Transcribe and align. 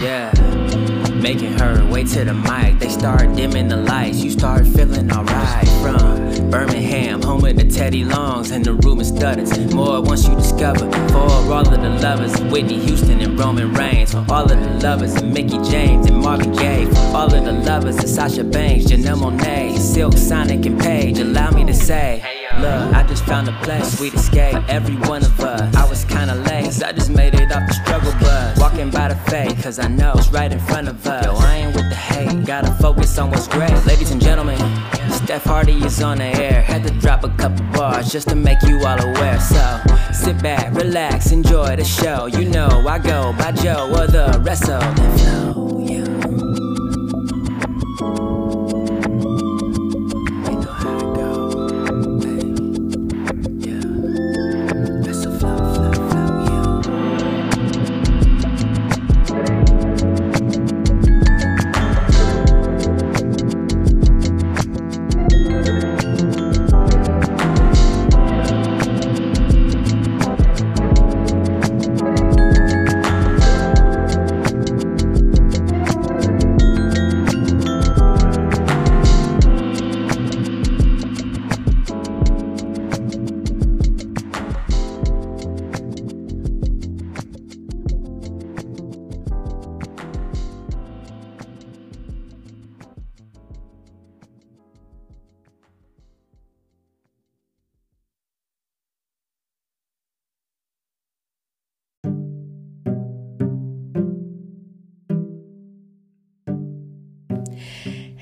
Yeah. 0.00 0.32
Making 1.20 1.58
her 1.58 1.86
way 1.92 2.04
to 2.04 2.24
the 2.24 2.32
mic. 2.32 2.78
They 2.78 2.88
start 2.88 3.36
dimming 3.36 3.68
the 3.68 3.76
lights. 3.76 4.24
You 4.24 4.30
start 4.30 4.66
feeling 4.66 5.12
alright. 5.12 5.68
From 5.82 6.50
Birmingham, 6.50 7.20
home 7.20 7.44
of 7.44 7.56
the 7.56 7.64
Teddy 7.64 8.04
Longs 8.04 8.50
and 8.50 8.64
the 8.64 8.72
Ruben 8.72 9.04
Studdard. 9.04 9.74
More 9.74 10.00
once 10.00 10.26
you 10.26 10.34
discover. 10.36 10.90
For 11.08 11.52
all 11.52 11.68
of 11.68 11.82
the 11.82 11.90
lovers, 12.00 12.40
Whitney 12.50 12.78
Houston 12.78 13.20
and 13.20 13.38
Roman 13.38 13.74
Reigns. 13.74 14.12
For 14.12 14.24
all 14.30 14.50
of 14.50 14.58
the 14.58 14.88
lovers, 14.88 15.16
and 15.16 15.34
Mickie 15.34 15.60
James 15.70 16.06
and 16.06 16.16
Marvin 16.16 16.52
Gaye. 16.52 16.86
For 16.86 17.16
all 17.18 17.34
of 17.34 17.44
the 17.44 17.52
lovers, 17.52 17.96
and 17.98 18.08
Sasha 18.08 18.42
Banks, 18.42 18.86
Janelle 18.86 19.18
Monáe, 19.18 19.76
Silk, 19.76 20.16
Sonic, 20.16 20.64
and 20.64 20.80
Paige. 20.80 21.18
Allow 21.18 21.50
me 21.50 21.66
to 21.66 21.74
say. 21.74 22.24
Look, 22.58 22.94
I 22.94 23.02
just 23.06 23.24
found 23.26 23.48
a 23.48 23.52
place, 23.62 23.98
sweet 23.98 24.14
escape. 24.14 24.54
for 24.54 24.64
Every 24.68 24.96
one 24.96 25.22
of 25.22 25.38
us. 25.40 25.74
I 25.76 25.88
was 25.88 26.04
kinda 26.04 26.36
late, 26.36 26.64
cause 26.64 26.82
I 26.82 26.92
just 26.92 27.10
made 27.10 27.34
it 27.34 27.52
off 27.52 27.68
the 27.68 27.74
struggle 27.74 28.12
bus. 28.12 28.29
Walking 28.80 28.98
by 28.98 29.08
the 29.08 29.30
fate, 29.30 29.62
cause 29.62 29.78
I 29.78 29.88
know 29.88 30.14
it's 30.16 30.30
right 30.30 30.50
in 30.50 30.58
front 30.58 30.88
of 30.88 31.06
us. 31.06 31.26
Yo, 31.26 31.34
I 31.34 31.56
ain't 31.56 31.76
with 31.76 31.90
the 31.90 31.94
hate, 31.94 32.46
gotta 32.46 32.72
focus 32.76 33.18
on 33.18 33.28
what's 33.28 33.46
great. 33.46 33.74
Ladies 33.84 34.10
and 34.10 34.22
gentlemen, 34.22 34.56
Steph 35.10 35.44
Hardy 35.44 35.84
is 35.84 36.02
on 36.02 36.16
the 36.16 36.24
air. 36.24 36.62
Had 36.62 36.84
to 36.84 36.94
drop 36.94 37.22
a 37.22 37.28
couple 37.36 37.62
bars 37.74 38.10
just 38.10 38.30
to 38.30 38.34
make 38.34 38.62
you 38.62 38.78
all 38.86 38.98
aware. 38.98 39.38
So 39.38 39.82
sit 40.14 40.42
back, 40.42 40.72
relax, 40.72 41.30
enjoy 41.30 41.76
the 41.76 41.84
show. 41.84 42.24
You 42.24 42.48
know 42.48 42.68
I 42.88 42.98
go 42.98 43.34
by 43.36 43.52
Joe 43.52 43.90
or 43.92 44.06
the 44.06 44.40
rest 44.42 44.70
of 44.70 44.80
the 44.96 45.02
flow. 45.18 45.39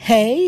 Hey. 0.08 0.47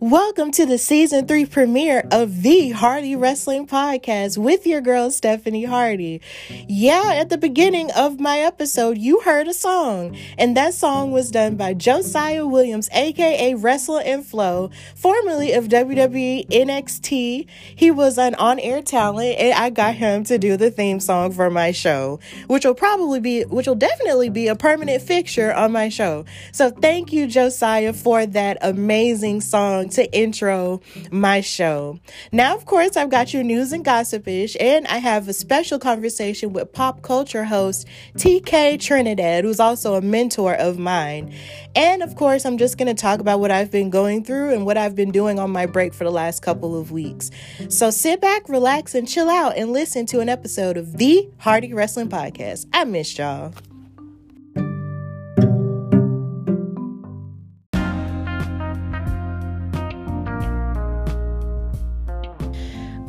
Welcome 0.00 0.50
to 0.52 0.64
the 0.64 0.78
season 0.78 1.26
three 1.26 1.44
premiere 1.44 2.08
of 2.10 2.40
the 2.40 2.70
Hardy 2.70 3.14
Wrestling 3.16 3.66
Podcast 3.66 4.38
with 4.38 4.66
your 4.66 4.80
girl, 4.80 5.10
Stephanie 5.10 5.66
Hardy. 5.66 6.22
Yeah, 6.66 7.12
at 7.16 7.28
the 7.28 7.36
beginning 7.36 7.90
of 7.90 8.18
my 8.18 8.38
episode, 8.38 8.96
you 8.96 9.20
heard 9.20 9.46
a 9.46 9.52
song, 9.52 10.16
and 10.38 10.56
that 10.56 10.72
song 10.72 11.10
was 11.10 11.30
done 11.30 11.56
by 11.56 11.74
Josiah 11.74 12.46
Williams, 12.46 12.88
aka 12.94 13.52
Wrestle 13.52 13.98
and 13.98 14.24
Flow, 14.24 14.70
formerly 14.94 15.52
of 15.52 15.68
WWE 15.68 16.48
NXT. 16.48 17.46
He 17.76 17.90
was 17.90 18.16
an 18.16 18.34
on 18.36 18.58
air 18.58 18.80
talent, 18.80 19.36
and 19.38 19.52
I 19.52 19.68
got 19.68 19.96
him 19.96 20.24
to 20.24 20.38
do 20.38 20.56
the 20.56 20.70
theme 20.70 21.00
song 21.00 21.30
for 21.30 21.50
my 21.50 21.72
show, 21.72 22.20
which 22.46 22.64
will 22.64 22.72
probably 22.72 23.20
be, 23.20 23.42
which 23.42 23.66
will 23.66 23.74
definitely 23.74 24.30
be 24.30 24.48
a 24.48 24.56
permanent 24.56 25.02
fixture 25.02 25.52
on 25.52 25.72
my 25.72 25.90
show. 25.90 26.24
So 26.52 26.70
thank 26.70 27.12
you, 27.12 27.26
Josiah, 27.26 27.92
for 27.92 28.24
that 28.24 28.56
amazing 28.62 29.42
song 29.42 29.89
to 29.90 30.10
intro 30.12 30.80
my 31.10 31.40
show. 31.40 31.98
Now, 32.32 32.54
of 32.54 32.64
course, 32.64 32.96
I've 32.96 33.10
got 33.10 33.32
your 33.32 33.42
news 33.42 33.72
and 33.72 33.84
gossipish, 33.84 34.56
and 34.60 34.86
I 34.86 34.98
have 34.98 35.28
a 35.28 35.32
special 35.32 35.78
conversation 35.78 36.52
with 36.52 36.72
pop 36.72 37.02
culture 37.02 37.44
host 37.44 37.86
TK 38.16 38.80
Trinidad, 38.80 39.44
who's 39.44 39.60
also 39.60 39.94
a 39.94 40.00
mentor 40.00 40.54
of 40.54 40.78
mine. 40.78 41.34
And 41.74 42.02
of 42.02 42.16
course, 42.16 42.44
I'm 42.44 42.58
just 42.58 42.78
going 42.78 42.94
to 42.94 43.00
talk 43.00 43.20
about 43.20 43.40
what 43.40 43.50
I've 43.50 43.70
been 43.70 43.90
going 43.90 44.24
through 44.24 44.54
and 44.54 44.66
what 44.66 44.76
I've 44.76 44.94
been 44.94 45.10
doing 45.10 45.38
on 45.38 45.50
my 45.50 45.66
break 45.66 45.94
for 45.94 46.04
the 46.04 46.10
last 46.10 46.42
couple 46.42 46.78
of 46.78 46.90
weeks. 46.90 47.30
So 47.68 47.90
sit 47.90 48.20
back, 48.20 48.48
relax, 48.48 48.94
and 48.94 49.08
chill 49.08 49.28
out 49.28 49.56
and 49.56 49.72
listen 49.72 50.06
to 50.06 50.20
an 50.20 50.28
episode 50.28 50.76
of 50.76 50.96
the 50.96 51.28
Hardy 51.38 51.72
Wrestling 51.72 52.08
Podcast. 52.08 52.66
I 52.72 52.84
missed 52.84 53.18
y'all. 53.18 53.52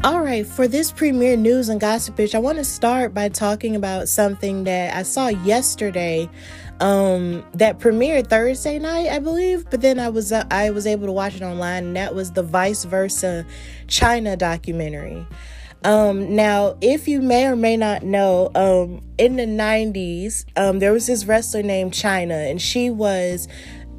All 0.04 0.20
right, 0.20 0.48
for 0.48 0.68
this 0.68 0.92
premiere 0.92 1.38
news 1.38 1.70
and 1.70 1.80
gossipage, 1.80 2.34
I 2.34 2.40
want 2.40 2.58
to 2.58 2.64
start 2.64 3.14
by 3.14 3.30
talking 3.30 3.76
about 3.76 4.10
something 4.10 4.64
that 4.64 4.96
I 4.96 5.04
saw 5.04 5.28
yesterday 5.28 6.28
um 6.80 7.46
that 7.54 7.78
premiered 7.78 8.26
Thursday 8.26 8.80
night, 8.80 9.10
I 9.10 9.20
believe, 9.20 9.70
but 9.70 9.82
then 9.82 10.00
I 10.00 10.10
was 10.10 10.32
uh, 10.32 10.48
I 10.50 10.72
was 10.72 10.88
able 10.88 11.06
to 11.06 11.12
watch 11.12 11.36
it 11.36 11.44
online 11.44 11.84
and 11.86 11.96
that 11.98 12.16
was 12.16 12.32
the 12.32 12.42
Vice 12.42 12.84
Versa 12.84 13.46
Chyna 13.86 14.40
documentary. 14.40 15.28
Um, 15.84 16.36
now, 16.36 16.78
if 16.82 17.08
you 17.08 17.22
may 17.22 17.46
or 17.46 17.56
may 17.56 17.78
not 17.78 18.04
know, 18.04 18.52
um, 18.54 19.02
in 19.18 19.36
the 19.36 19.46
90s, 19.46 20.46
um, 20.56 20.78
there 20.78 20.94
was 20.94 21.08
this 21.08 21.26
wrestler 21.26 21.64
named 21.64 21.92
Chyna, 21.92 22.52
and 22.52 22.62
she 22.62 22.92
was 22.92 23.48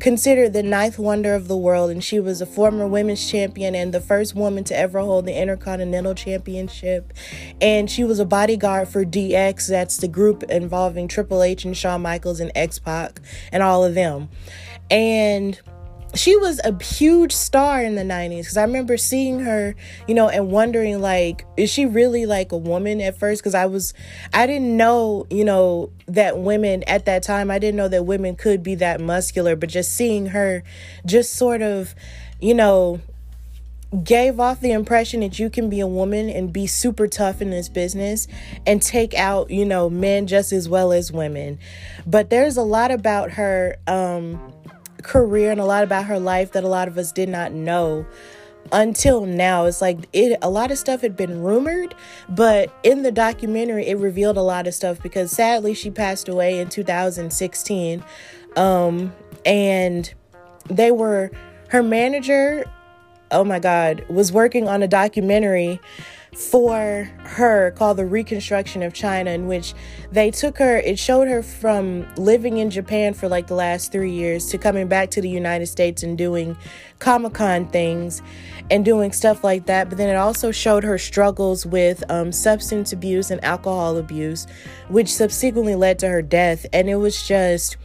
considered 0.03 0.53
the 0.53 0.65
ninth 0.65 0.99
wonder 0.99 1.33
of 1.33 1.47
the 1.47 1.57
world, 1.57 1.89
and 1.89 2.03
she 2.03 2.19
was 2.19 2.41
a 2.41 2.47
former 2.47 2.89
women's 2.89 3.31
champion 3.31 3.77
and 3.77 3.95
the 3.95 4.01
first 4.01 4.35
woman 4.35 4.65
to 4.65 4.77
ever 4.77 4.99
hold 4.99 5.27
the 5.27 5.41
Intercontinental 5.41 6.13
Championship. 6.13 7.13
And 7.61 7.89
she 7.89 8.03
was 8.03 8.19
a 8.19 8.25
bodyguard 8.25 8.89
for 8.89 9.05
DX, 9.05 9.69
that's 9.69 9.99
the 9.99 10.09
group 10.09 10.43
involving 10.43 11.07
Triple 11.07 11.45
H 11.45 11.65
and 11.65 11.77
Shawn 11.77 12.03
Michaels 12.03 12.41
and 12.41 12.51
X 12.57 12.81
Pac 12.81 13.21
and 13.53 13.63
all 13.63 13.85
of 13.85 13.95
them. 13.95 14.29
And 14.91 15.61
she 16.15 16.37
was 16.37 16.61
a 16.65 16.83
huge 16.83 17.33
star 17.33 17.83
in 17.83 17.95
the 17.95 18.03
90s 18.03 18.41
because 18.41 18.57
I 18.57 18.63
remember 18.63 18.97
seeing 18.97 19.41
her, 19.41 19.75
you 20.07 20.15
know, 20.15 20.29
and 20.29 20.51
wondering, 20.51 21.01
like, 21.01 21.47
is 21.57 21.71
she 21.71 21.87
really 21.87 22.27
like 22.27 22.53
a 22.53 22.57
woman 22.57 23.01
at 23.01 23.19
first? 23.19 23.43
Because 23.43 23.55
I 23.55 23.67
was, 23.67 23.95
I 24.35 24.47
didn't 24.47 24.77
know, 24.77 25.27
you 25.31 25.45
know, 25.45 25.91
that 26.07 26.39
women 26.39 26.83
at 26.85 27.07
that 27.07 27.23
time, 27.23 27.51
I 27.51 27.59
didn't 27.59 27.77
know 27.77 27.89
that 27.89 28.05
women 28.05 28.37
could 28.37 28.63
be 28.63 28.75
that 28.77 29.01
muscular, 29.01 29.57
but 29.57 29.71
just 29.71 29.95
seeing 29.95 30.27
her 30.27 30.63
just 31.07 31.35
sort 31.35 31.63
of, 31.63 31.95
you 32.41 32.55
know, 32.55 33.01
gave 34.05 34.41
off 34.41 34.61
the 34.61 34.73
impression 34.73 35.21
that 35.21 35.39
you 35.39 35.51
can 35.51 35.69
be 35.69 35.81
a 35.81 35.87
woman 35.87 36.31
and 36.31 36.53
be 36.53 36.67
super 36.67 37.07
tough 37.07 37.43
in 37.43 37.51
this 37.51 37.69
business 37.69 38.27
and 38.67 38.81
take 38.83 39.15
out, 39.15 39.51
you 39.51 39.65
know, 39.65 39.91
men 39.91 40.27
just 40.27 40.53
as 40.53 40.69
well 40.69 40.93
as 40.93 41.13
women. 41.13 41.59
But 42.07 42.31
there's 42.31 42.57
a 42.57 42.63
lot 42.63 42.91
about 42.91 43.33
her, 43.33 43.77
um, 43.87 44.52
career 45.03 45.51
and 45.51 45.61
a 45.61 45.65
lot 45.65 45.85
about 45.85 46.07
her 46.07 46.19
life 46.19 46.53
that 46.53 46.65
a 46.65 46.69
lot 46.69 46.89
of 46.89 46.99
us 46.99 47.13
did 47.13 47.29
not 47.29 47.53
know 47.53 48.07
until 48.71 49.27
now. 49.27 49.65
It's 49.67 49.81
like 49.81 50.09
it 50.13 50.39
a 50.43 50.49
lot 50.49 50.71
of 50.71 50.79
stuff 50.79 51.01
had 51.01 51.17
been 51.17 51.43
rumored 51.43 51.95
but 52.29 52.73
in 52.83 53.03
the 53.03 53.13
documentary 53.13 53.87
it 53.89 53.99
revealed 53.99 54.37
a 54.37 54.43
lot 54.43 54.67
of 54.67 54.75
stuff 54.75 55.03
because 55.03 55.31
sadly 55.31 55.75
she 55.75 55.91
passed 55.91 56.29
away 56.29 56.59
in 56.59 56.69
2016 56.69 58.05
um 58.57 59.13
and 59.45 60.15
they 60.69 60.91
were 60.91 61.31
her 61.69 61.83
manager 61.83 62.65
oh 63.31 63.43
my 63.45 63.59
god 63.59 64.05
was 64.09 64.31
working 64.31 64.69
on 64.69 64.83
a 64.83 64.89
documentary 64.89 65.81
for 66.35 67.11
her 67.25 67.71
called 67.73 67.99
the 67.99 68.07
reconstruction 68.07 68.83
of 68.83 68.93
Chyna 68.93 69.35
in 69.35 69.47
which 69.47 69.75
they 70.11 70.31
took 70.31 70.59
her 70.59 70.79
it 70.79 70.99
showed 70.99 71.29
her 71.29 71.43
from 71.43 72.07
living 72.17 72.57
in 72.57 72.71
japan 72.71 73.13
for 73.13 73.29
like 73.29 73.49
the 73.49 73.55
last 73.55 73.93
three 73.93 74.13
years 74.13 74.47
to 74.47 74.57
coming 74.57 74.89
back 74.89 75.11
to 75.11 75.21
the 75.21 75.29
united 75.29 75.67
states 75.67 76.03
and 76.03 76.17
doing 76.17 76.57
comic-con 76.99 77.67
things 77.69 78.23
and 78.71 78.85
doing 78.85 79.13
stuff 79.13 79.45
like 79.45 79.67
that. 79.67 79.89
But 79.89 79.99
then 79.99 80.09
it 80.09 80.17
also 80.17 80.51
showed 80.51 80.85
her 80.85 80.97
struggles 80.97 81.67
with 81.67 82.03
um, 82.11 82.33
substance 82.33 82.93
abuse 82.93 83.31
and 83.31 83.45
alcohol 83.45 83.99
abuse 83.99 84.47
which 84.89 85.13
subsequently 85.13 85.75
led 85.75 85.99
to 86.01 86.09
her 86.09 86.23
death. 86.23 86.65
And 86.73 86.89
it 86.89 86.97
was 86.97 87.27
just 87.27 87.77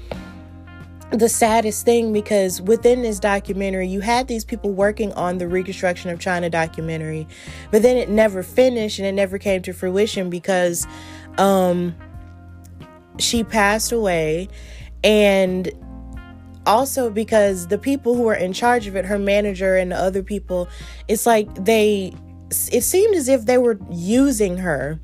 the 1.12 1.30
saddest 1.30 1.86
thing 1.86 2.12
because 2.12 2.62
within 2.62 3.01
this 3.01 3.19
documentary 3.19 3.88
you 3.88 4.01
had 4.01 4.27
these 4.27 4.44
people 4.44 4.71
working 4.71 5.13
on 5.13 5.38
the 5.38 5.48
reconstruction 5.48 6.09
of 6.09 6.19
Chyna 6.19 6.51
documentary 6.51 7.25
but 7.71 7.81
then 7.81 7.95
it 7.95 8.09
never 8.09 8.44
finished 8.44 9.00
and 9.00 9.07
it 9.07 9.13
never 9.13 9.38
came 9.38 9.62
to 9.62 9.74
fruition 9.74 10.30
because 10.30 10.86
um 11.38 11.95
she 13.19 13.44
passed 13.44 13.92
away. 13.92 14.50
And 15.04 15.71
also 16.65 17.10
because 17.10 17.68
the 17.68 17.77
people 17.77 18.15
who 18.15 18.24
were 18.24 18.36
in 18.36 18.53
charge 18.53 18.88
of 18.88 18.95
it, 18.95 19.06
her 19.06 19.19
manager 19.19 19.75
and 19.75 19.92
the 19.92 19.95
other 19.95 20.24
people, 20.24 20.68
it's 21.07 21.25
like 21.25 21.53
they, 21.63 22.13
it 22.71 22.81
seemed 22.81 23.15
as 23.15 23.27
if 23.27 23.45
they 23.45 23.57
were 23.57 23.80
using 23.92 24.57
her 24.57 25.00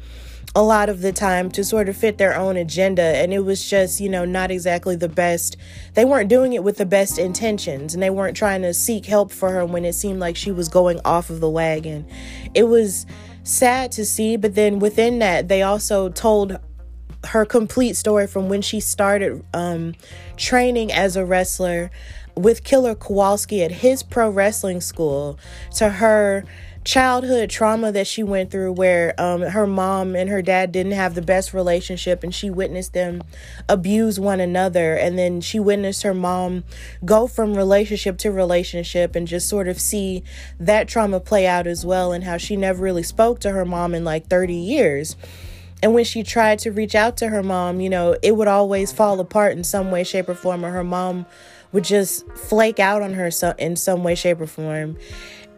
a 0.55 0.61
lot 0.61 0.87
of 0.87 1.01
the 1.01 1.11
time 1.11 1.49
to 1.49 1.63
sort 1.63 1.89
of 1.89 1.97
fit 1.97 2.17
their 2.17 2.35
own 2.35 2.57
agenda. 2.57 3.01
And 3.01 3.33
it 3.33 3.39
was 3.39 3.67
just, 3.67 3.99
you 3.99 4.07
know, 4.07 4.23
not 4.23 4.51
exactly 4.51 4.95
the 4.95 5.09
best. 5.09 5.57
They 5.95 6.05
weren't 6.05 6.29
doing 6.29 6.53
it 6.53 6.63
with 6.63 6.77
the 6.77 6.85
best 6.85 7.17
intentions 7.17 7.93
and 7.93 8.03
they 8.03 8.11
weren't 8.11 8.37
trying 8.37 8.61
to 8.61 8.73
seek 8.73 9.05
help 9.05 9.31
for 9.31 9.49
her 9.49 9.65
when 9.65 9.83
it 9.83 9.93
seemed 9.93 10.19
like 10.19 10.35
she 10.35 10.51
was 10.51 10.69
going 10.69 10.99
off 11.03 11.29
of 11.29 11.39
the 11.39 11.49
wagon. 11.49 12.05
It 12.53 12.63
was 12.65 13.07
sad 13.43 13.91
to 13.93 14.05
see, 14.05 14.37
but 14.37 14.53
then 14.53 14.79
within 14.79 15.19
that, 15.19 15.47
they 15.47 15.63
also 15.63 16.09
told 16.09 16.59
her 17.25 17.45
complete 17.45 17.95
story 17.95 18.27
from 18.27 18.49
when 18.49 18.61
she 18.61 18.79
started 18.79 19.43
um, 19.53 19.95
training 20.37 20.91
as 20.91 21.15
a 21.15 21.25
wrestler 21.25 21.89
with 22.35 22.63
Killer 22.63 22.95
Kowalski 22.95 23.63
at 23.63 23.71
his 23.71 24.03
pro 24.03 24.29
wrestling 24.29 24.81
school 24.81 25.39
to 25.75 25.89
her 25.89 26.43
childhood 26.83 27.49
trauma 27.49 27.91
that 27.91 28.07
she 28.07 28.23
went 28.23 28.51
through 28.51 28.73
where 28.73 29.13
um, 29.19 29.41
her 29.41 29.65
mom 29.65 30.15
and 30.15 30.29
her 30.29 30.41
dad 30.41 30.71
didn't 30.71 30.91
have 30.91 31.15
the 31.15 31.21
best 31.21 31.53
relationship 31.53 32.23
and 32.23 32.33
she 32.33 32.49
witnessed 32.49 32.93
them 32.93 33.23
abuse 33.69 34.19
one 34.19 34.39
another. 34.39 34.95
And 34.95 35.17
then 35.17 35.41
she 35.41 35.59
witnessed 35.59 36.03
her 36.03 36.13
mom 36.13 36.63
go 37.05 37.27
from 37.27 37.55
relationship 37.55 38.17
to 38.19 38.31
relationship 38.31 39.15
and 39.15 39.27
just 39.27 39.47
sort 39.47 39.67
of 39.67 39.79
see 39.79 40.23
that 40.59 40.87
trauma 40.87 41.19
play 41.19 41.47
out 41.47 41.67
as 41.67 41.85
well 41.85 42.11
and 42.11 42.23
how 42.23 42.37
she 42.37 42.55
never 42.55 42.83
really 42.83 43.03
spoke 43.03 43.39
to 43.39 43.51
her 43.51 43.65
mom 43.65 43.95
in 43.95 44.03
like 44.03 44.27
30 44.27 44.53
years. 44.53 45.15
And 45.81 45.93
when 45.93 46.05
she 46.05 46.23
tried 46.23 46.59
to 46.59 46.71
reach 46.71 46.95
out 46.95 47.17
to 47.17 47.27
her 47.29 47.43
mom 47.43 47.81
you 47.81 47.89
know 47.89 48.15
it 48.21 48.37
would 48.37 48.47
always 48.47 48.93
fall 48.93 49.19
apart 49.19 49.57
in 49.57 49.65
some 49.65 49.91
way 49.91 50.05
shape 50.05 50.29
or 50.29 50.33
form 50.33 50.63
or 50.63 50.71
her 50.71 50.83
mom 50.83 51.25
would 51.73 51.83
just 51.83 52.25
flake 52.37 52.79
out 52.79 53.01
on 53.01 53.13
her 53.13 53.29
so 53.29 53.53
in 53.57 53.75
some 53.75 54.01
way 54.01 54.15
shape 54.15 54.39
or 54.39 54.47
form 54.47 54.95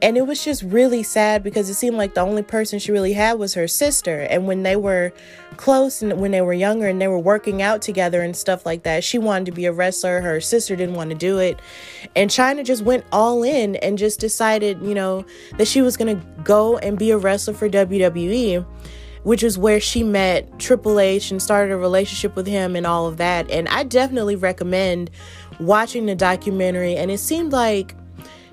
and 0.05 0.17
it 0.17 0.27
was 0.27 0.45
just 0.45 0.61
really 0.61 1.01
sad 1.01 1.41
because 1.41 1.67
it 1.67 1.73
seemed 1.73 1.97
like 1.97 2.13
the 2.13 2.21
only 2.21 2.43
person 2.43 2.77
she 2.77 2.91
really 2.91 3.13
had 3.13 3.39
was 3.39 3.55
her 3.55 3.67
sister. 3.67 4.19
And 4.19 4.45
when 4.45 4.61
they 4.61 4.75
were 4.75 5.11
close 5.57 6.03
and 6.03 6.21
when 6.21 6.29
they 6.29 6.41
were 6.41 6.53
younger 6.53 6.87
and 6.87 7.01
they 7.01 7.07
were 7.07 7.17
working 7.17 7.63
out 7.63 7.81
together 7.81 8.21
and 8.21 8.37
stuff 8.37 8.67
like 8.67 8.83
that, 8.83 9.03
she 9.03 9.17
wanted 9.17 9.47
to 9.47 9.51
be 9.51 9.65
a 9.65 9.71
wrestler. 9.71 10.21
Her 10.21 10.39
sister 10.39 10.75
didn't 10.75 10.93
want 10.93 11.09
to 11.09 11.15
do 11.15 11.39
it. 11.39 11.59
And 12.15 12.29
Chyna 12.29 12.63
just 12.63 12.83
went 12.83 13.03
all 13.11 13.41
in 13.41 13.77
and 13.77 13.97
just 13.97 14.19
decided, 14.19 14.79
you 14.83 14.93
know, 14.93 15.25
that 15.57 15.67
she 15.67 15.81
was 15.81 15.97
going 15.97 16.15
to 16.15 16.25
go 16.43 16.77
and 16.77 16.99
be 16.99 17.09
a 17.09 17.17
wrestler 17.17 17.55
for 17.55 17.67
WWE 17.67 18.63
which 19.23 19.41
is 19.41 19.57
where 19.57 19.79
she 19.79 20.03
met 20.03 20.59
Triple 20.59 20.99
H 20.99 21.31
and 21.31 21.41
started 21.41 21.73
a 21.73 21.77
relationship 21.77 22.35
with 22.35 22.45
him 22.45 22.75
and 22.75 22.85
all 22.85 23.07
of 23.07 23.17
that. 23.17 23.49
And 23.49 23.67
I 23.69 23.81
definitely 23.81 24.35
recommend 24.35 25.09
watching 25.59 26.05
the 26.05 26.13
documentary. 26.13 26.95
And 26.95 27.09
it 27.09 27.17
seemed 27.17 27.51
like 27.51 27.95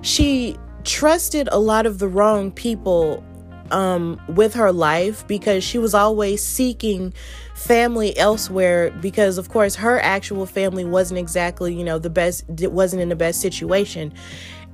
she 0.00 0.56
trusted 0.84 1.48
a 1.52 1.58
lot 1.58 1.86
of 1.86 1.98
the 1.98 2.08
wrong 2.08 2.50
people 2.50 3.24
um, 3.72 4.20
with 4.28 4.54
her 4.54 4.70
life 4.70 5.26
because 5.26 5.64
she 5.64 5.78
was 5.78 5.94
always 5.94 6.44
seeking 6.44 7.12
family 7.54 8.16
elsewhere 8.18 8.90
because 9.00 9.38
of 9.38 9.48
course 9.48 9.76
her 9.76 10.00
actual 10.00 10.46
family 10.46 10.84
wasn't 10.84 11.18
exactly 11.18 11.74
you 11.74 11.84
know 11.84 11.98
the 11.98 12.10
best 12.10 12.44
it 12.60 12.72
wasn't 12.72 13.00
in 13.00 13.08
the 13.08 13.16
best 13.16 13.40
situation. 13.40 14.12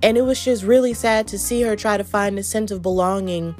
And 0.03 0.17
it 0.17 0.23
was 0.23 0.45
just 0.45 0.63
really 0.63 0.95
sad 0.95 1.27
to 1.29 1.39
see 1.39 1.63
her 1.63 1.75
try 1.75 1.97
to 1.97 2.05
find 2.05 2.39
a 2.39 2.43
sense 2.43 2.71
of 2.71 2.83
belonging 2.83 3.57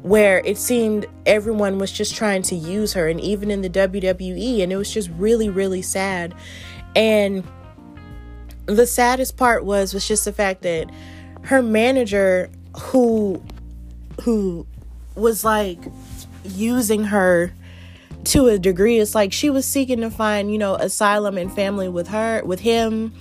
where 0.00 0.40
it 0.44 0.56
seemed 0.56 1.06
everyone 1.26 1.78
was 1.78 1.92
just 1.92 2.14
trying 2.14 2.40
to 2.42 2.54
use 2.54 2.94
her 2.94 3.08
and 3.08 3.20
even 3.20 3.50
in 3.50 3.60
the 3.60 3.70
WWE 3.70 4.62
and 4.62 4.72
it 4.72 4.76
was 4.76 4.92
just 4.92 5.10
really 5.16 5.48
really 5.48 5.82
sad. 5.82 6.34
And 6.96 7.44
the 8.66 8.86
saddest 8.86 9.36
part 9.36 9.64
was 9.64 9.94
was 9.94 10.06
just 10.06 10.24
the 10.24 10.32
fact 10.32 10.62
that 10.62 10.90
her 11.44 11.62
manager 11.62 12.50
who 12.78 13.42
who 14.22 14.66
was 15.14 15.44
like 15.44 15.78
using 16.44 17.04
her 17.04 17.52
to 18.24 18.48
a 18.48 18.58
degree. 18.58 18.98
It's 18.98 19.14
like 19.14 19.32
she 19.32 19.50
was 19.50 19.66
seeking 19.66 20.00
to 20.00 20.10
find 20.10 20.50
you 20.50 20.58
know 20.58 20.74
asylum 20.74 21.38
and 21.38 21.52
family 21.52 21.88
with 21.88 22.08
her 22.08 22.42
with 22.44 22.60
him 22.60 23.12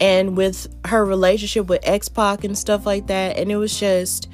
and 0.00 0.36
with 0.36 0.66
her 0.86 1.04
relationship 1.04 1.66
with 1.68 1.80
X-Pac 1.86 2.44
and 2.44 2.56
stuff 2.56 2.86
like 2.86 3.06
that. 3.06 3.36
And 3.36 3.50
it 3.50 3.56
was 3.56 3.78
just 3.78 4.28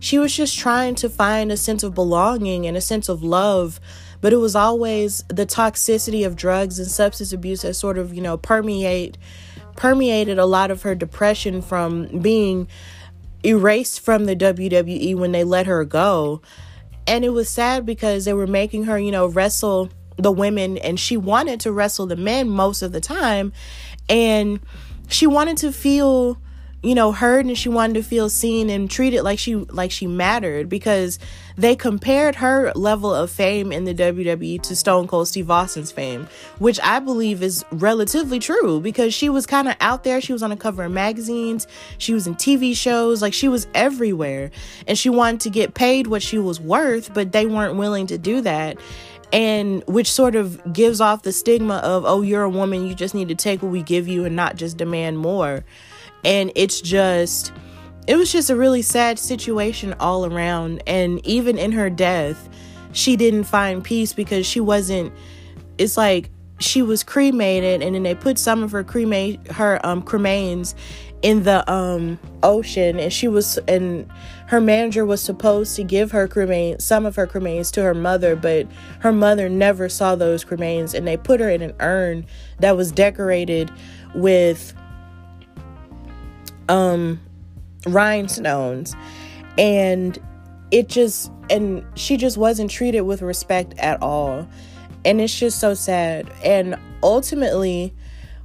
she 0.00 0.18
was 0.18 0.34
just 0.34 0.58
trying 0.58 0.94
to 0.96 1.08
find 1.08 1.52
a 1.52 1.56
sense 1.56 1.82
of 1.82 1.94
belonging 1.94 2.66
and 2.66 2.76
a 2.76 2.80
sense 2.80 3.08
of 3.08 3.22
love. 3.22 3.80
But 4.22 4.32
it 4.32 4.38
was 4.38 4.54
always 4.54 5.24
the 5.28 5.46
toxicity 5.46 6.26
of 6.26 6.36
drugs 6.36 6.78
and 6.78 6.88
substance 6.88 7.32
abuse 7.32 7.62
that 7.62 7.74
sort 7.74 7.98
of 7.98 8.12
you 8.12 8.20
know 8.20 8.36
permeate 8.36 9.16
permeated 9.80 10.38
a 10.38 10.44
lot 10.44 10.70
of 10.70 10.82
her 10.82 10.94
depression 10.94 11.62
from 11.62 12.06
being 12.20 12.68
erased 13.42 13.98
from 13.98 14.26
the 14.26 14.36
WWE 14.36 15.16
when 15.16 15.32
they 15.32 15.42
let 15.42 15.64
her 15.64 15.86
go. 15.86 16.42
And 17.06 17.24
it 17.24 17.30
was 17.30 17.48
sad 17.48 17.86
because 17.86 18.26
they 18.26 18.34
were 18.34 18.46
making 18.46 18.84
her, 18.84 18.98
you 18.98 19.10
know, 19.10 19.26
wrestle 19.26 19.88
the 20.18 20.30
women 20.30 20.76
and 20.76 21.00
she 21.00 21.16
wanted 21.16 21.60
to 21.60 21.72
wrestle 21.72 22.04
the 22.04 22.14
men 22.14 22.50
most 22.50 22.82
of 22.82 22.92
the 22.92 23.00
time. 23.00 23.54
And 24.06 24.60
she 25.08 25.26
wanted 25.26 25.56
to 25.56 25.72
feel 25.72 26.36
you 26.82 26.94
know 26.94 27.12
heard 27.12 27.44
and 27.44 27.58
she 27.58 27.68
wanted 27.68 27.94
to 27.94 28.02
feel 28.02 28.30
seen 28.30 28.70
and 28.70 28.90
treated 28.90 29.22
like 29.22 29.38
she 29.38 29.54
like 29.54 29.90
she 29.90 30.06
mattered 30.06 30.68
because 30.68 31.18
they 31.56 31.76
compared 31.76 32.36
her 32.36 32.72
level 32.74 33.14
of 33.14 33.30
fame 33.30 33.70
in 33.70 33.84
the 33.84 33.94
WWE 33.94 34.62
to 34.62 34.74
Stone 34.74 35.06
Cold 35.06 35.28
Steve 35.28 35.50
Austin's 35.50 35.92
fame 35.92 36.26
which 36.58 36.80
I 36.82 36.98
believe 36.98 37.42
is 37.42 37.64
relatively 37.70 38.38
true 38.38 38.80
because 38.80 39.12
she 39.12 39.28
was 39.28 39.46
kind 39.46 39.68
of 39.68 39.76
out 39.80 40.04
there. 40.04 40.20
She 40.20 40.32
was 40.32 40.42
on 40.42 40.50
the 40.50 40.56
cover 40.56 40.84
of 40.84 40.92
magazines. 40.92 41.66
She 41.98 42.14
was 42.14 42.26
in 42.26 42.34
TV 42.34 42.74
shows. 42.74 43.20
Like 43.20 43.34
she 43.34 43.48
was 43.48 43.66
everywhere. 43.74 44.50
And 44.86 44.98
she 44.98 45.10
wanted 45.10 45.40
to 45.42 45.50
get 45.50 45.74
paid 45.74 46.06
what 46.06 46.22
she 46.22 46.38
was 46.38 46.60
worth 46.60 47.12
but 47.12 47.32
they 47.32 47.44
weren't 47.46 47.76
willing 47.76 48.06
to 48.06 48.16
do 48.16 48.40
that. 48.40 48.78
And 49.32 49.84
which 49.86 50.10
sort 50.10 50.34
of 50.34 50.72
gives 50.72 51.00
off 51.00 51.22
the 51.22 51.32
stigma 51.32 51.76
of 51.76 52.04
oh 52.06 52.22
you're 52.22 52.42
a 52.42 52.50
woman. 52.50 52.86
You 52.86 52.94
just 52.94 53.14
need 53.14 53.28
to 53.28 53.34
take 53.34 53.62
what 53.62 53.70
we 53.70 53.82
give 53.82 54.08
you 54.08 54.24
and 54.24 54.34
not 54.34 54.56
just 54.56 54.78
demand 54.78 55.18
more 55.18 55.62
and 56.24 56.52
it's 56.54 56.80
just, 56.80 57.52
it 58.06 58.16
was 58.16 58.32
just 58.32 58.50
a 58.50 58.56
really 58.56 58.82
sad 58.82 59.18
situation 59.18 59.94
all 60.00 60.26
around. 60.26 60.82
And 60.86 61.24
even 61.26 61.58
in 61.58 61.72
her 61.72 61.90
death, 61.90 62.48
she 62.92 63.16
didn't 63.16 63.44
find 63.44 63.82
peace 63.82 64.12
because 64.12 64.46
she 64.46 64.60
wasn't, 64.60 65.12
it's 65.78 65.96
like 65.96 66.30
she 66.60 66.82
was 66.82 67.02
cremated 67.02 67.82
and 67.82 67.94
then 67.94 68.02
they 68.02 68.14
put 68.14 68.38
some 68.38 68.62
of 68.62 68.70
her 68.70 68.84
cremate 68.84 69.44
her 69.48 69.84
um 69.84 70.02
cremains 70.02 70.74
in 71.22 71.42
the 71.42 71.70
um 71.70 72.18
ocean 72.42 72.98
and 72.98 73.12
she 73.12 73.28
was 73.28 73.58
and 73.66 74.06
her 74.46 74.60
manager 74.60 75.04
was 75.04 75.22
supposed 75.22 75.74
to 75.74 75.82
give 75.82 76.10
her 76.10 76.28
cremains 76.28 76.82
some 76.82 77.06
of 77.06 77.16
her 77.16 77.26
cremains 77.26 77.72
to 77.72 77.82
her 77.82 77.94
mother 77.94 78.36
but 78.36 78.66
her 79.00 79.12
mother 79.12 79.48
never 79.48 79.88
saw 79.88 80.14
those 80.14 80.44
cremains 80.44 80.94
and 80.94 81.06
they 81.06 81.16
put 81.16 81.40
her 81.40 81.50
in 81.50 81.62
an 81.62 81.74
urn 81.80 82.24
that 82.58 82.76
was 82.76 82.92
decorated 82.92 83.70
with 84.14 84.74
um 86.70 87.20
rhinestones. 87.86 88.94
And 89.58 90.18
it 90.70 90.88
just 90.88 91.30
and 91.50 91.84
she 91.96 92.16
just 92.16 92.38
wasn't 92.38 92.70
treated 92.70 93.02
with 93.02 93.20
respect 93.20 93.74
at 93.78 94.00
all. 94.00 94.48
And 95.04 95.20
it's 95.20 95.38
just 95.38 95.58
so 95.60 95.74
sad. 95.74 96.30
And 96.44 96.76
ultimately 97.02 97.94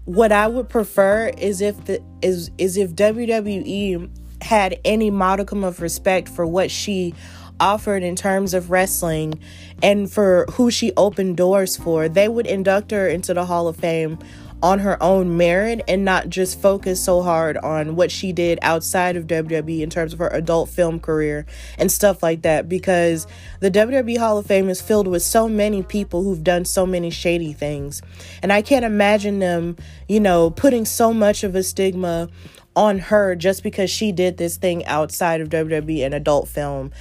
what 0.05 0.31
i 0.31 0.47
would 0.47 0.69
prefer 0.69 1.29
is 1.37 1.61
if 1.61 1.85
the 1.85 2.01
is 2.21 2.51
is 2.57 2.77
if 2.77 2.93
wwe 2.95 4.09
had 4.41 4.79
any 4.85 5.09
modicum 5.09 5.63
of 5.63 5.81
respect 5.81 6.29
for 6.29 6.45
what 6.45 6.69
she 6.69 7.13
offered 7.59 8.03
in 8.03 8.15
terms 8.15 8.53
of 8.53 8.69
wrestling 8.69 9.33
and 9.81 10.11
for 10.11 10.45
who 10.51 10.69
she 10.69 10.91
opened 10.95 11.35
doors 11.35 11.75
for 11.75 12.07
they 12.07 12.27
would 12.27 12.45
induct 12.45 12.91
her 12.91 13.07
into 13.07 13.33
the 13.33 13.45
hall 13.45 13.67
of 13.67 13.75
fame 13.75 14.19
on 14.63 14.79
her 14.79 15.01
own 15.01 15.37
merit 15.37 15.81
and 15.87 16.03
not 16.05 16.29
just 16.29 16.59
focus 16.59 17.03
so 17.03 17.21
hard 17.21 17.57
on 17.57 17.95
what 17.95 18.09
she 18.09 18.31
did 18.31 18.57
outside 18.61 19.15
of 19.15 19.27
WWE 19.27 19.81
in 19.81 19.89
terms 19.89 20.13
of 20.13 20.19
her 20.19 20.29
adult 20.29 20.69
film 20.69 20.99
career 20.99 21.45
and 21.77 21.91
stuff 21.91 22.23
like 22.23 22.41
that 22.41 22.67
because 22.67 23.27
the 23.59 23.69
WWE 23.69 24.17
Hall 24.17 24.37
of 24.37 24.45
Fame 24.45 24.69
is 24.69 24.81
filled 24.81 25.07
with 25.07 25.21
so 25.21 25.47
many 25.47 25.83
people 25.83 26.23
who've 26.23 26.43
done 26.43 26.65
so 26.65 26.85
many 26.85 27.09
shady 27.09 27.53
things. 27.53 28.01
And 28.41 28.51
I 28.51 28.61
can't 28.61 28.85
imagine 28.85 29.39
them, 29.39 29.75
you 30.07 30.19
know, 30.19 30.49
putting 30.49 30.85
so 30.85 31.13
much 31.13 31.43
of 31.43 31.55
a 31.55 31.63
stigma 31.63 32.29
on 32.75 32.99
her 32.99 33.35
just 33.35 33.63
because 33.63 33.89
she 33.89 34.11
did 34.11 34.37
this 34.37 34.57
thing 34.57 34.85
outside 34.85 35.41
of 35.41 35.49
WWE 35.49 36.05
and 36.05 36.13
adult 36.13 36.47
film. 36.47 36.91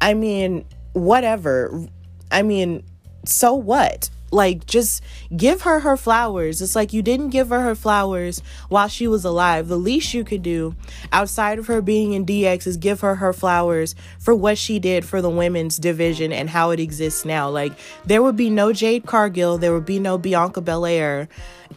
I 0.00 0.14
mean, 0.14 0.64
whatever. 0.92 1.86
I 2.30 2.42
mean, 2.42 2.84
so 3.24 3.54
what? 3.54 4.10
Like 4.34 4.66
just 4.66 5.02
give 5.34 5.62
her 5.62 5.80
her 5.80 5.96
flowers. 5.96 6.60
It's 6.60 6.74
like 6.74 6.92
you 6.92 7.02
didn't 7.02 7.30
give 7.30 7.48
her 7.50 7.62
her 7.62 7.74
flowers 7.74 8.42
while 8.68 8.88
she 8.88 9.06
was 9.06 9.24
alive. 9.24 9.68
The 9.68 9.78
least 9.78 10.12
you 10.12 10.24
could 10.24 10.42
do 10.42 10.74
outside 11.12 11.58
of 11.58 11.68
her 11.68 11.80
being 11.80 12.12
in 12.12 12.26
dx 12.26 12.66
is 12.66 12.76
give 12.76 13.00
her 13.00 13.16
her 13.16 13.32
flowers 13.32 13.94
for 14.18 14.34
what 14.34 14.58
she 14.58 14.78
did 14.78 15.04
for 15.04 15.22
the 15.22 15.30
women's 15.30 15.76
division 15.76 16.32
and 16.32 16.50
how 16.50 16.70
it 16.70 16.80
exists 16.80 17.24
now. 17.24 17.48
Like 17.48 17.72
there 18.04 18.22
would 18.22 18.36
be 18.36 18.50
no 18.50 18.72
jade 18.72 19.06
cargill 19.06 19.58
there 19.58 19.72
would 19.72 19.86
be 19.86 20.00
no 20.00 20.18
bianca 20.18 20.60
belair 20.60 21.28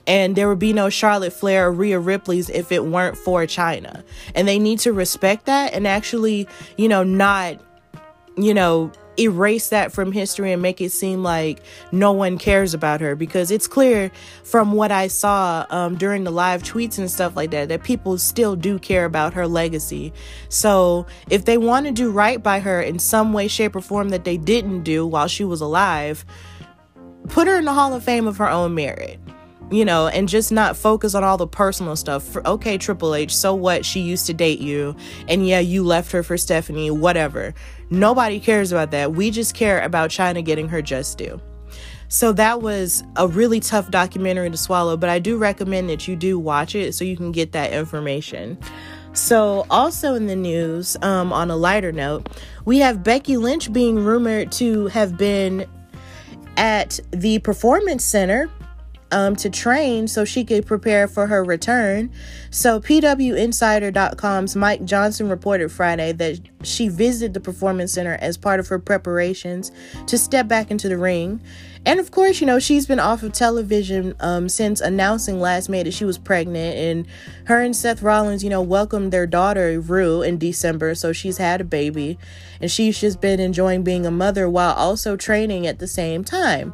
and 0.06 0.36
there 0.36 0.48
would 0.48 0.60
be 0.60 0.74
no 0.74 0.90
charlotte 0.90 1.34
flair 1.34 1.68
or 1.68 1.72
rhea 1.72 2.00
ripley's 2.00 2.50
if 2.50 2.72
it 2.72 2.86
weren't 2.86 3.18
for 3.18 3.44
Chyna. 3.44 4.04
and 4.36 4.48
they 4.48 4.60
need 4.60 4.80
to 4.80 4.94
respect 4.94 5.46
that 5.46 5.74
and 5.74 5.88
actually 5.88 6.48
you 6.78 6.88
know 6.88 7.04
not 7.04 7.60
you 8.38 8.54
know 8.54 8.92
erase 9.20 9.70
that 9.70 9.92
from 9.92 10.12
history 10.12 10.52
and 10.52 10.62
make 10.62 10.82
it 10.82 10.92
seem 10.92 11.24
like 11.24 11.62
no 11.92 12.12
one 12.12 12.38
cares 12.38 12.74
about 12.74 13.02
her 13.02 13.16
because 13.16 13.52
it's 13.52 13.68
clear 13.68 14.12
from 14.44 14.72
what 14.74 14.92
I 14.92 15.08
saw 15.08 15.66
um, 15.70 15.96
during 15.96 16.24
the 16.24 16.32
live 16.32 16.64
tweets 16.64 16.98
and 16.98 17.10
stuff 17.10 17.36
like 17.36 17.52
that 17.52 17.70
that 17.70 17.84
people 17.84 18.18
still 18.18 18.56
do 18.56 18.80
care 18.80 19.06
about 19.06 19.34
her 19.34 19.48
legacy. 19.48 20.14
So 20.50 21.06
if 21.30 21.46
they 21.46 21.58
want 21.58 21.86
to 21.86 21.92
do 21.92 22.12
right 22.12 22.42
by 22.42 22.60
her 22.60 22.82
in 22.82 23.00
some 23.00 23.34
way, 23.34 23.48
shape, 23.48 23.76
or 23.76 23.82
form 23.82 24.10
that 24.10 24.24
they 24.24 24.38
didn't 24.38 24.84
do 24.84 25.06
while 25.06 25.28
she 25.28 25.44
was 25.44 25.62
alive, 25.62 26.26
put 27.30 27.48
her 27.48 27.58
in 27.58 27.66
the 27.66 27.74
Hall 27.74 27.94
of 27.94 28.04
Fame 28.04 28.28
of 28.28 28.38
her 28.38 28.50
own 28.50 28.76
merit 28.76 29.20
you 29.70 29.84
know, 29.84 30.08
and 30.08 30.30
just 30.30 30.52
not 30.52 30.78
focus 30.78 31.14
on 31.14 31.24
all 31.24 31.38
the 31.38 31.48
personal 31.48 31.96
stuff. 31.96 32.24
For, 32.24 32.46
okay, 32.48 32.78
Triple 32.78 33.16
H, 33.16 33.36
so 33.36 33.54
what? 33.54 33.86
She 33.86 34.00
used 34.00 34.26
to 34.28 34.34
date 34.34 34.60
you, 34.60 34.96
and 35.28 35.46
yeah, 35.46 35.60
you 35.60 35.84
left 35.84 36.12
her 36.12 36.24
for 36.24 36.38
Stephanie, 36.38 36.92
whatever. 36.92 37.54
Nobody 37.90 38.40
cares 38.40 38.72
about 38.72 38.92
that. 38.92 39.14
We 39.14 39.32
just 39.32 39.56
care 39.56 39.82
about 39.82 40.10
Chyna 40.10 40.44
getting 40.44 40.68
her 40.70 40.82
just 40.82 41.18
due. 41.18 41.42
So 42.10 42.32
that 42.34 42.62
was 42.62 43.04
a 43.18 43.28
really 43.28 43.60
tough 43.60 43.92
documentary 43.92 44.50
to 44.50 44.58
swallow, 44.58 44.96
but 44.96 45.10
I 45.10 45.20
do 45.20 45.38
recommend 45.38 45.90
that 45.90 46.08
you 46.08 46.16
do 46.16 46.40
watch 46.40 46.74
it 46.74 46.96
so 46.96 47.04
you 47.04 47.18
can 47.18 47.32
get 47.32 47.52
that 47.52 47.74
information. 47.74 48.58
So, 49.14 49.66
also 49.72 50.14
in 50.14 50.28
the 50.28 50.36
news, 50.36 50.96
um, 51.02 51.34
on 51.34 51.50
a 51.50 51.56
lighter 51.56 51.92
note, 51.92 52.30
we 52.66 52.78
have 52.80 53.04
Becky 53.04 53.36
Lynch 53.36 53.74
being 53.74 53.96
rumored 53.96 54.52
to 54.54 54.88
have 54.88 55.18
been 55.18 55.66
at 56.56 57.00
the 57.12 57.40
Performance 57.40 58.06
Center 58.06 58.50
um, 59.12 59.36
to 59.38 59.50
train 59.50 60.08
so 60.08 60.26
she 60.26 60.44
could 60.44 60.66
prepare 60.66 61.08
for 61.08 61.28
her 61.28 61.44
return. 61.44 62.12
So, 62.50 62.80
PWInsider.com's 62.80 64.56
Mike 64.56 64.86
Johnson 64.86 65.30
reported 65.30 65.72
Friday 65.72 66.12
that 66.14 66.40
she 66.64 66.88
visited 66.88 67.34
the 67.34 67.40
Performance 67.40 67.94
Center 67.94 68.18
as 68.22 68.38
part 68.38 68.60
of 68.60 68.68
her 68.68 68.80
preparations 68.80 69.72
to 70.08 70.18
step 70.18 70.48
back 70.48 70.72
into 70.72 70.90
the 70.90 70.98
ring. 70.98 71.42
And 71.88 72.02
of 72.02 72.12
course, 72.12 72.42
you 72.42 72.48
know, 72.48 72.60
she's 72.60 72.86
been 72.86 73.00
off 73.00 73.24
of 73.24 73.32
television 73.32 74.14
um, 74.20 74.50
since 74.50 74.82
announcing 74.82 75.40
last 75.40 75.70
May 75.70 75.84
that 75.84 75.94
she 75.94 76.04
was 76.04 76.18
pregnant. 76.18 76.76
And 76.76 77.08
her 77.46 77.62
and 77.62 77.74
Seth 77.74 78.02
Rollins, 78.02 78.44
you 78.44 78.50
know, 78.50 78.62
welcomed 78.62 79.14
their 79.14 79.26
daughter, 79.26 79.80
Rue, 79.80 80.22
in 80.22 80.38
December. 80.38 80.96
So 80.96 81.14
she's 81.14 81.38
had 81.38 81.62
a 81.62 81.64
baby. 81.64 82.20
And 82.60 82.70
she's 82.70 83.00
just 83.00 83.22
been 83.22 83.40
enjoying 83.40 83.84
being 83.84 84.06
a 84.06 84.12
mother 84.12 84.50
while 84.50 84.74
also 84.74 85.16
training 85.16 85.66
at 85.66 85.80
the 85.80 85.88
same 85.88 86.26
time. 86.26 86.74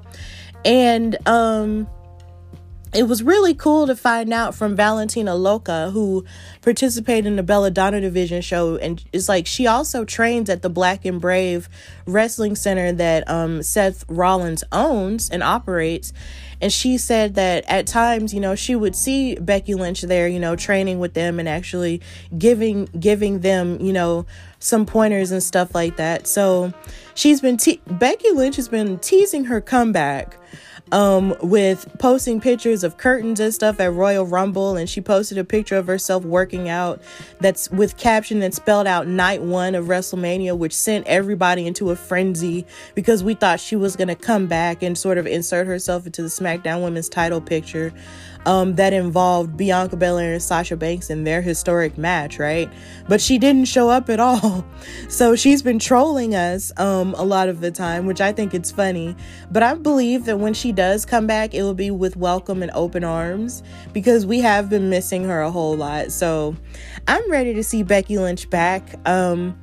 And, 0.65 1.15
um, 1.27 1.87
it 2.93 3.03
was 3.03 3.23
really 3.23 3.53
cool 3.53 3.87
to 3.87 3.95
find 3.95 4.31
out 4.31 4.55
from 4.55 4.75
Valentina 4.75 5.35
Loca, 5.35 5.89
who 5.91 6.25
participated 6.61 7.25
in 7.25 7.35
the 7.35 7.43
Belladonna 7.43 7.99
Division 7.99 8.41
show, 8.41 8.75
and 8.77 9.03
it's 9.11 9.27
like 9.27 9.47
she 9.47 9.67
also 9.67 10.05
trains 10.05 10.49
at 10.49 10.61
the 10.61 10.69
Black 10.69 11.05
and 11.05 11.19
Brave 11.19 11.69
Wrestling 12.05 12.55
Center 12.55 12.91
that 12.93 13.29
um, 13.29 13.63
Seth 13.63 14.05
Rollins 14.07 14.63
owns 14.71 15.29
and 15.29 15.41
operates. 15.41 16.13
And 16.61 16.71
she 16.71 16.97
said 16.97 17.35
that 17.35 17.65
at 17.67 17.87
times, 17.87 18.33
you 18.33 18.39
know, 18.39 18.55
she 18.55 18.73
would 18.73 18.95
see 18.95 19.35
Becky 19.35 19.73
Lynch 19.73 20.01
there, 20.01 20.29
you 20.29 20.39
know, 20.39 20.55
training 20.55 20.99
with 20.99 21.13
them 21.13 21.37
and 21.39 21.49
actually 21.49 21.99
giving 22.37 22.85
giving 22.97 23.41
them, 23.41 23.81
you 23.81 23.91
know, 23.91 24.25
some 24.59 24.85
pointers 24.85 25.31
and 25.31 25.43
stuff 25.43 25.75
like 25.75 25.97
that. 25.97 26.25
So 26.25 26.73
she's 27.15 27.41
been 27.41 27.57
te- 27.57 27.81
Becky 27.85 28.31
Lynch 28.31 28.55
has 28.55 28.69
been 28.69 28.97
teasing 28.99 29.45
her 29.45 29.59
comeback 29.59 30.37
um, 30.93 31.35
with 31.41 31.87
posting 31.97 32.39
pictures 32.39 32.83
of 32.83 32.97
curtains 32.97 33.39
and 33.39 33.51
stuff 33.51 33.79
at 33.79 33.91
Royal 33.91 34.25
Rumble. 34.25 34.77
And 34.77 34.87
she 34.87 35.01
posted 35.01 35.39
a 35.39 35.43
picture 35.43 35.75
of 35.75 35.87
herself 35.87 36.23
working 36.23 36.69
out 36.69 37.01
that's 37.39 37.69
with 37.71 37.97
caption 37.97 38.39
that 38.39 38.53
spelled 38.53 38.85
out 38.85 39.07
night 39.07 39.41
one 39.41 39.73
of 39.73 39.85
WrestleMania, 39.85 40.55
which 40.55 40.73
sent 40.73 41.07
everybody 41.07 41.65
into 41.65 41.89
a 41.89 41.95
frenzy 41.95 42.65
because 42.93 43.23
we 43.23 43.33
thought 43.33 43.59
she 43.59 43.75
was 43.75 43.95
to 43.95 44.15
come 44.15 44.45
back 44.45 44.83
and 44.83 44.95
sort 44.95 45.17
of 45.17 45.25
insert 45.25 45.65
herself 45.65 46.05
into 46.05 46.21
the 46.21 46.27
SmackDown 46.27 46.83
Women's 46.83 47.09
title 47.09 47.41
picture 47.41 47.91
um, 48.45 48.75
that 48.75 48.93
involved 48.93 49.57
Bianca 49.57 49.95
Belair 49.95 50.33
and 50.33 50.41
Sasha 50.41 50.75
Banks 50.75 51.09
in 51.09 51.23
their 51.23 51.41
historic 51.41 51.97
match, 51.97 52.39
right? 52.39 52.71
But 53.07 53.21
she 53.21 53.37
didn't 53.37 53.65
show 53.65 53.89
up 53.89 54.09
at 54.09 54.19
all. 54.19 54.65
So 55.09 55.35
she's 55.35 55.61
been 55.61 55.79
trolling 55.79 56.33
us 56.33 56.71
um, 56.77 57.13
a 57.17 57.23
lot 57.23 57.47
of 57.47 57.61
the 57.61 57.71
time, 57.71 58.05
which 58.05 58.19
I 58.19 58.31
think 58.31 58.53
it's 58.53 58.71
funny. 58.71 59.15
But 59.51 59.61
I 59.63 59.75
believe 59.75 60.25
that 60.25 60.39
when 60.39 60.53
she 60.53 60.71
does 60.71 61.05
come 61.05 61.27
back, 61.27 61.53
it 61.53 61.61
will 61.61 61.73
be 61.73 61.91
with 61.91 62.15
welcome 62.15 62.63
and 62.63 62.71
open 62.73 63.03
arms 63.03 63.63
because 63.91 64.25
we 64.25 64.39
have 64.39 64.69
been 64.69 64.89
missing 64.89 65.23
her 65.25 65.41
a 65.41 65.51
whole 65.51 65.75
lot. 65.75 66.11
So 66.11 66.55
I'm 67.07 67.29
ready 67.29 67.53
to 67.53 67.63
see 67.63 67.83
Becky 67.83 68.17
Lynch 68.17 68.49
back. 68.49 68.95
Um, 69.07 69.57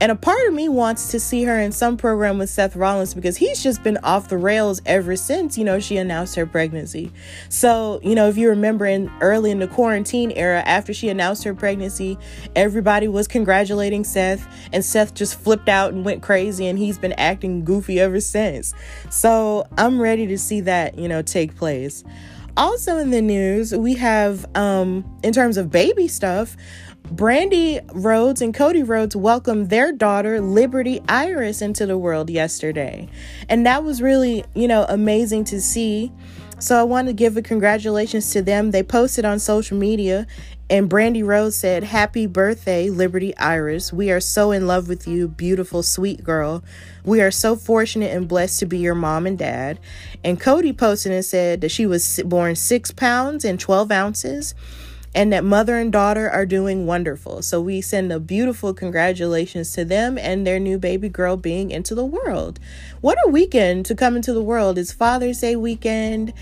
and 0.00 0.12
a 0.12 0.16
part 0.16 0.46
of 0.46 0.54
me 0.54 0.68
wants 0.68 1.10
to 1.10 1.18
see 1.18 1.42
her 1.44 1.58
in 1.58 1.72
some 1.72 1.96
program 1.96 2.38
with 2.38 2.50
Seth 2.50 2.76
Rollins 2.76 3.14
because 3.14 3.36
he's 3.36 3.62
just 3.62 3.82
been 3.82 3.98
off 4.04 4.28
the 4.28 4.36
rails 4.36 4.80
ever 4.86 5.16
since, 5.16 5.58
you 5.58 5.64
know, 5.64 5.80
she 5.80 5.96
announced 5.96 6.36
her 6.36 6.46
pregnancy. 6.46 7.10
So, 7.48 7.98
you 8.02 8.14
know, 8.14 8.28
if 8.28 8.36
you 8.36 8.48
remember 8.48 8.86
in 8.86 9.10
early 9.20 9.50
in 9.50 9.58
the 9.58 9.66
quarantine 9.66 10.30
era, 10.32 10.60
after 10.60 10.94
she 10.94 11.08
announced 11.08 11.42
her 11.44 11.54
pregnancy, 11.54 12.16
everybody 12.54 13.08
was 13.08 13.26
congratulating 13.26 14.04
Seth, 14.04 14.46
and 14.72 14.84
Seth 14.84 15.14
just 15.14 15.38
flipped 15.38 15.68
out 15.68 15.92
and 15.92 16.04
went 16.04 16.22
crazy, 16.22 16.66
and 16.66 16.78
he's 16.78 16.98
been 16.98 17.14
acting 17.14 17.64
goofy 17.64 17.98
ever 17.98 18.20
since. 18.20 18.74
So 19.10 19.66
I'm 19.76 20.00
ready 20.00 20.26
to 20.28 20.38
see 20.38 20.60
that, 20.62 20.96
you 20.96 21.08
know, 21.08 21.22
take 21.22 21.56
place. 21.56 22.04
Also 22.56 22.98
in 22.98 23.10
the 23.10 23.22
news, 23.22 23.72
we 23.72 23.94
have 23.94 24.44
um 24.56 25.04
in 25.22 25.32
terms 25.32 25.56
of 25.56 25.70
baby 25.70 26.08
stuff, 26.08 26.56
Brandi 27.12 27.80
Rhodes 27.94 28.42
and 28.42 28.52
Cody 28.52 28.82
Rhodes 28.82 29.16
welcomed 29.16 29.70
their 29.70 29.92
daughter, 29.92 30.42
Liberty 30.42 31.00
Iris, 31.08 31.62
into 31.62 31.86
the 31.86 31.96
world 31.96 32.28
yesterday. 32.28 33.08
And 33.48 33.64
that 33.64 33.82
was 33.82 34.02
really, 34.02 34.44
you 34.54 34.68
know, 34.68 34.84
amazing 34.90 35.44
to 35.44 35.60
see. 35.60 36.12
So 36.58 36.78
I 36.78 36.82
want 36.82 37.08
to 37.08 37.14
give 37.14 37.38
a 37.38 37.42
congratulations 37.42 38.30
to 38.32 38.42
them. 38.42 38.72
They 38.72 38.82
posted 38.82 39.24
on 39.24 39.38
social 39.38 39.78
media, 39.78 40.26
and 40.68 40.90
Brandi 40.90 41.24
Rhodes 41.24 41.56
said, 41.56 41.82
Happy 41.82 42.26
birthday, 42.26 42.90
Liberty 42.90 43.34
Iris. 43.38 43.90
We 43.90 44.10
are 44.10 44.20
so 44.20 44.50
in 44.50 44.66
love 44.66 44.86
with 44.86 45.08
you, 45.08 45.28
beautiful, 45.28 45.82
sweet 45.82 46.22
girl. 46.22 46.62
We 47.04 47.22
are 47.22 47.30
so 47.30 47.56
fortunate 47.56 48.14
and 48.14 48.28
blessed 48.28 48.58
to 48.58 48.66
be 48.66 48.78
your 48.78 48.94
mom 48.94 49.26
and 49.26 49.38
dad. 49.38 49.78
And 50.22 50.38
Cody 50.38 50.74
posted 50.74 51.12
and 51.12 51.24
said 51.24 51.62
that 51.62 51.70
she 51.70 51.86
was 51.86 52.20
born 52.26 52.54
six 52.54 52.90
pounds 52.90 53.46
and 53.46 53.58
12 53.58 53.90
ounces 53.90 54.54
and 55.18 55.32
that 55.32 55.42
mother 55.42 55.76
and 55.76 55.90
daughter 55.90 56.30
are 56.30 56.46
doing 56.46 56.86
wonderful. 56.86 57.42
So 57.42 57.60
we 57.60 57.80
send 57.80 58.12
a 58.12 58.20
beautiful 58.20 58.72
congratulations 58.72 59.72
to 59.72 59.84
them 59.84 60.16
and 60.16 60.46
their 60.46 60.60
new 60.60 60.78
baby 60.78 61.08
girl 61.08 61.36
being 61.36 61.72
into 61.72 61.92
the 61.96 62.04
world. 62.04 62.60
What 63.00 63.18
a 63.26 63.28
weekend 63.28 63.84
to 63.86 63.96
come 63.96 64.14
into 64.14 64.32
the 64.32 64.44
world. 64.44 64.78
It's 64.78 64.92
Father's 64.92 65.40
Day 65.40 65.56
weekend 65.56 66.34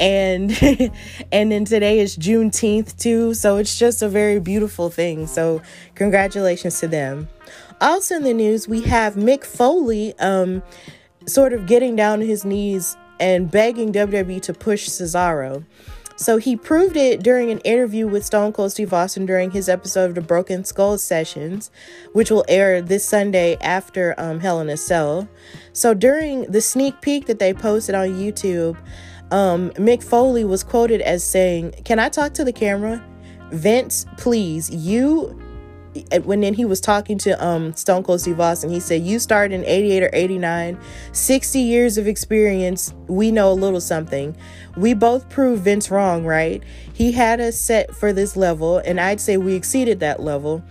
and 0.00 0.50
and 1.32 1.52
then 1.52 1.64
today 1.64 2.00
is 2.00 2.18
Juneteenth 2.18 2.98
too. 2.98 3.34
So 3.34 3.56
it's 3.58 3.78
just 3.78 4.02
a 4.02 4.08
very 4.08 4.40
beautiful 4.40 4.90
thing. 4.90 5.28
So 5.28 5.62
congratulations 5.94 6.80
to 6.80 6.88
them. 6.88 7.28
Also 7.80 8.16
in 8.16 8.24
the 8.24 8.34
news, 8.34 8.66
we 8.66 8.80
have 8.80 9.14
Mick 9.14 9.44
Foley 9.44 10.12
um 10.18 10.60
sort 11.26 11.52
of 11.52 11.68
getting 11.68 11.94
down 11.94 12.20
on 12.20 12.26
his 12.26 12.44
knees 12.44 12.96
and 13.20 13.48
begging 13.48 13.92
WWE 13.92 14.42
to 14.42 14.52
push 14.52 14.88
Cesaro. 14.88 15.64
So 16.16 16.36
he 16.36 16.56
proved 16.56 16.96
it 16.96 17.22
during 17.22 17.50
an 17.50 17.58
interview 17.60 18.06
with 18.06 18.24
Stone 18.24 18.52
Cold 18.52 18.70
Steve 18.70 18.92
Austin 18.92 19.26
during 19.26 19.50
his 19.50 19.68
episode 19.68 20.10
of 20.10 20.14
the 20.14 20.20
Broken 20.20 20.64
Skull 20.64 20.96
Sessions, 20.96 21.70
which 22.12 22.30
will 22.30 22.44
air 22.48 22.80
this 22.80 23.04
Sunday 23.04 23.56
after 23.60 24.14
um, 24.16 24.38
Hell 24.38 24.60
in 24.60 24.68
a 24.68 24.76
Cell. 24.76 25.28
So 25.72 25.92
during 25.92 26.42
the 26.44 26.60
sneak 26.60 27.00
peek 27.00 27.26
that 27.26 27.40
they 27.40 27.52
posted 27.52 27.96
on 27.96 28.10
YouTube, 28.10 28.76
um, 29.32 29.70
Mick 29.70 30.04
Foley 30.04 30.44
was 30.44 30.62
quoted 30.62 31.00
as 31.00 31.24
saying, 31.24 31.72
Can 31.84 31.98
I 31.98 32.08
talk 32.08 32.32
to 32.34 32.44
the 32.44 32.52
camera? 32.52 33.04
Vince, 33.50 34.06
please, 34.16 34.70
you 34.70 35.38
when 36.24 36.40
then 36.40 36.54
he 36.54 36.64
was 36.64 36.80
talking 36.80 37.18
to 37.18 37.44
um 37.44 37.72
Stone 37.74 38.02
Cold 38.04 38.20
Steve 38.20 38.40
Austin, 38.40 38.70
he 38.70 38.80
said, 38.80 39.02
You 39.02 39.18
started 39.18 39.54
in 39.54 39.64
88 39.64 40.02
or 40.02 40.10
89, 40.12 40.78
60 41.12 41.58
years 41.60 41.98
of 41.98 42.06
experience. 42.06 42.92
We 43.06 43.30
know 43.30 43.50
a 43.50 43.54
little 43.54 43.80
something. 43.80 44.36
We 44.76 44.94
both 44.94 45.28
proved 45.28 45.62
Vince 45.62 45.90
wrong, 45.90 46.24
right? 46.24 46.62
He 46.92 47.12
had 47.12 47.40
us 47.40 47.56
set 47.56 47.94
for 47.94 48.12
this 48.12 48.36
level, 48.36 48.78
and 48.78 49.00
I'd 49.00 49.20
say 49.20 49.36
we 49.36 49.54
exceeded 49.54 50.00
that 50.00 50.20
level. 50.20 50.62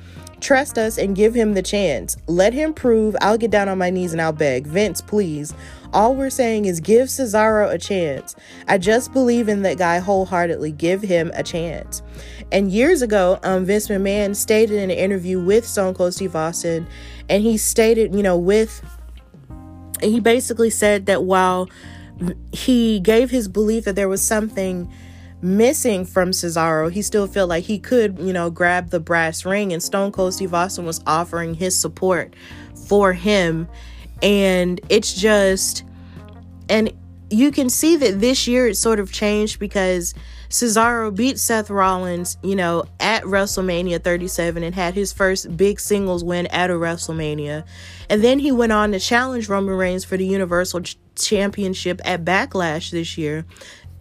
trust 0.42 0.78
us 0.78 0.98
and 0.98 1.16
give 1.16 1.34
him 1.34 1.54
the 1.54 1.62
chance. 1.62 2.18
Let 2.28 2.54
him 2.54 2.74
prove. 2.74 3.16
I'll 3.22 3.38
get 3.38 3.50
down 3.50 3.70
on 3.70 3.78
my 3.78 3.90
knees 3.90 4.12
and 4.12 4.22
I'll 4.22 4.34
beg. 4.34 4.68
Vince, 4.68 5.00
please. 5.00 5.54
All 5.94 6.16
we're 6.16 6.32
saying 6.32 6.66
is 6.66 6.80
give 6.80 7.08
Cesaro 7.08 7.72
a 7.72 7.78
chance. 7.78 8.36
I 8.68 8.80
just 8.80 9.14
believe 9.14 9.48
in 9.48 9.62
that 9.62 9.78
guy 9.78 10.00
wholeheartedly. 10.00 10.72
Give 10.72 11.02
him 11.02 11.32
a 11.36 11.44
chance. 11.44 12.02
And 12.52 12.72
years 12.72 13.02
ago, 13.02 13.40
um, 13.44 13.66
Vince 13.66 13.88
McMahon 13.88 14.36
stated 14.36 14.78
in 14.78 14.90
an 14.90 14.98
interview 14.98 15.40
with 15.40 15.68
Stone 15.68 15.94
Cold 15.94 16.14
Steve 16.14 16.36
Austin, 16.36 16.88
and 17.30 17.44
he 17.44 17.58
stated, 17.58 18.16
you 18.16 18.24
know, 18.24 18.38
with, 18.38 18.84
and 20.02 20.12
he 20.12 20.20
basically 20.20 20.70
said 20.70 21.06
that 21.06 21.24
while 21.24 21.70
he 22.52 23.00
gave 23.00 23.30
his 23.30 23.48
belief 23.48 23.86
that 23.86 23.96
there 23.96 24.10
was 24.10 24.22
something 24.22 24.92
missing 25.42 26.06
from 26.06 26.32
Cesaro, 26.32 26.92
he 26.92 27.02
still 27.02 27.28
felt 27.28 27.50
like 27.50 27.66
he 27.66 27.78
could, 27.78 28.18
you 28.18 28.34
know, 28.34 28.50
grab 28.50 28.90
the 28.90 29.00
brass 29.00 29.46
ring, 29.46 29.74
and 29.74 29.84
Stone 29.84 30.12
Cold 30.12 30.34
Steve 30.34 30.54
Austin 30.54 30.86
was 30.86 31.02
offering 31.06 31.54
his 31.54 31.78
support 31.78 32.36
for 32.88 33.14
him 33.14 33.68
and 34.24 34.80
it's 34.90 35.14
just 35.14 35.84
and 36.70 36.92
you 37.30 37.52
can 37.52 37.70
see 37.70 37.96
that 37.98 38.20
this 38.20 38.48
year 38.48 38.68
it 38.68 38.76
sort 38.76 39.00
of 39.00 39.12
changed 39.12 39.60
because 39.60 40.14
Cesaro 40.50 41.14
beat 41.14 41.40
Seth 41.40 41.72
Rollins, 41.72 42.38
you 42.44 42.56
know, 42.56 42.86
at 43.00 43.24
WrestleMania 43.24 44.04
37 44.04 44.62
and 44.62 44.76
had 44.76 44.94
his 44.94 45.12
first 45.12 45.58
big 45.58 45.80
singles 45.80 46.24
win 46.24 46.46
at 46.48 46.70
a 46.70 46.74
WrestleMania. 46.74 47.66
And 48.08 48.24
then 48.24 48.38
he 48.38 48.52
went 48.52 48.72
on 48.72 48.92
to 48.92 49.00
challenge 49.00 49.50
Roman 49.50 49.76
Reigns 49.76 50.06
for 50.06 50.16
the 50.16 50.28
Universal 50.28 50.82
Ch- 50.82 50.98
Championship 51.16 52.02
at 52.06 52.24
Backlash 52.24 52.92
this 52.92 53.18
year. 53.18 53.46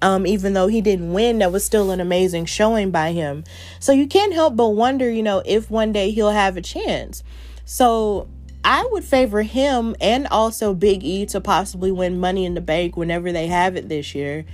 Um, 0.03 0.27
even 0.27 0.53
though 0.53 0.67
he 0.67 0.83
didn't 0.83 1.15
win, 1.15 1.39
that 1.39 1.53
was 1.53 1.65
still 1.65 1.91
an 1.91 2.01
amazing 2.01 2.45
showing 2.45 2.91
by 2.91 3.13
him. 3.13 3.45
So 3.81 3.93
you 3.93 4.07
can't 4.07 4.35
help 4.35 4.55
but 4.55 4.71
wonder, 4.71 5.11
you 5.11 5.23
know, 5.23 5.43
if 5.47 5.71
one 5.71 5.91
day 5.91 6.11
he'll 6.11 6.31
have 6.31 6.59
a 6.59 6.63
chance. 6.63 7.23
So 7.65 8.29
I 8.65 8.89
would 8.93 9.05
favor 9.05 9.43
him 9.43 9.97
and 10.01 10.27
also 10.29 10.75
Big 10.75 11.03
E 11.03 11.27
to 11.27 11.41
possibly 11.41 11.91
win 11.91 12.21
Money 12.21 12.45
in 12.45 12.55
the 12.55 12.61
Bank 12.61 12.97
whenever 12.97 13.33
they 13.33 13.47
have 13.49 13.77
it 13.77 13.89
this 13.89 14.15
year. 14.15 14.45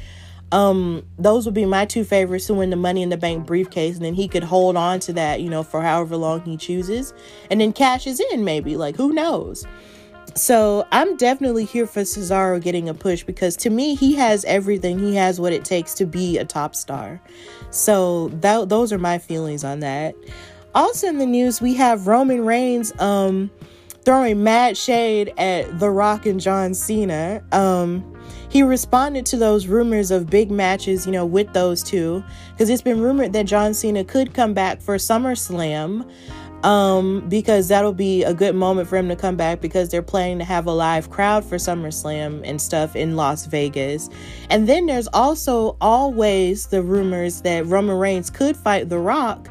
Um, 0.51 1.05
those 1.19 1.45
would 1.45 1.55
be 1.55 1.67
my 1.67 1.85
two 1.85 2.05
favorites 2.05 2.47
to 2.47 2.55
win 2.55 2.71
the 2.71 2.77
Money 2.77 3.03
in 3.03 3.11
the 3.11 3.19
Bank 3.19 3.47
briefcase, 3.47 3.97
and 3.97 4.05
then 4.05 4.15
he 4.15 4.29
could 4.29 4.45
hold 4.45 4.77
on 4.77 5.01
to 5.01 5.13
that, 5.13 5.43
you 5.43 5.51
know, 5.51 5.63
for 5.63 5.83
however 5.83 6.17
long 6.17 6.41
he 6.43 6.57
chooses, 6.57 7.13
and 7.51 7.61
then 7.61 7.73
cashes 7.73 8.21
in 8.33 8.45
maybe. 8.45 8.77
Like 8.77 8.97
who 8.97 9.13
knows? 9.13 9.67
So 10.35 10.87
I'm 10.93 11.17
definitely 11.17 11.65
here 11.65 11.87
for 11.87 12.01
Cesaro 12.01 12.63
getting 12.63 12.89
a 12.89 12.95
push 12.95 13.25
because 13.25 13.57
to 13.59 13.71
me 13.71 13.95
he 13.95 14.15
has 14.15 14.45
everything. 14.45 14.99
He 14.99 15.17
has 15.17 15.41
what 15.41 15.53
it 15.53 15.65
takes 15.65 15.95
to 15.95 16.07
be 16.07 16.39
a 16.39 16.45
top 16.45 16.75
star. 16.75 17.21
So 17.71 18.29
that 18.41 18.69
those 18.69 18.93
are 18.93 18.99
my 18.99 19.19
feelings 19.19 19.65
on 19.65 19.81
that. 19.81 20.15
Also 20.75 21.09
in 21.09 21.19
the 21.19 21.27
news 21.27 21.61
we 21.61 21.75
have 21.75 22.07
Roman 22.07 22.45
Reigns 22.45 22.93
um 23.01 23.51
throwing 24.09 24.43
mad 24.43 24.75
shade 24.75 25.35
at 25.37 25.79
The 25.81 25.91
Rock 25.91 26.25
and 26.25 26.41
John 26.41 26.73
Cena. 26.73 27.45
Um, 27.53 28.17
he 28.49 28.63
responded 28.63 29.27
to 29.27 29.37
those 29.37 29.67
rumors 29.67 30.11
of 30.11 30.31
big 30.31 30.51
matches, 30.51 31.05
you 31.05 31.13
know, 31.13 31.27
with 31.27 31.53
those 31.53 31.83
two, 31.83 32.25
because 32.53 32.71
it's 32.71 32.81
been 32.81 33.03
rumored 33.03 33.35
that 33.35 33.45
John 33.45 33.75
Cena 33.75 34.05
could 34.05 34.33
come 34.33 34.55
back 34.55 34.81
for 34.81 34.97
SummerSlam, 34.97 36.11
um, 36.65 37.29
because 37.29 37.69
that'll 37.69 37.93
be 37.93 38.25
a 38.25 38.33
good 38.33 38.55
moment 38.55 38.89
for 38.89 38.97
him 38.97 39.09
to 39.09 39.15
come 39.15 39.37
back 39.37 39.61
because 39.61 39.91
they're 39.91 40.01
planning 40.01 40.39
to 40.39 40.45
have 40.47 40.65
a 40.65 40.73
live 40.73 41.11
crowd 41.11 41.45
for 41.45 41.57
SummerSlam 41.57 42.41
and 42.45 42.63
stuff 42.63 42.97
in 42.97 43.15
Las 43.15 43.45
Vegas. 43.45 44.09
And 44.49 44.67
then 44.67 44.87
there's 44.87 45.09
also 45.09 45.77
always 45.83 46.69
the 46.69 46.83
rumors 46.83 47.43
that 47.43 47.67
Roman 47.67 47.99
Reigns 47.99 48.31
could 48.31 48.57
fight 48.57 48.89
The 48.89 48.99
Rock 48.99 49.51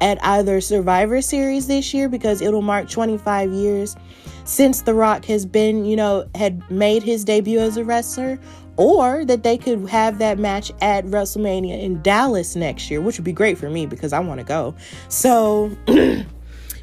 at 0.00 0.22
either 0.24 0.60
Survivor 0.60 1.20
Series 1.22 1.66
this 1.66 1.92
year 1.94 2.08
because 2.08 2.40
it'll 2.40 2.62
mark 2.62 2.88
25 2.88 3.50
years 3.52 3.96
since 4.44 4.82
The 4.82 4.94
Rock 4.94 5.24
has 5.26 5.44
been, 5.44 5.84
you 5.84 5.96
know, 5.96 6.28
had 6.34 6.68
made 6.70 7.02
his 7.02 7.24
debut 7.24 7.58
as 7.58 7.76
a 7.76 7.84
wrestler, 7.84 8.38
or 8.76 9.24
that 9.24 9.42
they 9.42 9.58
could 9.58 9.88
have 9.88 10.18
that 10.18 10.38
match 10.38 10.70
at 10.80 11.04
WrestleMania 11.06 11.82
in 11.82 12.00
Dallas 12.02 12.54
next 12.54 12.90
year, 12.90 13.00
which 13.00 13.18
would 13.18 13.24
be 13.24 13.32
great 13.32 13.58
for 13.58 13.70
me 13.70 13.86
because 13.86 14.12
I 14.12 14.20
want 14.20 14.38
to 14.38 14.44
go. 14.44 14.74
So 15.08 15.70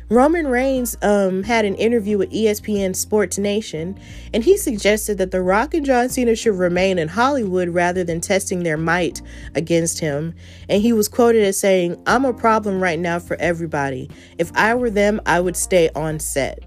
Roman 0.09 0.47
Reigns 0.47 0.97
um, 1.01 1.43
had 1.43 1.65
an 1.65 1.75
interview 1.75 2.17
with 2.17 2.31
ESPN 2.31 2.95
Sports 2.95 3.37
Nation, 3.37 3.97
and 4.33 4.43
he 4.43 4.57
suggested 4.57 5.17
that 5.17 5.31
The 5.31 5.41
Rock 5.41 5.73
and 5.73 5.85
John 5.85 6.09
Cena 6.09 6.35
should 6.35 6.55
remain 6.55 6.99
in 6.99 7.07
Hollywood 7.07 7.69
rather 7.69 8.03
than 8.03 8.21
testing 8.21 8.63
their 8.63 8.77
might 8.77 9.21
against 9.55 9.99
him. 9.99 10.33
And 10.69 10.81
he 10.81 10.93
was 10.93 11.07
quoted 11.07 11.43
as 11.43 11.59
saying, 11.59 12.01
I'm 12.05 12.25
a 12.25 12.33
problem 12.33 12.81
right 12.81 12.99
now 12.99 13.19
for 13.19 13.37
everybody. 13.37 14.09
If 14.37 14.51
I 14.55 14.75
were 14.75 14.89
them, 14.89 15.21
I 15.25 15.39
would 15.39 15.55
stay 15.55 15.89
on 15.95 16.19
set. 16.19 16.59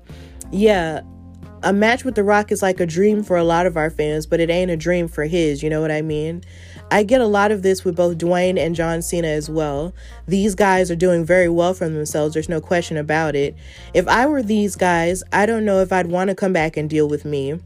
Yeah, 0.51 1.03
a 1.63 1.73
match 1.73 2.05
with 2.05 2.15
The 2.15 2.23
Rock 2.23 2.53
is 2.53 2.63
like 2.63 2.81
a 2.81 2.87
dream 2.87 3.23
for 3.23 3.37
a 3.37 3.45
lot 3.45 3.67
of 3.67 3.77
our 3.77 3.91
fans, 3.91 4.27
but 4.27 4.41
it 4.41 4.51
ain't 4.51 4.71
a 4.71 4.77
dream 4.77 5.09
for 5.09 5.25
his, 5.25 5.63
you 5.63 5.71
know 5.71 5.81
what 5.81 5.91
I 5.91 6.03
mean? 6.03 6.43
I 6.91 7.03
get 7.03 7.21
a 7.21 7.27
lot 7.27 7.51
of 7.51 7.63
this 7.63 7.85
with 7.85 7.97
both 7.97 8.17
Dwayne 8.17 8.59
and 8.59 8.75
John 8.75 9.03
Cena 9.03 9.29
as 9.29 9.51
well. 9.51 9.93
These 10.29 10.55
guys 10.55 10.91
are 10.91 10.97
doing 10.97 11.25
very 11.25 11.49
well 11.49 11.75
for 11.75 11.89
themselves, 11.89 12.35
there's 12.35 12.49
no 12.49 12.61
question 12.61 12.97
about 12.97 13.35
it. 13.35 13.57
If 13.93 14.07
I 14.07 14.27
were 14.27 14.43
these 14.43 14.77
guys, 14.77 15.23
I 15.33 15.47
don't 15.47 15.65
know 15.65 15.81
if 15.81 15.93
I'd 15.93 16.07
want 16.07 16.31
to 16.31 16.37
come 16.37 16.53
back 16.53 16.77
and 16.77 16.89
deal 16.89 17.09
with 17.09 17.25
me. 17.25 17.61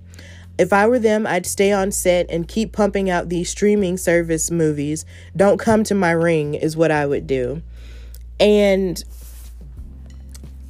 If 0.58 0.72
I 0.72 0.86
were 0.86 0.98
them, 0.98 1.26
I'd 1.26 1.46
stay 1.46 1.72
on 1.72 1.90
set 1.92 2.26
and 2.30 2.46
keep 2.46 2.72
pumping 2.72 3.08
out 3.08 3.28
these 3.28 3.48
streaming 3.50 3.96
service 3.96 4.50
movies. 4.50 5.04
Don't 5.36 5.58
come 5.58 5.84
to 5.84 5.94
my 5.94 6.10
ring, 6.10 6.54
is 6.54 6.76
what 6.76 6.90
I 6.90 7.06
would 7.06 7.26
do. 7.26 7.62
And 8.38 9.02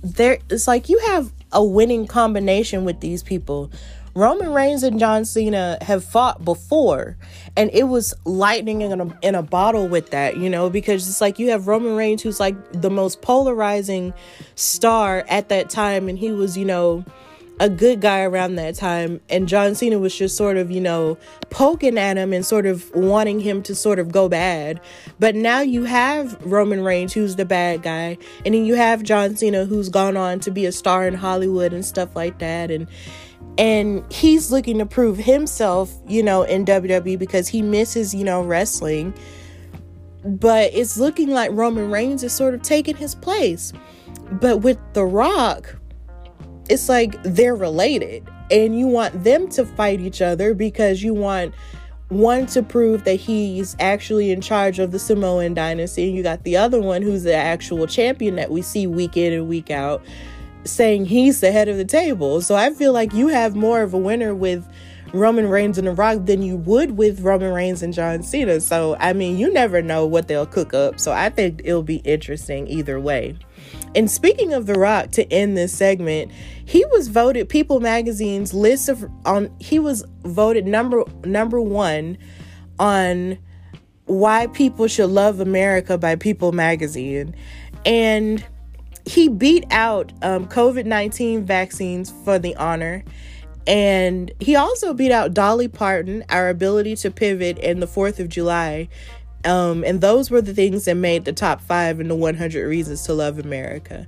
there, 0.02 0.38
it's 0.48 0.68
like 0.68 0.88
you 0.88 0.98
have 1.06 1.32
a 1.52 1.64
winning 1.64 2.06
combination 2.06 2.84
with 2.84 3.00
these 3.00 3.22
people. 3.22 3.70
Roman 4.14 4.52
Reigns 4.52 4.82
and 4.82 4.98
John 4.98 5.24
Cena 5.24 5.78
have 5.82 6.04
fought 6.04 6.44
before, 6.44 7.16
and 7.56 7.70
it 7.72 7.84
was 7.84 8.12
lightning 8.24 8.82
in 8.82 9.00
a, 9.00 9.18
in 9.22 9.34
a 9.34 9.42
bottle 9.42 9.88
with 9.88 10.10
that, 10.10 10.36
you 10.36 10.50
know, 10.50 10.68
because 10.68 11.08
it's 11.08 11.20
like 11.20 11.38
you 11.38 11.50
have 11.50 11.68
Roman 11.68 11.94
Reigns, 11.96 12.22
who's 12.22 12.40
like 12.40 12.56
the 12.72 12.90
most 12.90 13.22
polarizing 13.22 14.12
star 14.56 15.24
at 15.28 15.48
that 15.50 15.70
time, 15.70 16.08
and 16.08 16.18
he 16.18 16.32
was, 16.32 16.56
you 16.56 16.64
know, 16.64 17.04
a 17.60 17.68
good 17.68 18.00
guy 18.00 18.22
around 18.22 18.54
that 18.56 18.74
time, 18.74 19.20
and 19.28 19.46
John 19.46 19.74
Cena 19.74 19.98
was 19.98 20.16
just 20.16 20.34
sort 20.34 20.56
of, 20.56 20.70
you 20.70 20.80
know, 20.80 21.18
poking 21.50 21.98
at 21.98 22.16
him 22.16 22.32
and 22.32 22.44
sort 22.44 22.64
of 22.64 22.90
wanting 22.94 23.38
him 23.38 23.62
to 23.64 23.74
sort 23.74 23.98
of 23.98 24.10
go 24.10 24.30
bad. 24.30 24.80
But 25.18 25.34
now 25.34 25.60
you 25.60 25.84
have 25.84 26.40
Roman 26.44 26.82
Reigns, 26.82 27.12
who's 27.12 27.36
the 27.36 27.44
bad 27.44 27.82
guy, 27.82 28.16
and 28.46 28.54
then 28.54 28.64
you 28.64 28.76
have 28.76 29.02
John 29.02 29.36
Cena, 29.36 29.66
who's 29.66 29.90
gone 29.90 30.16
on 30.16 30.40
to 30.40 30.50
be 30.50 30.64
a 30.64 30.72
star 30.72 31.06
in 31.06 31.14
Hollywood 31.14 31.74
and 31.74 31.84
stuff 31.84 32.16
like 32.16 32.38
that, 32.38 32.70
and 32.70 32.88
and 33.58 34.04
he's 34.12 34.50
looking 34.50 34.78
to 34.78 34.86
prove 34.86 35.18
himself, 35.18 35.92
you 36.06 36.22
know, 36.22 36.42
in 36.42 36.64
WWE 36.64 37.18
because 37.18 37.48
he 37.48 37.62
misses, 37.62 38.14
you 38.14 38.24
know, 38.24 38.42
wrestling. 38.42 39.14
But 40.24 40.72
it's 40.74 40.96
looking 40.96 41.30
like 41.30 41.50
Roman 41.52 41.90
Reigns 41.90 42.22
is 42.22 42.32
sort 42.32 42.54
of 42.54 42.62
taking 42.62 42.96
his 42.96 43.14
place. 43.14 43.72
But 44.32 44.58
with 44.58 44.78
The 44.92 45.04
Rock, 45.04 45.76
it's 46.68 46.88
like 46.88 47.20
they're 47.22 47.56
related 47.56 48.28
and 48.50 48.78
you 48.78 48.86
want 48.86 49.24
them 49.24 49.48
to 49.50 49.64
fight 49.64 50.00
each 50.00 50.22
other 50.22 50.54
because 50.54 51.02
you 51.02 51.14
want 51.14 51.54
one 52.08 52.44
to 52.44 52.62
prove 52.62 53.04
that 53.04 53.14
he's 53.14 53.76
actually 53.78 54.30
in 54.30 54.40
charge 54.40 54.78
of 54.78 54.90
the 54.90 54.98
Samoan 54.98 55.54
dynasty 55.54 56.08
and 56.08 56.16
you 56.16 56.22
got 56.22 56.42
the 56.42 56.56
other 56.56 56.80
one 56.80 57.02
who's 57.02 57.22
the 57.22 57.34
actual 57.34 57.86
champion 57.86 58.34
that 58.36 58.50
we 58.50 58.62
see 58.62 58.86
week 58.86 59.16
in 59.16 59.32
and 59.32 59.48
week 59.48 59.70
out 59.70 60.02
saying 60.64 61.06
he's 61.06 61.40
the 61.40 61.52
head 61.52 61.68
of 61.68 61.76
the 61.76 61.84
table. 61.84 62.40
So 62.40 62.54
I 62.54 62.70
feel 62.70 62.92
like 62.92 63.12
you 63.12 63.28
have 63.28 63.56
more 63.56 63.82
of 63.82 63.94
a 63.94 63.98
winner 63.98 64.34
with 64.34 64.66
Roman 65.12 65.48
Reigns 65.48 65.78
and 65.78 65.86
The 65.86 65.92
Rock 65.92 66.26
than 66.26 66.42
you 66.42 66.56
would 66.56 66.92
with 66.92 67.20
Roman 67.20 67.52
Reigns 67.52 67.82
and 67.82 67.92
John 67.92 68.22
Cena. 68.22 68.60
So, 68.60 68.96
I 69.00 69.12
mean, 69.12 69.38
you 69.38 69.52
never 69.52 69.82
know 69.82 70.06
what 70.06 70.28
they'll 70.28 70.46
cook 70.46 70.72
up. 70.72 71.00
So, 71.00 71.12
I 71.12 71.30
think 71.30 71.62
it'll 71.64 71.82
be 71.82 71.96
interesting 71.96 72.68
either 72.68 73.00
way. 73.00 73.36
And 73.94 74.10
speaking 74.10 74.52
of 74.52 74.66
The 74.66 74.74
Rock, 74.74 75.10
to 75.12 75.30
end 75.32 75.56
this 75.56 75.76
segment, 75.76 76.30
he 76.64 76.84
was 76.86 77.08
voted 77.08 77.48
People 77.48 77.80
Magazine's 77.80 78.54
list 78.54 78.88
of 78.88 79.04
on. 79.24 79.54
He 79.58 79.78
was 79.78 80.04
voted 80.22 80.66
number 80.66 81.02
number 81.24 81.60
one 81.60 82.16
on 82.78 83.38
why 84.06 84.46
people 84.48 84.86
should 84.86 85.10
love 85.10 85.40
America 85.40 85.98
by 85.98 86.14
People 86.16 86.52
Magazine, 86.52 87.34
and 87.84 88.44
he 89.06 89.28
beat 89.28 89.64
out 89.70 90.12
um, 90.22 90.46
COVID 90.46 90.86
19 90.86 91.44
vaccines 91.44 92.12
for 92.24 92.38
the 92.38 92.56
honor. 92.56 93.04
And 93.66 94.32
he 94.40 94.56
also 94.56 94.94
beat 94.94 95.12
out 95.12 95.34
Dolly 95.34 95.68
Parton, 95.68 96.24
our 96.28 96.48
ability 96.48 96.96
to 96.96 97.10
pivot, 97.10 97.58
and 97.58 97.82
the 97.82 97.86
4th 97.86 98.18
of 98.18 98.28
July. 98.28 98.88
Um, 99.44 99.84
and 99.84 100.00
those 100.00 100.30
were 100.30 100.42
the 100.42 100.54
things 100.54 100.84
that 100.86 100.96
made 100.96 101.24
the 101.24 101.32
top 101.32 101.60
five 101.60 102.00
in 102.00 102.08
the 102.08 102.14
100 102.14 102.66
Reasons 102.66 103.02
to 103.02 103.14
Love 103.14 103.38
America. 103.38 104.06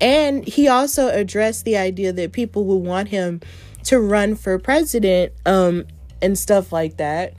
And 0.00 0.46
he 0.46 0.68
also 0.68 1.08
addressed 1.08 1.64
the 1.64 1.76
idea 1.76 2.12
that 2.12 2.32
people 2.32 2.64
would 2.64 2.86
want 2.86 3.08
him 3.08 3.40
to 3.84 4.00
run 4.00 4.34
for 4.34 4.58
president 4.58 5.32
um, 5.46 5.86
and 6.20 6.38
stuff 6.38 6.72
like 6.72 6.98
that. 6.98 7.34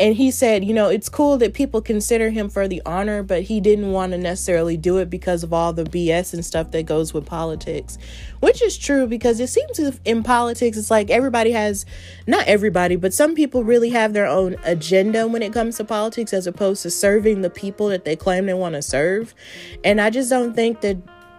And 0.00 0.14
he 0.14 0.30
said, 0.30 0.64
you 0.64 0.72
know, 0.72 0.88
it's 0.88 1.08
cool 1.08 1.38
that 1.38 1.54
people 1.54 1.82
consider 1.82 2.30
him 2.30 2.48
for 2.48 2.68
the 2.68 2.80
honor, 2.86 3.24
but 3.24 3.42
he 3.42 3.60
didn't 3.60 3.90
want 3.90 4.12
to 4.12 4.18
necessarily 4.18 4.76
do 4.76 4.98
it 4.98 5.10
because 5.10 5.42
of 5.42 5.52
all 5.52 5.72
the 5.72 5.82
BS 5.82 6.32
and 6.32 6.44
stuff 6.44 6.70
that 6.70 6.86
goes 6.86 7.12
with 7.12 7.26
politics, 7.26 7.98
which 8.38 8.62
is 8.62 8.78
true 8.78 9.08
because 9.08 9.40
it 9.40 9.48
seems 9.48 9.98
in 10.04 10.22
politics, 10.22 10.76
it's 10.76 10.90
like 10.90 11.10
everybody 11.10 11.50
has, 11.50 11.84
not 12.28 12.46
everybody, 12.46 12.94
but 12.94 13.12
some 13.12 13.34
people 13.34 13.64
really 13.64 13.90
have 13.90 14.12
their 14.12 14.26
own 14.26 14.56
agenda 14.62 15.26
when 15.26 15.42
it 15.42 15.52
comes 15.52 15.76
to 15.78 15.84
politics 15.84 16.32
as 16.32 16.46
opposed 16.46 16.82
to 16.82 16.90
serving 16.90 17.40
the 17.40 17.50
people 17.50 17.88
that 17.88 18.04
they 18.04 18.14
claim 18.14 18.46
they 18.46 18.54
want 18.54 18.76
to 18.76 18.82
serve. 18.82 19.34
And 19.82 20.00
I 20.00 20.10
just 20.10 20.30
don't 20.30 20.54
think 20.54 20.80
that 20.82 20.96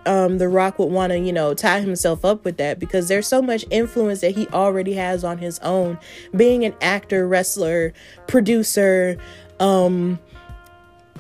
um, 0.10 0.40
The 0.40 0.50
Rock 0.50 0.80
would 0.80 0.92
want 0.92 1.12
to, 1.12 1.20
you 1.20 1.32
know, 1.32 1.54
tie 1.54 1.82
himself 1.82 2.26
up 2.26 2.44
with 2.44 2.58
that 2.58 2.80
because 2.80 3.08
there's 3.08 3.28
so 3.28 3.44
much 3.44 3.64
influence 3.70 4.22
that 4.22 4.36
he 4.36 4.48
already 4.48 4.94
has 4.96 5.24
on 5.24 5.38
his 5.38 5.60
own, 5.60 6.00
being 6.36 6.66
an 6.66 6.74
actor, 6.82 7.28
wrestler, 7.28 7.94
producer, 8.26 9.18
um, 9.60 10.18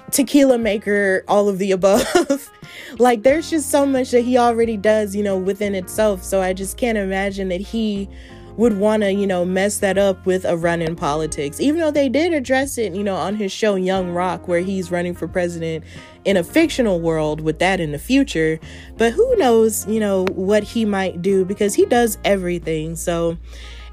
tequila 0.10 0.58
maker, 0.58 1.24
all 1.28 1.48
of 1.48 1.60
the 1.60 1.72
above. 1.72 2.52
like, 2.98 3.22
there's 3.22 3.52
just 3.52 3.70
so 3.70 3.86
much 3.86 4.10
that 4.10 4.22
he 4.22 4.40
already 4.40 4.76
does, 4.76 5.16
you 5.16 5.22
know, 5.22 5.38
within 5.38 5.76
itself. 5.76 6.24
So 6.24 6.42
I 6.42 6.54
just 6.54 6.76
can't 6.76 6.98
imagine 6.98 7.50
that 7.50 7.62
he 7.62 8.10
would 8.58 8.78
want 8.78 9.04
to, 9.04 9.14
you 9.14 9.28
know, 9.28 9.46
mess 9.46 9.78
that 9.78 10.00
up 10.00 10.26
with 10.26 10.46
a 10.46 10.58
run 10.58 10.82
in 10.82 10.96
politics. 10.96 11.62
Even 11.62 11.80
though 11.80 11.92
they 11.92 12.10
did 12.10 12.34
address 12.34 12.80
it, 12.80 12.94
you 12.96 13.04
know, 13.04 13.16
on 13.16 13.36
his 13.36 13.52
show 13.52 13.76
Young 13.76 14.10
Rock, 14.12 14.48
where 14.48 14.62
he's 14.62 14.90
running 14.90 15.14
for 15.14 15.28
president 15.28 15.86
in 16.26 16.38
a 16.38 16.44
fictional 16.44 17.00
world 17.00 17.42
with 17.42 17.60
that 17.60 17.80
in 17.80 17.92
the 17.92 18.00
future. 18.00 18.60
But 18.98 19.14
who 19.14 19.36
knows, 19.38 19.88
you 19.88 20.00
know, 20.00 20.26
what 20.26 20.64
he 20.64 20.86
might 20.86 21.22
do 21.22 21.46
because 21.46 21.76
he 21.76 21.86
does 21.86 22.18
everything. 22.24 22.96
So, 22.96 23.38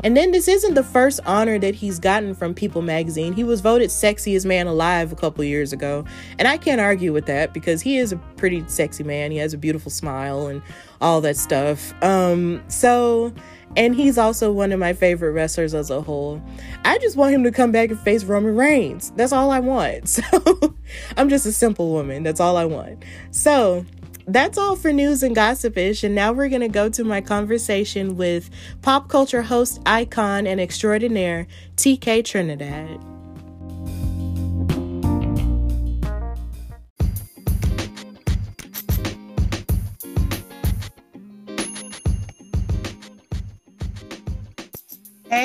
and 0.05 0.17
then 0.17 0.31
this 0.31 0.47
isn't 0.47 0.75
the 0.75 0.85
first 0.85 1.21
honor 1.27 1.59
that 1.59 1.75
he's 1.75 1.99
gotten 1.99 2.35
from 2.35 2.55
People 2.55 2.83
magazine. 2.83 3.33
He 3.33 3.45
was 3.45 3.61
voted 3.61 3.91
sexiest 3.91 4.45
man 4.45 4.67
alive 4.67 5.13
a 5.13 5.17
couple 5.17 5.43
years 5.45 5.73
ago. 5.73 6.05
And 6.39 6.47
I 6.47 6.59
can't 6.59 6.81
argue 6.81 7.13
with 7.13 7.27
that 7.27 7.55
because 7.55 7.81
he 7.81 7.99
is 7.99 8.13
a 8.13 8.17
pretty 8.37 8.65
sexy 8.69 9.05
man. 9.05 9.31
He 9.31 9.39
has 9.39 9.55
a 9.55 9.59
beautiful 9.59 9.91
smile 9.91 10.47
and 10.49 10.63
all 11.01 11.21
that 11.23 11.37
stuff. 11.37 11.95
Um 12.03 12.63
so 12.69 13.33
and 13.77 13.95
he's 13.95 14.19
also 14.19 14.51
one 14.51 14.73
of 14.73 14.81
my 14.81 14.93
favorite 14.93 15.33
wrestlers 15.33 15.75
as 15.75 15.91
a 15.91 16.01
whole. 16.01 16.43
I 16.85 16.99
just 16.99 17.17
want 17.17 17.35
him 17.35 17.45
to 17.45 17.53
come 17.53 17.73
back 17.73 17.91
and 17.91 18.01
face 18.01 18.25
Roman 18.25 18.57
Reigns. 18.57 19.13
That's 19.17 19.33
all 19.33 19.51
I 19.51 19.61
want. 19.61 20.21
So 20.33 20.75
I'm 21.17 21.29
just 21.29 21.47
a 21.47 21.53
simple 21.53 21.91
woman. 21.91 22.23
That's 22.23 22.41
all 22.41 22.57
I 22.57 22.65
want. 22.65 23.05
So 23.33 23.85
that's 24.27 24.57
all 24.57 24.77
for 24.77 24.93
news 24.93 25.23
and 25.23 25.37
gossipish. 25.37 26.05
And 26.05 26.15
now 26.15 26.33
we're 26.33 26.49
going 26.49 26.61
to 26.61 26.69
go 26.69 26.89
to 26.89 27.05
my 27.05 27.21
conversation 27.21 28.17
with 28.17 28.51
pop 28.83 29.09
culture 29.09 29.43
host, 29.43 29.81
icon, 29.85 30.47
and 30.47 30.61
extraordinaire 30.61 31.47
TK 31.77 32.25
Trinidad. 32.25 33.16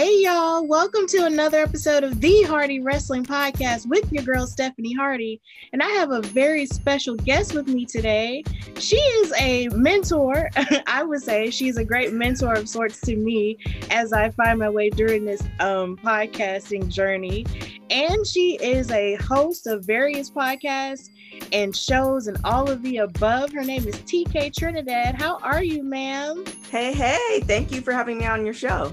Hey 0.02 0.24
y'all, 0.24 0.66
welcome 0.66 1.06
to 1.10 1.26
another 1.26 1.60
episode 1.60 2.04
of 2.04 2.22
the 2.22 2.42
Hardy 2.42 2.80
Wrestling 2.80 3.24
Podcast 3.24 3.86
with 3.86 4.12
your 4.12 4.24
girl 4.24 4.48
Stephanie 4.48 4.96
Hardy. 4.96 5.40
And 5.74 5.84
I 5.84 5.90
have 5.90 6.10
a 6.10 6.22
very 6.22 6.66
special 6.66 7.16
guest 7.16 7.54
with 7.54 7.68
me 7.68 7.86
today. 7.86 8.44
She 8.80 8.96
is 8.96 9.32
a 9.38 9.68
mentor. 9.70 10.50
I 10.88 11.04
would 11.04 11.22
say 11.22 11.52
she's 11.52 11.78
a 11.78 11.86
great 11.86 12.14
mentor 12.14 12.56
of 12.56 12.68
sorts 12.68 13.00
to 13.02 13.16
me 13.16 13.60
as 13.92 14.12
I 14.12 14.32
find 14.32 14.58
my 14.58 14.72
way 14.72 14.90
during 14.90 15.24
this 15.24 15.44
um, 15.60 15.98
podcasting 15.98 16.88
journey. 16.88 17.46
And 17.92 18.26
she 18.26 18.56
is 18.56 18.90
a 18.90 19.18
host 19.18 19.68
of 19.68 19.86
various 19.86 20.32
podcasts 20.32 21.12
and 21.54 21.76
shows 21.76 22.26
and 22.26 22.40
all 22.44 22.72
of 22.72 22.82
the 22.82 22.98
above. 22.98 23.54
Her 23.54 23.64
name 23.64 23.88
is 23.88 23.98
TK 23.98 24.52
Trinidad. 24.58 25.22
How 25.22 25.38
are 25.44 25.64
you, 25.64 25.84
ma'am? 25.84 26.44
Hey, 26.72 26.92
hey, 26.92 27.42
thank 27.44 27.72
you 27.72 27.82
for 27.82 27.92
having 27.92 28.18
me 28.18 28.26
on 28.26 28.46
your 28.46 28.56
show. 28.56 28.92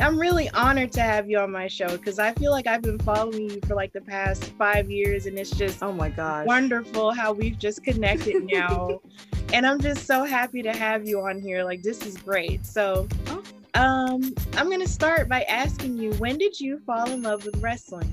I'm 0.00 0.18
really 0.18 0.48
honored 0.50 0.92
to 0.92 1.00
have 1.00 1.28
you 1.28 1.38
on 1.38 1.50
my 1.50 1.66
show 1.66 1.88
because 1.96 2.18
I 2.18 2.32
feel 2.34 2.52
like 2.52 2.66
I've 2.66 2.82
been 2.82 2.98
following 2.98 3.50
you 3.50 3.60
for 3.66 3.74
like 3.74 3.92
the 3.92 4.00
past 4.00 4.44
five 4.52 4.90
years, 4.90 5.26
and 5.26 5.38
it's 5.38 5.50
just 5.50 5.82
oh 5.82 5.92
my 5.92 6.08
god, 6.08 6.46
wonderful 6.46 7.12
how 7.12 7.32
we've 7.32 7.58
just 7.58 7.82
connected 7.82 8.44
now. 8.44 9.00
and 9.52 9.66
I'm 9.66 9.80
just 9.80 10.06
so 10.06 10.24
happy 10.24 10.62
to 10.62 10.72
have 10.72 11.06
you 11.06 11.20
on 11.22 11.40
here. 11.40 11.64
Like 11.64 11.82
this 11.82 12.06
is 12.06 12.16
great. 12.16 12.64
So, 12.64 13.08
oh. 13.28 13.42
um, 13.74 14.34
I'm 14.56 14.70
gonna 14.70 14.86
start 14.86 15.28
by 15.28 15.42
asking 15.42 15.98
you, 15.98 16.12
when 16.14 16.38
did 16.38 16.60
you 16.60 16.78
fall 16.80 17.10
in 17.10 17.22
love 17.22 17.44
with 17.44 17.56
wrestling? 17.56 18.12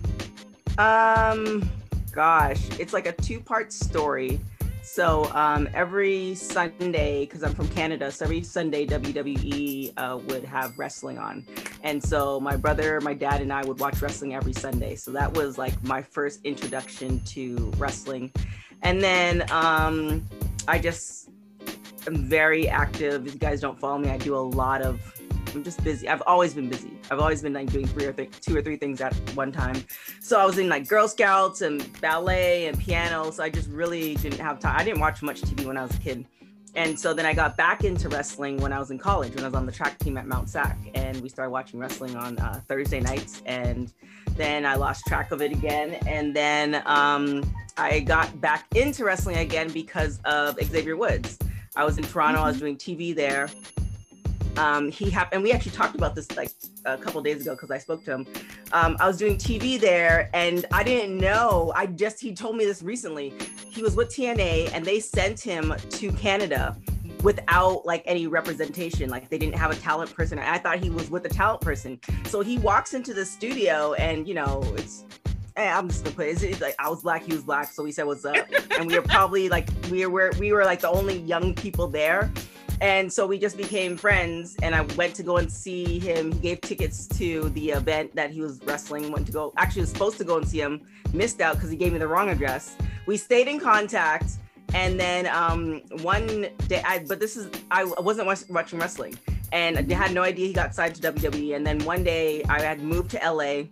Um, 0.77 1.69
gosh, 2.11 2.67
it's 2.79 2.93
like 2.93 3.05
a 3.05 3.13
two-part 3.13 3.71
story. 3.71 4.39
So 4.95 5.29
um, 5.33 5.67
every 5.73 6.35
Sunday, 6.35 7.25
because 7.25 7.43
I'm 7.43 7.53
from 7.53 7.67
Canada, 7.67 8.09
so 8.09 8.23
every 8.23 8.41
Sunday 8.43 8.85
WWE 8.87 9.91
uh, 9.97 10.19
would 10.29 10.45
have 10.45 10.79
wrestling 10.79 11.17
on, 11.17 11.45
and 11.83 12.01
so 12.01 12.39
my 12.39 12.55
brother, 12.55 13.01
my 13.01 13.13
dad, 13.13 13.41
and 13.41 13.51
I 13.51 13.65
would 13.65 13.77
watch 13.81 14.01
wrestling 14.01 14.35
every 14.35 14.53
Sunday. 14.53 14.95
So 14.95 15.11
that 15.11 15.33
was 15.33 15.57
like 15.57 15.83
my 15.83 16.01
first 16.01 16.45
introduction 16.45 17.19
to 17.25 17.73
wrestling, 17.75 18.31
and 18.83 19.03
then 19.03 19.43
um, 19.51 20.25
I 20.65 20.79
just 20.79 21.29
am 22.07 22.29
very 22.29 22.69
active. 22.69 23.27
If 23.27 23.33
you 23.33 23.39
guys 23.41 23.59
don't 23.59 23.77
follow 23.77 23.97
me, 23.97 24.11
I 24.11 24.17
do 24.17 24.33
a 24.33 24.37
lot 24.37 24.81
of 24.81 25.01
I'm 25.55 25.63
just 25.63 25.81
busy. 25.83 26.09
I've 26.09 26.21
always 26.27 26.53
been 26.53 26.67
busy. 26.67 26.91
I've 27.09 27.19
always 27.19 27.41
been 27.41 27.53
like 27.53 27.71
doing 27.71 27.87
three 27.87 28.05
or 28.05 28.11
th- 28.11 28.41
two 28.41 28.55
or 28.55 28.61
three 28.61 28.75
things 28.75 28.99
at 28.99 29.13
one 29.35 29.53
time. 29.53 29.85
So 30.19 30.39
I 30.39 30.45
was 30.45 30.57
in 30.57 30.67
like 30.67 30.87
Girl 30.87 31.07
Scouts 31.07 31.61
and 31.61 31.89
ballet 32.01 32.67
and 32.67 32.77
piano. 32.77 33.31
So 33.31 33.41
I 33.41 33.49
just 33.49 33.69
really 33.69 34.15
didn't 34.15 34.39
have 34.39 34.59
time. 34.59 34.75
I 34.77 34.83
didn't 34.83 34.99
watch 34.99 35.21
much 35.21 35.41
TV 35.41 35.65
when 35.65 35.77
I 35.77 35.83
was 35.83 35.95
a 35.95 35.99
kid. 35.99 36.25
And 36.75 36.99
so 36.99 37.13
then 37.13 37.25
I 37.25 37.33
got 37.33 37.55
back 37.55 37.85
into 37.85 38.09
wrestling 38.09 38.57
when 38.57 38.73
I 38.73 38.79
was 38.79 38.91
in 38.91 38.97
college, 38.97 39.33
when 39.33 39.45
I 39.45 39.47
was 39.47 39.55
on 39.55 39.65
the 39.65 39.71
track 39.71 39.97
team 39.99 40.17
at 40.17 40.27
Mount 40.27 40.49
Sac. 40.49 40.77
And 40.93 41.21
we 41.21 41.29
started 41.29 41.51
watching 41.51 41.79
wrestling 41.79 42.17
on 42.17 42.37
uh, 42.39 42.59
Thursday 42.67 42.99
nights. 42.99 43.41
And 43.45 43.93
then 44.35 44.65
I 44.65 44.75
lost 44.75 45.05
track 45.07 45.31
of 45.31 45.41
it 45.41 45.53
again. 45.53 45.93
And 46.05 46.35
then 46.35 46.83
um, 46.85 47.49
I 47.77 48.01
got 48.01 48.41
back 48.41 48.65
into 48.75 49.05
wrestling 49.05 49.37
again 49.37 49.69
because 49.69 50.19
of 50.25 50.59
Xavier 50.61 50.97
Woods. 50.97 51.39
I 51.77 51.85
was 51.85 51.97
in 51.97 52.03
Toronto, 52.03 52.39
mm-hmm. 52.39 52.45
I 52.45 52.47
was 52.49 52.57
mm-hmm. 52.57 52.65
doing 52.65 52.77
TV 52.77 53.15
there 53.15 53.49
um, 54.57 54.91
he 54.91 55.09
happened, 55.09 55.35
and 55.35 55.43
we 55.43 55.51
actually 55.51 55.71
talked 55.71 55.95
about 55.95 56.15
this 56.15 56.31
like 56.35 56.51
a 56.85 56.97
couple 56.97 57.21
days 57.21 57.41
ago 57.41 57.55
because 57.55 57.71
I 57.71 57.77
spoke 57.77 58.03
to 58.05 58.11
him. 58.11 58.27
Um, 58.71 58.97
I 58.99 59.07
was 59.07 59.17
doing 59.17 59.37
TV 59.37 59.79
there, 59.79 60.29
and 60.33 60.65
I 60.71 60.83
didn't 60.83 61.17
know. 61.17 61.71
I 61.75 61.87
just 61.87 62.19
he 62.19 62.33
told 62.33 62.55
me 62.55 62.65
this 62.65 62.81
recently. 62.81 63.33
He 63.69 63.81
was 63.83 63.95
with 63.95 64.09
TNA, 64.09 64.71
and 64.73 64.85
they 64.85 64.99
sent 64.99 65.39
him 65.39 65.73
to 65.91 66.11
Canada 66.13 66.77
without 67.23 67.85
like 67.85 68.03
any 68.05 68.27
representation. 68.27 69.09
Like 69.09 69.29
they 69.29 69.37
didn't 69.37 69.57
have 69.57 69.71
a 69.71 69.75
talent 69.75 70.13
person. 70.13 70.39
I 70.39 70.57
thought 70.57 70.79
he 70.79 70.89
was 70.89 71.09
with 71.09 71.25
a 71.25 71.29
talent 71.29 71.61
person. 71.61 71.99
So 72.25 72.41
he 72.41 72.57
walks 72.57 72.93
into 72.93 73.13
the 73.13 73.25
studio, 73.25 73.93
and 73.93 74.27
you 74.27 74.33
know 74.33 74.63
it's 74.77 75.05
Hey, 75.57 75.69
I'm 75.69 75.87
just 75.87 76.03
gonna 76.03 76.17
put 76.17 76.27
it. 76.27 76.43
It's 76.43 76.59
like 76.59 76.75
I 76.79 76.89
was 76.89 77.01
black, 77.01 77.23
he 77.23 77.31
was 77.31 77.43
black, 77.43 77.71
so 77.71 77.81
we 77.81 77.93
said 77.93 78.05
what's 78.05 78.25
up, 78.25 78.45
and 78.77 78.87
we 78.87 78.95
were 78.95 79.01
probably 79.01 79.47
like 79.47 79.69
we 79.89 80.05
were 80.05 80.33
we 80.37 80.51
were 80.51 80.65
like 80.65 80.81
the 80.81 80.89
only 80.89 81.19
young 81.19 81.53
people 81.53 81.87
there, 81.87 82.29
and 82.81 83.11
so 83.11 83.25
we 83.25 83.37
just 83.37 83.57
became 83.57 83.97
friends. 83.97 84.55
And 84.61 84.75
I 84.75 84.81
went 84.81 85.15
to 85.15 85.23
go 85.23 85.37
and 85.37 85.51
see 85.51 85.99
him. 85.99 86.31
He 86.31 86.39
gave 86.39 86.61
tickets 86.61 87.07
to 87.17 87.49
the 87.49 87.71
event 87.71 88.15
that 88.15 88.31
he 88.31 88.41
was 88.41 88.59
wrestling. 88.63 89.11
Went 89.11 89.27
to 89.27 89.31
go, 89.31 89.53
actually, 89.57 89.81
was 89.81 89.91
supposed 89.91 90.17
to 90.17 90.23
go 90.23 90.37
and 90.37 90.47
see 90.47 90.59
him. 90.59 90.81
Missed 91.13 91.41
out 91.41 91.55
because 91.55 91.69
he 91.69 91.77
gave 91.77 91.93
me 91.93 91.99
the 91.99 92.07
wrong 92.07 92.29
address. 92.29 92.75
We 93.05 93.17
stayed 93.17 93.47
in 93.47 93.59
contact. 93.59 94.31
And 94.73 94.99
then 94.99 95.27
um, 95.27 95.81
one 96.01 96.47
day, 96.67 96.81
I, 96.85 97.05
but 97.07 97.19
this 97.19 97.37
is, 97.37 97.49
I 97.71 97.85
wasn't 97.85 98.27
watching 98.49 98.79
wrestling 98.79 99.17
and 99.51 99.77
I 99.77 99.95
had 99.95 100.11
no 100.11 100.21
idea 100.21 100.47
he 100.47 100.53
got 100.53 100.75
signed 100.75 100.95
to 100.95 101.13
WWE. 101.13 101.55
And 101.55 101.65
then 101.65 101.79
one 101.85 102.03
day 102.03 102.43
I 102.49 102.61
had 102.61 102.81
moved 102.81 103.11
to 103.11 103.19
LA. 103.23 103.63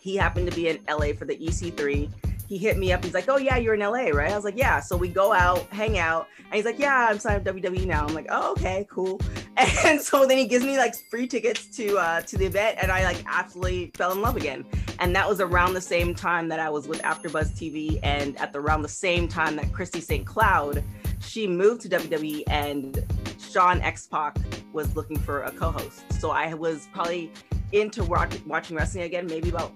He 0.00 0.14
happened 0.14 0.48
to 0.48 0.54
be 0.54 0.68
in 0.68 0.78
LA 0.88 1.14
for 1.18 1.24
the 1.24 1.36
EC3 1.36 2.10
he 2.46 2.58
hit 2.58 2.76
me 2.76 2.92
up. 2.92 3.04
He's 3.04 3.14
like, 3.14 3.28
"Oh 3.28 3.36
yeah, 3.36 3.56
you're 3.56 3.74
in 3.74 3.80
LA, 3.80 4.10
right?" 4.10 4.30
I 4.30 4.36
was 4.36 4.44
like, 4.44 4.56
"Yeah." 4.56 4.80
So 4.80 4.96
we 4.96 5.08
go 5.08 5.32
out, 5.32 5.66
hang 5.68 5.98
out, 5.98 6.28
and 6.38 6.54
he's 6.54 6.64
like, 6.64 6.78
"Yeah, 6.78 7.08
I'm 7.08 7.18
signed 7.18 7.44
with 7.44 7.54
WWE 7.54 7.86
now." 7.86 8.06
I'm 8.06 8.14
like, 8.14 8.26
"Oh, 8.30 8.52
okay, 8.52 8.86
cool." 8.90 9.20
And 9.84 10.00
so 10.00 10.26
then 10.26 10.36
he 10.36 10.46
gives 10.46 10.64
me 10.64 10.78
like 10.78 10.96
free 11.10 11.28
tickets 11.28 11.66
to 11.76 11.96
uh, 11.96 12.20
to 12.22 12.36
the 12.36 12.44
event, 12.44 12.78
and 12.80 12.90
I 12.90 13.04
like 13.04 13.22
absolutely 13.26 13.92
fell 13.94 14.12
in 14.12 14.20
love 14.20 14.36
again. 14.36 14.64
And 14.98 15.14
that 15.14 15.28
was 15.28 15.40
around 15.40 15.74
the 15.74 15.80
same 15.80 16.14
time 16.14 16.48
that 16.48 16.58
I 16.58 16.70
was 16.70 16.88
with 16.88 17.00
AfterBuzz 17.02 17.52
TV, 17.52 18.00
and 18.02 18.36
at 18.38 18.52
the 18.52 18.58
around 18.58 18.82
the 18.82 18.88
same 18.88 19.28
time 19.28 19.56
that 19.56 19.72
Christy 19.72 20.00
St. 20.00 20.26
Cloud, 20.26 20.82
she 21.20 21.46
moved 21.46 21.82
to 21.82 21.88
WWE, 21.88 22.42
and 22.48 23.04
Sean 23.38 23.80
X 23.80 24.06
Pac 24.06 24.36
was 24.72 24.96
looking 24.96 25.18
for 25.18 25.44
a 25.44 25.52
co-host. 25.52 26.02
So 26.20 26.30
I 26.30 26.54
was 26.54 26.88
probably 26.92 27.30
into 27.72 28.04
watching 28.04 28.76
wrestling 28.76 29.04
again, 29.04 29.26
maybe 29.26 29.50
about 29.50 29.72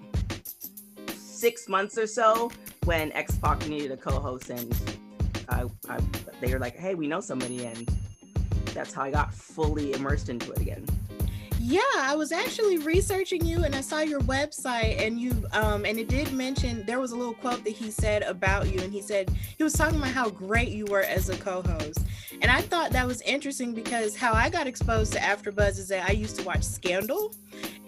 six 1.38 1.68
months 1.68 1.96
or 1.96 2.06
so 2.06 2.50
when 2.84 3.12
X 3.12 3.36
Pac 3.36 3.66
needed 3.68 3.92
a 3.92 3.96
co-host, 3.96 4.50
and 4.50 4.74
I, 5.48 5.64
I, 5.88 5.98
they 6.40 6.52
were 6.52 6.58
like, 6.58 6.76
"Hey, 6.76 6.94
we 6.94 7.06
know 7.06 7.20
somebody," 7.20 7.64
and 7.64 7.88
that's 8.74 8.92
how 8.92 9.02
I 9.02 9.10
got 9.10 9.32
fully 9.32 9.92
immersed 9.92 10.28
into 10.28 10.50
it 10.52 10.60
again. 10.60 10.84
Yeah, 11.60 11.80
I 11.98 12.16
was 12.16 12.32
actually 12.32 12.78
researching 12.78 13.44
you 13.44 13.64
and 13.64 13.74
I 13.74 13.82
saw 13.82 14.00
your 14.00 14.20
website 14.20 15.04
and 15.04 15.20
you 15.20 15.32
um 15.52 15.84
and 15.84 15.98
it 15.98 16.08
did 16.08 16.32
mention 16.32 16.82
there 16.86 16.98
was 16.98 17.10
a 17.10 17.16
little 17.16 17.34
quote 17.34 17.62
that 17.64 17.74
he 17.74 17.90
said 17.90 18.22
about 18.22 18.72
you 18.72 18.80
and 18.80 18.90
he 18.90 19.02
said 19.02 19.30
he 19.58 19.64
was 19.64 19.74
talking 19.74 19.98
about 19.98 20.12
how 20.12 20.30
great 20.30 20.70
you 20.70 20.86
were 20.86 21.02
as 21.02 21.28
a 21.28 21.36
co-host. 21.36 21.98
And 22.40 22.50
I 22.50 22.60
thought 22.60 22.90
that 22.92 23.06
was 23.06 23.20
interesting 23.22 23.74
because 23.74 24.16
how 24.16 24.32
I 24.32 24.48
got 24.48 24.66
exposed 24.66 25.12
to 25.14 25.18
AfterBuzz 25.18 25.78
is 25.78 25.88
that 25.88 26.08
I 26.08 26.12
used 26.12 26.36
to 26.36 26.44
watch 26.44 26.62
Scandal 26.62 27.34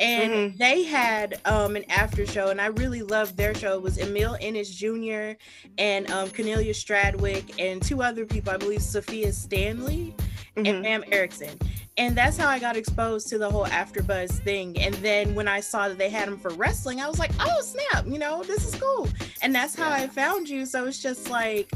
and 0.00 0.32
mm-hmm. 0.32 0.56
they 0.56 0.82
had 0.82 1.40
um 1.44 1.76
an 1.76 1.84
after 1.90 2.26
show 2.26 2.48
and 2.48 2.60
I 2.60 2.66
really 2.66 3.02
loved 3.02 3.36
their 3.36 3.54
show. 3.54 3.74
It 3.74 3.82
was 3.82 3.98
Emil 3.98 4.36
Ennis 4.40 4.70
Jr. 4.74 5.32
and 5.78 6.10
um 6.10 6.30
Cornelia 6.30 6.72
Stradwick 6.72 7.54
and 7.58 7.80
two 7.80 8.02
other 8.02 8.26
people, 8.26 8.52
I 8.52 8.56
believe 8.56 8.82
Sophia 8.82 9.32
Stanley 9.32 10.14
mm-hmm. 10.56 10.66
and 10.66 10.84
Pam 10.84 11.04
Erickson 11.12 11.56
and 12.00 12.16
that's 12.16 12.38
how 12.38 12.48
I 12.48 12.58
got 12.58 12.78
exposed 12.78 13.28
to 13.28 13.36
the 13.36 13.50
whole 13.50 13.66
AfterBuzz 13.66 14.30
thing. 14.42 14.78
And 14.80 14.94
then 14.96 15.34
when 15.34 15.46
I 15.46 15.60
saw 15.60 15.88
that 15.88 15.98
they 15.98 16.08
had 16.08 16.28
them 16.28 16.38
for 16.38 16.48
wrestling, 16.50 16.98
I 16.98 17.06
was 17.06 17.18
like, 17.18 17.30
"Oh 17.38 17.60
snap! 17.60 18.06
You 18.06 18.18
know, 18.18 18.42
this 18.42 18.66
is 18.66 18.80
cool." 18.80 19.06
And 19.42 19.54
that's 19.54 19.74
how 19.74 19.90
yeah. 19.90 20.04
I 20.04 20.06
found 20.06 20.48
you. 20.48 20.64
So 20.64 20.86
it's 20.86 21.02
just 21.02 21.28
like, 21.28 21.70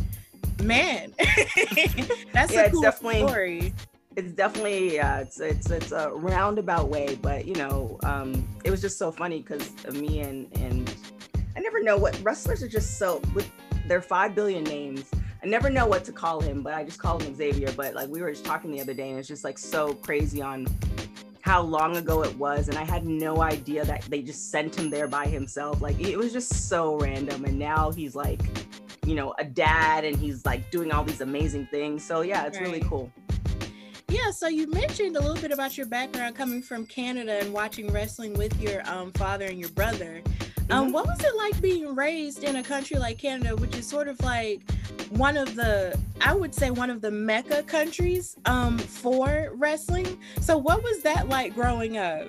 man, 0.63 1.13
that's 2.33 2.53
yeah, 2.53 2.63
a 2.63 2.71
cool 2.71 2.83
definitely, 2.83 3.27
story. 3.27 3.75
It's 4.17 4.33
definitely 4.33 4.95
yeah, 4.95 5.21
it's 5.21 5.41
it's 5.41 5.71
it's 5.71 5.93
a 5.93 6.11
roundabout 6.11 6.89
way, 6.89 7.19
but 7.21 7.47
you 7.47 7.55
know, 7.55 7.99
um, 8.05 8.47
it 8.65 8.71
was 8.71 8.81
just 8.81 8.99
so 8.99 9.11
funny 9.11 9.43
because 9.43 9.73
me 9.93 10.21
and 10.21 10.49
and 10.59 10.95
I 11.57 11.61
never 11.61 11.83
know 11.83 11.97
what 11.97 12.19
wrestlers 12.23 12.63
are 12.63 12.69
just 12.69 12.99
so 12.99 13.21
with 13.35 13.51
their 13.87 14.01
five 14.01 14.35
billion 14.35 14.65
names 14.65 15.11
I 15.45 15.47
never 15.47 15.69
know 15.69 15.87
what 15.87 16.05
to 16.05 16.13
call 16.13 16.41
him, 16.41 16.63
but 16.63 16.73
I 16.73 16.85
just 16.85 16.99
call 16.99 17.19
him 17.19 17.35
Xavier. 17.35 17.71
But 17.73 17.95
like 17.95 18.09
we 18.09 18.23
were 18.23 18.31
just 18.31 18.47
talking 18.47 18.73
the 18.73 18.81
other 18.81 18.95
day, 18.95 19.11
and 19.11 19.19
it's 19.19 19.29
just 19.29 19.45
like 19.45 19.59
so 19.59 19.93
crazy 19.93 20.41
on 20.41 20.67
how 21.43 21.61
long 21.61 21.99
ago 21.99 22.25
it 22.25 22.35
was, 22.39 22.69
and 22.69 22.79
I 22.79 22.85
had 22.85 23.05
no 23.05 23.43
idea 23.43 23.85
that 23.85 24.05
they 24.05 24.23
just 24.23 24.51
sent 24.51 24.75
him 24.75 24.89
there 24.89 25.07
by 25.07 25.27
himself. 25.27 25.83
Like 25.83 26.01
it 26.01 26.17
was 26.17 26.33
just 26.33 26.67
so 26.71 26.97
random, 26.97 27.45
and 27.45 27.59
now 27.59 27.93
he's 27.93 28.17
like, 28.17 28.41
you 29.07 29.15
know, 29.15 29.35
a 29.39 29.45
dad, 29.45 30.05
and 30.05 30.17
he's 30.17 30.45
like 30.45 30.71
doing 30.71 30.93
all 30.93 31.05
these 31.05 31.21
amazing 31.21 31.67
things. 31.67 32.05
So 32.05 32.23
yeah, 32.23 32.47
it's 32.47 32.59
right. 32.59 32.67
really 32.67 32.81
cool. 32.81 33.11
Yeah, 34.09 34.31
so 34.31 34.47
you 34.47 34.69
mentioned 34.69 35.17
a 35.17 35.21
little 35.21 35.41
bit 35.41 35.51
about 35.51 35.77
your 35.77 35.87
background 35.87 36.37
coming 36.37 36.63
from 36.63 36.87
Canada 36.87 37.39
and 37.41 37.53
watching 37.53 37.93
wrestling 37.93 38.35
with 38.35 38.61
your 38.61 38.89
um, 38.89 39.11
father 39.13 39.47
and 39.47 39.59
your 39.59 39.71
brother. 39.71 40.23
Um, 40.71 40.85
mm-hmm. 40.85 40.93
what 40.93 41.07
was 41.07 41.21
it 41.21 41.35
like 41.37 41.61
being 41.61 41.95
raised 41.95 42.45
in 42.45 42.57
a 42.57 42.63
country 42.63 42.97
like 42.97 43.19
Canada, 43.19 43.57
which 43.57 43.77
is 43.77 43.87
sort 43.87 44.09
of 44.09 44.21
like 44.21 44.63
one 45.11 45.37
of 45.37 45.55
the, 45.57 45.99
I 46.21 46.35
would 46.35 46.55
say, 46.55 46.71
one 46.71 46.91
of 46.91 47.01
the 47.01 47.11
mecca 47.11 47.65
countries 47.65 48.37
um, 48.47 48.79
for 48.79 49.51
wrestling? 49.55 50.19
So, 50.41 50.57
what 50.57 50.83
was 50.83 51.03
that 51.03 51.29
like 51.29 51.55
growing 51.55 51.99
up? 51.99 52.29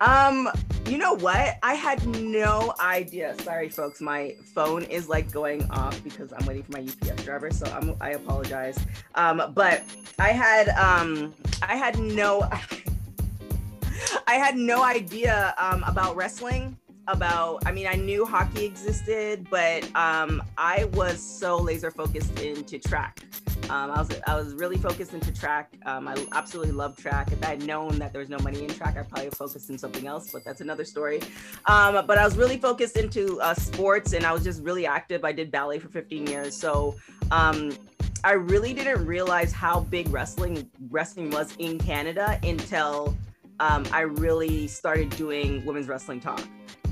Um, 0.00 0.48
you 0.86 0.98
know 0.98 1.14
what? 1.14 1.58
I 1.62 1.74
had 1.74 2.06
no 2.06 2.74
idea. 2.80 3.34
Sorry, 3.42 3.68
folks. 3.68 4.00
My 4.00 4.36
phone 4.54 4.84
is 4.84 5.08
like 5.08 5.30
going 5.32 5.68
off 5.70 6.02
because 6.04 6.32
I'm 6.32 6.46
waiting 6.46 6.62
for 6.62 6.72
my 6.72 6.80
UPS 6.80 7.24
driver. 7.24 7.50
So 7.50 7.66
I'm, 7.66 7.96
I 8.00 8.10
apologize. 8.10 8.78
Um, 9.14 9.52
but 9.54 9.84
I 10.18 10.28
had, 10.28 10.68
um, 10.70 11.34
I 11.62 11.76
had 11.76 11.98
no, 11.98 12.48
I 14.26 14.34
had 14.34 14.56
no 14.56 14.82
idea 14.82 15.54
um, 15.58 15.82
about 15.86 16.16
wrestling 16.16 16.76
about 17.08 17.62
i 17.66 17.72
mean 17.72 17.86
i 17.86 17.94
knew 17.94 18.24
hockey 18.24 18.64
existed 18.64 19.46
but 19.50 19.84
um, 19.96 20.42
i 20.58 20.84
was 20.94 21.20
so 21.20 21.56
laser 21.56 21.90
focused 21.90 22.38
into 22.40 22.78
track 22.78 23.24
um, 23.70 23.90
I 23.90 23.98
was 24.00 24.20
I 24.26 24.36
was 24.36 24.54
really 24.54 24.76
focused 24.76 25.12
into 25.12 25.32
track. 25.32 25.72
Um, 25.86 26.06
I 26.06 26.14
absolutely 26.32 26.72
love 26.72 26.96
track. 26.96 27.32
If 27.32 27.42
I 27.42 27.48
had 27.48 27.66
known 27.66 27.98
that 27.98 28.12
there 28.12 28.20
was 28.20 28.28
no 28.28 28.38
money 28.38 28.62
in 28.62 28.68
track, 28.70 28.96
I 28.96 29.02
probably 29.02 29.30
focused 29.30 29.70
in 29.70 29.78
something 29.78 30.06
else. 30.06 30.30
But 30.32 30.44
that's 30.44 30.60
another 30.60 30.84
story. 30.84 31.20
Um, 31.66 32.06
but 32.06 32.16
I 32.16 32.24
was 32.24 32.36
really 32.36 32.58
focused 32.58 32.96
into 32.96 33.40
uh, 33.40 33.54
sports, 33.54 34.12
and 34.12 34.24
I 34.24 34.32
was 34.32 34.44
just 34.44 34.62
really 34.62 34.86
active. 34.86 35.24
I 35.24 35.32
did 35.32 35.50
ballet 35.50 35.78
for 35.78 35.88
15 35.88 36.26
years, 36.28 36.56
so 36.56 36.94
um, 37.32 37.76
I 38.22 38.32
really 38.32 38.72
didn't 38.72 39.04
realize 39.04 39.52
how 39.52 39.80
big 39.80 40.08
wrestling 40.10 40.70
wrestling 40.90 41.30
was 41.30 41.54
in 41.58 41.78
Canada 41.78 42.38
until 42.44 43.16
um, 43.58 43.84
I 43.90 44.02
really 44.02 44.68
started 44.68 45.10
doing 45.10 45.64
women's 45.64 45.88
wrestling 45.88 46.20
talk 46.20 46.42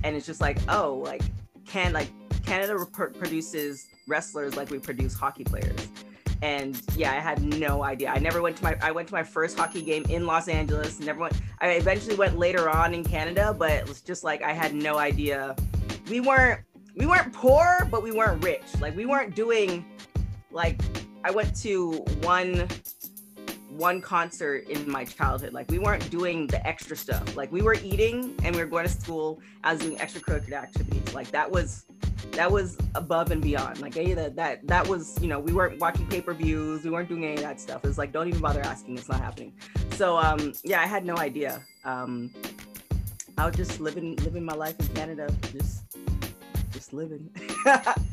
and 0.04 0.14
it's 0.14 0.26
just 0.26 0.40
like 0.40 0.58
oh 0.68 1.02
like 1.04 1.22
can 1.66 1.92
like 1.92 2.08
canada 2.44 2.86
produces 3.18 3.88
wrestlers 4.06 4.54
like 4.56 4.70
we 4.70 4.78
produce 4.78 5.14
hockey 5.14 5.42
players. 5.42 5.88
And 6.42 6.80
yeah 6.94 7.12
i 7.12 7.16
had 7.16 7.42
no 7.42 7.82
idea. 7.82 8.10
I 8.10 8.18
never 8.18 8.42
went 8.42 8.56
to 8.58 8.62
my 8.62 8.76
i 8.82 8.92
went 8.92 9.08
to 9.08 9.14
my 9.14 9.22
first 9.22 9.58
hockey 9.58 9.82
game 9.82 10.04
in 10.10 10.26
los 10.26 10.46
angeles 10.46 11.00
never 11.00 11.20
went 11.20 11.34
i 11.60 11.70
eventually 11.70 12.16
went 12.16 12.38
later 12.38 12.68
on 12.68 12.94
in 12.94 13.02
canada 13.02 13.54
but 13.58 13.70
it 13.70 13.88
was 13.88 14.02
just 14.02 14.22
like 14.22 14.42
i 14.42 14.52
had 14.52 14.74
no 14.74 14.98
idea. 14.98 15.56
We 16.08 16.20
weren't 16.20 16.60
we 16.96 17.06
weren't 17.06 17.32
poor 17.32 17.88
but 17.90 18.02
we 18.02 18.12
weren't 18.12 18.44
rich. 18.44 18.62
Like 18.80 18.94
we 18.94 19.06
weren't 19.06 19.34
doing 19.34 19.84
like 20.50 20.80
i 21.24 21.30
went 21.30 21.56
to 21.62 21.92
one 22.20 22.68
one 23.76 24.00
concert 24.00 24.68
in 24.68 24.88
my 24.88 25.04
childhood. 25.04 25.52
Like 25.52 25.70
we 25.70 25.78
weren't 25.78 26.08
doing 26.10 26.46
the 26.46 26.64
extra 26.66 26.96
stuff. 26.96 27.36
Like 27.36 27.50
we 27.52 27.62
were 27.62 27.74
eating 27.74 28.34
and 28.44 28.54
we 28.54 28.62
were 28.62 28.68
going 28.68 28.86
to 28.86 28.90
school. 28.90 29.40
I 29.62 29.72
was 29.72 29.82
doing 29.82 29.96
extracurricular 29.98 30.54
activities. 30.54 31.14
Like 31.14 31.30
that 31.32 31.50
was 31.50 31.84
that 32.32 32.50
was 32.50 32.76
above 32.94 33.30
and 33.30 33.42
beyond. 33.42 33.80
Like 33.80 33.94
hey, 33.94 34.14
that 34.14 34.36
that 34.36 34.66
that 34.66 34.86
was 34.86 35.20
you 35.20 35.28
know 35.28 35.40
we 35.40 35.52
weren't 35.52 35.80
watching 35.80 36.06
pay 36.06 36.20
per 36.20 36.34
views. 36.34 36.84
We 36.84 36.90
weren't 36.90 37.08
doing 37.08 37.24
any 37.24 37.34
of 37.34 37.42
that 37.42 37.60
stuff. 37.60 37.84
It's 37.84 37.98
like 37.98 38.12
don't 38.12 38.28
even 38.28 38.40
bother 38.40 38.60
asking. 38.60 38.98
It's 38.98 39.08
not 39.08 39.20
happening. 39.20 39.52
So 39.92 40.16
um 40.16 40.52
yeah, 40.62 40.80
I 40.80 40.86
had 40.86 41.04
no 41.04 41.16
idea. 41.16 41.62
Um, 41.84 42.30
I 43.36 43.46
was 43.46 43.56
just 43.56 43.80
living 43.80 44.16
living 44.16 44.44
my 44.44 44.54
life 44.54 44.78
in 44.78 44.86
Canada. 44.88 45.28
Just 45.52 45.82
just 46.72 46.92
living. 46.92 47.30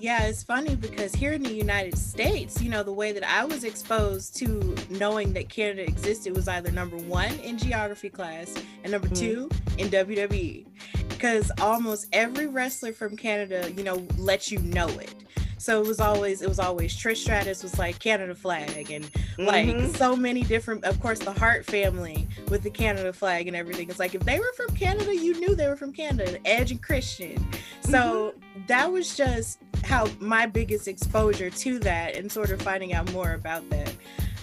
yeah, 0.00 0.22
it's 0.22 0.42
funny 0.42 0.76
because 0.76 1.14
here 1.14 1.32
in 1.32 1.42
the 1.42 1.52
United 1.52 1.98
States, 1.98 2.62
you 2.62 2.70
know, 2.70 2.82
the 2.82 2.92
way 2.92 3.12
that 3.12 3.22
I 3.22 3.44
was 3.44 3.64
exposed 3.64 4.34
to 4.36 4.74
knowing 4.88 5.34
that 5.34 5.50
Canada 5.50 5.82
existed 5.82 6.34
was 6.34 6.48
either 6.48 6.70
number 6.70 6.96
one 6.96 7.32
in 7.40 7.58
geography 7.58 8.08
class 8.08 8.54
and 8.82 8.92
number 8.92 9.08
mm. 9.08 9.18
two 9.18 9.50
in 9.76 9.88
WWE. 9.88 10.66
Because 11.08 11.52
almost 11.60 12.06
every 12.14 12.46
wrestler 12.46 12.94
from 12.94 13.14
Canada, 13.14 13.70
you 13.72 13.84
know, 13.84 14.06
lets 14.16 14.50
you 14.50 14.58
know 14.60 14.88
it. 14.88 15.14
So 15.60 15.78
it 15.78 15.86
was 15.86 16.00
always 16.00 16.40
it 16.40 16.48
was 16.48 16.58
always 16.58 16.96
Trish 16.96 17.18
Stratus 17.18 17.62
was 17.62 17.78
like 17.78 17.98
Canada 17.98 18.34
flag 18.34 18.90
and 18.90 19.04
like 19.36 19.66
mm-hmm. 19.66 19.94
so 19.94 20.16
many 20.16 20.42
different 20.42 20.86
of 20.86 20.98
course 21.00 21.18
the 21.18 21.32
Hart 21.32 21.66
family 21.66 22.26
with 22.48 22.62
the 22.62 22.70
Canada 22.70 23.12
flag 23.12 23.46
and 23.46 23.54
everything. 23.54 23.90
It's 23.90 23.98
like 23.98 24.14
if 24.14 24.22
they 24.22 24.38
were 24.38 24.52
from 24.56 24.74
Canada, 24.74 25.14
you 25.14 25.38
knew 25.38 25.54
they 25.54 25.68
were 25.68 25.76
from 25.76 25.92
Canada, 25.92 26.38
Edge 26.46 26.70
and 26.70 26.82
Christian. 26.82 27.46
So 27.82 28.32
mm-hmm. 28.32 28.66
that 28.68 28.90
was 28.90 29.14
just 29.14 29.58
how 29.84 30.08
my 30.18 30.46
biggest 30.46 30.88
exposure 30.88 31.50
to 31.50 31.78
that 31.80 32.16
and 32.16 32.32
sort 32.32 32.52
of 32.52 32.62
finding 32.62 32.94
out 32.94 33.12
more 33.12 33.34
about 33.34 33.68
that. 33.68 33.94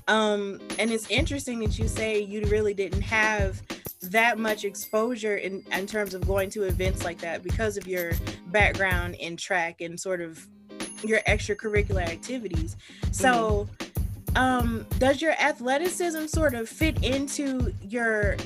Um, 0.08 0.62
and 0.78 0.92
it's 0.92 1.10
interesting 1.10 1.62
that 1.62 1.80
you 1.80 1.88
say 1.88 2.20
you 2.20 2.46
really 2.46 2.76
didn't 2.76 3.02
have 3.02 3.64
that 4.04 4.38
much 4.38 4.66
exposure 4.66 5.38
in, 5.38 5.64
in 5.72 5.88
terms 5.88 6.14
of 6.14 6.28
going 6.28 6.52
to 6.52 6.64
events 6.64 7.04
like 7.04 7.18
that 7.22 7.42
because 7.42 7.76
of 7.76 7.88
your 7.88 8.12
background 8.52 9.16
in 9.16 9.36
track 9.36 9.82
and 9.82 10.00
sort 10.00 10.22
of 10.22 10.48
your 11.04 11.20
extracurricular 11.22 12.02
activities. 12.08 12.76
So, 13.12 13.68
mm-hmm. 13.80 14.38
um, 14.38 14.86
does 15.00 15.22
your 15.22 15.34
athleticism 15.34 16.28
sort 16.28 16.54
of 16.54 16.68
fit 16.68 17.04
into 17.04 17.74
your 17.82 18.38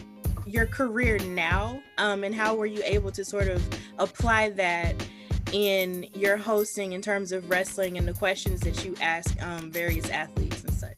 your 0.46 0.66
career 0.66 1.20
now? 1.20 1.82
Um, 1.98 2.24
and 2.24 2.34
how 2.34 2.56
were 2.56 2.66
you 2.66 2.82
able 2.84 3.12
to 3.12 3.24
sort 3.24 3.48
of 3.48 3.64
apply 4.00 4.50
that 4.52 4.96
in 5.52 6.08
your 6.14 6.38
hosting 6.38 6.94
in 6.94 7.02
terms 7.02 7.32
of 7.32 7.50
wrestling 7.50 7.98
and 7.98 8.08
the 8.08 8.14
questions 8.14 8.62
that 8.62 8.86
you 8.86 8.96
ask 9.02 9.42
um, 9.44 9.72
various 9.72 10.10
athletes 10.10 10.64
and 10.64 10.74
such? 10.74 10.98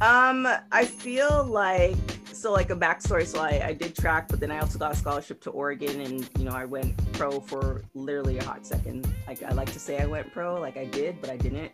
Um, 0.00 0.46
I 0.72 0.84
feel 0.84 1.44
like 1.44 1.96
so 2.36 2.52
like 2.52 2.70
a 2.70 2.76
backstory. 2.76 3.26
So 3.26 3.40
I, 3.40 3.68
I 3.68 3.72
did 3.72 3.96
track, 3.96 4.28
but 4.28 4.40
then 4.40 4.50
I 4.50 4.58
also 4.58 4.78
got 4.78 4.92
a 4.92 4.96
scholarship 4.96 5.40
to 5.42 5.50
Oregon, 5.50 6.00
and 6.00 6.28
you 6.38 6.44
know 6.44 6.52
I 6.52 6.64
went 6.64 6.96
pro 7.12 7.40
for 7.40 7.82
literally 7.94 8.38
a 8.38 8.44
hot 8.44 8.66
second. 8.66 9.08
Like 9.26 9.42
I 9.42 9.52
like 9.52 9.72
to 9.72 9.78
say 9.80 9.98
I 10.00 10.06
went 10.06 10.32
pro, 10.32 10.60
like 10.60 10.76
I 10.76 10.84
did, 10.84 11.20
but 11.20 11.30
I 11.30 11.36
didn't 11.36 11.72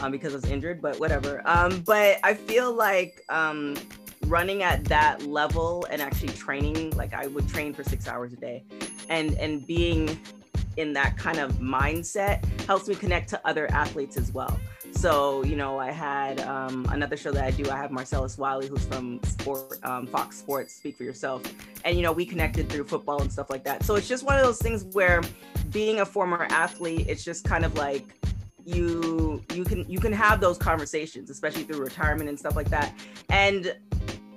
um, 0.00 0.12
because 0.12 0.32
I 0.32 0.36
was 0.36 0.44
injured. 0.46 0.80
But 0.82 0.98
whatever. 1.00 1.42
Um, 1.44 1.80
but 1.80 2.18
I 2.22 2.34
feel 2.34 2.72
like 2.72 3.22
um, 3.28 3.76
running 4.26 4.62
at 4.62 4.84
that 4.84 5.22
level 5.22 5.86
and 5.90 6.00
actually 6.00 6.32
training, 6.34 6.96
like 6.96 7.14
I 7.14 7.26
would 7.26 7.48
train 7.48 7.74
for 7.74 7.82
six 7.82 8.08
hours 8.08 8.32
a 8.32 8.36
day, 8.36 8.64
and 9.08 9.34
and 9.34 9.66
being 9.66 10.18
in 10.76 10.92
that 10.94 11.18
kind 11.18 11.38
of 11.38 11.52
mindset 11.54 12.44
helps 12.62 12.88
me 12.88 12.94
connect 12.94 13.28
to 13.30 13.46
other 13.46 13.70
athletes 13.72 14.16
as 14.16 14.32
well. 14.32 14.58
So, 14.92 15.42
you 15.44 15.56
know, 15.56 15.78
I 15.78 15.90
had 15.90 16.40
um, 16.40 16.86
another 16.90 17.16
show 17.16 17.32
that 17.32 17.44
I 17.44 17.50
do. 17.50 17.68
I 17.70 17.76
have 17.76 17.90
Marcellus 17.90 18.38
Wiley, 18.38 18.68
who's 18.68 18.84
from 18.86 19.20
Sport, 19.24 19.78
um, 19.84 20.06
Fox 20.06 20.38
Sports, 20.38 20.74
Speak 20.74 20.96
for 20.96 21.04
Yourself. 21.04 21.42
And, 21.84 21.96
you 21.96 22.02
know, 22.02 22.12
we 22.12 22.24
connected 22.24 22.68
through 22.68 22.84
football 22.84 23.20
and 23.20 23.32
stuff 23.32 23.50
like 23.50 23.64
that. 23.64 23.84
So 23.84 23.96
it's 23.96 24.08
just 24.08 24.24
one 24.24 24.36
of 24.36 24.44
those 24.44 24.58
things 24.58 24.84
where 24.92 25.22
being 25.70 26.00
a 26.00 26.06
former 26.06 26.46
athlete, 26.50 27.06
it's 27.08 27.24
just 27.24 27.44
kind 27.44 27.64
of 27.64 27.76
like, 27.76 28.06
you 28.64 29.42
you 29.52 29.64
can 29.64 29.84
you 29.90 29.98
can 29.98 30.12
have 30.12 30.40
those 30.40 30.56
conversations 30.56 31.30
especially 31.30 31.64
through 31.64 31.80
retirement 31.80 32.28
and 32.28 32.38
stuff 32.38 32.54
like 32.54 32.70
that 32.70 32.94
and 33.28 33.74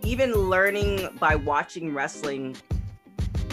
even 0.06 0.34
learning 0.34 1.08
by 1.20 1.36
watching 1.36 1.94
wrestling 1.94 2.56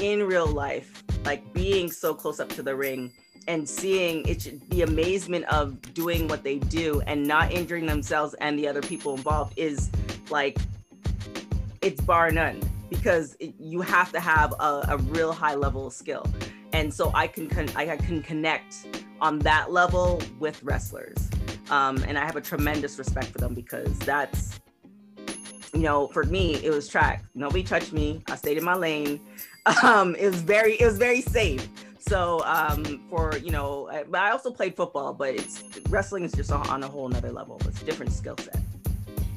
in 0.00 0.22
real 0.24 0.46
life, 0.46 1.02
like 1.24 1.52
being 1.52 1.90
so 1.90 2.12
close 2.12 2.40
up 2.40 2.48
to 2.50 2.62
the 2.62 2.74
ring 2.74 3.12
and 3.48 3.68
seeing 3.68 4.26
it, 4.26 4.68
the 4.70 4.82
amazement 4.82 5.44
of 5.46 5.80
doing 5.94 6.28
what 6.28 6.42
they 6.42 6.58
do 6.58 7.00
and 7.06 7.26
not 7.26 7.52
injuring 7.52 7.86
themselves 7.86 8.34
and 8.40 8.58
the 8.58 8.68
other 8.68 8.82
people 8.82 9.14
involved 9.14 9.54
is 9.56 9.90
like 10.30 10.58
it's 11.80 12.00
bar 12.00 12.30
none 12.30 12.60
because 12.88 13.36
it, 13.40 13.54
you 13.58 13.80
have 13.80 14.12
to 14.12 14.20
have 14.20 14.52
a, 14.60 14.84
a, 14.88 14.96
real 14.98 15.32
high 15.32 15.54
level 15.54 15.86
of 15.86 15.92
skill. 15.92 16.26
And 16.72 16.92
so 16.92 17.10
i 17.14 17.26
can 17.26 17.48
con- 17.48 17.70
i 17.76 17.96
can 17.96 18.22
connect 18.22 18.86
on 19.20 19.38
that 19.40 19.72
level 19.72 20.22
with 20.38 20.62
wrestlers. 20.62 21.28
Um, 21.70 22.02
and 22.06 22.18
i 22.18 22.24
have 22.24 22.36
a 22.36 22.40
tremendous 22.40 22.98
respect 22.98 23.28
for 23.28 23.38
them 23.38 23.54
because 23.54 23.98
that's 24.00 24.60
you 25.74 25.80
know 25.80 26.08
for 26.08 26.24
me 26.24 26.54
it 26.64 26.70
was 26.70 26.88
track. 26.88 27.24
Nobody 27.34 27.62
touched 27.62 27.92
me. 27.92 28.22
I 28.28 28.36
stayed 28.36 28.58
in 28.58 28.64
my 28.64 28.74
lane. 28.74 29.20
Um, 29.84 30.16
it 30.16 30.28
was 30.28 30.42
very 30.42 30.74
it 30.80 30.84
was 30.84 30.98
very 30.98 31.20
safe 31.20 31.68
so 32.02 32.42
um, 32.44 33.00
for 33.08 33.36
you 33.38 33.50
know, 33.50 33.88
but 34.10 34.20
I 34.20 34.30
also 34.30 34.50
played 34.50 34.76
football, 34.76 35.14
but 35.14 35.34
it's 35.34 35.62
wrestling 35.88 36.24
is 36.24 36.32
just 36.32 36.50
on 36.50 36.82
a 36.82 36.88
whole 36.88 37.08
nother 37.08 37.32
level. 37.32 37.60
It's 37.66 37.80
a 37.80 37.84
different 37.84 38.12
skill 38.12 38.36
set. 38.38 38.58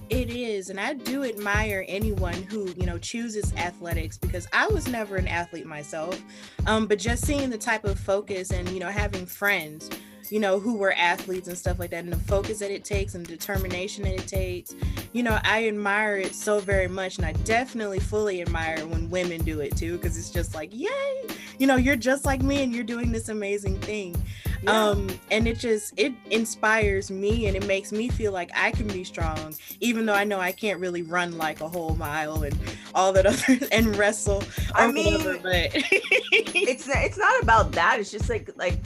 It 0.09 0.29
is, 0.29 0.69
and 0.69 0.79
I 0.79 0.93
do 0.93 1.23
admire 1.23 1.83
anyone 1.87 2.33
who 2.33 2.71
you 2.77 2.85
know 2.85 2.97
chooses 2.97 3.53
athletics 3.53 4.17
because 4.17 4.47
I 4.53 4.67
was 4.67 4.87
never 4.87 5.15
an 5.15 5.27
athlete 5.27 5.65
myself. 5.65 6.21
Um, 6.67 6.87
but 6.87 6.99
just 6.99 7.25
seeing 7.25 7.49
the 7.49 7.57
type 7.57 7.85
of 7.85 7.99
focus 7.99 8.51
and 8.51 8.67
you 8.69 8.79
know 8.79 8.89
having 8.89 9.25
friends 9.25 9.89
you 10.31 10.39
know, 10.39 10.59
who 10.59 10.75
were 10.75 10.93
athletes 10.93 11.47
and 11.47 11.57
stuff 11.57 11.79
like 11.79 11.91
that, 11.91 12.03
and 12.03 12.13
the 12.13 12.19
focus 12.19 12.59
that 12.59 12.71
it 12.71 12.83
takes 12.83 13.15
and 13.15 13.25
the 13.25 13.29
determination 13.29 14.03
that 14.03 14.13
it 14.13 14.27
takes. 14.27 14.75
You 15.13 15.23
know, 15.23 15.39
I 15.43 15.67
admire 15.67 16.17
it 16.17 16.35
so 16.35 16.59
very 16.59 16.87
much, 16.87 17.17
and 17.17 17.25
I 17.25 17.33
definitely 17.43 17.99
fully 17.99 18.41
admire 18.41 18.85
when 18.87 19.09
women 19.09 19.43
do 19.43 19.61
it 19.61 19.75
too, 19.75 19.97
because 19.97 20.17
it's 20.17 20.29
just 20.29 20.55
like, 20.55 20.69
yay, 20.73 21.23
you 21.59 21.67
know, 21.67 21.75
you're 21.75 21.95
just 21.95 22.25
like 22.25 22.41
me 22.41 22.63
and 22.63 22.73
you're 22.73 22.83
doing 22.83 23.11
this 23.11 23.29
amazing 23.29 23.79
thing. 23.81 24.15
Yeah. 24.63 24.89
Um, 24.89 25.07
and 25.31 25.47
it 25.47 25.59
just 25.59 25.93
it 25.97 26.13
inspires 26.31 27.11
me 27.11 27.47
and 27.47 27.55
it 27.55 27.67
makes 27.67 27.91
me 27.91 28.09
feel 28.09 28.31
like 28.31 28.49
I 28.55 28.71
can 28.71 28.87
be 28.87 29.03
strong, 29.03 29.55
even 29.79 30.05
though 30.05 30.13
I 30.13 30.23
know 30.23 30.39
I 30.39 30.51
can't 30.51 30.79
really 30.79 31.01
run 31.01 31.37
like 31.37 31.61
a 31.61 31.69
whole 31.69 31.95
mile 31.95 32.43
and 32.43 32.57
all 32.93 33.13
that 33.13 33.25
other 33.25 33.67
and 33.71 33.95
wrestle. 33.95 34.43
I 34.73 34.91
mean, 34.91 35.13
whatever, 35.13 35.39
but 35.39 35.71
it's 35.73 36.87
it's 36.87 37.17
not 37.17 37.43
about 37.43 37.71
that. 37.73 37.99
It's 37.99 38.11
just 38.11 38.29
like 38.29 38.49
like 38.55 38.79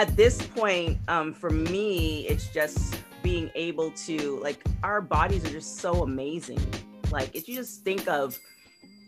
at 0.00 0.16
this 0.16 0.40
point, 0.40 0.96
um, 1.08 1.34
for 1.34 1.50
me, 1.50 2.26
it's 2.26 2.48
just 2.48 2.98
being 3.22 3.50
able 3.54 3.90
to 3.90 4.40
like 4.40 4.64
our 4.82 5.02
bodies 5.02 5.44
are 5.44 5.50
just 5.50 5.76
so 5.76 6.02
amazing. 6.02 6.58
Like 7.12 7.36
if 7.36 7.46
you 7.46 7.54
just 7.54 7.84
think 7.84 8.08
of 8.08 8.38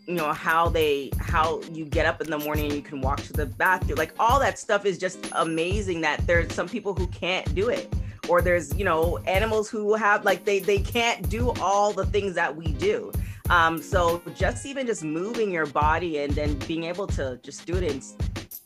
you 0.05 0.13
know 0.13 0.31
how 0.31 0.69
they 0.69 1.09
how 1.17 1.61
you 1.71 1.85
get 1.85 2.05
up 2.05 2.21
in 2.21 2.29
the 2.29 2.37
morning 2.37 2.65
and 2.65 2.75
you 2.75 2.83
can 2.83 3.01
walk 3.01 3.21
to 3.21 3.33
the 3.33 3.45
bathroom 3.45 3.97
like 3.97 4.13
all 4.19 4.37
that 4.37 4.59
stuff 4.59 4.85
is 4.85 4.97
just 4.97 5.17
amazing 5.31 6.01
that 6.01 6.27
there's 6.27 6.53
some 6.53 6.67
people 6.67 6.93
who 6.93 7.07
can't 7.07 7.55
do 7.55 7.69
it 7.69 7.91
or 8.27 8.41
there's 8.41 8.77
you 8.77 8.83
know 8.83 9.17
animals 9.19 9.69
who 9.69 9.93
have 9.93 10.25
like 10.25 10.43
they 10.43 10.59
they 10.59 10.77
can't 10.77 11.29
do 11.29 11.51
all 11.61 11.93
the 11.93 12.05
things 12.07 12.35
that 12.35 12.53
we 12.53 12.73
do 12.73 13.13
um 13.49 13.81
so 13.81 14.21
just 14.35 14.65
even 14.65 14.85
just 14.85 15.05
moving 15.05 15.49
your 15.49 15.65
body 15.67 16.17
and 16.17 16.33
then 16.33 16.53
being 16.67 16.83
able 16.83 17.07
to 17.07 17.39
just 17.41 17.65
do 17.65 17.73
it 17.73 17.83
in 17.83 18.01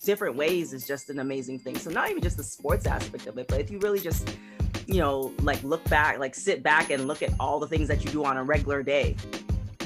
different 0.07 0.37
ways 0.37 0.71
is 0.71 0.87
just 0.87 1.09
an 1.09 1.19
amazing 1.19 1.59
thing. 1.59 1.77
So 1.77 1.91
not 1.91 2.09
even 2.09 2.23
just 2.23 2.37
the 2.37 2.43
sports 2.43 2.87
aspect 2.87 3.27
of 3.27 3.37
it, 3.37 3.49
but 3.49 3.59
if 3.59 3.69
you 3.69 3.77
really 3.79 3.99
just, 3.99 4.37
you 4.87 4.99
know, 4.99 5.33
like 5.41 5.61
look 5.63 5.83
back, 5.89 6.17
like 6.17 6.33
sit 6.33 6.63
back 6.63 6.91
and 6.91 7.07
look 7.07 7.21
at 7.21 7.33
all 7.41 7.59
the 7.59 7.67
things 7.67 7.89
that 7.89 8.05
you 8.05 8.09
do 8.09 8.23
on 8.23 8.37
a 8.37 8.43
regular 8.43 8.81
day 8.81 9.17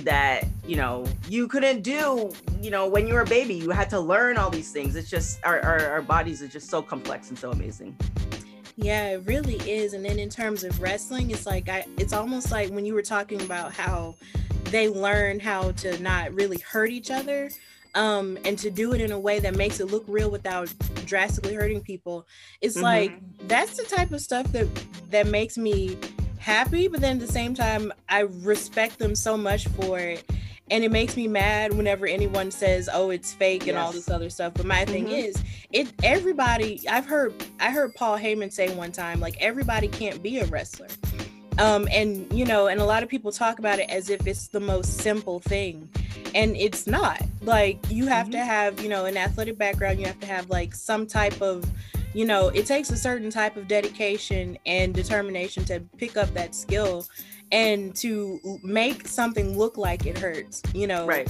that, 0.03 0.45
you 0.63 0.75
know, 0.75 1.07
you 1.27 1.47
couldn't 1.47 1.81
do, 1.81 2.31
you 2.61 2.69
know, 2.69 2.87
when 2.87 3.07
you 3.07 3.15
were 3.15 3.21
a 3.21 3.25
baby, 3.25 3.55
you 3.55 3.71
had 3.71 3.89
to 3.89 3.99
learn 3.99 4.37
all 4.37 4.51
these 4.51 4.71
things. 4.71 4.95
It's 4.95 5.09
just 5.09 5.43
our, 5.43 5.59
our, 5.61 5.89
our 5.89 6.01
bodies 6.03 6.43
are 6.43 6.47
just 6.47 6.69
so 6.69 6.83
complex 6.83 7.29
and 7.29 7.39
so 7.39 7.49
amazing. 7.49 7.97
Yeah, 8.75 9.07
it 9.13 9.25
really 9.25 9.55
is. 9.67 9.93
And 9.93 10.05
then 10.05 10.19
in 10.19 10.29
terms 10.29 10.63
of 10.63 10.79
wrestling, 10.79 11.31
it's 11.31 11.47
like 11.47 11.67
I 11.67 11.85
it's 11.97 12.13
almost 12.13 12.51
like 12.51 12.69
when 12.69 12.85
you 12.85 12.93
were 12.93 13.01
talking 13.01 13.41
about 13.41 13.73
how 13.73 14.15
they 14.65 14.87
learn 14.87 15.39
how 15.39 15.71
to 15.71 15.99
not 15.99 16.31
really 16.33 16.59
hurt 16.59 16.91
each 16.91 17.09
other 17.09 17.49
um, 17.95 18.37
and 18.45 18.57
to 18.59 18.69
do 18.69 18.93
it 18.93 19.01
in 19.01 19.11
a 19.11 19.19
way 19.19 19.39
that 19.39 19.55
makes 19.55 19.79
it 19.79 19.85
look 19.85 20.03
real 20.07 20.29
without 20.29 20.73
drastically 21.05 21.53
hurting 21.53 21.81
people. 21.81 22.27
It's 22.61 22.75
mm-hmm. 22.75 22.83
like 22.83 23.47
that's 23.47 23.77
the 23.77 23.83
type 23.83 24.11
of 24.11 24.21
stuff 24.21 24.51
that 24.51 24.67
that 25.09 25.27
makes 25.27 25.57
me 25.57 25.97
happy, 26.39 26.87
but 26.87 27.01
then 27.01 27.17
at 27.17 27.27
the 27.27 27.31
same 27.31 27.53
time, 27.53 27.91
I 28.09 28.21
respect 28.21 28.99
them 28.99 29.15
so 29.15 29.37
much 29.37 29.67
for 29.69 29.99
it. 29.99 30.23
And 30.69 30.85
it 30.85 30.91
makes 30.91 31.17
me 31.17 31.27
mad 31.27 31.73
whenever 31.73 32.07
anyone 32.07 32.49
says, 32.49 32.89
"Oh, 32.91 33.09
it's 33.09 33.33
fake" 33.33 33.63
and 33.63 33.73
yes. 33.73 33.77
all 33.77 33.91
this 33.91 34.09
other 34.09 34.29
stuff. 34.29 34.53
But 34.53 34.65
my 34.65 34.85
mm-hmm. 34.85 34.91
thing 34.91 35.07
is, 35.09 35.35
it 35.71 35.91
everybody. 36.01 36.81
I've 36.87 37.05
heard 37.05 37.33
I 37.59 37.71
heard 37.71 37.93
Paul 37.95 38.17
Heyman 38.17 38.53
say 38.53 38.73
one 38.73 38.93
time, 38.93 39.19
like 39.19 39.35
everybody 39.41 39.89
can't 39.89 40.23
be 40.23 40.39
a 40.39 40.45
wrestler 40.45 40.87
um, 41.61 41.87
and 41.91 42.31
you 42.33 42.43
know 42.43 42.67
and 42.67 42.81
a 42.81 42.85
lot 42.85 43.03
of 43.03 43.09
people 43.09 43.31
talk 43.31 43.59
about 43.59 43.77
it 43.77 43.89
as 43.89 44.09
if 44.09 44.25
it's 44.25 44.47
the 44.47 44.59
most 44.59 44.97
simple 44.97 45.39
thing. 45.39 45.87
And 46.33 46.55
it's 46.55 46.87
not. 46.87 47.21
Like 47.41 47.79
you 47.89 48.07
have 48.07 48.27
mm-hmm. 48.27 48.33
to 48.33 48.39
have 48.39 48.81
you 48.81 48.89
know 48.89 49.05
an 49.05 49.15
athletic 49.15 49.57
background. 49.57 49.99
You 49.99 50.07
have 50.07 50.19
to 50.21 50.27
have 50.27 50.49
like 50.49 50.73
some 50.73 51.05
type 51.05 51.39
of 51.41 51.63
you 52.13 52.25
know 52.25 52.47
it 52.49 52.65
takes 52.65 52.89
a 52.89 52.97
certain 52.97 53.29
type 53.29 53.57
of 53.57 53.67
dedication 53.67 54.57
and 54.65 54.93
determination 54.93 55.63
to 55.65 55.79
pick 55.97 56.17
up 56.17 56.33
that 56.33 56.55
skill 56.55 57.05
and 57.51 57.95
to 57.97 58.39
make 58.63 59.07
something 59.07 59.57
look 59.57 59.77
like 59.77 60.05
it 60.05 60.17
hurts 60.17 60.63
you 60.73 60.87
know. 60.87 61.05
Right. 61.05 61.29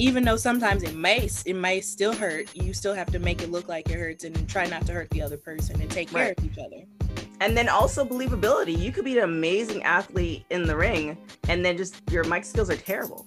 Even 0.00 0.22
though 0.22 0.36
sometimes 0.36 0.82
it 0.82 0.94
may 0.94 1.28
it 1.44 1.56
may 1.56 1.80
still 1.80 2.12
hurt 2.12 2.54
you 2.56 2.72
still 2.72 2.94
have 2.94 3.10
to 3.12 3.18
make 3.18 3.42
it 3.42 3.50
look 3.50 3.68
like 3.68 3.88
it 3.90 3.98
hurts 3.98 4.24
and 4.24 4.48
try 4.48 4.66
not 4.66 4.86
to 4.86 4.92
hurt 4.92 5.10
the 5.10 5.22
other 5.22 5.36
person 5.36 5.80
and 5.80 5.90
take 5.90 6.10
care 6.10 6.28
right. 6.28 6.38
of 6.38 6.44
each 6.44 6.58
other 6.58 6.84
and 7.40 7.56
then 7.56 7.68
also 7.68 8.04
believability. 8.04 8.78
You 8.78 8.92
could 8.92 9.04
be 9.04 9.16
an 9.18 9.24
amazing 9.24 9.82
athlete 9.82 10.44
in 10.50 10.64
the 10.64 10.76
ring, 10.76 11.16
and 11.48 11.64
then 11.64 11.76
just 11.76 12.00
your 12.10 12.24
mic 12.24 12.44
skills 12.44 12.70
are 12.70 12.76
terrible. 12.76 13.26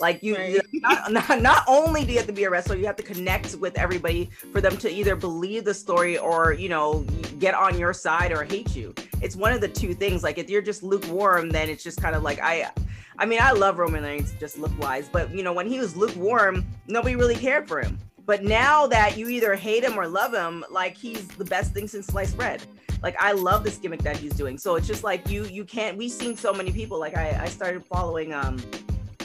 Like 0.00 0.22
you, 0.22 0.36
right. 0.36 0.60
not, 0.72 1.12
not, 1.28 1.42
not, 1.42 1.64
only 1.68 2.04
do 2.04 2.12
you 2.12 2.18
have 2.18 2.26
to 2.26 2.32
be 2.32 2.44
a 2.44 2.50
wrestler, 2.50 2.76
you 2.76 2.86
have 2.86 2.96
to 2.96 3.02
connect 3.02 3.54
with 3.56 3.78
everybody 3.78 4.28
for 4.52 4.60
them 4.60 4.76
to 4.78 4.90
either 4.90 5.14
believe 5.16 5.64
the 5.64 5.74
story 5.74 6.18
or 6.18 6.52
you 6.52 6.68
know 6.68 7.04
get 7.38 7.54
on 7.54 7.78
your 7.78 7.92
side 7.92 8.32
or 8.32 8.44
hate 8.44 8.74
you. 8.74 8.94
It's 9.22 9.36
one 9.36 9.52
of 9.52 9.60
the 9.60 9.68
two 9.68 9.94
things. 9.94 10.22
Like 10.22 10.38
if 10.38 10.50
you're 10.50 10.62
just 10.62 10.82
lukewarm, 10.82 11.50
then 11.50 11.68
it's 11.68 11.82
just 11.82 12.00
kind 12.00 12.16
of 12.16 12.22
like 12.22 12.40
I. 12.40 12.70
I 13.16 13.26
mean, 13.26 13.38
I 13.40 13.52
love 13.52 13.78
Roman 13.78 14.02
Reigns 14.02 14.34
just 14.40 14.58
look 14.58 14.76
wise, 14.80 15.08
but 15.08 15.32
you 15.32 15.44
know 15.44 15.52
when 15.52 15.68
he 15.68 15.78
was 15.78 15.96
lukewarm, 15.96 16.66
nobody 16.88 17.14
really 17.14 17.36
cared 17.36 17.68
for 17.68 17.80
him. 17.80 17.98
But 18.26 18.42
now 18.42 18.86
that 18.86 19.18
you 19.18 19.28
either 19.28 19.54
hate 19.54 19.84
him 19.84 19.98
or 19.98 20.08
love 20.08 20.32
him, 20.32 20.64
like 20.70 20.96
he's 20.96 21.28
the 21.28 21.44
best 21.44 21.72
thing 21.72 21.86
since 21.86 22.06
sliced 22.06 22.36
bread 22.36 22.62
like 23.04 23.14
I 23.20 23.32
love 23.32 23.62
this 23.62 23.76
gimmick 23.76 24.02
that 24.02 24.16
he's 24.16 24.32
doing. 24.32 24.56
So 24.56 24.76
it's 24.76 24.88
just 24.88 25.04
like 25.04 25.28
you 25.28 25.44
you 25.44 25.64
can't. 25.64 25.96
We've 25.96 26.10
seen 26.10 26.36
so 26.36 26.52
many 26.52 26.72
people. 26.72 26.98
Like 26.98 27.16
I 27.16 27.38
I 27.42 27.48
started 27.48 27.84
following 27.84 28.32
um, 28.32 28.56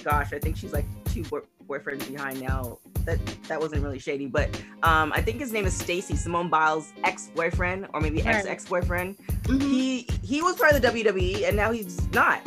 gosh, 0.03 0.33
I 0.33 0.39
think 0.39 0.57
she's 0.57 0.73
like 0.73 0.85
two 1.05 1.23
boy- 1.23 1.47
boyfriends 1.67 2.11
behind 2.11 2.41
now. 2.41 2.77
That 3.05 3.19
that 3.47 3.59
wasn't 3.59 3.81
really 3.81 3.97
shady, 3.97 4.27
but 4.27 4.49
um, 4.83 5.13
I 5.15 5.21
think 5.21 5.39
his 5.39 5.53
name 5.53 5.65
is 5.65 5.73
Stacy 5.73 6.17
Simone 6.17 6.49
Biles' 6.49 6.91
ex-boyfriend 7.05 7.87
or 7.93 8.01
maybe 8.01 8.21
ex-ex-boyfriend. 8.21 9.17
Mm-hmm. 9.17 9.59
He 9.59 10.07
he 10.21 10.41
was 10.41 10.57
part 10.57 10.73
of 10.73 10.81
the 10.81 10.87
WWE 10.89 11.47
and 11.47 11.55
now 11.55 11.71
he's 11.71 12.05
not 12.11 12.45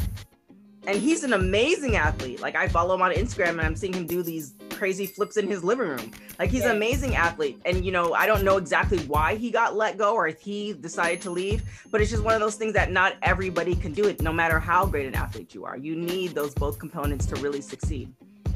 and 0.87 0.99
he's 0.99 1.25
an 1.25 1.33
amazing 1.33 1.97
athlete. 1.97 2.41
Like 2.41 2.57
I 2.57 2.69
follow 2.69 2.95
him 2.95 3.03
on 3.03 3.13
Instagram 3.13 3.51
and 3.51 3.63
I'm 3.63 3.77
seeing 3.77 3.95
him 3.95 4.07
do 4.07 4.23
these 4.23 4.55
crazy 4.83 5.07
flips 5.07 5.37
in 5.37 5.47
his 5.47 5.63
living 5.63 5.87
room. 5.87 6.11
Like 6.41 6.51
he's 6.51 6.65
an 6.65 6.73
amazing 6.73 7.15
athlete. 7.15 7.63
And 7.65 7.87
you 7.87 7.93
know, 7.93 8.15
I 8.15 8.27
don't 8.27 8.43
know 8.43 8.57
exactly 8.57 8.99
why 9.05 9.37
he 9.37 9.49
got 9.49 9.77
let 9.77 9.97
go 9.97 10.13
or 10.13 10.27
if 10.27 10.41
he 10.41 10.73
decided 10.73 11.21
to 11.21 11.31
leave, 11.31 11.63
but 11.93 12.01
it's 12.01 12.11
just 12.11 12.25
one 12.25 12.35
of 12.35 12.41
those 12.41 12.57
things 12.57 12.73
that 12.73 12.91
not 12.91 13.15
everybody 13.23 13.77
can 13.77 13.93
do 13.93 14.07
it 14.09 14.21
no 14.21 14.33
matter 14.33 14.59
how 14.59 14.85
great 14.85 15.07
an 15.07 15.15
athlete 15.15 15.55
you 15.55 15.65
are. 15.65 15.77
You 15.77 15.95
need 15.95 16.35
those 16.35 16.53
both 16.53 16.81
components 16.81 17.27
to 17.27 17.37
really 17.37 17.61
succeed. 17.61 18.13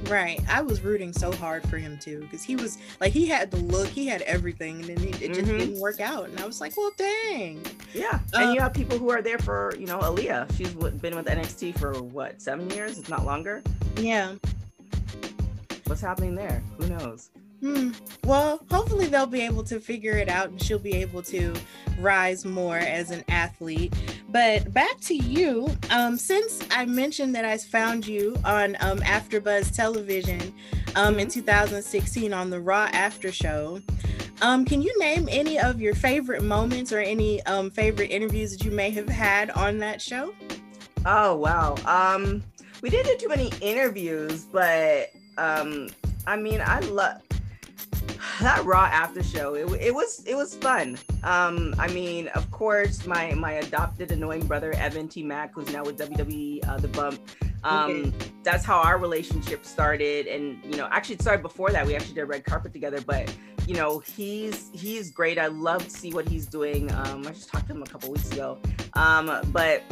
Right. 0.09 0.41
I 0.51 0.63
was 0.63 0.81
rooting 0.81 1.13
so 1.13 1.31
hard 1.31 1.63
for 1.69 1.79
him 1.79 1.97
too 1.97 2.23
because 2.23 2.43
he 2.43 2.57
was 2.57 2.79
like 3.01 3.13
he 3.13 3.27
had 3.27 3.53
the 3.53 3.59
look, 3.59 3.87
he 3.87 4.09
had 4.09 4.23
everything, 4.23 4.81
and 4.81 4.87
then 4.87 4.99
he, 4.99 5.11
it 5.25 5.33
just 5.33 5.43
mm-hmm. 5.43 5.59
didn't 5.59 5.79
work 5.79 6.01
out. 6.01 6.29
And 6.29 6.41
I 6.41 6.45
was 6.45 6.61
like, 6.61 6.77
well, 6.77 6.91
dang. 6.99 7.65
Yeah. 7.95 8.19
Um, 8.35 8.43
and 8.43 8.55
you 8.55 8.61
have 8.61 8.75
people 8.75 8.99
who 8.99 9.11
are 9.11 9.23
there 9.23 9.39
for 9.39 9.77
you 9.79 9.87
know 9.87 10.01
Aliyah. 10.01 10.57
She's 10.57 10.75
been 10.75 11.15
with 11.15 11.27
NXT 11.27 11.79
for 11.79 12.03
what 12.03 12.43
seven 12.43 12.69
years, 12.71 12.99
It's 12.99 13.09
not 13.09 13.25
longer. 13.25 13.63
Yeah. 13.97 14.35
What's 15.87 16.01
happening 16.01 16.35
there? 16.35 16.63
Who 16.79 16.89
knows? 16.89 17.31
Hmm. 17.61 17.93
Well, 18.25 18.61
hopefully 18.71 19.07
they'll 19.07 19.27
be 19.27 19.41
able 19.41 19.65
to 19.65 19.81
figure 19.81 20.19
it 20.19 20.29
out 20.29 20.51
and 20.51 20.63
she'll 20.63 20.79
be 20.79 20.97
able 20.97 21.23
to 21.23 21.55
rise 21.99 22.45
more 22.45 22.77
as 22.77 23.11
an 23.11 23.25
athlete. 23.29 23.95
But 24.29 24.73
back 24.75 25.01
to 25.03 25.15
you. 25.15 25.69
Um, 25.91 26.17
since 26.17 26.63
I 26.71 26.85
mentioned 26.85 27.35
that 27.35 27.45
I 27.45 27.57
found 27.57 28.07
you 28.07 28.37
on 28.45 28.77
um, 28.81 28.99
AfterBuzz 28.99 29.75
Television 29.75 30.53
um, 30.97 31.19
in 31.19 31.29
2016 31.29 32.33
on 32.33 32.51
the 32.51 32.61
Raw 32.61 32.89
After 32.93 33.33
Show, 33.33 33.81
um, 34.43 34.65
can 34.67 34.83
you 34.83 34.97
name 34.99 35.29
any 35.31 35.59
of 35.59 35.81
your 35.81 35.95
favorite 35.95 36.43
moments 36.43 36.93
or 36.93 36.99
any 36.99 37.43
um, 37.45 37.71
favorite 37.71 38.11
interviews 38.11 38.57
that 38.57 38.65
you 38.65 38.71
may 38.71 38.91
have 38.91 39.09
had 39.09 39.51
on 39.51 39.79
that 39.79 40.03
show? 40.03 40.35
Oh 41.07 41.37
wow. 41.37 41.77
Um, 41.87 42.43
we 42.83 42.91
didn't 42.91 43.19
do 43.19 43.27
too 43.27 43.29
many 43.29 43.51
interviews, 43.63 44.45
but 44.45 45.11
um, 45.39 45.89
I 46.27 46.37
mean, 46.37 46.61
I 46.65 46.81
love 46.81 47.23
that 48.41 48.65
raw 48.65 48.85
after 48.85 49.23
show 49.23 49.55
it, 49.55 49.67
it 49.81 49.95
was 49.95 50.23
it 50.27 50.35
was 50.35 50.55
fun. 50.55 50.99
Um 51.23 51.75
i 51.79 51.89
mean 51.89 52.29
of 52.29 52.51
course 52.51 53.07
my 53.07 53.33
my 53.35 53.53
adopted 53.53 54.13
annoying 54.13 54.47
brother 54.47 54.73
evan 54.75 55.09
t. 55.09 55.23
Mack 55.23 55.55
who's 55.55 55.73
now 55.73 55.83
with 55.85 55.99
wwe 55.99 56.67
uh, 56.69 56.77
the 56.77 56.89
bump. 56.89 57.21
Um 57.65 57.91
okay. 57.91 58.13
that's 58.43 58.65
how 58.65 58.79
our 58.79 58.99
relationship 58.99 59.65
started. 59.65 60.27
And 60.27 60.63
you 60.65 60.77
know 60.77 60.89
actually 60.91 61.17
it 61.17 61.23
started 61.23 61.43
before 61.43 61.71
that 61.71 61.87
we 61.87 61.95
actually 61.95 62.15
did 62.15 62.25
red 62.25 62.45
carpet 62.45 62.73
together 62.73 63.01
but 63.01 63.35
you 63.67 63.75
know 63.75 64.01
he's 64.01 64.71
he's 64.73 65.11
great. 65.11 65.39
I 65.39 65.47
love 65.47 65.85
to 65.85 65.91
see 65.91 66.13
what 66.13 66.29
he's 66.29 66.47
doing. 66.47 66.93
Um 66.93 67.27
i 67.27 67.31
just 67.31 67.49
talked 67.49 67.69
to 67.69 67.75
him 67.75 67.83
a 67.83 67.87
couple 67.87 68.11
weeks 68.11 68.31
ago. 68.33 68.59
Um 68.95 69.33
but 69.47 69.83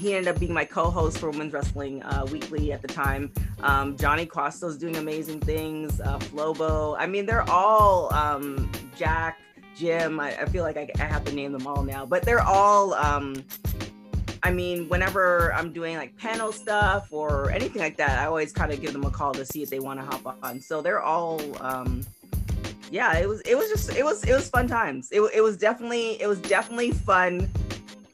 he 0.00 0.14
ended 0.14 0.34
up 0.34 0.40
being 0.40 0.54
my 0.54 0.64
co-host 0.64 1.18
for 1.18 1.30
Women's 1.30 1.52
Wrestling 1.52 2.02
uh, 2.02 2.26
Weekly 2.30 2.72
at 2.72 2.82
the 2.82 2.88
time. 2.88 3.32
Um, 3.62 3.96
Johnny 3.96 4.26
Quasto's 4.26 4.78
doing 4.78 4.96
amazing 4.96 5.40
things. 5.40 6.00
Uh, 6.00 6.18
Flobo. 6.18 6.96
I 6.98 7.06
mean, 7.06 7.26
they're 7.26 7.48
all 7.50 8.12
um, 8.14 8.70
Jack, 8.96 9.38
Jim. 9.76 10.18
I, 10.18 10.40
I 10.40 10.46
feel 10.46 10.64
like 10.64 10.76
I, 10.76 10.88
I, 10.98 11.04
have 11.04 11.24
to 11.26 11.32
name 11.32 11.52
them 11.52 11.66
all 11.66 11.82
now, 11.82 12.06
but 12.06 12.22
they're 12.22 12.42
all. 12.42 12.94
Um, 12.94 13.44
I 14.42 14.50
mean, 14.50 14.88
whenever 14.88 15.52
I'm 15.52 15.70
doing 15.72 15.96
like 15.96 16.16
panel 16.16 16.50
stuff 16.50 17.08
or 17.10 17.50
anything 17.50 17.82
like 17.82 17.98
that, 17.98 18.18
I 18.18 18.24
always 18.24 18.52
kind 18.52 18.72
of 18.72 18.80
give 18.80 18.94
them 18.94 19.04
a 19.04 19.10
call 19.10 19.34
to 19.34 19.44
see 19.44 19.62
if 19.62 19.68
they 19.68 19.80
want 19.80 20.00
to 20.00 20.06
hop 20.06 20.38
on. 20.42 20.60
So 20.60 20.80
they're 20.80 21.02
all. 21.02 21.40
Um, 21.62 22.06
yeah, 22.90 23.18
it 23.18 23.28
was. 23.28 23.42
It 23.42 23.56
was 23.56 23.68
just. 23.68 23.94
It 23.94 24.04
was. 24.04 24.24
It 24.24 24.32
was 24.32 24.48
fun 24.48 24.66
times. 24.66 25.08
It, 25.12 25.20
it 25.34 25.42
was 25.42 25.56
definitely. 25.56 26.20
It 26.20 26.26
was 26.26 26.40
definitely 26.40 26.92
fun 26.92 27.50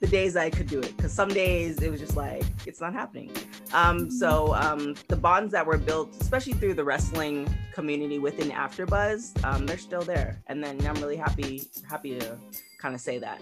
the 0.01 0.07
days 0.07 0.37
I 0.37 0.51
could 0.51 0.67
do 0.67 0.81
it 0.81 0.97
because 0.97 1.13
some 1.13 1.29
days 1.29 1.81
it 1.83 1.91
was 1.91 2.01
just 2.01 2.17
like 2.17 2.45
it's 2.67 2.81
not 2.81 2.93
happening. 2.93 3.31
Um, 3.73 4.11
so 4.11 4.55
um, 4.55 4.95
the 5.09 5.17
bonds 5.17 5.53
that 5.53 5.67
were 5.67 5.79
built, 5.79 6.15
especially 6.21 6.53
through 6.55 6.75
the 6.75 6.85
wrestling 6.85 7.53
community 7.73 8.19
within 8.19 8.51
AfterBuzz, 8.51 9.45
um, 9.45 9.67
they're 9.67 9.79
still 9.79 10.03
there, 10.03 10.41
and 10.49 10.63
then 10.63 10.85
I'm 10.87 10.97
really 10.97 11.17
happy 11.17 11.63
happy 11.89 12.19
to 12.19 12.39
kind 12.79 12.95
of 12.95 13.01
say 13.01 13.19
that. 13.19 13.41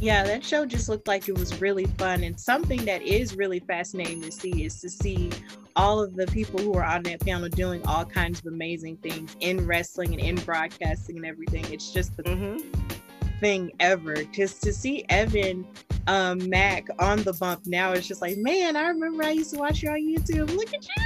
Yeah, 0.00 0.22
that 0.22 0.44
show 0.44 0.64
just 0.64 0.88
looked 0.88 1.08
like 1.08 1.28
it 1.28 1.36
was 1.36 1.60
really 1.60 1.86
fun, 1.86 2.22
and 2.22 2.38
something 2.38 2.84
that 2.84 3.02
is 3.02 3.34
really 3.34 3.60
fascinating 3.60 4.20
to 4.22 4.30
see 4.30 4.64
is 4.64 4.80
to 4.80 4.88
see 4.88 5.30
all 5.74 6.00
of 6.00 6.14
the 6.14 6.26
people 6.26 6.58
who 6.58 6.74
are 6.74 6.84
on 6.84 7.02
that 7.04 7.20
panel 7.20 7.48
doing 7.48 7.84
all 7.86 8.04
kinds 8.04 8.40
of 8.40 8.46
amazing 8.46 8.96
things 8.98 9.36
in 9.40 9.66
wrestling 9.66 10.12
and 10.12 10.20
in 10.20 10.36
broadcasting 10.44 11.16
and 11.16 11.26
everything. 11.26 11.64
It's 11.72 11.92
just 11.92 12.16
the 12.16 12.24
mm-hmm 12.24 12.97
thing 13.40 13.72
ever. 13.80 14.24
Just 14.24 14.62
to 14.62 14.72
see 14.72 15.04
Evan 15.08 15.66
um, 16.06 16.48
Mack 16.48 16.88
on 16.98 17.22
the 17.22 17.32
bump 17.32 17.66
now, 17.66 17.92
it's 17.92 18.06
just 18.06 18.22
like, 18.22 18.36
man, 18.38 18.76
I 18.76 18.88
remember 18.88 19.24
I 19.24 19.30
used 19.30 19.52
to 19.54 19.58
watch 19.58 19.82
you 19.82 19.90
on 19.90 20.00
YouTube. 20.00 20.54
Look 20.54 20.74
at 20.74 20.84
you. 20.84 21.04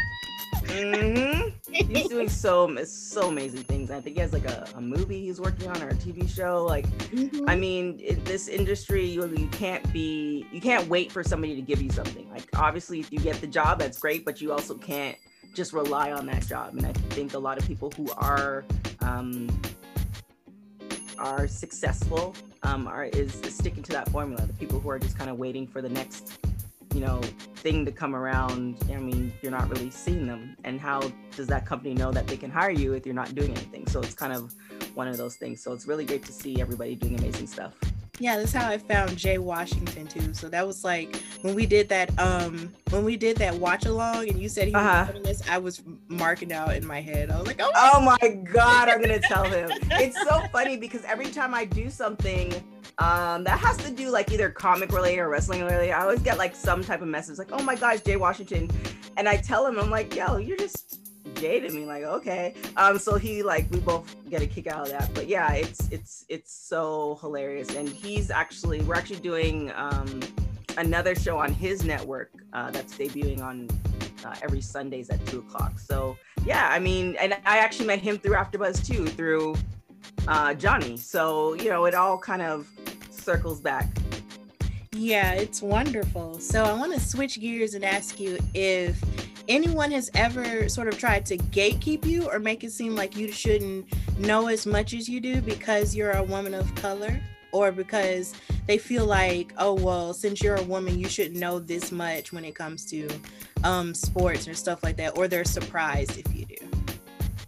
Mm-hmm. 0.73 1.73
he's 1.73 2.09
doing 2.09 2.29
so 2.29 2.75
so 2.85 3.29
amazing 3.29 3.65
things. 3.65 3.91
I 3.91 4.01
think 4.01 4.17
he 4.17 4.23
has 4.23 4.33
like 4.33 4.47
a, 4.47 4.67
a 4.77 4.81
movie 4.81 5.21
he's 5.21 5.41
working 5.41 5.69
on 5.69 5.83
or 5.83 5.89
a 5.89 5.95
TV 5.95 6.29
show. 6.29 6.65
Like, 6.65 6.87
mm-hmm. 7.11 7.49
I 7.49 7.57
mean, 7.57 7.99
in 7.99 8.23
this 8.25 8.49
industry, 8.49 9.05
you, 9.05 9.27
you 9.27 9.49
can't 9.49 9.93
be 9.93 10.47
you 10.53 10.61
can't 10.61 10.89
wait 10.89 11.13
for 11.13 11.23
somebody 11.23 11.55
to 11.57 11.63
give 11.63 11.83
you 11.83 11.91
something. 11.91 12.29
Like, 12.31 12.49
obviously, 12.57 13.01
if 13.01 13.13
you 13.13 13.19
get 13.19 13.41
the 13.41 13.47
job, 13.47 13.81
that's 13.81 13.99
great, 13.99 14.25
but 14.25 14.41
you 14.41 14.53
also 14.53 14.75
can't 14.75 15.17
just 15.55 15.73
rely 15.73 16.13
on 16.13 16.27
that 16.27 16.47
job. 16.47 16.75
And 16.77 16.87
I 16.87 16.93
think 16.93 17.35
a 17.35 17.39
lot 17.39 17.59
of 17.59 17.67
people 17.67 17.91
who 17.91 18.09
are 18.17 18.65
um, 19.01 19.49
are 21.23 21.47
successful 21.47 22.35
um, 22.65 22.87
are 22.87 23.05
is, 23.05 23.41
is 23.41 23.55
sticking 23.55 23.83
to 23.85 23.93
that 23.93 24.09
formula. 24.11 24.47
The 24.47 24.53
people 24.55 24.81
who 24.81 24.91
are 24.91 24.99
just 24.99 25.17
kind 25.17 25.31
of 25.31 25.39
waiting 25.39 25.67
for 25.67 25.81
the 25.81 25.89
next, 25.89 26.39
you 26.95 27.01
know, 27.01 27.21
thing 27.57 27.85
to 27.85 27.93
come 27.93 28.15
around. 28.15 28.77
I 28.91 28.97
mean, 28.97 29.33
you're 29.41 29.53
not 29.53 29.71
really 29.71 29.91
seeing 29.91 30.27
them. 30.27 30.57
And 30.65 30.81
how 30.81 31.01
does 31.37 31.47
that 31.47 31.65
company 31.65 31.95
know 31.95 32.13
that 32.13 32.27
they 32.27 32.37
can 32.37 32.51
hire 32.51 32.71
you 32.71 32.93
if 32.93 33.07
you're 33.07 33.15
not 33.15 33.35
doing 33.35 33.53
anything? 33.53 33.87
So 33.87 34.01
it's 34.01 34.15
kind 34.15 34.33
of 34.33 34.55
one 34.95 35.09
of 35.09 35.17
those 35.17 35.37
things. 35.37 35.63
So 35.63 35.73
it's 35.73 35.87
really 35.87 36.05
great 36.05 36.25
to 36.25 36.33
see 36.33 36.61
everybody 36.61 36.95
doing 36.95 37.19
amazing 37.19 37.47
stuff 37.47 37.75
yeah 38.23 38.37
that's 38.37 38.53
how 38.53 38.69
i 38.69 38.79
found 38.79 39.17
jay 39.19 39.37
washington 39.37 40.07
too. 40.07 40.33
So 40.33 40.49
that 40.49 40.65
was 40.65 40.85
like 40.85 41.21
when 41.41 41.57
we 41.57 41.67
did 41.67 41.89
that 41.89 42.17
um 42.21 42.73
when 42.91 43.05
we 43.05 43.17
did 43.17 43.37
that 43.39 43.55
watch 43.55 43.85
along 43.85 44.29
and 44.29 44.41
you 44.41 44.49
said 44.49 44.69
he 44.69 44.75
uh-huh. 44.75 45.11
was 45.13 45.23
this 45.25 45.49
i 45.51 45.59
was 45.59 45.83
marking 46.09 46.53
out 46.53 46.75
in 46.77 46.87
my 46.87 47.01
head. 47.01 47.31
I 47.31 47.39
was 47.39 47.47
like 47.49 47.61
oh, 47.61 47.71
oh 47.75 48.01
my 48.01 48.29
god 48.53 48.89
i'm 48.89 49.01
gonna 49.01 49.19
tell 49.19 49.45
him. 49.45 49.71
It's 49.91 50.21
so 50.23 50.41
funny 50.53 50.77
because 50.77 51.05
every 51.05 51.31
time 51.31 51.53
i 51.53 51.65
do 51.65 51.91
something 51.91 52.53
um 52.99 53.43
that 53.45 53.59
has 53.59 53.77
to 53.79 53.91
do 53.91 54.09
like 54.11 54.31
either 54.31 54.51
comic 54.51 54.93
related 54.93 55.21
or 55.21 55.29
wrestling 55.29 55.63
related 55.63 55.93
i 55.93 56.03
always 56.03 56.21
get 56.21 56.39
like 56.39 56.55
some 56.55 56.85
type 56.85 57.03
of 57.03 57.09
message 57.09 57.39
like 57.39 57.51
oh 57.53 57.63
my 57.63 57.75
gosh 57.75 58.01
jay 58.03 58.17
washington. 58.17 58.71
And 59.17 59.29
i 59.29 59.37
tell 59.37 59.67
him 59.67 59.79
i'm 59.81 59.91
like 59.91 60.15
yo 60.15 60.37
you're 60.37 60.57
just 60.57 61.02
jaded 61.35 61.73
me 61.73 61.85
like 61.85 62.05
okay. 62.05 62.55
Um 62.77 62.99
so 62.99 63.17
he 63.17 63.43
like 63.43 63.71
we 63.71 63.81
both 63.81 64.15
get 64.29 64.43
a 64.43 64.47
kick 64.47 64.67
out 64.67 64.83
of 64.87 64.91
that. 64.91 65.11
But 65.15 65.29
yeah 65.29 65.53
it's 65.53 65.89
it's 65.91 66.25
it's 66.29 66.53
so 66.53 67.19
hilarious. 67.21 67.75
And 67.75 67.89
he's 67.89 68.31
actually 68.31 68.81
we're 68.83 68.95
actually 68.95 69.21
doing 69.21 69.73
um 69.75 70.21
another 70.79 71.15
show 71.15 71.39
on 71.39 71.53
his 71.53 71.85
network 71.85 72.31
uh, 72.55 72.71
that's 72.71 72.97
debuting 72.97 73.43
on 73.43 73.69
uh, 74.25 74.35
every 74.43 74.61
sundays 74.61 75.11
at 75.11 75.25
two 75.27 75.41
o'clock. 75.41 75.79
So 75.79 76.17
yeah 76.45 76.69
i 76.73 76.79
mean 76.79 77.15
and 77.21 77.35
i 77.47 77.59
actually 77.59 77.87
met 77.87 78.01
him 78.01 78.19
through 78.19 78.35
afterbuzz 78.35 78.85
too 78.85 79.07
through 79.07 79.55
uh 80.29 80.55
johnny. 80.55 80.97
So 80.97 81.55
you 81.55 81.71
know 81.71 81.85
it 81.85 81.95
all 81.95 82.19
kind 82.19 82.43
of 82.43 82.69
circles 83.11 83.61
back. 83.61 83.87
Yeah 84.93 85.33
it's 85.33 85.63
wonderful. 85.63 86.39
So 86.41 86.65
i 86.65 86.73
want 86.73 86.93
to 86.95 87.01
switch 87.01 87.41
gears 87.41 87.75
and 87.75 87.85
ask 87.85 88.19
you 88.19 88.39
if 88.55 89.01
anyone 89.49 89.91
has 89.91 90.11
ever 90.15 90.69
sort 90.69 90.89
of 90.89 90.99
tried 90.99 91.27
to 91.27 91.37
gatekeep 91.37 92.05
you 92.05 92.31
or 92.31 92.39
make 92.39 92.65
it 92.65 92.73
seem 92.73 92.95
like 92.95 93.17
you 93.17 93.31
shouldn't 93.33 93.87
know 94.19 94.49
as 94.49 94.67
much 94.67 94.95
as 94.95 95.09
you 95.09 95.21
do 95.21 95.41
because 95.41 95.95
you're 95.95 96.13
a 96.13 96.23
woman 96.23 96.55
of 96.55 96.75
color? 96.77 97.21
Or 97.53 97.71
because 97.71 98.35
they 98.67 98.79
feel 98.79 99.05
like 99.05 99.53
oh 99.59 99.75
well 99.75 100.15
since 100.15 100.43
you're 100.43 100.57
a 100.57 100.63
woman 100.63 100.99
you 100.99 101.09
shouldn't 101.09 101.37
know 101.37 101.59
this 101.59 101.93
much 101.93 102.33
when 102.33 102.47
it 102.47 102.55
comes 102.55 102.87
to 102.87 103.09
um, 103.63 103.93
sports 103.93 104.49
or 104.49 104.55
stuff 104.55 104.83
like 104.83 104.97
that 104.97 105.19
or 105.19 105.29
they're 105.29 105.45
surprised 105.45 106.17
if 106.19 106.35
you 106.35 106.47
do? 106.47 106.57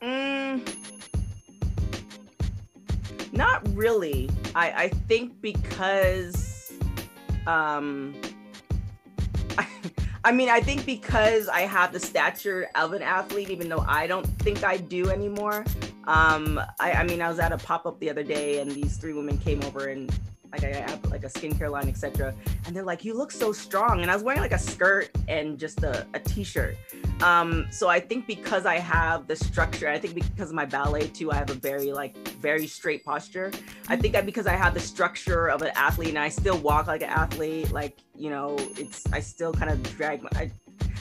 Mm, 0.03 0.61
not 3.32 3.66
really. 3.74 4.28
I 4.55 4.70
i 4.84 4.88
think 5.09 5.40
because 5.40 6.72
um 7.47 8.14
mean, 10.33 10.49
I 10.49 10.61
think 10.61 10.87
because 10.87 11.49
I 11.49 11.61
have 11.61 11.93
the 11.93 12.01
stature 12.01 12.68
of 12.75 12.93
an 12.93 13.03
athlete, 13.03 13.51
even 13.51 13.68
though 13.68 13.85
I 13.87 14.07
don't 14.07 14.27
think 14.41 14.64
I 14.64 14.79
do 14.79 15.11
anymore. 15.11 15.64
Um, 16.07 16.61
I, 16.81 16.93
I 16.93 17.05
mean, 17.05 17.22
I 17.22 17.29
was 17.29 17.39
at 17.39 17.53
a 17.53 17.59
pop 17.59 17.87
up 17.87 17.99
the 18.01 18.11
other 18.11 18.22
day, 18.22 18.61
and 18.61 18.70
these 18.70 18.97
three 18.97 19.12
women 19.12 19.39
came 19.39 19.62
over 19.64 19.89
and 19.89 20.11
like 20.55 20.64
I 20.64 20.79
have 20.79 21.05
like 21.11 21.25
a 21.25 21.29
skincare 21.29 21.70
line, 21.70 21.89
etc. 21.89 22.35
And 22.66 22.77
they're 22.77 22.85
like, 22.85 23.05
"You 23.05 23.14
look 23.14 23.33
so 23.33 23.53
strong," 23.53 24.03
and 24.03 24.11
I 24.11 24.14
was 24.14 24.22
wearing 24.22 24.41
like 24.41 24.53
a 24.53 24.59
skirt 24.59 25.11
and 25.29 25.59
just 25.59 25.83
a, 25.83 26.07
a 26.14 26.20
t-shirt. 26.20 26.77
Um, 27.22 27.66
so 27.70 27.89
I 27.89 28.01
think 28.01 28.27
because 28.27 28.66
I 28.66 28.79
have 28.79 29.27
the 29.27 29.37
structure, 29.37 29.89
I 29.89 29.99
think 29.99 30.14
because 30.14 30.51
of 30.51 30.55
my 30.55 30.64
ballet 30.64 31.09
too, 31.09 31.33
I 31.33 31.37
have 31.37 31.51
a 31.51 31.55
very 31.55 31.93
like 31.93 32.16
very 32.39 32.66
straight 32.66 33.05
posture. 33.05 33.51
I 33.89 33.97
think 33.97 34.12
that 34.14 34.27
because 34.27 34.47
I 34.47 34.55
have 34.55 34.75
the 34.75 34.81
structure 34.81 35.49
of 35.49 35.62
an 35.62 35.72
athlete 35.75 36.11
and 36.11 36.18
I 36.18 36.29
still 36.29 36.59
walk 36.59 36.87
like 36.87 37.03
an 37.03 37.11
athlete, 37.11 37.72
like 37.72 37.99
you 38.16 38.30
know, 38.30 38.56
it's 38.76 39.04
I 39.12 39.20
still 39.20 39.52
kind 39.52 39.70
of 39.70 39.82
drag 39.96 40.22
my. 40.22 40.30
I, 40.34 40.50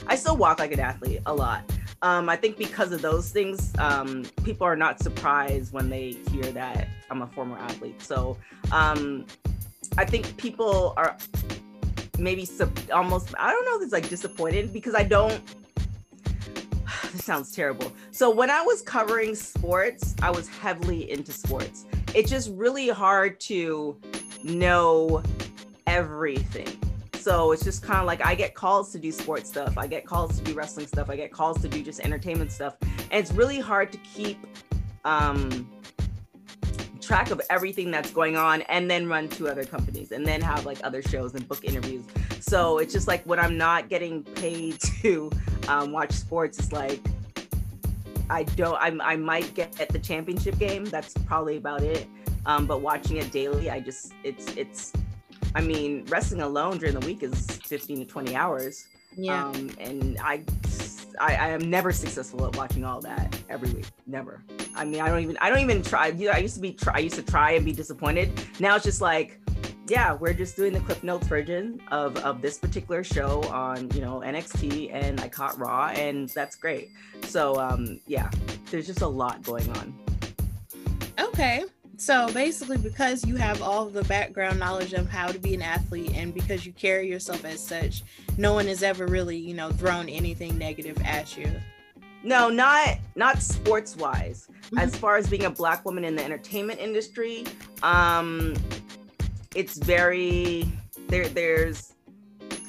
I 0.06 0.16
still 0.16 0.36
walk 0.36 0.58
like 0.58 0.72
an 0.72 0.80
athlete 0.80 1.20
a 1.26 1.34
lot. 1.34 1.62
Um, 2.02 2.28
I 2.28 2.36
think 2.36 2.58
because 2.58 2.92
of 2.92 3.00
those 3.00 3.30
things, 3.30 3.72
um, 3.78 4.24
people 4.44 4.66
are 4.66 4.76
not 4.76 5.00
surprised 5.00 5.72
when 5.72 5.88
they 5.88 6.18
hear 6.30 6.44
that 6.52 6.88
I'm 7.10 7.22
a 7.22 7.26
former 7.28 7.56
athlete. 7.56 8.02
So 8.02 8.36
um, 8.72 9.24
I 9.96 10.04
think 10.04 10.36
people 10.36 10.92
are 10.98 11.16
maybe 12.18 12.44
sub- 12.44 12.78
almost, 12.92 13.34
I 13.38 13.50
don't 13.50 13.64
know 13.64 13.76
if 13.76 13.82
it's 13.84 13.92
like 13.92 14.08
disappointed 14.08 14.72
because 14.72 14.94
I 14.94 15.02
don't. 15.02 15.40
this 17.12 17.24
sounds 17.24 17.52
terrible. 17.52 17.90
So 18.10 18.28
when 18.28 18.50
I 18.50 18.60
was 18.60 18.82
covering 18.82 19.34
sports, 19.34 20.14
I 20.20 20.30
was 20.30 20.46
heavily 20.48 21.10
into 21.10 21.32
sports. 21.32 21.86
It's 22.14 22.30
just 22.30 22.50
really 22.52 22.88
hard 22.88 23.40
to 23.40 23.96
know 24.42 25.22
everything 25.86 26.78
so 27.24 27.52
it's 27.52 27.64
just 27.64 27.82
kind 27.82 28.00
of 28.00 28.06
like 28.06 28.22
I 28.22 28.34
get 28.34 28.54
calls 28.54 28.92
to 28.92 28.98
do 28.98 29.10
sports 29.10 29.48
stuff, 29.48 29.78
I 29.78 29.86
get 29.86 30.04
calls 30.04 30.38
to 30.38 30.44
do 30.44 30.52
wrestling 30.52 30.86
stuff, 30.86 31.08
I 31.08 31.16
get 31.16 31.32
calls 31.32 31.58
to 31.62 31.68
do 31.68 31.82
just 31.82 32.00
entertainment 32.00 32.52
stuff. 32.52 32.76
And 32.82 33.14
it's 33.14 33.32
really 33.32 33.58
hard 33.58 33.90
to 33.92 33.98
keep 33.98 34.46
um, 35.06 35.66
track 37.00 37.30
of 37.30 37.40
everything 37.48 37.90
that's 37.90 38.10
going 38.10 38.36
on 38.36 38.60
and 38.62 38.90
then 38.90 39.08
run 39.08 39.30
two 39.30 39.48
other 39.48 39.64
companies 39.64 40.12
and 40.12 40.26
then 40.26 40.42
have 40.42 40.66
like 40.66 40.76
other 40.84 41.00
shows 41.00 41.34
and 41.34 41.48
book 41.48 41.64
interviews. 41.64 42.04
So 42.40 42.76
it's 42.76 42.92
just 42.92 43.08
like 43.08 43.24
when 43.24 43.38
I'm 43.38 43.56
not 43.56 43.88
getting 43.88 44.22
paid 44.22 44.78
to 45.00 45.30
um, 45.68 45.92
watch 45.92 46.12
sports, 46.12 46.58
it's 46.58 46.72
like 46.72 47.00
I 48.28 48.42
don't. 48.42 48.76
I'm, 48.78 49.00
I 49.00 49.16
might 49.16 49.54
get 49.54 49.80
at 49.80 49.88
the 49.88 49.98
championship 49.98 50.58
game. 50.58 50.84
That's 50.84 51.14
probably 51.26 51.56
about 51.56 51.82
it. 51.82 52.06
Um, 52.44 52.66
but 52.66 52.82
watching 52.82 53.16
it 53.16 53.32
daily, 53.32 53.70
I 53.70 53.80
just 53.80 54.12
it's 54.24 54.54
it's 54.56 54.92
I 55.54 55.60
mean, 55.60 56.04
wrestling 56.06 56.42
alone 56.42 56.78
during 56.78 56.98
the 56.98 57.06
week 57.06 57.22
is 57.22 57.46
15 57.64 57.98
to 58.00 58.04
20 58.04 58.34
hours. 58.34 58.86
Yeah. 59.16 59.46
Um, 59.46 59.70
and 59.78 60.18
I, 60.20 60.42
I, 61.20 61.36
I 61.36 61.48
am 61.50 61.70
never 61.70 61.92
successful 61.92 62.44
at 62.46 62.56
watching 62.56 62.84
all 62.84 63.00
that 63.02 63.38
every 63.48 63.70
week. 63.70 63.86
Never. 64.06 64.42
I 64.74 64.84
mean, 64.84 65.00
I 65.00 65.08
don't 65.08 65.20
even, 65.20 65.38
I 65.40 65.50
don't 65.50 65.60
even 65.60 65.82
try. 65.82 66.08
You 66.08 66.26
know, 66.26 66.32
I 66.32 66.38
used 66.38 66.56
to 66.56 66.60
be, 66.60 66.72
try, 66.72 66.94
I 66.96 66.98
used 66.98 67.16
to 67.16 67.22
try 67.22 67.52
and 67.52 67.64
be 67.64 67.72
disappointed. 67.72 68.32
Now 68.58 68.74
it's 68.74 68.84
just 68.84 69.00
like, 69.00 69.38
yeah, 69.86 70.14
we're 70.14 70.32
just 70.32 70.56
doing 70.56 70.72
the 70.72 70.80
Cliff 70.80 71.04
Notes 71.04 71.26
version 71.26 71.80
of, 71.90 72.16
of 72.18 72.40
this 72.40 72.58
particular 72.58 73.04
show 73.04 73.42
on, 73.44 73.90
you 73.90 74.00
know, 74.00 74.22
NXT 74.24 74.92
and 74.92 75.20
I 75.20 75.28
caught 75.28 75.58
Raw 75.58 75.88
and 75.88 76.28
that's 76.30 76.56
great. 76.56 76.90
So, 77.22 77.60
um, 77.60 78.00
yeah, 78.06 78.30
there's 78.70 78.86
just 78.86 79.02
a 79.02 79.06
lot 79.06 79.42
going 79.42 79.68
on. 79.76 79.94
Okay. 81.20 81.64
So 81.96 82.32
basically, 82.32 82.78
because 82.78 83.24
you 83.24 83.36
have 83.36 83.62
all 83.62 83.86
the 83.86 84.04
background 84.04 84.58
knowledge 84.58 84.92
of 84.92 85.08
how 85.08 85.28
to 85.28 85.38
be 85.38 85.54
an 85.54 85.62
athlete 85.62 86.12
and 86.14 86.34
because 86.34 86.66
you 86.66 86.72
carry 86.72 87.08
yourself 87.08 87.44
as 87.44 87.60
such, 87.60 88.02
no 88.36 88.52
one 88.52 88.66
has 88.66 88.82
ever 88.82 89.06
really, 89.06 89.36
you 89.36 89.54
know, 89.54 89.70
thrown 89.70 90.08
anything 90.08 90.58
negative 90.58 91.00
at 91.04 91.36
you. 91.36 91.50
No, 92.24 92.48
not 92.48 92.98
not 93.16 93.42
sports 93.42 93.96
wise. 93.96 94.48
Mm-hmm. 94.48 94.78
As 94.78 94.96
far 94.96 95.16
as 95.16 95.28
being 95.28 95.44
a 95.44 95.50
black 95.50 95.84
woman 95.84 96.04
in 96.04 96.16
the 96.16 96.24
entertainment 96.24 96.80
industry, 96.80 97.44
um, 97.82 98.54
it's 99.54 99.76
very 99.76 100.66
there. 101.08 101.28
There's 101.28 101.92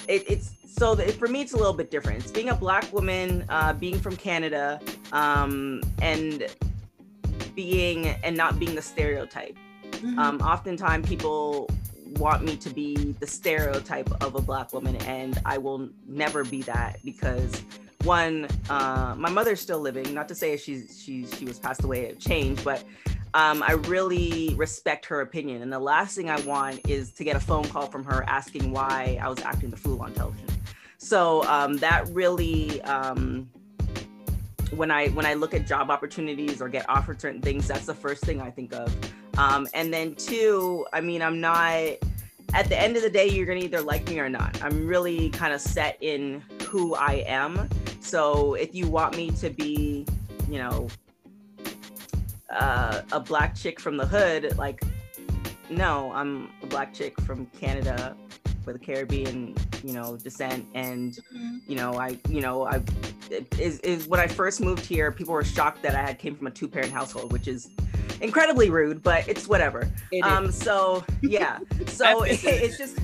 it, 0.07 0.29
it's 0.29 0.51
so 0.77 0.93
the, 0.93 1.11
for 1.13 1.29
me 1.29 1.41
it's 1.41 1.53
a 1.53 1.57
little 1.57 1.73
bit 1.73 1.89
different. 1.89 2.19
It's 2.19 2.31
being 2.31 2.49
a 2.49 2.55
black 2.55 2.91
woman, 2.91 3.45
uh, 3.47 3.73
being 3.73 3.97
from 3.97 4.17
Canada, 4.17 4.81
um, 5.13 5.81
and 6.01 6.47
being 7.55 8.07
and 8.07 8.35
not 8.35 8.59
being 8.59 8.75
the 8.75 8.81
stereotype. 8.81 9.57
Mm-hmm. 9.91 10.19
Um, 10.19 10.41
oftentimes 10.41 11.07
people 11.07 11.69
want 12.17 12.43
me 12.43 12.55
to 12.57 12.69
be 12.69 13.15
the 13.19 13.27
stereotype 13.27 14.09
of 14.23 14.35
a 14.35 14.41
black 14.41 14.73
woman, 14.73 14.95
and 14.97 15.39
I 15.45 15.57
will 15.57 15.89
never 16.07 16.43
be 16.43 16.61
that 16.63 16.99
because 17.03 17.61
one, 18.03 18.47
uh, 18.69 19.15
my 19.17 19.29
mother's 19.29 19.59
still 19.59 19.79
living. 19.79 20.13
Not 20.13 20.27
to 20.29 20.35
say 20.35 20.57
she's 20.57 21.01
she 21.01 21.25
she 21.25 21.45
was 21.45 21.59
passed 21.59 21.83
away, 21.83 22.05
it 22.05 22.19
changed, 22.19 22.63
but 22.63 22.83
um, 23.33 23.63
I 23.63 23.73
really 23.73 24.53
respect 24.55 25.05
her 25.07 25.21
opinion. 25.21 25.61
And 25.61 25.71
the 25.71 25.79
last 25.79 26.15
thing 26.15 26.29
I 26.29 26.39
want 26.41 26.87
is 26.87 27.11
to 27.13 27.23
get 27.23 27.35
a 27.35 27.39
phone 27.39 27.65
call 27.65 27.87
from 27.87 28.03
her 28.05 28.23
asking 28.27 28.71
why 28.71 29.19
I 29.21 29.27
was 29.27 29.39
acting 29.39 29.71
the 29.71 29.77
fool 29.77 30.01
on 30.01 30.13
television. 30.13 30.47
So 30.97 31.43
um, 31.43 31.77
that 31.77 32.07
really 32.09 32.81
um, 32.83 33.49
when 34.71 34.91
I 34.91 35.07
when 35.09 35.25
I 35.25 35.33
look 35.33 35.53
at 35.53 35.67
job 35.67 35.89
opportunities 35.89 36.61
or 36.61 36.69
get 36.69 36.89
offered 36.89 37.21
certain 37.21 37.41
things, 37.41 37.67
that's 37.67 37.85
the 37.85 37.93
first 37.93 38.23
thing 38.23 38.41
I 38.41 38.51
think 38.51 38.73
of. 38.73 38.95
Um, 39.37 39.67
and 39.73 39.93
then 39.93 40.15
two, 40.15 40.85
I 40.93 41.01
mean, 41.01 41.21
I'm 41.21 41.39
not. 41.39 41.97
At 42.53 42.69
the 42.69 42.79
end 42.79 42.95
of 42.95 43.01
the 43.01 43.09
day, 43.09 43.27
you're 43.27 43.45
gonna 43.45 43.59
either 43.59 43.81
like 43.81 44.07
me 44.07 44.19
or 44.19 44.29
not. 44.29 44.61
I'm 44.63 44.87
really 44.87 45.29
kind 45.29 45.53
of 45.53 45.59
set 45.59 45.97
in 46.01 46.41
who 46.67 46.95
I 46.95 47.23
am. 47.27 47.67
So 47.99 48.53
if 48.53 48.73
you 48.75 48.87
want 48.87 49.17
me 49.17 49.31
to 49.31 49.49
be, 49.49 50.05
you 50.49 50.59
know, 50.59 50.87
uh, 52.51 53.01
a 53.11 53.19
black 53.19 53.55
chick 53.55 53.79
from 53.79 53.97
the 53.97 54.05
hood, 54.05 54.57
like, 54.57 54.83
no, 55.69 56.11
I'm 56.13 56.49
a 56.61 56.67
black 56.67 56.93
chick 56.93 57.19
from 57.21 57.47
Canada 57.59 58.15
with 58.65 58.81
Caribbean, 58.81 59.55
you 59.83 59.93
know, 59.93 60.17
descent. 60.17 60.65
And, 60.73 61.13
mm-hmm. 61.33 61.57
you 61.67 61.75
know, 61.75 61.95
I, 61.95 62.19
you 62.29 62.41
know, 62.41 62.65
I, 62.65 62.81
is, 63.57 63.79
is 63.79 64.07
when 64.07 64.19
I 64.19 64.27
first 64.27 64.61
moved 64.61 64.85
here, 64.85 65.11
people 65.11 65.33
were 65.33 65.43
shocked 65.43 65.81
that 65.83 65.95
I 65.95 66.01
had 66.01 66.19
came 66.19 66.35
from 66.35 66.47
a 66.47 66.51
two 66.51 66.67
parent 66.67 66.91
household, 66.91 67.31
which 67.31 67.47
is 67.47 67.69
incredibly 68.21 68.69
rude, 68.69 69.03
but 69.03 69.27
it's 69.27 69.47
whatever. 69.47 69.89
It 70.11 70.21
um, 70.21 70.51
so 70.51 71.03
yeah, 71.21 71.59
so 71.87 72.23
it, 72.23 72.43
it's 72.43 72.77
just, 72.77 72.99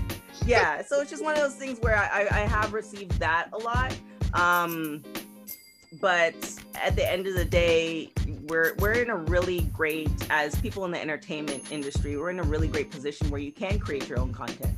yeah. 0.46 0.84
So 0.84 1.02
it's 1.02 1.10
just 1.10 1.24
one 1.24 1.34
of 1.34 1.40
those 1.40 1.56
things 1.56 1.80
where 1.80 1.96
I, 1.96 2.28
I 2.32 2.40
have 2.42 2.74
received 2.74 3.20
that 3.20 3.50
a 3.54 3.58
lot. 3.58 3.96
Um, 4.34 5.04
but 6.00 6.36
at 6.76 6.96
the 6.96 7.10
end 7.10 7.28
of 7.28 7.34
the 7.34 7.46
day, 7.46 8.12
we're 8.48 8.76
we're 8.80 8.94
in 8.94 9.10
a 9.10 9.16
really 9.16 9.62
great 9.74 10.10
as 10.30 10.56
people 10.62 10.86
in 10.86 10.92
the 10.92 11.02
entertainment 11.02 11.72
industry, 11.72 12.18
we're 12.18 12.30
in 12.30 12.40
a 12.40 12.44
really 12.44 12.68
great 12.68 12.90
position 12.90 13.30
where 13.30 13.42
you 13.42 13.52
can 13.52 13.78
create 13.80 14.08
your 14.08 14.20
own 14.20 14.34
content 14.34 14.74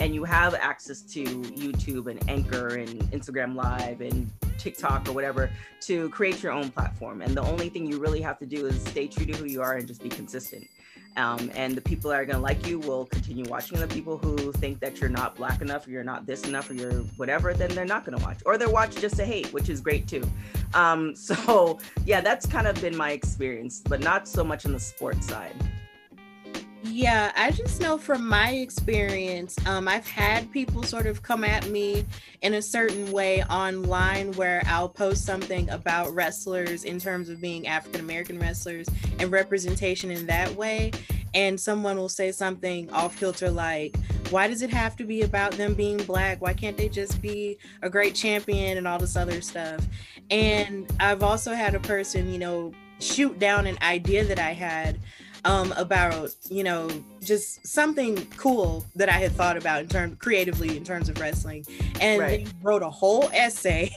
and 0.00 0.14
you 0.14 0.24
have 0.24 0.54
access 0.54 1.02
to 1.02 1.24
YouTube 1.24 2.10
and 2.10 2.28
Anchor 2.28 2.76
and 2.76 3.00
Instagram 3.10 3.54
Live 3.54 4.00
and 4.00 4.30
TikTok 4.58 5.08
or 5.08 5.12
whatever 5.12 5.50
to 5.82 6.08
create 6.10 6.42
your 6.42 6.52
own 6.52 6.70
platform. 6.70 7.22
And 7.22 7.36
the 7.36 7.42
only 7.42 7.68
thing 7.68 7.86
you 7.86 7.98
really 7.98 8.20
have 8.20 8.38
to 8.38 8.46
do 8.46 8.66
is 8.66 8.80
stay 8.82 9.06
true 9.06 9.26
to 9.26 9.32
who 9.36 9.46
you 9.46 9.62
are 9.62 9.74
and 9.74 9.86
just 9.86 10.02
be 10.02 10.08
consistent. 10.08 10.66
Um, 11.16 11.50
and 11.54 11.76
the 11.76 11.80
people 11.80 12.10
that 12.10 12.20
are 12.20 12.24
going 12.24 12.36
to 12.36 12.42
like 12.42 12.66
you 12.66 12.80
will 12.80 13.06
continue 13.06 13.44
watching. 13.48 13.78
The 13.78 13.86
people 13.86 14.18
who 14.18 14.50
think 14.52 14.80
that 14.80 15.00
you're 15.00 15.10
not 15.10 15.36
black 15.36 15.62
enough 15.62 15.86
or 15.86 15.90
you're 15.90 16.02
not 16.02 16.26
this 16.26 16.44
enough 16.44 16.68
or 16.70 16.74
you're 16.74 17.02
whatever, 17.16 17.54
then 17.54 17.72
they're 17.74 17.84
not 17.84 18.04
going 18.04 18.18
to 18.18 18.24
watch. 18.24 18.38
Or 18.44 18.58
they're 18.58 18.68
watch 18.68 18.96
just 18.96 19.16
to 19.16 19.24
hate, 19.24 19.52
which 19.52 19.68
is 19.68 19.80
great 19.80 20.08
too. 20.08 20.28
Um, 20.74 21.14
so, 21.24 21.78
yeah, 22.04 22.20
that's 22.20 22.46
kind 22.46 22.66
of 22.66 22.80
been 22.80 22.96
my 22.96 23.12
experience, 23.12 23.80
but 23.80 24.00
not 24.00 24.26
so 24.26 24.42
much 24.42 24.66
on 24.66 24.72
the 24.72 24.80
sports 24.80 25.28
side. 25.28 25.54
Yeah, 26.86 27.32
I 27.34 27.50
just 27.50 27.80
know 27.80 27.96
from 27.96 28.28
my 28.28 28.50
experience, 28.50 29.56
um, 29.66 29.88
I've 29.88 30.06
had 30.06 30.52
people 30.52 30.82
sort 30.82 31.06
of 31.06 31.22
come 31.22 31.42
at 31.42 31.66
me 31.70 32.04
in 32.42 32.52
a 32.52 32.60
certain 32.60 33.10
way 33.10 33.42
online 33.44 34.32
where 34.32 34.62
I'll 34.66 34.90
post 34.90 35.24
something 35.24 35.70
about 35.70 36.14
wrestlers 36.14 36.84
in 36.84 36.98
terms 36.98 37.30
of 37.30 37.40
being 37.40 37.66
African 37.66 38.02
American 38.02 38.38
wrestlers 38.38 38.86
and 39.18 39.32
representation 39.32 40.10
in 40.10 40.26
that 40.26 40.54
way. 40.56 40.90
And 41.32 41.58
someone 41.58 41.96
will 41.96 42.10
say 42.10 42.30
something 42.32 42.90
off 42.90 43.18
kilter 43.18 43.50
like, 43.50 43.96
why 44.28 44.46
does 44.46 44.60
it 44.60 44.70
have 44.70 44.94
to 44.96 45.04
be 45.04 45.22
about 45.22 45.52
them 45.52 45.72
being 45.72 45.96
black? 45.96 46.42
Why 46.42 46.52
can't 46.52 46.76
they 46.76 46.90
just 46.90 47.22
be 47.22 47.56
a 47.80 47.88
great 47.88 48.14
champion 48.14 48.76
and 48.76 48.86
all 48.86 48.98
this 48.98 49.16
other 49.16 49.40
stuff? 49.40 49.86
And 50.30 50.86
I've 51.00 51.22
also 51.22 51.54
had 51.54 51.74
a 51.74 51.80
person, 51.80 52.30
you 52.30 52.38
know, 52.38 52.72
shoot 53.00 53.38
down 53.38 53.66
an 53.66 53.78
idea 53.82 54.24
that 54.24 54.38
I 54.38 54.52
had 54.52 55.00
um, 55.44 55.72
about 55.72 56.34
you 56.48 56.64
know 56.64 56.88
just 57.22 57.66
something 57.66 58.26
cool 58.36 58.84
that 58.96 59.08
I 59.08 59.14
had 59.14 59.32
thought 59.32 59.56
about 59.56 59.82
in 59.82 59.88
terms 59.88 60.16
creatively 60.18 60.76
in 60.76 60.84
terms 60.84 61.08
of 61.08 61.18
wrestling, 61.20 61.64
and 62.00 62.20
right. 62.20 62.44
they 62.44 62.52
wrote 62.62 62.82
a 62.82 62.90
whole 62.90 63.28
essay 63.32 63.90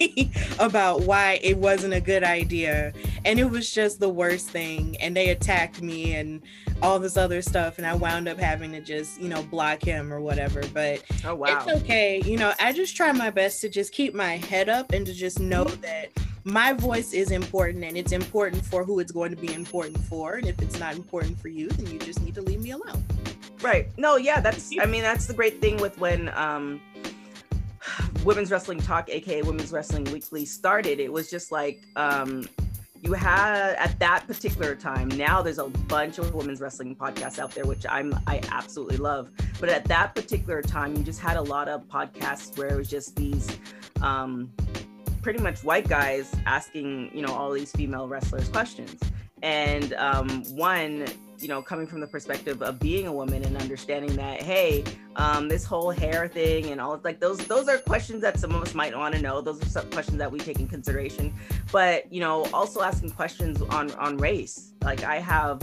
about 0.60 1.02
why 1.02 1.40
it 1.42 1.58
wasn't 1.58 1.94
a 1.94 2.02
good 2.02 2.24
idea, 2.24 2.94
and 3.26 3.40
it 3.40 3.50
was 3.50 3.72
just 3.72 4.00
the 4.00 4.10
worst 4.10 4.50
thing. 4.50 4.98
And 5.00 5.16
they 5.16 5.30
attacked 5.30 5.82
me 5.82 6.16
and 6.16 6.42
all 6.82 7.00
this 7.00 7.18
other 7.18 7.42
stuff, 7.42 7.78
and 7.78 7.88
I 7.88 7.96
wound 7.96 8.28
up 8.28 8.38
having 8.38 8.72
to 8.72 8.82
just 8.82 9.22
you 9.22 9.30
know 9.30 9.44
block 9.44 9.82
him 9.82 10.12
or 10.12 10.20
whatever. 10.20 10.62
But 10.74 11.04
oh, 11.26 11.36
wow. 11.36 11.48
it's 11.48 11.84
okay, 11.84 12.22
you 12.26 12.38
know. 12.38 12.54
I 12.60 12.74
just 12.74 12.96
try 12.96 13.12
my 13.12 13.30
best 13.30 13.62
to 13.62 13.70
just 13.70 13.94
keep 13.94 14.14
my 14.14 14.38
head 14.38 14.70
up 14.70 14.92
and 14.92 15.06
to 15.06 15.14
just 15.14 15.40
know 15.40 15.64
that 15.64 16.10
my 16.48 16.72
voice 16.72 17.12
is 17.12 17.32
important 17.32 17.84
and 17.84 17.98
it's 17.98 18.14
important 18.14 18.66
for 18.66 18.86
who 18.86 19.00
it's 19.00 19.12
going 19.12 19.30
to 19.32 19.36
be 19.36 19.54
important 19.54 19.98
for. 20.06 20.36
And 20.36 20.48
if 20.48 20.62
it's 20.62 20.80
not 20.80 20.96
important 20.96 21.38
for 21.38 21.50
you, 21.50 21.68
then 21.68 21.92
you 21.92 22.00
just 22.00 22.22
need 22.22 22.36
to 22.36 22.42
leave 22.42 22.62
me 22.62 22.72
alone. 22.72 23.04
Right. 23.62 23.90
No, 23.98 24.16
yeah, 24.16 24.40
that's 24.40 24.72
I 24.80 24.86
mean, 24.86 25.02
that's 25.02 25.26
the 25.26 25.34
great 25.34 25.60
thing 25.60 25.78
with 25.78 26.00
when 26.00 26.30
um 26.30 26.80
Women's 28.24 28.50
Wrestling 28.50 28.80
Talk, 28.80 29.10
aka 29.10 29.42
Women's 29.42 29.74
Wrestling 29.74 30.06
Weekly, 30.06 30.46
started. 30.46 31.02
It 31.02 31.12
was 31.12 31.30
just 31.30 31.52
like 31.52 31.86
um 31.98 32.48
you 33.02 33.12
had 33.12 33.76
at 33.76 34.00
that 34.00 34.26
particular 34.26 34.74
time 34.74 35.08
now 35.10 35.40
there's 35.44 35.60
a 35.60 35.70
bunch 35.88 36.18
of 36.18 36.34
women's 36.34 36.60
wrestling 36.60 36.96
podcasts 36.96 37.38
out 37.38 37.52
there 37.52 37.64
which 37.64 37.86
i'm 37.92 38.12
i 38.26 38.42
absolutely 38.52 38.98
love 38.98 39.30
but 39.60 39.70
at 39.70 39.86
that 39.86 40.16
particular 40.16 40.64
time 40.64 40.96
you 40.96 41.04
just 41.04 41.20
had 41.20 41.38
a 41.38 41.42
lot 41.42 41.68
of 41.68 41.88
podcasts 41.88 42.58
where 42.58 42.70
it 42.70 42.76
was 42.76 42.90
just 42.90 43.16
these 43.16 43.56
um 44.02 44.52
pretty 45.28 45.44
much 45.44 45.62
white 45.62 45.90
guys 45.90 46.34
asking, 46.46 47.12
you 47.14 47.22
know, 47.22 47.34
all 47.34 47.52
these 47.52 47.74
female 47.74 48.08
wrestlers 48.08 48.48
questions. 48.48 48.98
And 49.44 49.92
um, 49.96 50.42
one, 50.56 51.06
you 51.38 51.50
know, 51.50 51.62
coming 51.62 51.86
from 51.86 52.00
the 52.00 52.08
perspective 52.08 52.62
of 52.62 52.80
being 52.80 53.08
a 53.08 53.12
woman 53.12 53.44
and 53.44 53.58
understanding 53.58 54.16
that, 54.16 54.42
hey, 54.42 54.86
um, 55.18 55.50
this 55.50 55.66
whole 55.66 55.92
hair 55.92 56.30
thing 56.30 56.68
and 56.68 56.80
all 56.80 57.02
like 57.04 57.20
those, 57.20 57.40
those 57.40 57.68
are 57.68 57.78
questions 57.78 58.22
that 58.22 58.40
some 58.40 58.56
of 58.56 58.62
us 58.62 58.74
might 58.74 58.98
want 58.98 59.16
to 59.16 59.22
know. 59.22 59.42
Those 59.42 59.62
are 59.62 59.68
some 59.68 59.92
questions 59.92 60.18
that 60.18 60.32
we 60.32 60.40
take 60.40 60.62
in 60.62 60.68
consideration. 60.70 61.34
But 61.74 62.10
you 62.10 62.22
know, 62.22 62.46
also 62.54 62.82
asking 62.82 63.10
questions 63.10 63.62
on 63.64 63.92
on 63.96 64.16
race. 64.16 64.72
Like 64.82 65.04
I 65.04 65.20
have 65.20 65.62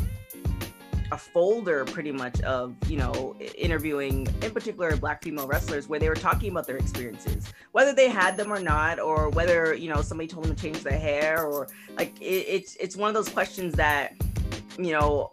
a 1.15 1.17
folder 1.17 1.85
pretty 1.85 2.11
much 2.11 2.41
of 2.41 2.75
you 2.89 2.97
know 2.97 3.37
interviewing 3.57 4.27
in 4.43 4.51
particular 4.51 4.97
black 4.97 5.23
female 5.23 5.47
wrestlers 5.47 5.89
where 5.89 6.01
they 6.01 6.09
were 6.09 6.15
talking 6.17 6.51
about 6.51 6.67
their 6.67 6.77
experiences 6.77 7.53
whether 7.71 7.93
they 7.93 8.09
had 8.09 8.37
them 8.37 8.53
or 8.53 8.59
not 8.59 8.99
or 8.99 9.29
whether 9.31 9.75
you 9.75 9.89
know 9.89 10.03
somebody 10.03 10.27
told 10.27 10.45
them 10.45 10.57
to 10.57 10.61
change 10.61 10.83
their 10.83 10.99
hair 10.99 11.47
or 11.47 11.69
like 11.97 12.21
it, 12.21 12.25
it's 12.25 12.75
it's 12.77 12.97
one 12.97 13.09
of 13.09 13.15
those 13.15 13.29
questions 13.29 13.75
that 13.75 14.13
you 14.77 14.91
know 14.91 15.31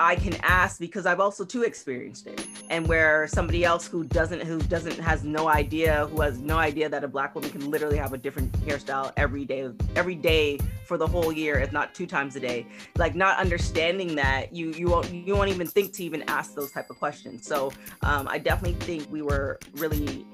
I 0.00 0.16
can 0.16 0.34
ask 0.42 0.80
because 0.80 1.04
I've 1.04 1.20
also 1.20 1.44
too 1.44 1.62
experienced 1.62 2.26
it. 2.26 2.46
And 2.70 2.88
where 2.88 3.26
somebody 3.28 3.64
else 3.64 3.86
who 3.86 4.04
doesn't 4.04 4.40
who 4.42 4.58
doesn't 4.62 4.98
has 4.98 5.24
no 5.24 5.48
idea, 5.48 6.06
who 6.06 6.22
has 6.22 6.38
no 6.38 6.56
idea 6.56 6.88
that 6.88 7.04
a 7.04 7.08
black 7.08 7.34
woman 7.34 7.50
can 7.50 7.70
literally 7.70 7.98
have 7.98 8.14
a 8.14 8.18
different 8.18 8.50
hairstyle 8.64 9.12
every 9.18 9.44
day 9.44 9.70
every 9.96 10.14
day 10.14 10.58
for 10.86 10.96
the 10.96 11.06
whole 11.06 11.30
year, 11.30 11.58
if 11.58 11.70
not 11.70 11.94
two 11.94 12.06
times 12.06 12.34
a 12.34 12.40
day. 12.40 12.66
Like 12.96 13.14
not 13.14 13.38
understanding 13.38 14.14
that 14.16 14.54
you 14.54 14.72
you 14.72 14.88
won't 14.88 15.12
you 15.12 15.36
won't 15.36 15.50
even 15.50 15.66
think 15.66 15.92
to 15.94 16.04
even 16.04 16.22
ask 16.28 16.54
those 16.54 16.72
type 16.72 16.88
of 16.88 16.98
questions. 16.98 17.46
So 17.46 17.70
um, 18.02 18.26
I 18.26 18.38
definitely 18.38 18.80
think 18.80 19.06
we 19.12 19.20
were 19.20 19.58
really 19.74 20.24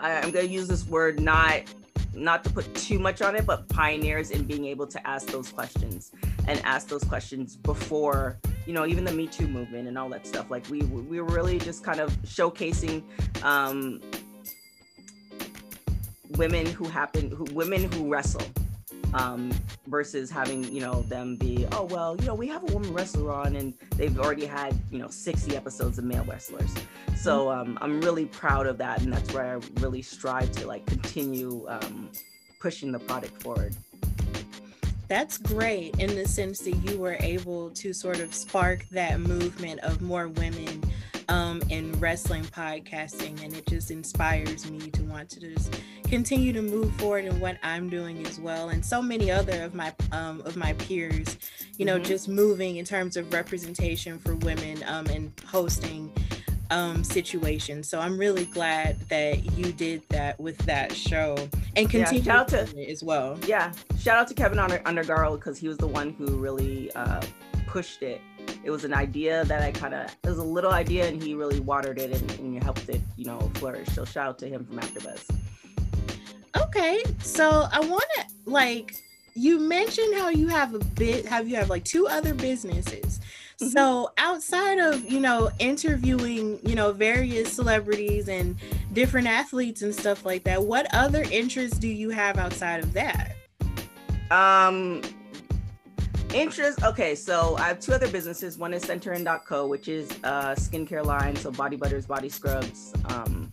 I, 0.00 0.20
I'm 0.20 0.32
to 0.32 0.46
use 0.46 0.66
this 0.66 0.84
word 0.86 1.20
not 1.20 1.62
not 2.14 2.44
to 2.44 2.50
put 2.50 2.72
too 2.74 2.98
much 2.98 3.22
on 3.22 3.34
it, 3.36 3.46
but 3.46 3.68
pioneers 3.68 4.30
in 4.30 4.44
being 4.44 4.66
able 4.66 4.86
to 4.86 5.06
ask 5.06 5.28
those 5.28 5.50
questions 5.50 6.12
and 6.46 6.60
ask 6.64 6.88
those 6.88 7.04
questions 7.04 7.56
before, 7.56 8.38
you 8.66 8.72
know, 8.72 8.86
even 8.86 9.04
the 9.04 9.12
Me 9.12 9.26
Too 9.26 9.46
movement 9.46 9.88
and 9.88 9.96
all 9.96 10.08
that 10.10 10.26
stuff. 10.26 10.50
Like 10.50 10.68
we 10.68 10.82
we 10.82 11.20
were 11.20 11.28
really 11.28 11.58
just 11.58 11.84
kind 11.84 12.00
of 12.00 12.10
showcasing 12.22 13.02
um, 13.42 14.00
women 16.36 16.66
who 16.66 16.84
happen, 16.84 17.30
who 17.30 17.44
women 17.52 17.90
who 17.92 18.10
wrestle. 18.10 18.42
Um, 19.14 19.52
versus 19.86 20.30
having 20.30 20.64
you 20.72 20.80
know 20.80 21.02
them 21.02 21.36
be 21.36 21.66
oh 21.72 21.84
well 21.84 22.16
you 22.16 22.26
know 22.26 22.34
we 22.34 22.46
have 22.46 22.62
a 22.62 22.72
woman 22.72 22.94
wrestler 22.94 23.30
on 23.30 23.56
and 23.56 23.74
they've 23.96 24.18
already 24.18 24.46
had 24.46 24.74
you 24.90 24.98
know 24.98 25.08
60 25.08 25.54
episodes 25.54 25.98
of 25.98 26.04
male 26.04 26.24
wrestlers 26.24 26.74
so 27.14 27.46
mm-hmm. 27.46 27.72
um, 27.72 27.78
i'm 27.82 28.00
really 28.00 28.24
proud 28.24 28.66
of 28.66 28.78
that 28.78 29.02
and 29.02 29.12
that's 29.12 29.30
where 29.34 29.56
i 29.56 29.80
really 29.80 30.00
strive 30.00 30.50
to 30.52 30.66
like 30.66 30.86
continue 30.86 31.66
um, 31.68 32.08
pushing 32.58 32.90
the 32.90 32.98
product 33.00 33.42
forward 33.42 33.76
that's 35.08 35.36
great 35.36 35.94
in 35.98 36.14
the 36.14 36.26
sense 36.26 36.60
that 36.60 36.76
you 36.76 36.98
were 36.98 37.18
able 37.20 37.68
to 37.72 37.92
sort 37.92 38.20
of 38.20 38.32
spark 38.32 38.88
that 38.88 39.20
movement 39.20 39.78
of 39.80 40.00
more 40.00 40.28
women 40.28 40.82
um, 41.32 41.62
in 41.70 41.90
wrestling 41.92 42.44
podcasting, 42.44 43.42
and 43.42 43.54
it 43.54 43.66
just 43.66 43.90
inspires 43.90 44.70
me 44.70 44.78
to 44.90 45.02
want 45.04 45.30
to 45.30 45.40
just 45.40 45.74
continue 46.04 46.52
to 46.52 46.60
move 46.60 46.94
forward 46.96 47.24
in 47.24 47.40
what 47.40 47.56
I'm 47.62 47.88
doing 47.88 48.26
as 48.26 48.38
well, 48.38 48.68
and 48.68 48.84
so 48.84 49.00
many 49.00 49.30
other 49.30 49.62
of 49.62 49.74
my 49.74 49.94
um, 50.12 50.42
of 50.42 50.56
my 50.56 50.74
peers, 50.74 51.38
you 51.78 51.86
know, 51.86 51.96
mm-hmm. 51.96 52.04
just 52.04 52.28
moving 52.28 52.76
in 52.76 52.84
terms 52.84 53.16
of 53.16 53.32
representation 53.32 54.18
for 54.18 54.36
women 54.36 54.84
um, 54.86 55.06
and 55.06 55.32
hosting 55.46 56.12
um, 56.70 57.02
situation. 57.02 57.82
So 57.82 57.98
I'm 57.98 58.18
really 58.18 58.44
glad 58.44 59.00
that 59.08 59.56
you 59.56 59.72
did 59.72 60.02
that 60.10 60.38
with 60.38 60.58
that 60.58 60.92
show 60.92 61.36
and 61.76 61.88
continue 61.88 62.20
yeah, 62.22 62.32
shout 62.32 62.52
out 62.52 62.66
to, 62.66 62.90
as 62.90 63.02
well. 63.02 63.38
Yeah, 63.46 63.72
shout 63.98 64.18
out 64.18 64.28
to 64.28 64.34
Keven 64.34 64.58
Under- 64.58 64.80
Undergaro 64.80 65.36
because 65.36 65.56
he 65.56 65.66
was 65.66 65.78
the 65.78 65.86
one 65.86 66.10
who 66.10 66.26
really 66.36 66.92
uh, 66.92 67.22
pushed 67.66 68.02
it. 68.02 68.20
It 68.64 68.70
was 68.70 68.84
an 68.84 68.94
idea 68.94 69.44
that 69.46 69.62
I 69.62 69.72
kind 69.72 69.94
of 69.94 70.06
it 70.22 70.28
was 70.28 70.38
a 70.38 70.44
little 70.44 70.72
idea 70.72 71.08
and 71.08 71.22
he 71.22 71.34
really 71.34 71.60
watered 71.60 71.98
it 71.98 72.20
and, 72.20 72.30
and 72.38 72.62
helped 72.62 72.88
it, 72.88 73.00
you 73.16 73.24
know, 73.24 73.38
flourish. 73.54 73.88
So 73.88 74.04
shout 74.04 74.28
out 74.28 74.38
to 74.40 74.48
him 74.48 74.64
from 74.64 74.78
AfterBuzz. 74.78 75.28
Okay, 76.56 77.02
so 77.20 77.66
I 77.72 77.80
want 77.80 78.04
to 78.18 78.26
like 78.44 78.94
you 79.34 79.58
mentioned 79.58 80.14
how 80.14 80.28
you 80.28 80.48
have 80.48 80.74
a 80.74 80.78
bit 80.78 81.26
have 81.26 81.48
you 81.48 81.56
have 81.56 81.70
like 81.70 81.84
two 81.84 82.06
other 82.06 82.34
businesses 82.34 83.20
Mm-hmm. 83.62 83.70
So 83.70 84.10
outside 84.18 84.78
of, 84.78 85.08
you 85.10 85.20
know, 85.20 85.50
interviewing, 85.58 86.58
you 86.66 86.74
know, 86.74 86.92
various 86.92 87.52
celebrities 87.52 88.28
and 88.28 88.56
different 88.92 89.28
athletes 89.28 89.82
and 89.82 89.94
stuff 89.94 90.24
like 90.24 90.44
that, 90.44 90.62
what 90.62 90.92
other 90.92 91.22
interests 91.30 91.78
do 91.78 91.88
you 91.88 92.10
have 92.10 92.38
outside 92.38 92.82
of 92.82 92.92
that? 92.94 93.36
Um 94.30 95.02
interest 96.34 96.82
okay 96.82 97.14
so 97.14 97.56
i 97.58 97.62
have 97.62 97.78
two 97.80 97.92
other 97.92 98.08
businesses. 98.08 98.58
One 98.58 98.72
is 98.74 98.84
centerin.co 98.84 99.66
which 99.66 99.88
is 99.88 100.10
a 100.22 100.54
skincare 100.56 101.04
line 101.04 101.36
so 101.36 101.50
body 101.50 101.76
butters 101.76 102.06
body 102.06 102.28
scrubs 102.28 102.92
um 103.06 103.52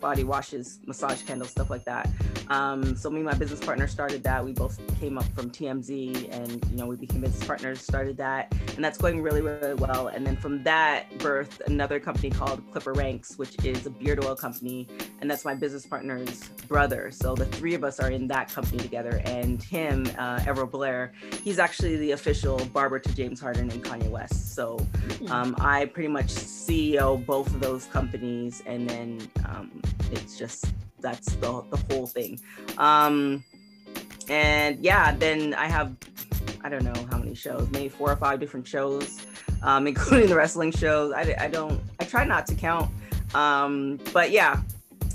body 0.00 0.24
washes, 0.24 0.80
massage 0.86 1.22
candles, 1.22 1.50
stuff 1.50 1.70
like 1.70 1.84
that. 1.84 2.08
Um, 2.48 2.96
so 2.96 3.10
me 3.10 3.16
and 3.16 3.24
my 3.24 3.34
business 3.34 3.60
partner 3.60 3.86
started 3.88 4.22
that. 4.24 4.44
We 4.44 4.52
both 4.52 4.78
came 5.00 5.18
up 5.18 5.24
from 5.34 5.50
TMZ 5.50 6.32
and, 6.32 6.64
you 6.70 6.76
know, 6.76 6.86
we 6.86 6.96
became 6.96 7.20
business 7.20 7.44
partners, 7.46 7.80
started 7.80 8.16
that. 8.18 8.54
And 8.74 8.84
that's 8.84 8.98
going 8.98 9.22
really, 9.22 9.40
really 9.40 9.74
well. 9.74 10.08
And 10.08 10.26
then 10.26 10.36
from 10.36 10.62
that 10.64 11.10
birthed 11.18 11.60
another 11.66 11.98
company 11.98 12.30
called 12.30 12.62
Clipper 12.70 12.92
Ranks, 12.92 13.36
which 13.36 13.56
is 13.64 13.86
a 13.86 13.90
beard 13.90 14.24
oil 14.24 14.36
company. 14.36 14.86
And 15.20 15.30
that's 15.30 15.44
my 15.44 15.54
business 15.54 15.86
partner's 15.86 16.48
brother. 16.68 17.10
So 17.10 17.34
the 17.34 17.46
three 17.46 17.74
of 17.74 17.84
us 17.84 17.98
are 18.00 18.10
in 18.10 18.28
that 18.28 18.52
company 18.52 18.78
together. 18.78 19.20
And 19.24 19.62
him, 19.62 20.08
uh, 20.18 20.44
Errol 20.46 20.66
Blair, 20.66 21.12
he's 21.42 21.58
actually 21.58 21.96
the 21.96 22.12
official 22.12 22.64
barber 22.66 22.98
to 22.98 23.14
James 23.14 23.40
Harden 23.40 23.70
and 23.70 23.82
Kanye 23.82 24.10
West. 24.10 24.54
So 24.54 24.78
hmm. 24.78 25.32
um, 25.32 25.56
I 25.58 25.86
pretty 25.86 26.08
much 26.08 26.26
CEO 26.26 27.24
both 27.24 27.48
of 27.48 27.60
those 27.60 27.86
companies. 27.86 28.62
And 28.66 28.88
then 28.88 29.30
um, 29.46 29.82
it's 30.10 30.38
just 30.38 30.66
that's 31.00 31.34
the, 31.36 31.62
the 31.70 31.76
whole 31.88 32.06
thing. 32.06 32.40
Um 32.78 33.44
and 34.28 34.84
yeah 34.84 35.14
then 35.14 35.54
i 35.54 35.66
have 35.66 35.94
i 36.64 36.68
don't 36.68 36.82
know 36.82 37.06
how 37.10 37.16
many 37.16 37.34
shows 37.34 37.68
maybe 37.70 37.88
four 37.88 38.10
or 38.10 38.16
five 38.16 38.40
different 38.40 38.66
shows 38.66 39.24
um 39.62 39.86
including 39.92 40.28
the 40.28 40.34
wrestling 40.34 40.72
shows. 40.72 41.12
I, 41.12 41.34
I 41.38 41.48
don't 41.48 41.80
i 42.00 42.04
try 42.04 42.24
not 42.24 42.46
to 42.48 42.54
count. 42.54 42.90
Um 43.34 44.00
but 44.12 44.30
yeah 44.30 44.62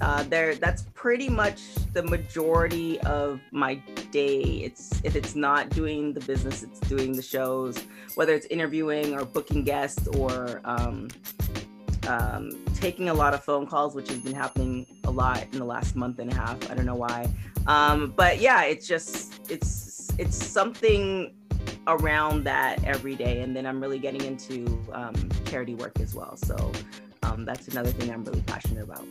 uh, 0.01 0.24
there 0.24 0.55
that's 0.55 0.84
pretty 0.95 1.30
much 1.30 1.61
the 1.93 2.01
majority 2.01 2.99
of 3.01 3.39
my 3.51 3.76
day. 4.11 4.41
It's 4.41 4.99
if 5.03 5.15
it's 5.15 5.36
not 5.36 5.69
doing 5.69 6.13
the 6.13 6.22
business 6.22 6.63
it's 6.63 6.80
doing 6.80 7.11
the 7.15 7.22
shows 7.22 7.78
whether 8.15 8.34
it's 8.34 8.47
interviewing 8.47 9.13
or 9.13 9.26
booking 9.26 9.63
guests 9.63 10.07
or 10.07 10.61
um, 10.65 11.07
um, 12.12 12.51
taking 12.76 13.09
a 13.09 13.14
lot 13.14 13.34
of 13.34 13.43
phone 13.43 13.66
calls, 13.66 13.95
which 13.95 14.09
has 14.09 14.20
been 14.20 14.34
happening 14.34 14.86
a 15.05 15.12
lot 15.12 15.43
in 15.53 15.59
the 15.59 15.66
last 15.66 15.95
month 15.95 16.20
and 16.20 16.32
a 16.32 16.36
half. 16.36 16.70
I 16.70 16.76
don't 16.76 16.86
know 16.86 16.95
why, 16.95 17.30
um, 17.68 18.14
but 18.16 18.39
yeah, 18.39 18.64
it's 18.64 18.88
just 18.88 19.39
it's 19.49 20.12
it's 20.18 20.36
something 20.36 21.34
around 21.88 22.43
that 22.43 22.84
every 22.84 23.16
day, 23.16 23.41
and 23.41 23.55
then 23.55 23.66
I'm 23.66 23.80
really 23.80 23.99
getting 23.99 24.24
into 24.24 24.66
um, 24.91 25.16
charity 25.45 25.76
work 25.76 25.99
as 25.99 26.14
well. 26.14 26.36
So 26.36 26.72
um, 27.24 27.45
that's 27.45 27.70
another 27.70 27.91
thing 27.91 28.12
I'm 28.12 28.26
really 28.26 28.41
passionate 28.41 28.84
about. 28.84 29.05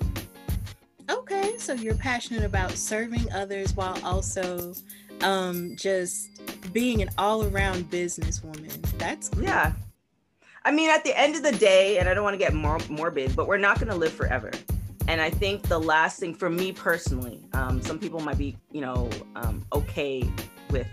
Okay, 1.09 1.55
so 1.59 1.73
you're 1.73 1.97
passionate 1.97 2.45
about 2.45 2.71
serving 2.73 3.33
others 3.33 3.75
while 3.75 3.99
also 4.05 4.75
um, 5.23 5.75
just 5.75 6.29
being 6.73 7.03
an 7.03 7.11
all-around 7.19 7.91
businesswoman. 7.91 8.81
That's 8.99 9.31
cool. 9.31 9.43
yeah 9.43 9.73
I 10.63 10.73
mean, 10.73 10.91
at 10.91 11.05
the 11.05 11.19
end 11.19 11.37
of 11.37 11.43
the 11.43 11.53
day, 11.53 11.99
and 11.99 12.09
I 12.09 12.13
don't 12.13 12.23
want 12.23 12.35
to 12.35 12.39
get 12.39 12.53
mor- 12.53 12.81
morbid, 12.91 13.35
but 13.35 13.49
we're 13.49 13.57
not 13.57 13.79
going 13.79 13.89
to 13.89 13.97
live 13.97 14.13
forever. 14.13 14.51
And 15.09 15.21
I 15.21 15.31
think 15.31 15.63
the 15.63 15.79
last 15.79 16.21
thing 16.21 16.35
for 16.35 16.51
me 16.51 16.71
personally, 16.71 17.49
um, 17.55 17.81
some 17.81 17.99
people 17.99 18.21
might 18.21 18.37
be, 18.37 18.59
you 18.71 18.83
know, 18.83 19.09
um, 19.37 19.65
okay 19.73 20.31
with 20.71 20.87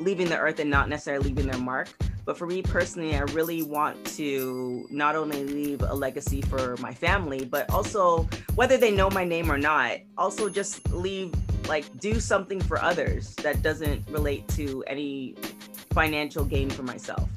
leaving 0.00 0.28
the 0.28 0.36
earth 0.36 0.58
and 0.58 0.68
not 0.68 0.88
necessarily 0.88 1.28
leaving 1.28 1.46
their 1.46 1.60
mark. 1.60 1.88
But 2.24 2.36
for 2.36 2.46
me 2.46 2.62
personally, 2.62 3.16
I 3.16 3.20
really 3.20 3.62
want 3.62 4.04
to 4.16 4.86
not 4.90 5.14
only 5.14 5.44
leave 5.44 5.82
a 5.82 5.94
legacy 5.94 6.42
for 6.42 6.76
my 6.78 6.92
family, 6.92 7.44
but 7.44 7.70
also 7.70 8.28
whether 8.56 8.76
they 8.76 8.90
know 8.90 9.08
my 9.08 9.24
name 9.24 9.50
or 9.50 9.58
not, 9.58 9.98
also 10.18 10.48
just 10.48 10.92
leave, 10.92 11.32
like, 11.68 11.84
do 12.00 12.18
something 12.18 12.60
for 12.60 12.82
others 12.82 13.36
that 13.36 13.62
doesn't 13.62 14.08
relate 14.08 14.46
to 14.48 14.82
any 14.88 15.36
financial 15.90 16.44
gain 16.44 16.68
for 16.70 16.82
myself 16.82 17.28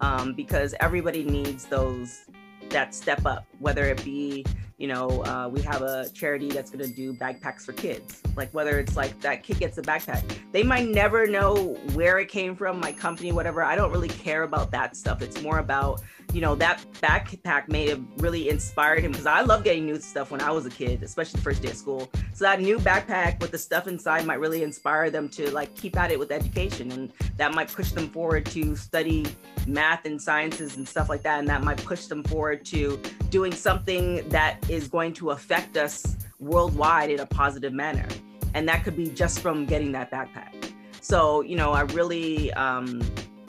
um, 0.00 0.34
because 0.34 0.74
everybody 0.80 1.24
needs 1.24 1.66
those 1.66 2.26
that 2.70 2.94
step 2.94 3.24
up, 3.26 3.46
whether 3.58 3.84
it 3.84 4.02
be 4.04 4.44
you 4.76 4.88
know, 4.88 5.22
uh, 5.24 5.48
we 5.48 5.60
have 5.62 5.82
a 5.82 6.08
charity 6.10 6.50
that's 6.50 6.70
going 6.70 6.84
to 6.84 6.94
do 6.94 7.14
backpacks 7.14 7.62
for 7.62 7.72
kids. 7.72 8.20
Like 8.36 8.52
whether 8.52 8.78
it's 8.80 8.96
like 8.96 9.18
that 9.20 9.44
kid 9.44 9.60
gets 9.60 9.78
a 9.78 9.82
backpack, 9.82 10.22
they 10.52 10.62
might 10.62 10.88
never 10.88 11.26
know 11.26 11.74
where 11.92 12.18
it 12.18 12.28
came 12.28 12.56
from, 12.56 12.80
my 12.80 12.92
company, 12.92 13.30
whatever. 13.30 13.62
I 13.62 13.76
don't 13.76 13.92
really 13.92 14.08
care 14.08 14.42
about 14.42 14.72
that 14.72 14.96
stuff. 14.96 15.22
It's 15.22 15.40
more 15.42 15.58
about, 15.58 16.02
you 16.34 16.40
know, 16.40 16.56
that 16.56 16.84
backpack 16.94 17.68
may 17.68 17.88
have 17.88 18.02
really 18.18 18.48
inspired 18.48 19.04
him 19.04 19.12
because 19.12 19.26
I 19.26 19.42
love 19.42 19.62
getting 19.62 19.86
new 19.86 20.00
stuff 20.00 20.32
when 20.32 20.40
I 20.40 20.50
was 20.50 20.66
a 20.66 20.70
kid, 20.70 21.02
especially 21.04 21.38
the 21.38 21.42
first 21.42 21.62
day 21.62 21.70
of 21.70 21.76
school. 21.76 22.10
So 22.32 22.44
that 22.44 22.60
new 22.60 22.78
backpack 22.78 23.40
with 23.40 23.52
the 23.52 23.58
stuff 23.58 23.86
inside 23.86 24.26
might 24.26 24.40
really 24.40 24.64
inspire 24.64 25.10
them 25.10 25.28
to 25.30 25.50
like 25.52 25.74
keep 25.76 25.96
at 25.96 26.10
it 26.10 26.18
with 26.18 26.32
education, 26.32 26.90
and 26.90 27.12
that 27.36 27.54
might 27.54 27.72
push 27.72 27.92
them 27.92 28.10
forward 28.10 28.46
to 28.46 28.74
study 28.74 29.24
math 29.68 30.04
and 30.06 30.20
sciences 30.20 30.76
and 30.76 30.86
stuff 30.86 31.08
like 31.08 31.22
that, 31.22 31.38
and 31.38 31.48
that 31.48 31.62
might 31.62 31.82
push 31.84 32.06
them 32.06 32.24
forward 32.24 32.64
to 32.66 33.00
doing 33.30 33.52
something 33.52 34.28
that 34.30 34.58
is 34.68 34.88
going 34.88 35.12
to 35.14 35.30
affect 35.30 35.76
us 35.76 36.16
worldwide 36.40 37.10
in 37.10 37.20
a 37.20 37.26
positive 37.26 37.72
manner. 37.72 38.08
And 38.54 38.68
that 38.68 38.82
could 38.82 38.96
be 38.96 39.06
just 39.08 39.38
from 39.38 39.66
getting 39.66 39.92
that 39.92 40.10
backpack. 40.10 40.72
So, 41.00 41.42
you 41.42 41.54
know, 41.54 41.72
I 41.72 41.82
really 41.82 42.52
um, 42.54 43.02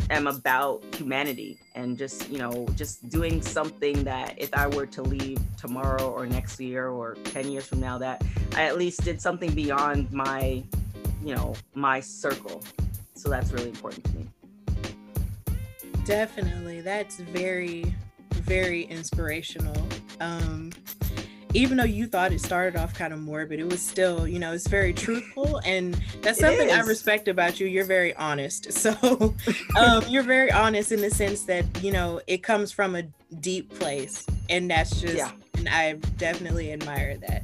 am 0.10 0.28
about 0.28 0.84
humanity 0.96 1.58
and 1.74 1.98
just, 1.98 2.30
you 2.30 2.38
know, 2.38 2.68
just 2.76 3.08
doing 3.10 3.42
something 3.42 4.04
that 4.04 4.36
if 4.38 4.54
I 4.54 4.68
were 4.68 4.86
to 4.88 5.02
leave 5.02 5.40
tomorrow 5.58 6.10
or 6.10 6.26
next 6.26 6.60
year 6.60 6.90
or 6.90 7.16
10 7.26 7.50
years 7.50 7.66
from 7.66 7.80
now, 7.80 7.98
that 7.98 8.24
I 8.56 8.64
at 8.64 8.78
least 8.78 9.04
did 9.04 9.22
something 9.22 9.54
beyond 9.54 10.12
my, 10.12 10.64
you 11.24 11.36
know, 11.36 11.56
my 11.74 12.00
circle. 12.00 12.64
So 13.16 13.30
that's 13.30 13.52
really 13.52 13.70
important 13.70 14.04
to 14.06 14.12
me. 14.16 14.28
Definitely. 16.06 16.82
That's 16.82 17.18
very, 17.18 17.94
very 18.32 18.84
inspirational. 18.84 19.88
Um, 20.20 20.72
even 21.56 21.78
though 21.78 21.84
you 21.84 22.06
thought 22.06 22.34
it 22.34 22.42
started 22.42 22.78
off 22.78 22.94
kind 22.94 23.14
of 23.14 23.20
morbid, 23.20 23.60
it 23.60 23.70
was 23.70 23.82
still, 23.82 24.28
you 24.28 24.40
know, 24.40 24.52
it's 24.52 24.68
very 24.68 24.94
truthful. 24.94 25.62
And 25.66 26.00
that's 26.22 26.40
something 26.40 26.70
I 26.70 26.82
respect 26.82 27.28
about 27.28 27.60
you. 27.60 27.68
You're 27.68 27.86
very 27.86 28.14
honest. 28.16 28.68
So 28.86 29.34
um, 29.76 30.04
you're 30.08 30.22
very 30.22 30.52
honest 30.52 30.92
in 30.92 31.02
the 31.02 31.10
sense 31.10 31.44
that, 31.44 31.66
you 31.82 31.92
know, 31.92 32.22
it 32.28 32.44
comes 32.44 32.72
from 32.72 32.96
a 32.96 33.04
deep 33.40 33.74
place. 33.80 34.26
And 34.48 34.70
that's 34.70 35.02
just, 35.02 35.16
yeah. 35.16 35.32
and 35.58 35.68
I 35.68 35.94
definitely 36.18 36.72
admire 36.72 37.18
that. 37.18 37.44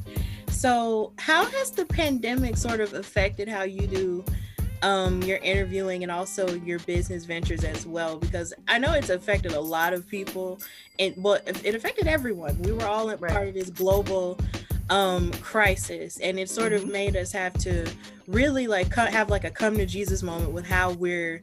So, 0.50 1.14
how 1.18 1.46
has 1.46 1.72
the 1.72 1.86
pandemic 1.86 2.58
sort 2.58 2.80
of 2.80 2.94
affected 2.94 3.48
how 3.48 3.64
you 3.64 3.88
do 3.88 4.24
um, 4.82 5.22
your 5.24 5.38
interviewing 5.38 6.04
and 6.04 6.12
also 6.12 6.54
your 6.56 6.80
business 6.80 7.26
ventures 7.26 7.64
as 7.64 7.86
well? 7.86 8.18
Because 8.18 8.54
I 8.68 8.80
know 8.80 8.94
it's 8.94 9.10
affected 9.10 9.54
a 9.54 9.60
lot 9.60 9.94
of 9.94 10.08
people, 10.08 10.60
and 11.00 11.14
well, 11.18 11.40
it 11.46 11.76
affected 11.76 12.08
everyone. 12.08 12.62
We 12.62 12.72
were 12.72 12.86
all 12.86 13.10
right. 13.10 13.32
part 13.32 13.48
of 13.48 13.54
this 13.54 13.70
global 13.70 14.40
um, 14.90 15.32
crisis, 15.34 16.20
and 16.20 16.38
it 16.38 16.50
sort 16.50 16.74
of 16.74 16.82
mm-hmm. 16.82 16.92
made 16.92 17.16
us 17.16 17.32
have 17.32 17.54
to 17.60 17.90
really 18.28 18.68
like 18.68 18.94
have 18.94 19.30
like 19.30 19.44
a 19.44 19.52
come 19.52 19.78
to 19.78 19.86
Jesus 19.86 20.22
moment 20.22 20.52
with 20.52 20.66
how 20.66 20.92
we're 20.92 21.42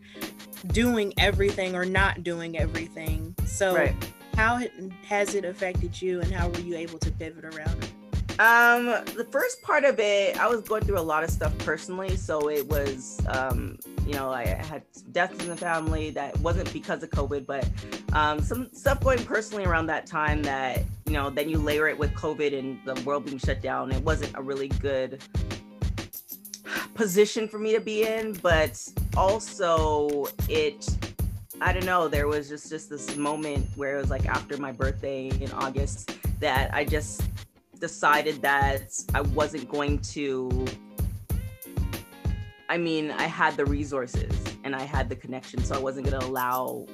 doing 0.68 1.14
everything 1.18 1.74
or 1.74 1.84
not 1.84 2.22
doing 2.22 2.58
everything. 2.58 3.34
So, 3.46 3.74
right. 3.74 3.94
how 4.34 4.60
has 5.06 5.34
it 5.34 5.44
affected 5.44 6.00
you, 6.00 6.20
and 6.20 6.32
how 6.32 6.48
were 6.48 6.60
you 6.60 6.76
able 6.76 6.98
to 6.98 7.10
pivot 7.12 7.44
around 7.44 7.82
it? 7.82 7.92
Um, 8.38 8.86
the 9.16 9.26
first 9.32 9.62
part 9.62 9.84
of 9.84 9.98
it, 9.98 10.38
I 10.38 10.46
was 10.46 10.60
going 10.60 10.84
through 10.84 10.98
a 10.98 11.00
lot 11.00 11.24
of 11.24 11.30
stuff 11.30 11.56
personally. 11.58 12.16
So 12.16 12.48
it 12.48 12.68
was, 12.68 13.20
um, 13.28 13.78
you 14.06 14.14
know, 14.14 14.30
I 14.30 14.46
had 14.46 14.82
deaths 15.10 15.42
in 15.42 15.48
the 15.48 15.56
family 15.56 16.10
that 16.10 16.38
wasn't 16.38 16.72
because 16.72 17.02
of 17.02 17.10
COVID, 17.10 17.46
but 17.46 17.68
um, 18.12 18.40
some 18.40 18.68
stuff 18.72 19.00
going 19.02 19.24
personally 19.24 19.64
around 19.64 19.86
that 19.86 20.06
time 20.06 20.44
that, 20.44 20.84
you 21.06 21.14
know, 21.14 21.30
then 21.30 21.48
you 21.48 21.58
layer 21.58 21.88
it 21.88 21.98
with 21.98 22.12
COVID 22.14 22.56
and 22.56 22.78
the 22.84 23.00
world 23.02 23.24
being 23.24 23.38
shut 23.38 23.60
down. 23.60 23.90
It 23.90 24.02
wasn't 24.04 24.36
a 24.36 24.42
really 24.42 24.68
good 24.68 25.20
position 26.94 27.48
for 27.48 27.58
me 27.58 27.72
to 27.72 27.80
be 27.80 28.04
in, 28.04 28.34
but 28.34 28.80
also 29.16 30.26
it 30.48 30.88
I 31.60 31.72
don't 31.72 31.86
know, 31.86 32.06
there 32.06 32.28
was 32.28 32.48
just 32.48 32.70
just 32.70 32.88
this 32.88 33.16
moment 33.16 33.66
where 33.74 33.96
it 33.96 34.00
was 34.00 34.10
like 34.10 34.26
after 34.26 34.56
my 34.58 34.70
birthday 34.70 35.28
in 35.28 35.50
August 35.52 36.12
that 36.38 36.72
I 36.72 36.84
just 36.84 37.22
decided 37.80 38.42
that 38.42 38.92
I 39.14 39.20
wasn't 39.20 39.68
going 39.68 39.98
to. 40.00 40.66
I 42.68 42.76
mean, 42.76 43.10
I 43.10 43.22
had 43.22 43.56
the 43.56 43.64
resources 43.64 44.32
and 44.64 44.76
I 44.76 44.82
had 44.82 45.08
the 45.08 45.16
connection, 45.16 45.62
so 45.64 45.74
I 45.74 45.78
wasn't 45.78 46.10
going 46.10 46.20
to 46.20 46.26
allow 46.26 46.86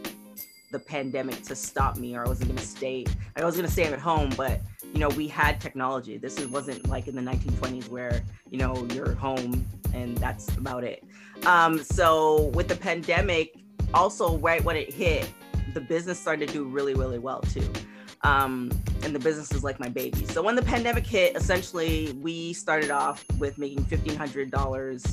the 0.70 0.78
pandemic 0.78 1.42
to 1.42 1.56
stop 1.56 1.96
me, 1.96 2.16
or 2.16 2.24
I 2.24 2.28
wasn't 2.28 2.50
going 2.50 2.58
to 2.58 2.66
stay. 2.66 3.06
I 3.36 3.44
was 3.44 3.56
going 3.56 3.66
to 3.66 3.72
stay 3.72 3.84
at 3.84 3.98
home, 3.98 4.30
but 4.36 4.60
you 4.92 5.00
know, 5.00 5.08
we 5.08 5.26
had 5.26 5.60
technology. 5.60 6.16
This 6.18 6.38
wasn't 6.46 6.88
like 6.88 7.08
in 7.08 7.16
the 7.16 7.22
1920s 7.22 7.88
where 7.88 8.22
you 8.50 8.58
know 8.58 8.86
you're 8.92 9.14
home 9.14 9.66
and 9.92 10.16
that's 10.18 10.48
about 10.56 10.84
it. 10.84 11.02
Um, 11.46 11.82
so 11.82 12.46
with 12.54 12.68
the 12.68 12.76
pandemic, 12.76 13.56
also 13.92 14.38
right 14.38 14.62
when 14.64 14.76
it 14.76 14.92
hit, 14.92 15.28
the 15.72 15.80
business 15.80 16.18
started 16.18 16.48
to 16.48 16.54
do 16.54 16.64
really, 16.64 16.94
really 16.94 17.18
well 17.18 17.40
too 17.40 17.68
um, 18.24 18.70
and 19.02 19.14
the 19.14 19.18
business 19.18 19.52
is 19.52 19.62
like 19.62 19.78
my 19.78 19.88
baby. 19.88 20.24
So 20.26 20.42
when 20.42 20.56
the 20.56 20.62
pandemic 20.62 21.06
hit, 21.06 21.36
essentially 21.36 22.12
we 22.20 22.52
started 22.54 22.90
off 22.90 23.24
with 23.38 23.58
making 23.58 23.84
fifteen 23.84 24.16
hundred 24.16 24.50
dollars 24.50 25.04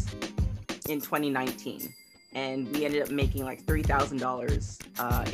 in 0.90 1.00
2019, 1.00 1.94
and 2.34 2.68
we 2.74 2.86
ended 2.86 3.04
up 3.04 3.12
making 3.12 3.44
like 3.44 3.66
three 3.68 3.84
thousand 3.84 4.24
uh, 4.24 4.26
dollars 4.26 4.80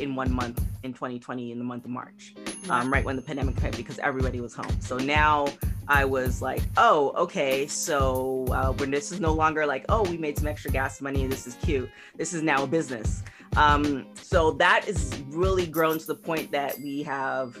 in 0.00 0.14
one 0.14 0.32
month 0.32 0.62
in 0.82 0.92
2020 0.92 1.52
in 1.52 1.58
the 1.58 1.64
month 1.64 1.84
of 1.84 1.90
March, 1.90 2.34
um, 2.68 2.92
right 2.92 3.04
when 3.04 3.16
the 3.16 3.22
pandemic 3.22 3.58
hit 3.58 3.76
because 3.76 3.98
everybody 4.00 4.40
was 4.40 4.54
home. 4.54 4.80
So 4.80 4.98
now 4.98 5.48
I 5.86 6.04
was 6.04 6.42
like, 6.42 6.62
oh, 6.76 7.12
okay, 7.16 7.66
so 7.66 8.46
uh, 8.50 8.72
when 8.72 8.90
this 8.90 9.10
is 9.10 9.20
no 9.20 9.32
longer 9.32 9.64
like, 9.64 9.84
oh, 9.88 10.02
we 10.02 10.18
made 10.18 10.36
some 10.36 10.46
extra 10.46 10.70
gas 10.70 11.00
money, 11.00 11.26
this 11.26 11.46
is 11.46 11.54
cute. 11.62 11.88
This 12.16 12.34
is 12.34 12.42
now 12.42 12.64
a 12.64 12.66
business. 12.66 13.22
Um, 13.56 14.06
so 14.14 14.52
that 14.52 14.86
is 14.86 15.20
really 15.28 15.66
grown 15.66 15.98
to 15.98 16.06
the 16.06 16.14
point 16.14 16.50
that 16.52 16.78
we 16.78 17.02
have, 17.02 17.56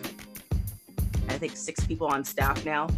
I 1.28 1.38
think, 1.38 1.56
six 1.56 1.84
people 1.84 2.06
on 2.06 2.24
staff 2.24 2.64
now. 2.64 2.88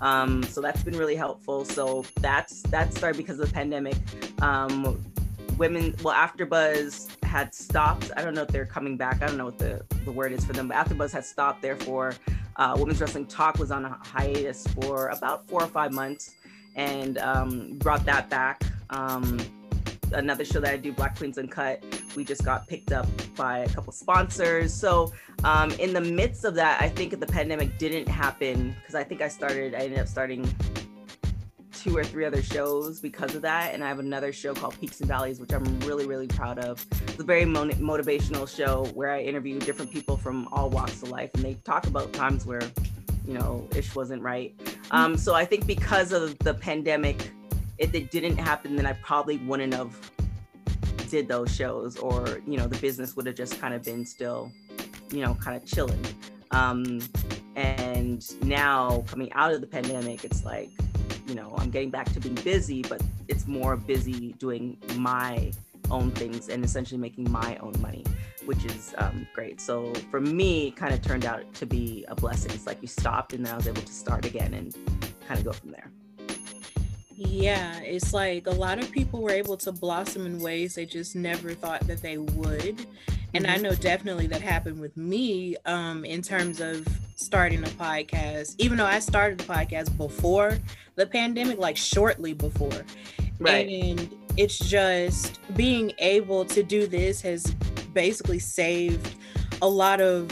Um, 0.00 0.42
so 0.44 0.60
that's 0.60 0.82
been 0.82 0.96
really 0.96 1.16
helpful. 1.16 1.64
So 1.64 2.04
that's 2.20 2.62
that 2.62 2.94
started 2.94 3.16
because 3.16 3.38
of 3.40 3.48
the 3.48 3.54
pandemic. 3.54 3.96
Um, 4.40 5.04
women, 5.56 5.94
well, 6.02 6.14
AfterBuzz 6.14 7.22
had 7.24 7.54
stopped. 7.54 8.10
I 8.16 8.22
don't 8.22 8.34
know 8.34 8.42
if 8.42 8.48
they're 8.48 8.66
coming 8.66 8.96
back. 8.96 9.22
I 9.22 9.26
don't 9.26 9.36
know 9.36 9.46
what 9.46 9.58
the, 9.58 9.84
the 10.04 10.12
word 10.12 10.32
is 10.32 10.44
for 10.44 10.52
them, 10.52 10.68
but 10.68 10.76
AfterBuzz 10.76 11.12
had 11.12 11.24
stopped. 11.24 11.62
Therefore, 11.62 12.14
uh, 12.56 12.76
Women's 12.78 13.00
Wrestling 13.00 13.26
Talk 13.26 13.58
was 13.58 13.70
on 13.70 13.84
a 13.84 13.98
hiatus 14.02 14.66
for 14.68 15.08
about 15.08 15.48
four 15.48 15.62
or 15.62 15.68
five 15.68 15.92
months, 15.92 16.34
and 16.76 17.18
um, 17.18 17.76
brought 17.78 18.04
that 18.06 18.30
back. 18.30 18.62
Um, 18.90 19.38
another 20.12 20.44
show 20.44 20.60
that 20.60 20.72
I 20.72 20.76
do, 20.76 20.92
Black 20.92 21.18
Queens 21.18 21.38
Uncut, 21.38 21.82
we 22.18 22.24
just 22.24 22.44
got 22.44 22.66
picked 22.66 22.90
up 22.90 23.06
by 23.36 23.60
a 23.60 23.68
couple 23.68 23.92
sponsors. 23.92 24.74
So 24.74 25.12
um, 25.44 25.70
in 25.72 25.92
the 25.92 26.00
midst 26.00 26.44
of 26.44 26.56
that, 26.56 26.82
I 26.82 26.88
think 26.88 27.18
the 27.18 27.26
pandemic 27.26 27.78
didn't 27.78 28.08
happen 28.08 28.74
because 28.80 28.96
I 28.96 29.04
think 29.04 29.22
I 29.22 29.28
started, 29.28 29.72
I 29.72 29.78
ended 29.78 30.00
up 30.00 30.08
starting 30.08 30.52
two 31.72 31.96
or 31.96 32.02
three 32.02 32.24
other 32.24 32.42
shows 32.42 33.00
because 33.00 33.36
of 33.36 33.42
that. 33.42 33.72
And 33.72 33.84
I 33.84 33.88
have 33.88 34.00
another 34.00 34.32
show 34.32 34.52
called 34.52 34.78
Peaks 34.80 34.98
and 34.98 35.08
Valleys, 35.08 35.38
which 35.38 35.52
I'm 35.52 35.78
really, 35.80 36.06
really 36.06 36.26
proud 36.26 36.58
of. 36.58 36.84
It's 37.06 37.20
a 37.20 37.22
very 37.22 37.44
mo- 37.44 37.68
motivational 37.68 38.52
show 38.52 38.86
where 38.94 39.12
I 39.12 39.20
interview 39.20 39.60
different 39.60 39.92
people 39.92 40.16
from 40.16 40.48
all 40.50 40.70
walks 40.70 41.04
of 41.04 41.10
life 41.10 41.30
and 41.34 41.44
they 41.44 41.54
talk 41.62 41.86
about 41.86 42.12
times 42.12 42.44
where, 42.44 42.62
you 43.24 43.34
know, 43.34 43.68
ish 43.76 43.94
wasn't 43.94 44.22
right. 44.22 44.58
Um, 44.90 45.16
so 45.16 45.34
I 45.34 45.44
think 45.44 45.68
because 45.68 46.10
of 46.10 46.36
the 46.40 46.54
pandemic, 46.54 47.30
if 47.78 47.94
it 47.94 48.10
didn't 48.10 48.38
happen, 48.38 48.74
then 48.74 48.86
I 48.86 48.94
probably 48.94 49.36
wouldn't 49.36 49.72
have 49.72 49.96
did 51.10 51.28
those 51.28 51.54
shows, 51.54 51.96
or 51.96 52.40
you 52.46 52.56
know, 52.56 52.66
the 52.66 52.78
business 52.78 53.16
would 53.16 53.26
have 53.26 53.36
just 53.36 53.60
kind 53.60 53.74
of 53.74 53.82
been 53.82 54.04
still, 54.04 54.52
you 55.10 55.22
know, 55.22 55.34
kind 55.34 55.56
of 55.56 55.64
chilling. 55.64 56.04
Um, 56.50 57.00
and 57.56 58.24
now 58.44 59.04
coming 59.08 59.32
out 59.32 59.52
of 59.52 59.60
the 59.60 59.66
pandemic, 59.66 60.24
it's 60.24 60.44
like, 60.44 60.70
you 61.26 61.34
know, 61.34 61.54
I'm 61.58 61.70
getting 61.70 61.90
back 61.90 62.10
to 62.12 62.20
being 62.20 62.36
busy, 62.36 62.82
but 62.82 63.02
it's 63.26 63.46
more 63.46 63.76
busy 63.76 64.32
doing 64.38 64.78
my 64.96 65.52
own 65.90 66.10
things 66.12 66.48
and 66.48 66.64
essentially 66.64 67.00
making 67.00 67.30
my 67.30 67.56
own 67.58 67.74
money, 67.80 68.04
which 68.46 68.64
is 68.64 68.94
um, 68.98 69.26
great. 69.34 69.60
So 69.60 69.92
for 70.10 70.20
me, 70.20 70.70
kind 70.70 70.94
of 70.94 71.02
turned 71.02 71.24
out 71.24 71.52
to 71.54 71.66
be 71.66 72.04
a 72.08 72.14
blessing. 72.14 72.52
It's 72.52 72.66
like 72.66 72.80
you 72.80 72.88
stopped 72.88 73.32
and 73.32 73.44
then 73.44 73.52
I 73.52 73.56
was 73.56 73.66
able 73.66 73.82
to 73.82 73.92
start 73.92 74.24
again 74.24 74.54
and 74.54 74.74
kind 75.26 75.38
of 75.38 75.44
go 75.44 75.52
from 75.52 75.70
there. 75.70 75.90
Yeah, 77.20 77.80
it's 77.80 78.14
like 78.14 78.46
a 78.46 78.52
lot 78.52 78.78
of 78.78 78.92
people 78.92 79.20
were 79.20 79.32
able 79.32 79.56
to 79.56 79.72
blossom 79.72 80.24
in 80.24 80.38
ways 80.38 80.76
they 80.76 80.86
just 80.86 81.16
never 81.16 81.52
thought 81.52 81.80
that 81.88 82.00
they 82.00 82.16
would. 82.16 82.86
And 83.34 83.44
mm-hmm. 83.44 83.54
I 83.54 83.56
know 83.56 83.74
definitely 83.74 84.28
that 84.28 84.40
happened 84.40 84.80
with 84.80 84.96
me 84.96 85.56
um, 85.66 86.04
in 86.04 86.22
terms 86.22 86.60
of 86.60 86.86
starting 87.16 87.64
a 87.64 87.68
podcast, 87.70 88.54
even 88.58 88.78
though 88.78 88.86
I 88.86 89.00
started 89.00 89.38
the 89.38 89.52
podcast 89.52 89.96
before 89.96 90.58
the 90.94 91.06
pandemic, 91.06 91.58
like 91.58 91.76
shortly 91.76 92.34
before. 92.34 92.84
Right. 93.40 93.68
And 93.68 94.14
it's 94.36 94.60
just 94.60 95.40
being 95.56 95.90
able 95.98 96.44
to 96.44 96.62
do 96.62 96.86
this 96.86 97.20
has 97.22 97.50
basically 97.94 98.38
saved 98.38 99.16
a 99.60 99.68
lot 99.68 100.00
of 100.00 100.30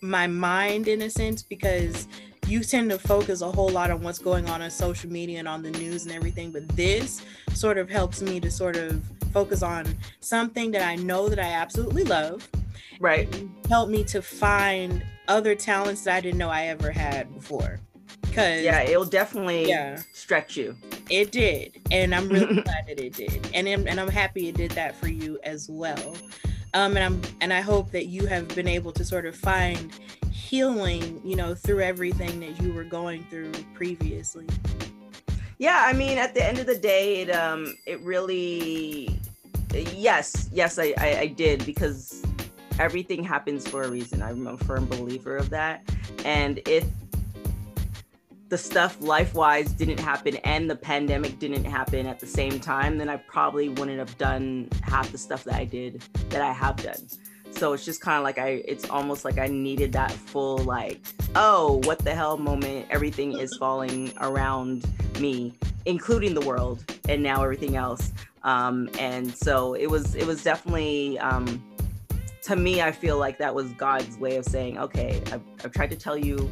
my 0.00 0.28
mind 0.28 0.86
in 0.86 1.02
a 1.02 1.10
sense 1.10 1.42
because 1.42 2.06
you 2.50 2.64
tend 2.64 2.90
to 2.90 2.98
focus 2.98 3.42
a 3.42 3.50
whole 3.50 3.68
lot 3.68 3.90
on 3.90 4.02
what's 4.02 4.18
going 4.18 4.48
on 4.50 4.60
on 4.60 4.70
social 4.70 5.10
media 5.10 5.38
and 5.38 5.46
on 5.46 5.62
the 5.62 5.70
news 5.70 6.04
and 6.04 6.14
everything 6.14 6.50
but 6.50 6.66
this 6.70 7.22
sort 7.54 7.78
of 7.78 7.88
helps 7.88 8.20
me 8.20 8.40
to 8.40 8.50
sort 8.50 8.76
of 8.76 9.00
focus 9.32 9.62
on 9.62 9.86
something 10.18 10.70
that 10.72 10.82
i 10.82 10.96
know 10.96 11.28
that 11.28 11.38
i 11.38 11.50
absolutely 11.52 12.04
love. 12.04 12.48
Right. 12.98 13.34
Help 13.68 13.88
me 13.88 14.04
to 14.04 14.20
find 14.20 15.02
other 15.28 15.54
talents 15.54 16.04
that 16.04 16.16
i 16.16 16.20
didn't 16.20 16.38
know 16.38 16.50
i 16.50 16.66
ever 16.66 16.90
had 16.90 17.32
before. 17.32 17.80
Because 18.22 18.62
yeah 18.62 18.82
it'll 18.82 19.04
definitely 19.04 19.68
yeah, 19.68 20.00
stretch 20.12 20.56
you. 20.56 20.76
It 21.08 21.30
did 21.30 21.80
and 21.90 22.14
i'm 22.14 22.28
really 22.28 22.62
glad 22.62 22.86
that 22.88 22.98
it 22.98 23.14
did. 23.14 23.48
And, 23.54 23.68
and 23.68 24.00
i'm 24.00 24.08
happy 24.08 24.48
it 24.48 24.56
did 24.56 24.72
that 24.72 24.96
for 24.96 25.08
you 25.08 25.38
as 25.44 25.68
well. 25.70 26.16
Um, 26.74 26.96
and 26.96 27.04
i'm 27.04 27.22
and 27.40 27.52
i 27.52 27.60
hope 27.60 27.90
that 27.92 28.06
you 28.06 28.26
have 28.26 28.48
been 28.48 28.68
able 28.68 28.92
to 28.92 29.04
sort 29.04 29.26
of 29.26 29.36
find 29.36 29.92
healing, 30.50 31.20
you 31.24 31.36
know, 31.36 31.54
through 31.54 31.80
everything 31.80 32.40
that 32.40 32.60
you 32.60 32.72
were 32.72 32.82
going 32.82 33.22
through 33.30 33.52
previously. 33.72 34.46
Yeah, 35.58 35.84
I 35.86 35.92
mean, 35.92 36.18
at 36.18 36.34
the 36.34 36.44
end 36.44 36.58
of 36.58 36.66
the 36.66 36.76
day, 36.76 37.22
it 37.22 37.30
um, 37.30 37.76
it 37.86 38.00
really, 38.00 39.20
yes, 39.72 40.50
yes, 40.52 40.78
I, 40.78 40.92
I, 40.98 41.18
I 41.20 41.26
did 41.28 41.64
because 41.64 42.24
everything 42.80 43.22
happens 43.22 43.68
for 43.68 43.84
a 43.84 43.88
reason. 43.88 44.22
I'm 44.22 44.46
a 44.48 44.56
firm 44.56 44.86
believer 44.86 45.36
of 45.36 45.50
that, 45.50 45.88
and 46.24 46.60
if 46.66 46.84
the 48.48 48.58
stuff 48.58 49.00
life 49.00 49.34
wise 49.34 49.70
didn't 49.70 50.00
happen 50.00 50.34
and 50.38 50.68
the 50.68 50.74
pandemic 50.74 51.38
didn't 51.38 51.64
happen 51.64 52.06
at 52.06 52.18
the 52.18 52.26
same 52.26 52.58
time, 52.58 52.98
then 52.98 53.08
I 53.08 53.18
probably 53.18 53.68
wouldn't 53.68 54.00
have 54.00 54.18
done 54.18 54.68
half 54.82 55.12
the 55.12 55.18
stuff 55.18 55.44
that 55.44 55.54
I 55.54 55.64
did 55.64 56.02
that 56.30 56.42
I 56.42 56.52
have 56.52 56.74
done 56.82 57.06
so 57.50 57.72
it's 57.72 57.84
just 57.84 58.00
kind 58.00 58.16
of 58.16 58.24
like 58.24 58.38
i 58.38 58.62
it's 58.66 58.88
almost 58.88 59.24
like 59.24 59.38
i 59.38 59.46
needed 59.46 59.92
that 59.92 60.10
full 60.10 60.58
like 60.58 61.00
oh 61.34 61.80
what 61.84 61.98
the 62.00 62.14
hell 62.14 62.36
moment 62.36 62.86
everything 62.90 63.38
is 63.38 63.54
falling 63.58 64.12
around 64.20 64.84
me 65.20 65.52
including 65.86 66.34
the 66.34 66.40
world 66.42 66.84
and 67.08 67.22
now 67.22 67.42
everything 67.42 67.76
else. 67.76 68.12
Um 68.42 68.88
and 68.98 69.34
so 69.34 69.74
it 69.74 69.88
was 69.88 70.14
it 70.14 70.26
was 70.26 70.42
definitely 70.42 71.18
um 71.18 71.62
to 72.42 72.56
me 72.56 72.80
i 72.80 72.90
feel 72.90 73.18
like 73.18 73.36
that 73.36 73.54
was 73.54 73.66
god's 73.72 74.16
way 74.16 74.36
of 74.36 74.46
saying 74.46 74.78
okay 74.78 75.22
i've, 75.26 75.42
I've 75.62 75.72
tried 75.72 75.90
to 75.90 75.96
tell 75.96 76.16
you 76.16 76.50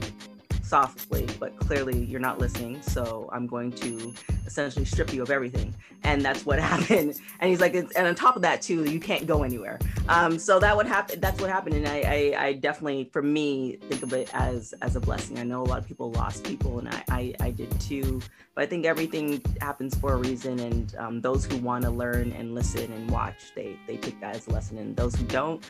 softly, 0.69 1.27
but 1.41 1.57
clearly 1.59 2.05
you're 2.05 2.21
not 2.21 2.39
listening. 2.39 2.81
So 2.83 3.29
I'm 3.33 3.47
going 3.47 3.73
to 3.73 4.13
essentially 4.47 4.85
strip 4.85 5.13
you 5.13 5.23
of 5.23 5.31
everything. 5.31 5.75
And 6.05 6.23
that's 6.23 6.45
what 6.45 6.59
happened. 6.61 7.19
And 7.41 7.51
he's 7.51 7.61
like, 7.61 7.75
and 7.75 7.91
on 7.97 8.15
top 8.15 8.37
of 8.37 8.43
that 8.43 8.61
too, 8.61 8.85
you 8.85 9.01
can't 9.01 9.27
go 9.27 9.43
anywhere. 9.43 9.79
Um, 10.09 10.39
so 10.39 10.59
that 10.59 10.77
would 10.77 10.87
happen. 10.87 11.21
That's 11.21 11.41
what 11.41 11.51
happened. 11.51 11.77
And 11.77 11.89
I, 11.89 12.35
I, 12.37 12.47
I, 12.47 12.53
definitely, 12.53 13.09
for 13.13 13.23
me, 13.23 13.77
think 13.89 14.03
of 14.03 14.13
it 14.13 14.31
as 14.35 14.75
as 14.83 14.97
a 14.97 15.01
blessing. 15.01 15.39
I 15.39 15.43
know 15.43 15.63
a 15.63 15.65
lot 15.65 15.79
of 15.79 15.87
people 15.87 16.11
lost 16.13 16.45
people, 16.45 16.79
and 16.79 16.89
I, 16.89 17.05
I, 17.11 17.35
I 17.41 17.51
did 17.51 17.79
too. 17.81 18.21
But 18.55 18.65
I 18.65 18.67
think 18.67 18.87
everything 18.87 19.43
happens 19.61 19.95
for 19.97 20.15
a 20.15 20.17
reason. 20.17 20.59
And 20.61 20.95
um, 20.97 21.21
those 21.21 21.45
who 21.45 21.57
want 21.59 21.85
to 21.85 21.91
learn 21.91 22.33
and 22.33 22.55
listen 22.55 22.93
and 22.93 23.11
watch, 23.11 23.53
they 23.55 23.77
they 23.87 23.97
take 23.97 24.21
that 24.21 24.37
as 24.37 24.47
a 24.47 24.51
lesson. 24.51 24.79
And 24.79 24.97
those 24.97 25.15
who 25.15 25.25
don't, 25.27 25.63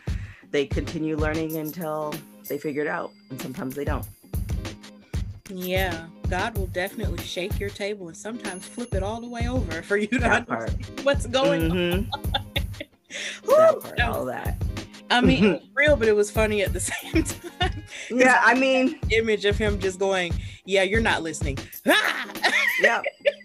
they 0.51 0.67
continue 0.67 1.17
learning 1.17 1.57
until 1.57 2.15
they 2.49 2.59
figure 2.59 2.83
it 2.83 2.89
out. 2.89 3.11
And 3.31 3.41
sometimes 3.41 3.75
they 3.75 3.85
don't. 3.85 4.07
Yeah, 5.51 6.07
God 6.29 6.57
will 6.59 6.67
definitely 6.67 7.23
shake 7.25 7.59
your 7.59 7.71
table 7.71 8.09
and 8.09 8.17
sometimes 8.17 8.67
flip 8.67 8.95
it 8.95 9.03
all 9.03 9.21
the 9.21 9.29
way 9.29 9.49
over 9.49 9.83
for 9.83 9.97
you 9.97 10.07
to 10.09 10.19
that 10.19 10.49
understand 10.49 10.97
part. 10.97 11.05
what's 11.05 11.27
going 11.27 11.71
mm-hmm. 11.71 12.11
on. 12.35 12.45
that 13.47 13.81
part, 13.81 14.01
all 14.01 14.25
that. 14.27 14.63
I 15.11 15.23
mean, 15.23 15.45
it 15.45 15.53
was 15.53 15.63
real, 15.75 15.97
but 15.97 16.09
it 16.09 16.15
was 16.15 16.31
funny 16.31 16.63
at 16.63 16.75
the 16.75 16.81
same 16.81 17.25
time. 17.25 17.83
Yeah, 18.11 18.43
I 18.45 18.55
mean, 18.55 18.99
image 19.11 19.47
of 19.47 19.57
him 19.57 19.79
just 19.79 19.99
going, 19.99 20.35
"Yeah, 20.67 20.83
you're 20.83 21.01
not 21.01 21.23
listening." 21.23 21.57
yeah, 22.83 23.01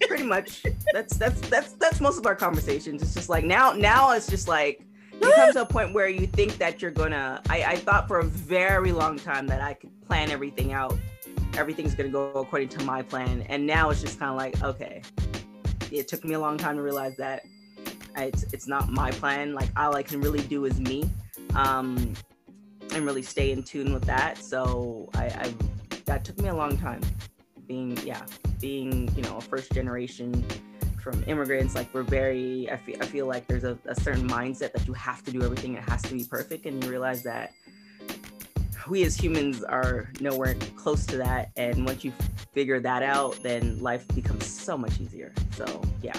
pretty 0.07 0.25
much. 0.25 0.63
That's 0.91 1.15
that's 1.15 1.39
that's 1.47 1.73
that's 1.73 2.01
most 2.01 2.17
of 2.17 2.25
our 2.25 2.35
conversations. 2.35 3.01
It's 3.01 3.13
just 3.13 3.29
like 3.29 3.45
now, 3.45 3.71
now 3.71 4.11
it's 4.11 4.27
just 4.27 4.49
like 4.49 4.85
it 5.13 5.35
comes 5.35 5.53
to 5.53 5.61
a 5.61 5.65
point 5.65 5.93
where 5.93 6.09
you 6.09 6.27
think 6.27 6.57
that 6.57 6.81
you're 6.81 6.91
gonna. 6.91 7.41
I, 7.49 7.63
I 7.63 7.75
thought 7.77 8.09
for 8.09 8.19
a 8.19 8.25
very 8.25 8.91
long 8.91 9.17
time 9.17 9.47
that 9.47 9.61
I 9.61 9.73
could 9.73 9.89
plan 10.05 10.31
everything 10.31 10.73
out 10.73 10.97
everything's 11.57 11.95
going 11.95 12.09
to 12.09 12.11
go 12.11 12.31
according 12.39 12.69
to 12.69 12.83
my 12.83 13.01
plan. 13.01 13.43
And 13.49 13.65
now 13.65 13.89
it's 13.89 14.01
just 14.01 14.19
kind 14.19 14.31
of 14.31 14.37
like, 14.37 14.61
okay, 14.63 15.01
it 15.91 16.07
took 16.07 16.23
me 16.23 16.33
a 16.33 16.39
long 16.39 16.57
time 16.57 16.75
to 16.77 16.81
realize 16.81 17.15
that 17.17 17.43
it's, 18.17 18.43
it's 18.53 18.67
not 18.67 18.89
my 18.89 19.11
plan. 19.11 19.53
Like 19.53 19.69
all 19.77 19.95
I 19.95 20.03
can 20.03 20.21
really 20.21 20.41
do 20.41 20.65
is 20.65 20.79
me 20.79 21.09
um, 21.55 22.13
and 22.93 23.05
really 23.05 23.21
stay 23.23 23.51
in 23.51 23.63
tune 23.63 23.93
with 23.93 24.05
that. 24.05 24.37
So 24.37 25.09
I, 25.15 25.25
I, 25.25 25.53
that 26.05 26.25
took 26.25 26.39
me 26.39 26.49
a 26.49 26.55
long 26.55 26.77
time 26.77 27.01
being, 27.67 27.97
yeah, 28.05 28.25
being, 28.59 29.13
you 29.15 29.23
know, 29.23 29.37
a 29.37 29.41
first 29.41 29.71
generation 29.71 30.45
from 31.01 31.23
immigrants. 31.27 31.75
Like 31.75 31.93
we're 31.93 32.03
very, 32.03 32.69
I 32.71 32.77
feel, 32.77 32.97
I 33.01 33.05
feel 33.05 33.27
like 33.27 33.47
there's 33.47 33.63
a, 33.63 33.77
a 33.85 33.95
certain 33.95 34.27
mindset 34.27 34.73
that 34.73 34.87
you 34.87 34.93
have 34.93 35.23
to 35.23 35.31
do 35.31 35.43
everything. 35.43 35.75
It 35.75 35.83
has 35.89 36.01
to 36.03 36.13
be 36.13 36.23
perfect. 36.23 36.65
And 36.65 36.83
you 36.83 36.89
realize 36.89 37.23
that 37.23 37.53
we 38.89 39.03
as 39.03 39.15
humans 39.15 39.63
are 39.63 40.09
nowhere 40.19 40.55
close 40.75 41.05
to 41.07 41.17
that. 41.17 41.51
And 41.55 41.85
once 41.85 42.03
you 42.03 42.11
figure 42.53 42.79
that 42.79 43.03
out, 43.03 43.41
then 43.43 43.79
life 43.81 44.07
becomes 44.15 44.45
so 44.45 44.77
much 44.77 44.99
easier. 44.99 45.33
So 45.55 45.81
yeah, 46.01 46.17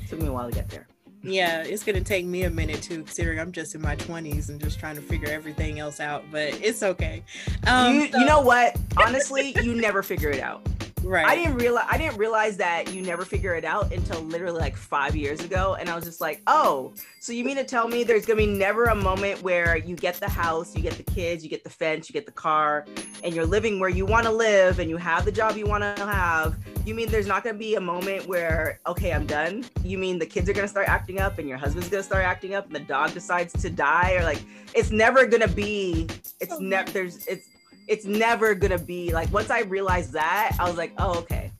it 0.00 0.08
took 0.08 0.20
me 0.20 0.28
a 0.28 0.32
while 0.32 0.48
to 0.48 0.54
get 0.54 0.68
there. 0.68 0.86
Yeah, 1.22 1.62
it's 1.62 1.84
gonna 1.84 2.00
take 2.00 2.24
me 2.24 2.44
a 2.44 2.50
minute 2.50 2.80
too, 2.82 3.02
considering 3.02 3.38
I'm 3.38 3.52
just 3.52 3.74
in 3.74 3.82
my 3.82 3.94
20s 3.94 4.48
and 4.48 4.58
just 4.58 4.80
trying 4.80 4.96
to 4.96 5.02
figure 5.02 5.28
everything 5.28 5.78
else 5.78 6.00
out. 6.00 6.24
But 6.32 6.58
it's 6.62 6.82
okay. 6.82 7.22
Um, 7.66 7.94
you, 7.94 8.10
so- 8.10 8.18
you 8.18 8.24
know 8.24 8.40
what? 8.40 8.76
Honestly, 8.96 9.54
you 9.62 9.74
never 9.74 10.02
figure 10.02 10.30
it 10.30 10.40
out. 10.40 10.66
Right. 11.02 11.26
I 11.26 11.34
didn't 11.34 11.56
realize 11.56 11.86
I 11.88 11.98
didn't 11.98 12.18
realize 12.18 12.56
that 12.58 12.92
you 12.92 13.02
never 13.02 13.24
figure 13.24 13.54
it 13.54 13.64
out 13.64 13.92
until 13.92 14.20
literally 14.22 14.60
like 14.60 14.76
five 14.76 15.16
years 15.16 15.40
ago. 15.40 15.76
And 15.78 15.88
I 15.88 15.94
was 15.94 16.04
just 16.04 16.20
like, 16.20 16.42
oh, 16.46 16.92
so 17.20 17.32
you 17.32 17.44
mean 17.44 17.56
to 17.56 17.64
tell 17.64 17.88
me 17.88 18.04
there's 18.04 18.26
gonna 18.26 18.36
be 18.38 18.46
never 18.46 18.84
a 18.84 18.94
moment 18.94 19.42
where 19.42 19.76
you 19.76 19.96
get 19.96 20.16
the 20.16 20.28
house, 20.28 20.76
you 20.76 20.82
get 20.82 20.94
the 20.94 21.02
kids, 21.02 21.42
you 21.42 21.50
get 21.50 21.64
the 21.64 21.70
fence, 21.70 22.08
you 22.08 22.12
get 22.12 22.26
the 22.26 22.32
car, 22.32 22.86
and 23.24 23.34
you're 23.34 23.46
living 23.46 23.80
where 23.80 23.88
you 23.88 24.04
want 24.04 24.26
to 24.26 24.32
live 24.32 24.78
and 24.78 24.90
you 24.90 24.96
have 24.96 25.24
the 25.24 25.32
job 25.32 25.56
you 25.56 25.66
want 25.66 25.82
to 25.96 26.06
have. 26.06 26.56
You 26.84 26.94
mean 26.94 27.10
there's 27.10 27.26
not 27.26 27.44
gonna 27.44 27.58
be 27.58 27.74
a 27.76 27.80
moment 27.80 28.26
where, 28.26 28.80
okay, 28.86 29.12
I'm 29.12 29.26
done? 29.26 29.64
You 29.82 29.98
mean 29.98 30.18
the 30.18 30.26
kids 30.26 30.48
are 30.48 30.52
gonna 30.52 30.68
start 30.68 30.88
acting 30.88 31.18
up 31.18 31.38
and 31.38 31.48
your 31.48 31.58
husband's 31.58 31.88
gonna 31.88 32.02
start 32.02 32.24
acting 32.24 32.54
up 32.54 32.66
and 32.66 32.74
the 32.74 32.80
dog 32.80 33.14
decides 33.14 33.52
to 33.54 33.70
die? 33.70 34.14
Or 34.14 34.24
like 34.24 34.42
it's 34.74 34.90
never 34.90 35.26
gonna 35.26 35.48
be, 35.48 36.08
it's 36.40 36.54
oh, 36.54 36.58
never 36.58 36.90
there's 36.90 37.26
it's 37.26 37.48
it's 37.86 38.04
never 38.04 38.54
gonna 38.54 38.78
be 38.78 39.12
like 39.12 39.32
once 39.32 39.50
I 39.50 39.60
realized 39.60 40.12
that, 40.12 40.56
I 40.58 40.64
was 40.68 40.76
like, 40.76 40.92
oh, 40.98 41.18
okay. 41.18 41.50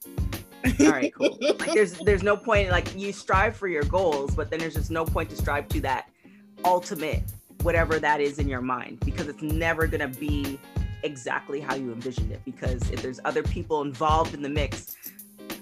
All 0.80 0.90
right, 0.90 1.12
cool. 1.14 1.38
like 1.40 1.72
there's 1.74 1.98
there's 1.98 2.22
no 2.22 2.36
point 2.36 2.70
like 2.70 2.94
you 2.96 3.12
strive 3.12 3.56
for 3.56 3.68
your 3.68 3.84
goals, 3.84 4.34
but 4.34 4.50
then 4.50 4.60
there's 4.60 4.74
just 4.74 4.90
no 4.90 5.04
point 5.04 5.30
to 5.30 5.36
strive 5.36 5.68
to 5.68 5.80
that 5.82 6.08
ultimate 6.64 7.22
whatever 7.62 7.98
that 7.98 8.20
is 8.20 8.38
in 8.38 8.48
your 8.48 8.60
mind 8.60 9.00
because 9.00 9.28
it's 9.28 9.42
never 9.42 9.86
gonna 9.86 10.08
be 10.08 10.58
exactly 11.02 11.60
how 11.60 11.74
you 11.74 11.92
envisioned 11.92 12.30
it 12.30 12.40
because 12.44 12.90
if 12.90 13.02
there's 13.02 13.20
other 13.24 13.42
people 13.42 13.82
involved 13.82 14.34
in 14.34 14.42
the 14.42 14.48
mix 14.48 14.96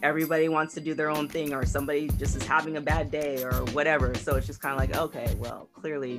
everybody 0.03 0.49
wants 0.49 0.75
to 0.75 0.81
do 0.81 0.95
their 0.95 1.11
own 1.11 1.29
thing 1.29 1.53
or 1.53 1.65
somebody 1.67 2.09
just 2.19 2.37
is 2.37 2.45
having 2.45 2.77
a 2.77 2.81
bad 2.81 3.11
day 3.11 3.43
or 3.43 3.53
whatever. 3.73 4.15
So 4.15 4.37
it's 4.37 4.47
just 4.47 4.61
kind 4.61 4.75
of 4.75 4.81
like 4.81 4.97
okay 4.97 5.35
well 5.39 5.69
clearly 5.73 6.19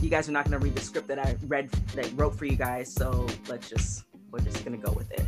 you 0.00 0.10
guys 0.10 0.28
are 0.28 0.32
not 0.32 0.44
going 0.44 0.58
to 0.58 0.64
read 0.64 0.74
the 0.74 0.80
script 0.80 1.08
that 1.08 1.18
i 1.18 1.36
read 1.46 1.70
that 1.94 2.10
wrote 2.14 2.34
for 2.36 2.44
you 2.44 2.56
guys 2.56 2.92
so 2.92 3.26
let's 3.48 3.68
just 3.68 4.04
we're 4.30 4.40
just 4.40 4.62
going 4.64 4.78
to 4.78 4.86
go 4.86 4.92
with 4.92 5.10
it. 5.10 5.24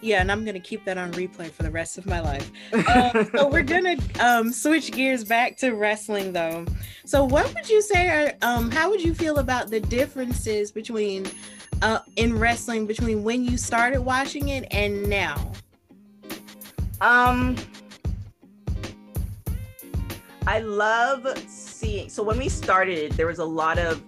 Yeah 0.00 0.20
and 0.20 0.30
i'm 0.30 0.44
going 0.44 0.54
to 0.54 0.60
keep 0.60 0.84
that 0.84 0.98
on 0.98 1.12
replay 1.12 1.50
for 1.50 1.62
the 1.62 1.70
rest 1.70 1.96
of 1.98 2.06
my 2.06 2.20
life. 2.20 2.50
Uh, 2.72 3.24
so 3.36 3.48
we're 3.48 3.62
going 3.62 3.98
to 3.98 4.24
um, 4.24 4.52
switch 4.52 4.92
gears 4.92 5.24
back 5.24 5.56
to 5.58 5.72
wrestling 5.72 6.32
though. 6.32 6.66
So 7.06 7.24
what 7.24 7.52
would 7.54 7.70
you 7.70 7.80
say 7.80 8.08
are 8.08 8.32
um, 8.42 8.70
how 8.70 8.90
would 8.90 9.02
you 9.02 9.14
feel 9.14 9.38
about 9.38 9.70
the 9.70 9.80
differences 9.80 10.72
between 10.72 11.26
uh, 11.82 12.00
in 12.16 12.38
wrestling 12.38 12.86
between 12.86 13.22
when 13.24 13.44
you 13.44 13.56
started 13.56 14.00
watching 14.00 14.48
it 14.48 14.66
and 14.70 15.08
now 15.08 15.52
um, 17.00 17.56
I 20.46 20.60
love 20.60 21.26
seeing. 21.48 22.08
So 22.08 22.22
when 22.22 22.38
we 22.38 22.48
started, 22.48 23.12
there 23.12 23.26
was 23.26 23.38
a 23.38 23.44
lot 23.44 23.78
of 23.78 24.02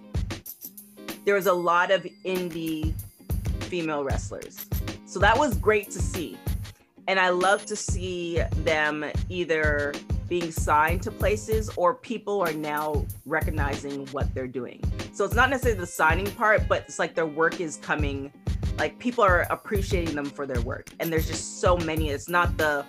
there 1.25 1.35
was 1.35 1.47
a 1.47 1.53
lot 1.53 1.91
of 1.91 2.07
indie 2.25 2.93
female 3.61 4.03
wrestlers. 4.03 4.65
So 5.05 5.19
that 5.19 5.37
was 5.37 5.57
great 5.57 5.91
to 5.91 5.99
see. 5.99 6.37
And 7.07 7.19
I 7.19 7.29
love 7.29 7.65
to 7.65 7.75
see 7.75 8.41
them 8.63 9.05
either 9.29 9.93
being 10.27 10.51
signed 10.51 11.01
to 11.03 11.11
places 11.11 11.69
or 11.75 11.95
people 11.95 12.41
are 12.41 12.53
now 12.53 13.05
recognizing 13.25 14.05
what 14.07 14.33
they're 14.33 14.47
doing. 14.47 14.81
So 15.13 15.25
it's 15.25 15.35
not 15.35 15.49
necessarily 15.49 15.79
the 15.79 15.87
signing 15.87 16.29
part, 16.31 16.67
but 16.67 16.83
it's 16.83 16.99
like 16.99 17.15
their 17.15 17.25
work 17.25 17.59
is 17.59 17.77
coming 17.77 18.31
like 18.77 18.97
people 18.99 19.23
are 19.23 19.47
appreciating 19.49 20.15
them 20.15 20.25
for 20.25 20.45
their 20.45 20.61
work. 20.61 20.89
And 20.99 21.11
there's 21.11 21.27
just 21.27 21.59
so 21.61 21.77
many 21.77 22.09
it's 22.09 22.29
not 22.29 22.57
the 22.57 22.85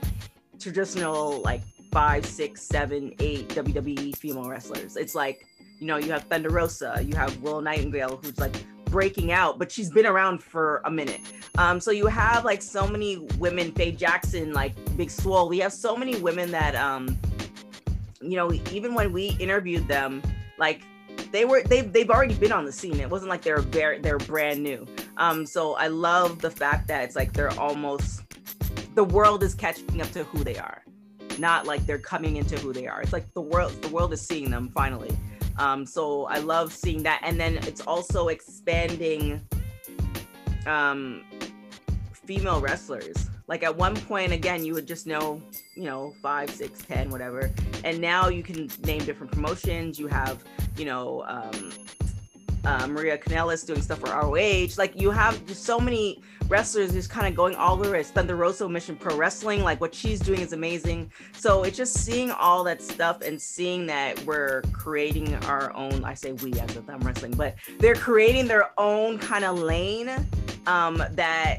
traditional 0.58 1.40
like 1.42 1.62
five 1.90 2.26
six 2.26 2.62
seven 2.62 3.14
eight 3.20 3.48
wwe 3.48 4.16
female 4.16 4.48
wrestlers. 4.48 4.96
It's 4.96 5.14
like 5.14 5.46
you 5.78 5.86
know 5.86 5.96
you 5.96 6.10
have 6.12 6.24
thunder 6.24 6.50
rosa 6.50 7.00
you 7.02 7.14
have 7.14 7.40
Willow 7.40 7.60
Nightingale 7.60 8.18
who's 8.22 8.38
like 8.38 8.54
breaking 8.86 9.32
out 9.32 9.58
but 9.58 9.70
she's 9.70 9.90
been 9.90 10.06
around 10.06 10.42
for 10.42 10.82
a 10.84 10.90
minute. 10.90 11.20
Um 11.56 11.80
so 11.80 11.90
you 11.90 12.06
have 12.06 12.44
like 12.44 12.62
so 12.62 12.86
many 12.86 13.18
women 13.38 13.72
faye 13.72 13.92
jackson 13.92 14.52
like 14.52 14.74
big 14.96 15.10
swole. 15.10 15.48
We 15.48 15.58
have 15.60 15.72
so 15.72 15.96
many 15.96 16.16
women 16.20 16.50
that 16.50 16.74
um 16.74 17.16
you 18.20 18.36
know 18.36 18.52
even 18.72 18.94
when 18.94 19.12
we 19.12 19.36
interviewed 19.38 19.88
them 19.88 20.22
like 20.58 20.82
they 21.30 21.44
were 21.44 21.62
they've, 21.62 21.92
they've 21.92 22.10
already 22.10 22.34
been 22.34 22.52
on 22.52 22.64
the 22.64 22.72
scene. 22.72 23.00
It 23.00 23.08
wasn't 23.08 23.30
like 23.30 23.42
they're 23.42 23.60
very 23.60 24.00
they're 24.00 24.18
brand 24.18 24.62
new 24.62 24.86
um 25.18 25.44
so 25.44 25.74
i 25.74 25.86
love 25.86 26.40
the 26.40 26.50
fact 26.50 26.88
that 26.88 27.04
it's 27.04 27.14
like 27.14 27.32
they're 27.32 27.58
almost 27.60 28.22
the 28.98 29.04
world 29.04 29.44
is 29.44 29.54
catching 29.54 30.02
up 30.02 30.10
to 30.10 30.24
who 30.24 30.42
they 30.42 30.56
are. 30.56 30.82
Not 31.38 31.68
like 31.68 31.86
they're 31.86 32.00
coming 32.00 32.34
into 32.34 32.58
who 32.58 32.72
they 32.72 32.88
are. 32.88 33.00
It's 33.00 33.12
like 33.12 33.32
the 33.32 33.40
world 33.40 33.80
the 33.80 33.88
world 33.90 34.12
is 34.12 34.20
seeing 34.20 34.50
them 34.50 34.70
finally. 34.74 35.16
Um 35.56 35.86
so 35.86 36.24
i 36.24 36.38
love 36.38 36.72
seeing 36.72 37.04
that. 37.04 37.20
And 37.22 37.38
then 37.38 37.58
it's 37.58 37.80
also 37.82 38.26
expanding 38.26 39.40
um 40.66 41.22
female 42.12 42.60
wrestlers. 42.60 43.30
Like 43.46 43.62
at 43.62 43.76
one 43.76 43.94
point 43.94 44.32
again 44.32 44.64
you 44.64 44.74
would 44.74 44.88
just 44.88 45.06
know 45.06 45.40
you 45.76 45.84
know 45.84 46.12
five 46.20 46.50
six 46.50 46.82
ten 46.82 47.08
whatever. 47.08 47.52
And 47.84 48.00
now 48.00 48.26
you 48.28 48.42
can 48.42 48.68
name 48.82 49.04
different 49.04 49.30
promotions. 49.30 49.96
You 49.96 50.08
have 50.08 50.42
you 50.76 50.86
know 50.86 51.24
um, 51.28 51.70
uh, 52.64 52.86
Maria 52.86 53.18
Kanellis 53.18 53.66
doing 53.66 53.82
stuff 53.82 54.00
for 54.00 54.08
ROH. 54.08 54.68
Like 54.76 55.00
you 55.00 55.10
have 55.10 55.40
so 55.48 55.78
many 55.78 56.22
wrestlers 56.48 56.92
who's 56.92 57.06
kind 57.06 57.26
of 57.26 57.34
going 57.34 57.54
all 57.54 57.74
over. 57.74 57.94
It's 57.96 58.10
Thunder 58.10 58.36
Rosa 58.36 58.68
Mission 58.68 58.96
Pro 58.96 59.16
Wrestling. 59.16 59.62
Like 59.62 59.80
what 59.80 59.94
she's 59.94 60.20
doing 60.20 60.40
is 60.40 60.52
amazing. 60.52 61.12
So 61.32 61.62
it's 61.64 61.76
just 61.76 61.94
seeing 61.94 62.30
all 62.30 62.64
that 62.64 62.82
stuff 62.82 63.22
and 63.22 63.40
seeing 63.40 63.86
that 63.86 64.22
we're 64.24 64.62
creating 64.72 65.34
our 65.46 65.74
own. 65.74 66.04
I 66.04 66.14
say 66.14 66.32
we 66.32 66.52
as 66.54 66.76
if 66.76 66.88
I'm 66.88 67.00
wrestling, 67.00 67.32
but 67.32 67.56
they're 67.78 67.94
creating 67.94 68.46
their 68.46 68.70
own 68.78 69.18
kind 69.18 69.44
of 69.44 69.58
lane 69.58 70.10
um, 70.66 71.02
that 71.12 71.58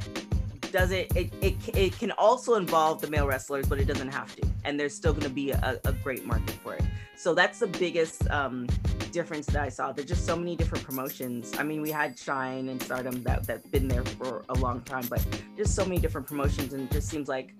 doesn't 0.71 1.15
it, 1.15 1.33
it 1.41 1.55
it 1.75 1.97
can 1.97 2.11
also 2.11 2.53
involve 2.55 3.01
the 3.01 3.09
male 3.09 3.25
wrestlers 3.25 3.67
but 3.67 3.79
it 3.79 3.85
doesn't 3.85 4.09
have 4.09 4.35
to 4.35 4.47
and 4.65 4.79
there's 4.79 4.93
still 4.93 5.13
going 5.13 5.23
to 5.23 5.29
be 5.29 5.49
a, 5.51 5.79
a 5.85 5.93
great 5.93 6.25
market 6.27 6.51
for 6.63 6.75
it 6.75 6.83
so 7.19 7.33
that's 7.33 7.59
the 7.59 7.67
biggest 7.67 8.29
um, 8.31 8.65
difference 9.11 9.45
that 9.47 9.61
i 9.61 9.67
saw. 9.67 9.91
There's 9.91 10.07
just 10.07 10.25
so 10.25 10.37
many 10.37 10.55
different 10.55 10.85
promotions. 10.85 11.53
I 11.57 11.63
mean 11.63 11.81
we 11.81 11.91
had 11.91 12.17
shine 12.17 12.69
and 12.69 12.81
stardom 12.81 13.21
that 13.23 13.45
that 13.45 13.69
been 13.71 13.89
there 13.89 14.05
for 14.05 14.45
a 14.47 14.53
long 14.53 14.81
time 14.81 15.05
but 15.09 15.25
just 15.57 15.75
so 15.75 15.83
many 15.83 15.99
different 15.99 16.27
promotions 16.27 16.73
and 16.73 16.83
it 16.83 16.91
just 16.91 17.09
seems 17.09 17.27
like 17.27 17.53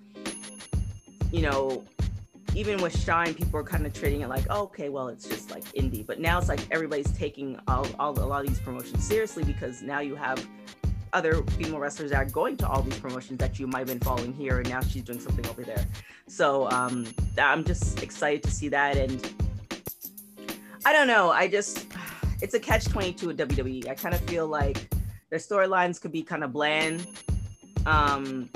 you 1.33 1.41
know 1.41 1.83
even 2.55 2.81
with 2.81 2.97
shine 2.97 3.33
people 3.33 3.59
are 3.59 3.63
kind 3.63 3.85
of 3.85 3.91
treating 3.93 4.21
it 4.21 4.29
like 4.29 4.45
oh, 4.49 4.63
okay 4.63 4.87
well 4.87 5.09
it's 5.09 5.27
just 5.27 5.51
like 5.51 5.65
indie. 5.73 6.05
But 6.07 6.21
now 6.21 6.39
it's 6.39 6.47
like 6.47 6.61
everybody's 6.71 7.11
taking 7.11 7.59
all, 7.67 7.85
all 7.99 8.17
a 8.17 8.21
lot 8.21 8.45
of 8.45 8.47
these 8.47 8.61
promotions 8.61 9.03
seriously 9.03 9.43
because 9.43 9.81
now 9.81 9.99
you 9.99 10.15
have 10.15 10.39
other 11.11 11.43
female 11.57 11.79
wrestlers 11.79 12.11
that 12.11 12.17
are 12.17 12.29
going 12.29 12.55
to 12.55 12.67
all 12.67 12.81
these 12.81 12.99
promotions 12.99 13.39
that 13.39 13.59
you 13.59 13.67
might 13.67 13.79
have 13.79 13.87
been 13.87 13.99
following 13.99 14.31
here, 14.31 14.59
and 14.59 14.69
now 14.69 14.79
she's 14.79 15.01
doing 15.01 15.19
something 15.19 15.45
over 15.47 15.63
there. 15.63 15.85
So 16.27 16.69
um, 16.69 17.07
I'm 17.37 17.63
just 17.63 18.03
excited 18.03 18.43
to 18.43 18.51
see 18.51 18.69
that, 18.69 18.95
and 18.95 19.48
I 20.85 20.93
don't 20.93 21.07
know. 21.07 21.31
I 21.31 21.47
just 21.47 21.87
it's 22.41 22.53
a 22.53 22.59
catch 22.59 22.85
22 22.85 23.31
at 23.31 23.37
WWE. 23.37 23.87
I 23.89 23.95
kind 23.95 24.15
of 24.15 24.21
feel 24.21 24.47
like 24.47 24.89
their 25.29 25.39
storylines 25.39 26.01
could 26.01 26.11
be 26.11 26.23
kind 26.23 26.43
of 26.43 26.53
bland. 26.53 27.05
Um, 27.85 28.49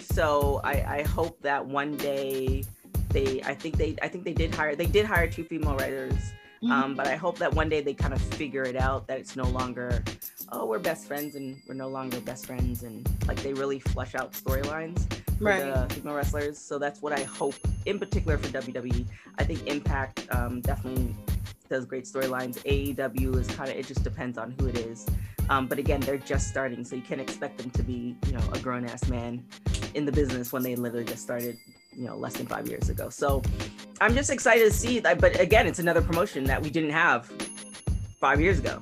so 0.00 0.60
I, 0.64 0.98
I 0.98 1.02
hope 1.02 1.40
that 1.42 1.64
one 1.64 1.96
day 1.96 2.64
they 3.10 3.42
I 3.42 3.54
think 3.54 3.76
they 3.76 3.96
I 4.02 4.08
think 4.08 4.24
they 4.24 4.32
did 4.32 4.54
hire 4.54 4.74
they 4.74 4.86
did 4.86 5.06
hire 5.06 5.28
two 5.28 5.44
female 5.44 5.76
writers 5.76 6.14
Mm-hmm. 6.62 6.70
Um, 6.70 6.94
but 6.94 7.08
I 7.08 7.16
hope 7.16 7.38
that 7.38 7.52
one 7.52 7.68
day 7.68 7.80
they 7.80 7.94
kind 7.94 8.14
of 8.14 8.22
figure 8.22 8.62
it 8.62 8.76
out 8.76 9.08
that 9.08 9.18
it's 9.18 9.34
no 9.34 9.44
longer, 9.44 10.04
oh, 10.52 10.64
we're 10.64 10.78
best 10.78 11.06
friends 11.08 11.34
and 11.34 11.60
we're 11.66 11.74
no 11.74 11.88
longer 11.88 12.20
best 12.20 12.46
friends. 12.46 12.84
And 12.84 13.08
like 13.26 13.42
they 13.42 13.52
really 13.52 13.80
flesh 13.80 14.14
out 14.14 14.32
storylines 14.32 15.12
for 15.38 15.44
right. 15.44 15.88
the 15.88 15.92
female 15.92 16.14
wrestlers. 16.14 16.58
So 16.58 16.78
that's 16.78 17.02
what 17.02 17.12
I 17.12 17.24
hope, 17.24 17.56
in 17.86 17.98
particular 17.98 18.38
for 18.38 18.46
WWE. 18.48 19.04
I 19.38 19.44
think 19.44 19.66
Impact 19.66 20.28
um, 20.30 20.60
definitely 20.60 21.16
does 21.68 21.84
great 21.84 22.04
storylines. 22.04 22.58
AEW 22.62 23.36
is 23.40 23.48
kind 23.48 23.68
of, 23.68 23.76
it 23.76 23.86
just 23.86 24.04
depends 24.04 24.38
on 24.38 24.54
who 24.60 24.68
it 24.68 24.78
is. 24.78 25.06
Um, 25.50 25.66
but 25.66 25.78
again, 25.80 26.00
they're 26.00 26.16
just 26.16 26.48
starting, 26.48 26.84
so 26.84 26.94
you 26.94 27.02
can't 27.02 27.20
expect 27.20 27.58
them 27.58 27.70
to 27.70 27.82
be, 27.82 28.16
you 28.26 28.32
know, 28.32 28.50
a 28.52 28.58
grown 28.60 28.84
ass 28.84 29.08
man 29.08 29.44
in 29.94 30.04
the 30.04 30.12
business 30.12 30.52
when 30.52 30.62
they 30.62 30.76
literally 30.76 31.04
just 31.04 31.22
started 31.24 31.58
you 31.94 32.06
know 32.06 32.16
less 32.16 32.34
than 32.34 32.46
five 32.46 32.68
years 32.68 32.88
ago. 32.88 33.08
So 33.08 33.42
i'm 34.00 34.14
just 34.14 34.30
excited 34.30 34.64
to 34.64 34.76
see 34.76 34.98
that 34.98 35.20
but 35.20 35.38
again 35.38 35.66
it's 35.66 35.78
another 35.78 36.02
promotion 36.02 36.42
that 36.44 36.60
we 36.60 36.70
didn't 36.70 36.90
have 36.90 37.26
five 38.18 38.40
years 38.40 38.58
ago. 38.58 38.80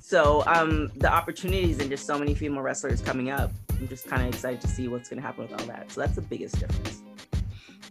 So 0.00 0.44
um 0.46 0.90
the 0.96 1.12
opportunities 1.12 1.80
and 1.80 1.90
just 1.90 2.06
so 2.06 2.18
many 2.18 2.34
female 2.34 2.62
wrestlers 2.62 3.00
coming 3.00 3.30
up 3.30 3.50
i'm 3.78 3.88
just 3.88 4.06
kind 4.06 4.22
of 4.22 4.28
excited 4.28 4.60
to 4.60 4.68
see 4.68 4.88
what's 4.88 5.08
going 5.08 5.20
to 5.20 5.26
happen 5.26 5.42
with 5.48 5.60
all 5.60 5.66
that. 5.66 5.90
So 5.90 6.00
that's 6.00 6.14
the 6.14 6.22
biggest 6.22 6.58
difference. 6.60 7.02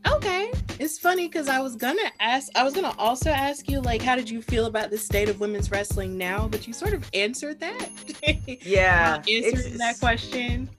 Okay. 0.08 0.52
It's 0.80 0.98
funny 1.00 1.28
because 1.28 1.48
i 1.48 1.60
was 1.60 1.76
gonna 1.76 2.12
ask 2.20 2.50
i 2.56 2.64
was 2.64 2.74
gonna 2.74 2.94
also 2.98 3.30
ask 3.30 3.70
you 3.70 3.80
like 3.82 4.02
how 4.02 4.16
did 4.16 4.30
you 4.30 4.42
feel 4.42 4.66
about 4.66 4.90
the 4.90 4.98
state 4.98 5.30
of 5.30 5.40
women's 5.40 5.72
wrestling 5.72 6.18
now? 6.18 6.48
But 6.48 6.68
you 6.68 6.74
sort 6.74 6.94
of 6.94 7.10
answered 7.14 7.60
that. 7.60 7.90
Yeah 8.66 9.22
answering 9.30 9.78
that 9.78 10.00
question. 10.00 10.70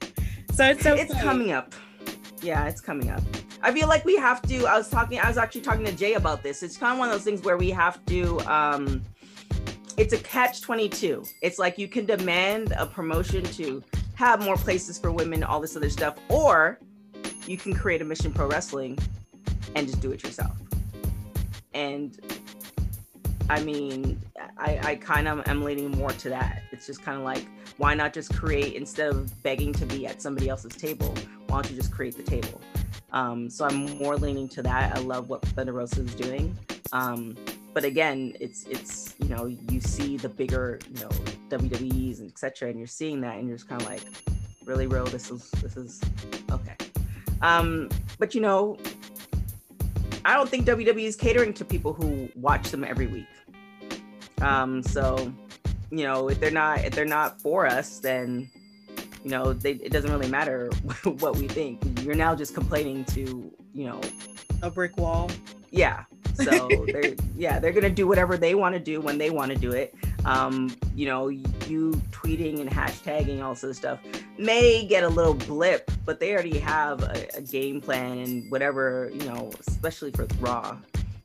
So 0.53 0.65
it's 0.65 0.85
okay. 0.85 1.01
it's 1.01 1.13
coming 1.21 1.51
up. 1.51 1.73
Yeah 2.41 2.65
it's 2.67 2.81
coming 2.81 3.09
up 3.09 3.23
I 3.65 3.71
feel 3.71 3.87
like 3.87 4.05
we 4.05 4.15
have 4.17 4.43
to. 4.43 4.67
I 4.67 4.77
was 4.77 4.89
talking. 4.89 5.19
I 5.19 5.27
was 5.27 5.39
actually 5.39 5.61
talking 5.61 5.85
to 5.85 5.91
Jay 5.91 6.13
about 6.13 6.43
this. 6.43 6.61
It's 6.61 6.77
kind 6.77 6.93
of 6.93 6.99
one 6.99 7.07
of 7.09 7.13
those 7.15 7.23
things 7.23 7.41
where 7.41 7.57
we 7.57 7.71
have 7.71 8.05
to. 8.05 8.39
um 8.41 9.01
It's 9.97 10.13
a 10.13 10.19
catch 10.19 10.61
twenty 10.61 10.87
two. 10.87 11.25
It's 11.41 11.57
like 11.57 11.79
you 11.79 11.87
can 11.87 12.05
demand 12.05 12.75
a 12.77 12.85
promotion 12.85 13.43
to 13.43 13.83
have 14.13 14.43
more 14.43 14.55
places 14.55 14.99
for 14.99 15.11
women, 15.11 15.43
all 15.43 15.59
this 15.59 15.75
other 15.75 15.89
stuff, 15.89 16.15
or 16.29 16.79
you 17.47 17.57
can 17.57 17.73
create 17.73 18.03
a 18.03 18.05
Mission 18.05 18.31
Pro 18.31 18.47
Wrestling 18.47 18.99
and 19.75 19.87
just 19.87 19.99
do 19.99 20.11
it 20.11 20.23
yourself. 20.23 20.55
And 21.73 22.19
I 23.49 23.63
mean, 23.63 24.21
I, 24.59 24.79
I 24.83 24.95
kind 24.95 25.27
of 25.27 25.47
am 25.47 25.63
leaning 25.63 25.89
more 25.89 26.11
to 26.11 26.29
that. 26.29 26.61
It's 26.71 26.85
just 26.85 27.01
kind 27.01 27.17
of 27.17 27.23
like, 27.23 27.45
why 27.77 27.95
not 27.95 28.13
just 28.13 28.31
create 28.35 28.75
instead 28.75 29.09
of 29.09 29.43
begging 29.43 29.73
to 29.73 29.85
be 29.87 30.05
at 30.05 30.21
somebody 30.21 30.49
else's 30.49 30.75
table? 30.75 31.13
Why 31.47 31.61
don't 31.61 31.71
you 31.71 31.75
just 31.75 31.91
create 31.91 32.15
the 32.15 32.23
table? 32.23 32.61
Um, 33.15 33.49
so 33.49 33.65
I'm 33.65 33.97
more 33.97 34.17
leaning 34.17 34.49
to 34.49 34.61
that. 34.63 34.95
I 34.95 34.99
love 34.99 35.29
what 35.29 35.41
Thunder 35.41 35.71
Rosa 35.71 36.01
is 36.01 36.13
doing. 36.15 36.55
Um, 36.91 37.35
but 37.73 37.83
again, 37.83 38.35
it's 38.39 38.65
it's 38.65 39.15
you 39.19 39.29
know 39.29 39.45
you 39.45 39.81
see 39.81 40.17
the 40.17 40.29
bigger 40.29 40.79
you 40.93 41.01
know 41.01 41.09
WWEs 41.49 42.19
and 42.19 42.29
etc. 42.29 42.69
And 42.69 42.77
you're 42.77 42.87
seeing 42.87 43.21
that, 43.21 43.37
and 43.37 43.47
you're 43.47 43.57
just 43.57 43.69
kind 43.69 43.81
of 43.81 43.87
like, 43.87 44.01
really, 44.65 44.85
real. 44.85 45.05
This 45.05 45.31
is 45.31 45.49
this 45.61 45.77
is 45.77 46.01
okay. 46.51 46.75
Um, 47.41 47.89
but 48.19 48.35
you 48.35 48.41
know, 48.41 48.77
I 50.25 50.33
don't 50.33 50.49
think 50.49 50.65
WWE 50.65 51.03
is 51.03 51.15
catering 51.15 51.53
to 51.53 51.65
people 51.65 51.93
who 51.93 52.29
watch 52.35 52.69
them 52.69 52.83
every 52.83 53.07
week. 53.07 53.27
Um, 54.41 54.83
so 54.83 55.31
you 55.89 56.03
know, 56.03 56.29
if 56.29 56.39
they're 56.41 56.51
not 56.51 56.79
if 56.79 56.93
they're 56.93 57.05
not 57.05 57.41
for 57.41 57.65
us, 57.65 57.99
then 57.99 58.49
you 59.25 59.31
know, 59.31 59.53
they, 59.53 59.71
it 59.71 59.91
doesn't 59.91 60.11
really 60.11 60.29
matter 60.29 60.69
what 61.03 61.35
we 61.35 61.47
think. 61.47 61.81
You're 62.03 62.13
now 62.13 62.35
just 62.35 62.53
complaining 62.53 63.03
to, 63.05 63.51
you 63.73 63.85
know, 63.87 63.99
a 64.61 64.69
brick 64.69 64.95
wall. 64.97 65.31
Yeah. 65.71 66.03
So 66.35 66.69
they're 66.85 67.15
yeah, 67.35 67.57
they're 67.57 67.71
gonna 67.71 67.89
do 67.89 68.05
whatever 68.05 68.37
they 68.37 68.53
want 68.53 68.75
to 68.75 68.79
do 68.79 69.01
when 69.01 69.17
they 69.17 69.31
want 69.31 69.51
to 69.51 69.57
do 69.57 69.71
it. 69.71 69.95
Um, 70.25 70.75
you 70.93 71.07
know, 71.07 71.29
you 71.29 71.99
tweeting 72.11 72.61
and 72.61 72.69
hashtagging 72.69 73.41
all 73.41 73.55
this 73.55 73.77
stuff 73.77 73.99
may 74.37 74.85
get 74.85 75.03
a 75.03 75.09
little 75.09 75.33
blip, 75.33 75.89
but 76.05 76.19
they 76.19 76.33
already 76.33 76.59
have 76.59 77.01
a, 77.01 77.27
a 77.35 77.41
game 77.41 77.81
plan 77.81 78.19
and 78.19 78.51
whatever, 78.51 79.09
you 79.11 79.25
know, 79.25 79.51
especially 79.67 80.11
for 80.11 80.27
Raw 80.39 80.77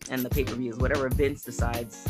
and 0.08 0.22
the 0.22 0.30
pay-per-views, 0.30 0.78
whatever 0.78 1.08
Vince 1.10 1.42
decides, 1.42 2.08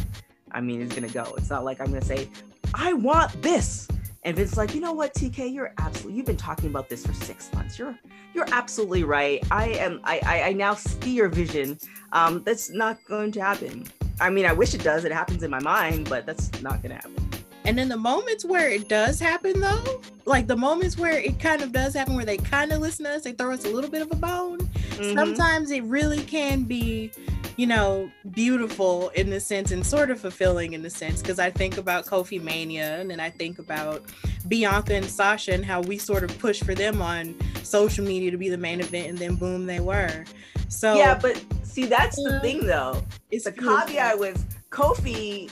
I 0.52 0.60
mean, 0.60 0.82
is 0.82 0.92
gonna 0.92 1.08
go. 1.08 1.34
It's 1.36 1.50
not 1.50 1.64
like 1.64 1.80
I'm 1.80 1.88
gonna 1.88 2.04
say, 2.04 2.28
I 2.74 2.92
want 2.92 3.42
this 3.42 3.88
and 4.22 4.36
Vince's 4.36 4.58
like, 4.58 4.74
you 4.74 4.80
know 4.80 4.92
what, 4.92 5.14
TK, 5.14 5.52
you're 5.52 5.72
absolutely 5.78 6.16
you've 6.16 6.26
been 6.26 6.36
talking 6.36 6.68
about 6.68 6.88
this 6.88 7.06
for 7.06 7.14
six 7.14 7.52
months. 7.54 7.78
You're 7.78 7.98
you're 8.34 8.48
absolutely 8.52 9.04
right. 9.04 9.42
I 9.50 9.68
am 9.70 10.00
I 10.04 10.20
I, 10.24 10.42
I 10.48 10.52
now 10.52 10.74
see 10.74 11.12
your 11.12 11.28
vision. 11.28 11.78
Um, 12.12 12.42
that's 12.44 12.70
not 12.70 12.98
going 13.06 13.32
to 13.32 13.40
happen. 13.40 13.86
I 14.20 14.28
mean, 14.28 14.44
I 14.44 14.52
wish 14.52 14.74
it 14.74 14.82
does. 14.82 15.04
It 15.04 15.12
happens 15.12 15.42
in 15.42 15.50
my 15.50 15.60
mind, 15.60 16.08
but 16.08 16.26
that's 16.26 16.60
not 16.60 16.82
gonna 16.82 16.96
happen. 16.96 17.29
And 17.64 17.78
in 17.78 17.88
the 17.88 17.96
moments 17.96 18.44
where 18.44 18.68
it 18.68 18.88
does 18.88 19.20
happen 19.20 19.60
though, 19.60 20.00
like 20.24 20.46
the 20.46 20.56
moments 20.56 20.96
where 20.96 21.18
it 21.18 21.38
kind 21.38 21.62
of 21.62 21.72
does 21.72 21.94
happen 21.94 22.16
where 22.16 22.24
they 22.24 22.38
kind 22.38 22.72
of 22.72 22.80
listen 22.80 23.04
to 23.04 23.12
us, 23.12 23.22
they 23.22 23.32
throw 23.32 23.52
us 23.52 23.64
a 23.64 23.70
little 23.70 23.90
bit 23.90 24.02
of 24.02 24.10
a 24.10 24.16
bone. 24.16 24.58
Mm-hmm. 24.58 25.14
Sometimes 25.14 25.70
it 25.70 25.84
really 25.84 26.22
can 26.22 26.64
be 26.64 27.12
you 27.60 27.66
know, 27.66 28.10
beautiful 28.30 29.10
in 29.10 29.28
the 29.28 29.38
sense 29.38 29.70
and 29.70 29.84
sort 29.84 30.10
of 30.10 30.18
fulfilling 30.18 30.72
in 30.72 30.80
the 30.80 30.88
sense 30.88 31.20
because 31.20 31.38
I 31.38 31.50
think 31.50 31.76
about 31.76 32.06
Kofi 32.06 32.42
Mania 32.42 32.98
and 32.98 33.10
then 33.10 33.20
I 33.20 33.28
think 33.28 33.58
about 33.58 34.02
Bianca 34.48 34.94
and 34.94 35.04
Sasha 35.04 35.52
and 35.52 35.62
how 35.62 35.82
we 35.82 35.98
sort 35.98 36.24
of 36.24 36.38
push 36.38 36.62
for 36.62 36.74
them 36.74 37.02
on 37.02 37.34
social 37.62 38.02
media 38.02 38.30
to 38.30 38.38
be 38.38 38.48
the 38.48 38.56
main 38.56 38.80
event 38.80 39.08
and 39.08 39.18
then 39.18 39.34
boom 39.34 39.66
they 39.66 39.80
were. 39.80 40.24
So 40.68 40.94
Yeah, 40.94 41.18
but 41.20 41.44
see 41.62 41.84
that's 41.84 42.16
the 42.16 42.40
thing 42.40 42.64
though. 42.64 43.02
It's 43.30 43.44
the 43.44 43.52
beautiful. 43.52 43.78
caveat 43.80 44.18
was 44.18 44.42
Kofi 44.70 45.50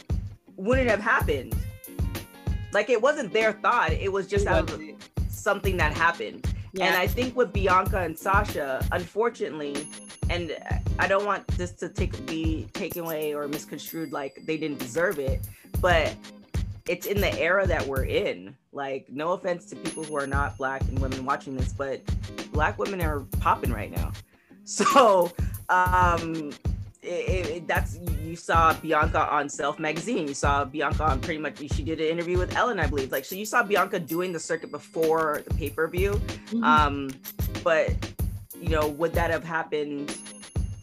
wouldn't 0.56 0.88
have 0.88 1.00
happened. 1.00 1.54
Like 2.72 2.90
it 2.90 3.00
wasn't 3.00 3.32
their 3.32 3.52
thought, 3.52 3.92
it 3.92 4.12
was 4.12 4.26
just 4.26 4.46
out 4.46 4.70
of 4.70 4.82
something 5.28 5.76
that 5.78 5.92
happened. 5.94 6.52
Yeah. 6.72 6.86
And 6.86 6.96
I 6.96 7.06
think 7.06 7.34
with 7.34 7.52
Bianca 7.52 8.00
and 8.00 8.18
Sasha, 8.18 8.86
unfortunately, 8.92 9.86
and 10.28 10.56
I 10.98 11.08
don't 11.08 11.24
want 11.24 11.46
this 11.48 11.72
to 11.72 11.88
take 11.88 12.26
be 12.26 12.68
taken 12.74 13.02
away 13.02 13.34
or 13.34 13.48
misconstrued 13.48 14.12
like 14.12 14.42
they 14.44 14.58
didn't 14.58 14.78
deserve 14.78 15.18
it, 15.18 15.40
but 15.80 16.14
it's 16.88 17.06
in 17.06 17.20
the 17.20 17.38
era 17.38 17.66
that 17.66 17.86
we're 17.86 18.04
in. 18.04 18.56
Like, 18.72 19.08
no 19.10 19.32
offense 19.32 19.66
to 19.66 19.76
people 19.76 20.02
who 20.04 20.16
are 20.16 20.26
not 20.26 20.56
black 20.56 20.82
and 20.82 20.98
women 20.98 21.24
watching 21.24 21.56
this, 21.56 21.72
but 21.72 22.02
black 22.52 22.78
women 22.78 23.00
are 23.02 23.20
popping 23.40 23.72
right 23.72 23.90
now. 23.90 24.12
So, 24.64 25.32
um, 25.70 26.50
it, 27.02 27.46
it, 27.46 27.68
that's 27.68 27.98
you 28.22 28.36
saw 28.36 28.72
Bianca 28.74 29.30
on 29.30 29.48
Self 29.48 29.78
Magazine. 29.78 30.28
You 30.28 30.34
saw 30.34 30.64
Bianca 30.64 31.04
on 31.04 31.20
pretty 31.20 31.40
much. 31.40 31.58
She 31.72 31.82
did 31.82 32.00
an 32.00 32.08
interview 32.08 32.38
with 32.38 32.56
Ellen, 32.56 32.80
I 32.80 32.86
believe. 32.86 33.12
Like, 33.12 33.24
so 33.24 33.34
you 33.34 33.46
saw 33.46 33.62
Bianca 33.62 34.00
doing 34.00 34.32
the 34.32 34.40
circuit 34.40 34.70
before 34.70 35.42
the 35.46 35.54
pay 35.54 35.70
per 35.70 35.86
view. 35.88 36.12
Mm-hmm. 36.12 36.64
Um, 36.64 37.10
but 37.62 37.92
you 38.60 38.70
know, 38.70 38.88
would 38.88 39.12
that 39.14 39.30
have 39.30 39.44
happened 39.44 40.10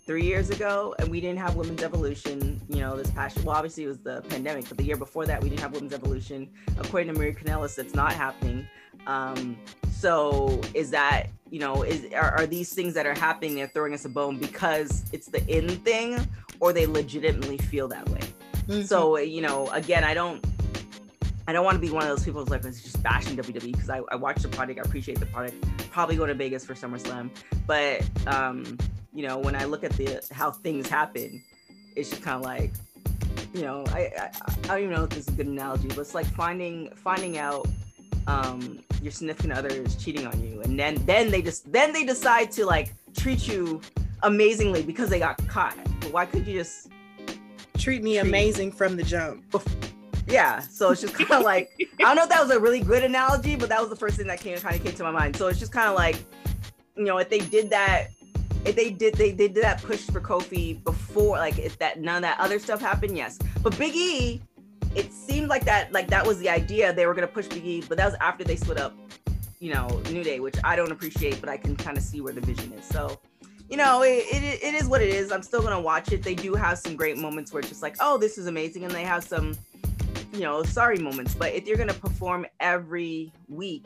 three 0.05 0.23
years 0.23 0.51
ago 0.51 0.93
and 0.99 1.09
we 1.09 1.19
didn't 1.19 1.39
have 1.39 1.55
women's 1.55 1.81
evolution 1.81 2.61
you 2.69 2.77
know 2.77 2.95
this 2.95 3.09
past 3.09 3.43
well 3.43 3.55
obviously 3.55 3.85
it 3.85 3.87
was 3.87 3.97
the 3.97 4.21
pandemic 4.29 4.67
but 4.69 4.77
the 4.77 4.83
year 4.83 4.95
before 4.95 5.25
that 5.25 5.41
we 5.41 5.49
didn't 5.49 5.61
have 5.61 5.73
women's 5.73 5.93
evolution 5.93 6.47
according 6.77 7.11
to 7.11 7.19
maria 7.19 7.33
kanellis 7.33 7.73
that's 7.73 7.95
not 7.95 8.13
happening 8.13 8.67
um 9.07 9.57
so 10.05 10.61
is 10.75 10.91
that 10.91 11.29
you 11.49 11.57
know 11.57 11.81
is 11.81 12.05
are, 12.13 12.29
are 12.37 12.45
these 12.45 12.71
things 12.71 12.93
that 12.93 13.07
are 13.07 13.15
happening 13.15 13.55
they're 13.55 13.67
throwing 13.67 13.91
us 13.91 14.05
a 14.05 14.09
bone 14.09 14.37
because 14.37 15.03
it's 15.11 15.25
the 15.25 15.43
in 15.47 15.67
thing 15.77 16.15
or 16.59 16.71
they 16.71 16.85
legitimately 16.85 17.57
feel 17.57 17.87
that 17.87 18.07
way 18.09 18.19
mm-hmm. 18.67 18.83
so 18.83 19.17
you 19.17 19.41
know 19.41 19.67
again 19.69 20.03
i 20.03 20.13
don't 20.13 20.45
I 21.47 21.53
don't 21.53 21.63
want 21.63 21.75
to 21.75 21.79
be 21.79 21.91
one 21.91 22.01
of 22.01 22.09
those 22.09 22.23
people 22.23 22.41
who's 22.41 22.49
like 22.49 22.65
it's 22.65 22.81
just 22.81 23.03
bashing 23.03 23.37
WWE 23.37 23.71
because 23.71 23.87
I, 23.87 24.01
I 24.11 24.15
watched 24.15 24.41
the 24.41 24.47
product, 24.47 24.79
I 24.79 24.81
appreciate 24.81 25.19
the 25.19 25.27
product. 25.27 25.63
Probably 25.91 26.15
go 26.15 26.25
to 26.25 26.33
Vegas 26.33 26.65
for 26.65 26.73
SummerSlam, 26.73 27.29
but 27.67 28.01
um, 28.25 28.79
you 29.13 29.27
know 29.27 29.37
when 29.37 29.55
I 29.55 29.65
look 29.65 29.83
at 29.83 29.91
the 29.91 30.27
how 30.31 30.49
things 30.49 30.89
happen, 30.89 31.43
it's 31.95 32.09
just 32.09 32.23
kind 32.23 32.37
of 32.37 32.41
like, 32.41 32.73
you 33.53 33.61
know, 33.61 33.83
I, 33.89 34.11
I 34.17 34.31
I 34.47 34.67
don't 34.69 34.79
even 34.79 34.95
know 34.95 35.03
if 35.03 35.11
this 35.11 35.19
is 35.19 35.27
a 35.27 35.31
good 35.33 35.45
analogy, 35.45 35.89
but 35.89 35.99
it's 35.99 36.15
like 36.15 36.25
finding 36.25 36.89
finding 36.95 37.37
out 37.37 37.67
um, 38.27 38.79
your 39.01 39.11
significant 39.11 39.53
other 39.53 39.69
is 39.69 39.95
cheating 39.95 40.25
on 40.25 40.41
you, 40.41 40.61
and 40.61 40.79
then 40.79 40.95
then 41.05 41.29
they 41.31 41.41
just 41.41 41.71
then 41.71 41.93
they 41.93 42.03
decide 42.03 42.51
to 42.51 42.65
like 42.65 42.93
treat 43.15 43.47
you 43.47 43.81
amazingly 44.23 44.81
because 44.81 45.09
they 45.09 45.19
got 45.19 45.45
caught. 45.47 45.77
But 46.01 46.11
why 46.11 46.25
could 46.25 46.47
you 46.47 46.57
just 46.57 46.89
treat 47.77 48.03
me 48.03 48.17
treat 48.19 48.27
amazing 48.27 48.71
from 48.71 48.97
the 48.97 49.03
jump? 49.03 49.43
Yeah, 50.27 50.59
so 50.61 50.91
it's 50.91 51.01
just 51.01 51.13
kind 51.13 51.31
of 51.31 51.43
like 51.43 51.69
I 51.99 52.03
don't 52.03 52.15
know 52.15 52.23
if 52.23 52.29
that 52.29 52.41
was 52.41 52.51
a 52.51 52.59
really 52.59 52.79
good 52.79 53.03
analogy, 53.03 53.55
but 53.55 53.69
that 53.69 53.79
was 53.79 53.89
the 53.89 53.95
first 53.95 54.17
thing 54.17 54.27
that 54.27 54.39
came 54.39 54.57
kind 54.57 54.75
of 54.75 54.83
came 54.83 54.93
to 54.93 55.03
my 55.03 55.11
mind. 55.11 55.35
So 55.35 55.47
it's 55.47 55.59
just 55.59 55.71
kind 55.71 55.87
of 55.87 55.95
like, 55.95 56.17
you 56.95 57.05
know, 57.05 57.17
if 57.19 57.29
they 57.29 57.39
did 57.39 57.69
that, 57.69 58.07
if 58.65 58.75
they 58.75 58.89
did 58.89 59.13
they, 59.15 59.31
they 59.31 59.47
did 59.47 59.63
that 59.63 59.83
push 59.83 60.01
for 60.01 60.19
Kofi 60.19 60.83
before, 60.83 61.37
like 61.37 61.59
if 61.59 61.77
that 61.77 62.01
none 62.01 62.17
of 62.17 62.21
that 62.23 62.39
other 62.39 62.57
stuff 62.57 62.81
happened, 62.81 63.15
yes. 63.15 63.37
But 63.61 63.77
Big 63.77 63.95
E, 63.95 64.41
it 64.95 65.13
seemed 65.13 65.49
like 65.49 65.65
that 65.65 65.91
like 65.91 66.07
that 66.07 66.25
was 66.25 66.39
the 66.39 66.49
idea 66.49 66.93
they 66.93 67.05
were 67.05 67.13
gonna 67.13 67.27
push 67.27 67.47
Big 67.47 67.65
E, 67.65 67.83
but 67.87 67.97
that 67.97 68.05
was 68.05 68.15
after 68.21 68.43
they 68.43 68.55
split 68.55 68.79
up, 68.79 68.93
you 69.59 69.73
know, 69.73 69.87
New 70.11 70.23
Day, 70.23 70.39
which 70.39 70.55
I 70.63 70.75
don't 70.75 70.91
appreciate, 70.91 71.39
but 71.39 71.49
I 71.49 71.57
can 71.57 71.75
kind 71.75 71.97
of 71.97 72.03
see 72.03 72.21
where 72.21 72.33
the 72.33 72.41
vision 72.41 72.71
is. 72.73 72.85
So 72.85 73.19
you 73.69 73.77
know, 73.77 74.03
it, 74.03 74.23
it, 74.31 74.63
it 74.63 74.73
is 74.75 74.87
what 74.87 75.01
it 75.01 75.09
is. 75.09 75.31
I'm 75.31 75.41
still 75.41 75.61
gonna 75.61 75.81
watch 75.81 76.11
it. 76.11 76.23
They 76.23 76.35
do 76.35 76.53
have 76.53 76.77
some 76.77 76.95
great 76.95 77.17
moments 77.17 77.51
where 77.51 77.61
it's 77.61 77.69
just 77.69 77.81
like, 77.81 77.95
oh, 77.99 78.17
this 78.17 78.37
is 78.37 78.47
amazing, 78.47 78.83
and 78.83 78.93
they 78.93 79.03
have 79.03 79.23
some 79.23 79.57
you 80.35 80.41
know, 80.41 80.63
sorry 80.63 80.97
moments. 80.97 81.33
But 81.33 81.53
if 81.53 81.65
you're 81.67 81.77
gonna 81.77 81.93
perform 81.93 82.45
every 82.59 83.31
week, 83.47 83.85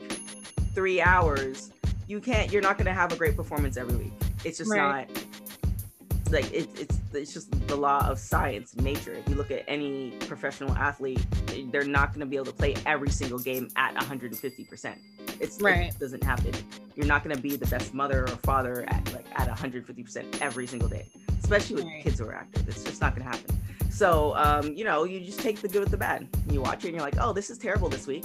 three 0.74 1.00
hours, 1.00 1.70
you 2.06 2.20
can't. 2.20 2.52
You're 2.52 2.62
not 2.62 2.76
gonna 2.76 2.92
have 2.92 3.12
a 3.12 3.16
great 3.16 3.36
performance 3.36 3.76
every 3.76 3.96
week. 3.96 4.12
It's 4.44 4.58
just 4.58 4.70
right. 4.70 5.08
not 5.08 6.32
like 6.32 6.52
it, 6.52 6.68
it's 6.78 6.99
it's 7.14 7.32
just 7.32 7.50
the 7.66 7.76
law 7.76 8.06
of 8.06 8.18
science 8.18 8.76
nature. 8.76 9.12
If 9.12 9.28
you 9.28 9.34
look 9.34 9.50
at 9.50 9.64
any 9.68 10.12
professional 10.20 10.74
athlete 10.76 11.24
they're 11.70 11.84
not 11.84 12.10
going 12.10 12.20
to 12.20 12.26
be 12.26 12.36
able 12.36 12.46
to 12.46 12.52
play 12.52 12.74
every 12.86 13.10
single 13.10 13.38
game 13.38 13.68
at 13.76 13.94
150% 13.94 14.96
it's 15.40 15.60
right. 15.60 15.88
it 15.88 15.98
doesn't 15.98 16.22
happen. 16.22 16.52
You're 16.94 17.06
not 17.06 17.24
going 17.24 17.34
to 17.34 17.40
be 17.40 17.56
the 17.56 17.66
best 17.66 17.94
mother 17.94 18.24
or 18.24 18.28
father 18.28 18.84
at 18.88 19.12
like 19.12 19.26
at 19.36 19.48
150% 19.48 20.40
every 20.40 20.66
single 20.66 20.88
day 20.88 21.08
especially 21.42 21.76
with 21.76 21.84
right. 21.86 22.02
kids 22.04 22.18
who 22.18 22.26
are 22.26 22.34
active. 22.34 22.68
It's 22.68 22.84
just 22.84 23.00
not 23.00 23.16
going 23.16 23.28
to 23.28 23.36
happen. 23.36 23.58
So 23.90 24.36
um, 24.36 24.74
you 24.74 24.84
know 24.84 25.04
you 25.04 25.20
just 25.20 25.40
take 25.40 25.60
the 25.60 25.68
good 25.68 25.80
with 25.80 25.90
the 25.90 25.96
bad. 25.96 26.28
You 26.50 26.60
watch 26.60 26.84
it 26.84 26.88
and 26.88 26.96
you're 26.96 27.04
like 27.04 27.16
oh 27.20 27.32
this 27.32 27.50
is 27.50 27.58
terrible 27.58 27.88
this 27.88 28.06
week 28.06 28.24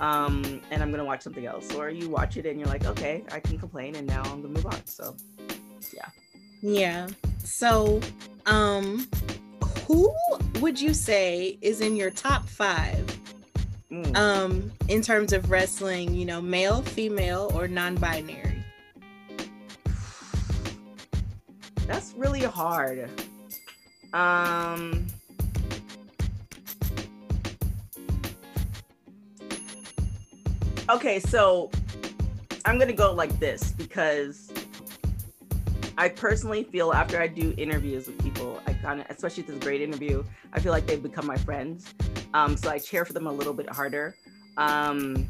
um, 0.00 0.60
and 0.70 0.82
i'm 0.82 0.90
going 0.90 0.98
to 0.98 1.04
watch 1.04 1.22
something 1.22 1.46
else. 1.46 1.72
Or 1.74 1.88
you 1.88 2.08
watch 2.08 2.36
it 2.36 2.46
and 2.46 2.58
you're 2.58 2.68
like 2.68 2.84
okay 2.84 3.24
i 3.32 3.40
can 3.40 3.58
complain 3.58 3.94
and 3.94 4.06
now 4.06 4.22
i'm 4.24 4.42
going 4.42 4.54
to 4.54 4.60
move 4.60 4.66
on. 4.66 4.84
So 4.86 5.16
yeah. 5.94 6.08
Yeah 6.62 7.08
so, 7.46 8.00
um, 8.46 9.06
who 9.86 10.12
would 10.60 10.80
you 10.80 10.92
say 10.92 11.58
is 11.60 11.80
in 11.80 11.94
your 11.94 12.10
top 12.10 12.48
five 12.48 13.18
mm. 13.90 14.16
um, 14.16 14.72
in 14.88 15.00
terms 15.00 15.32
of 15.32 15.48
wrestling, 15.48 16.14
you 16.14 16.24
know, 16.26 16.42
male, 16.42 16.82
female, 16.82 17.50
or 17.54 17.68
non 17.68 17.94
binary? 17.94 18.64
That's 21.86 22.14
really 22.16 22.42
hard. 22.42 23.08
Um, 24.12 25.06
okay, 30.90 31.20
so 31.20 31.70
I'm 32.64 32.76
going 32.76 32.88
to 32.88 32.94
go 32.94 33.12
like 33.12 33.38
this 33.38 33.70
because 33.70 34.45
I 35.98 36.08
personally 36.08 36.64
feel 36.64 36.92
after 36.92 37.20
I 37.20 37.26
do 37.26 37.54
interviews 37.56 38.06
with 38.06 38.22
people, 38.22 38.60
I 38.66 38.74
kind 38.74 39.00
of, 39.00 39.06
especially 39.08 39.44
this 39.44 39.58
great 39.58 39.80
interview, 39.80 40.22
I 40.52 40.60
feel 40.60 40.72
like 40.72 40.86
they've 40.86 41.02
become 41.02 41.26
my 41.26 41.36
friends. 41.38 41.94
Um, 42.34 42.56
so 42.56 42.70
I 42.70 42.78
cheer 42.78 43.04
for 43.04 43.12
them 43.12 43.26
a 43.26 43.32
little 43.32 43.54
bit 43.54 43.68
harder. 43.70 44.14
Um, 44.58 45.26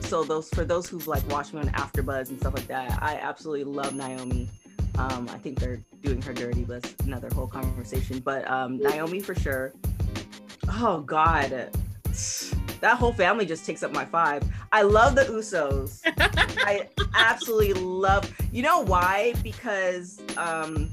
so 0.00 0.22
those 0.22 0.48
for 0.50 0.64
those 0.64 0.88
who've 0.88 1.06
like 1.08 1.28
watched 1.28 1.54
me 1.54 1.60
on 1.60 1.68
AfterBuzz 1.70 2.28
and 2.30 2.38
stuff 2.38 2.54
like 2.54 2.68
that, 2.68 3.02
I 3.02 3.16
absolutely 3.16 3.64
love 3.64 3.94
Naomi. 3.94 4.48
Um, 4.98 5.28
I 5.30 5.38
think 5.38 5.58
they're 5.58 5.82
doing 6.02 6.22
her 6.22 6.32
dirty, 6.32 6.62
but 6.62 6.82
that's 6.82 7.04
another 7.04 7.28
whole 7.34 7.48
conversation. 7.48 8.20
But 8.20 8.48
um, 8.48 8.78
Naomi 8.78 9.20
for 9.20 9.34
sure. 9.34 9.72
Oh 10.68 11.00
God 11.00 11.70
that 12.80 12.98
whole 12.98 13.12
family 13.12 13.46
just 13.46 13.64
takes 13.64 13.82
up 13.82 13.92
my 13.92 14.04
five. 14.04 14.42
I 14.72 14.82
love 14.82 15.14
the 15.14 15.22
Usos. 15.22 16.00
I 16.64 16.88
absolutely 17.14 17.74
love. 17.74 18.32
You 18.52 18.62
know 18.62 18.80
why? 18.80 19.34
Because 19.42 20.20
um, 20.36 20.90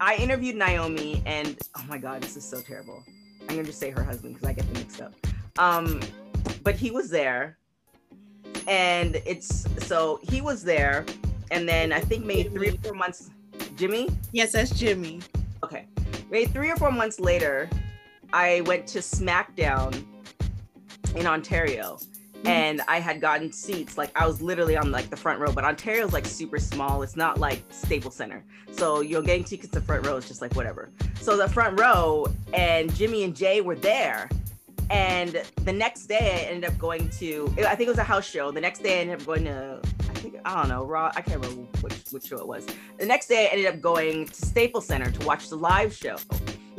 I 0.00 0.16
interviewed 0.16 0.56
Naomi, 0.56 1.22
and 1.26 1.58
oh 1.76 1.84
my 1.88 1.98
god, 1.98 2.22
this 2.22 2.36
is 2.36 2.44
so 2.44 2.60
terrible. 2.60 3.02
I'm 3.42 3.56
gonna 3.56 3.64
just 3.64 3.78
say 3.78 3.90
her 3.90 4.02
husband 4.02 4.34
because 4.34 4.48
I 4.48 4.52
get 4.52 4.64
them 4.66 4.74
mixed 4.74 5.00
up. 5.00 5.14
Um, 5.58 6.00
but 6.62 6.76
he 6.76 6.90
was 6.90 7.10
there, 7.10 7.58
and 8.66 9.16
it's 9.26 9.66
so 9.86 10.20
he 10.22 10.40
was 10.40 10.62
there, 10.62 11.04
and 11.50 11.68
then 11.68 11.92
I 11.92 12.00
think 12.00 12.24
maybe 12.24 12.48
three 12.48 12.70
or 12.70 12.78
four 12.78 12.94
months. 12.94 13.30
Jimmy? 13.76 14.08
Yes, 14.32 14.52
that's 14.52 14.70
Jimmy. 14.70 15.20
Okay, 15.64 15.86
maybe 16.30 16.50
three 16.50 16.70
or 16.70 16.76
four 16.76 16.90
months 16.90 17.18
later, 17.20 17.68
I 18.32 18.62
went 18.62 18.86
to 18.88 18.98
SmackDown 18.98 20.04
in 21.14 21.26
Ontario. 21.26 21.98
And 22.44 22.80
I 22.88 22.98
had 22.98 23.20
gotten 23.20 23.52
seats, 23.52 23.96
like 23.96 24.10
I 24.16 24.26
was 24.26 24.42
literally 24.42 24.76
on 24.76 24.90
like 24.90 25.10
the 25.10 25.16
front 25.16 25.38
row, 25.38 25.52
but 25.52 25.64
Ontario's 25.64 26.12
like 26.12 26.26
super 26.26 26.58
small. 26.58 27.02
It's 27.02 27.14
not 27.14 27.38
like 27.38 27.62
Staples 27.70 28.16
Center. 28.16 28.44
So 28.72 29.00
you're 29.00 29.22
getting 29.22 29.44
tickets 29.44 29.72
to 29.72 29.78
the 29.78 29.84
front 29.84 30.04
row 30.04 30.16
is 30.16 30.26
just 30.26 30.42
like 30.42 30.54
whatever. 30.56 30.90
So 31.20 31.36
the 31.36 31.48
front 31.48 31.78
row 31.78 32.26
and 32.52 32.92
Jimmy 32.96 33.22
and 33.22 33.36
Jay 33.36 33.60
were 33.60 33.76
there. 33.76 34.28
And 34.90 35.42
the 35.62 35.72
next 35.72 36.06
day 36.06 36.44
I 36.44 36.50
ended 36.50 36.68
up 36.68 36.76
going 36.78 37.08
to 37.10 37.48
I 37.58 37.76
think 37.76 37.86
it 37.86 37.90
was 37.90 37.98
a 37.98 38.04
house 38.04 38.28
show. 38.28 38.50
The 38.50 38.60
next 38.60 38.82
day 38.82 38.98
I 38.98 39.02
ended 39.02 39.20
up 39.20 39.26
going 39.26 39.44
to 39.44 39.80
I 40.00 40.14
think 40.14 40.36
I 40.44 40.56
don't 40.56 40.68
know, 40.68 40.84
Raw, 40.84 41.12
I 41.14 41.22
can't 41.22 41.40
remember 41.40 41.62
which 41.80 41.94
which 42.10 42.26
show 42.26 42.38
it 42.38 42.48
was. 42.48 42.66
The 42.98 43.06
next 43.06 43.28
day 43.28 43.46
I 43.46 43.50
ended 43.52 43.66
up 43.66 43.80
going 43.80 44.26
to 44.26 44.34
Staples 44.34 44.86
Center 44.86 45.12
to 45.12 45.26
watch 45.26 45.48
the 45.48 45.56
live 45.56 45.94
show. 45.94 46.16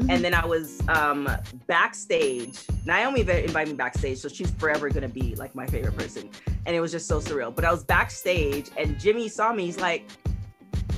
And 0.09 0.23
then 0.23 0.33
I 0.33 0.45
was 0.45 0.81
um, 0.87 1.29
backstage. 1.67 2.59
Naomi 2.85 3.21
invited 3.21 3.69
me 3.69 3.73
backstage, 3.73 4.17
so 4.17 4.27
she's 4.27 4.51
forever 4.51 4.89
gonna 4.89 5.07
be 5.07 5.35
like 5.35 5.55
my 5.55 5.65
favorite 5.67 5.95
person. 5.97 6.29
And 6.65 6.75
it 6.75 6.79
was 6.79 6.91
just 6.91 7.07
so 7.07 7.19
surreal. 7.19 7.53
But 7.53 7.65
I 7.65 7.71
was 7.71 7.83
backstage, 7.83 8.69
and 8.77 8.99
Jimmy 8.99 9.29
saw 9.29 9.53
me. 9.53 9.65
He's 9.65 9.79
like, 9.79 10.05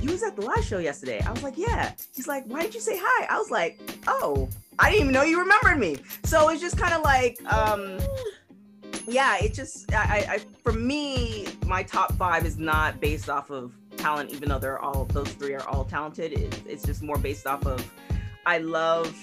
"You 0.00 0.10
was 0.10 0.22
at 0.22 0.36
the 0.36 0.42
live 0.42 0.64
show 0.64 0.78
yesterday." 0.78 1.20
I 1.20 1.30
was 1.30 1.42
like, 1.42 1.56
"Yeah." 1.56 1.92
He's 2.14 2.26
like, 2.26 2.44
"Why 2.46 2.62
did 2.62 2.74
you 2.74 2.80
say 2.80 2.98
hi?" 3.00 3.26
I 3.28 3.38
was 3.38 3.50
like, 3.50 3.80
"Oh, 4.06 4.48
I 4.78 4.90
didn't 4.90 5.02
even 5.02 5.12
know 5.12 5.22
you 5.22 5.40
remembered 5.40 5.78
me." 5.78 5.98
So 6.24 6.48
it's 6.48 6.60
just 6.60 6.78
kind 6.78 6.94
of 6.94 7.02
like. 7.02 7.40
Um, 7.52 7.98
yeah, 9.08 9.36
it 9.36 9.54
just 9.54 9.92
I, 9.92 10.26
I 10.28 10.38
for 10.62 10.72
me, 10.72 11.46
my 11.64 11.82
top 11.82 12.12
five 12.14 12.44
is 12.44 12.58
not 12.58 13.00
based 13.00 13.28
off 13.28 13.50
of 13.50 13.72
talent, 13.96 14.30
even 14.32 14.48
though 14.48 14.58
they're 14.58 14.78
all 14.78 15.04
those 15.06 15.28
three 15.32 15.54
are 15.54 15.66
all 15.68 15.84
talented. 15.84 16.32
It, 16.32 16.62
it's 16.66 16.84
just 16.84 17.02
more 17.02 17.18
based 17.18 17.46
off 17.46 17.66
of 17.66 17.84
I 18.46 18.58
love 18.58 19.14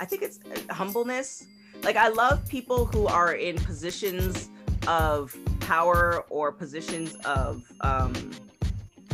I 0.00 0.04
think 0.04 0.22
it's 0.22 0.38
humbleness. 0.70 1.46
Like 1.82 1.96
I 1.96 2.08
love 2.08 2.46
people 2.48 2.84
who 2.84 3.06
are 3.06 3.32
in 3.32 3.56
positions 3.56 4.50
of 4.86 5.36
power 5.60 6.24
or 6.30 6.52
positions 6.52 7.16
of 7.24 7.64
um, 7.80 8.30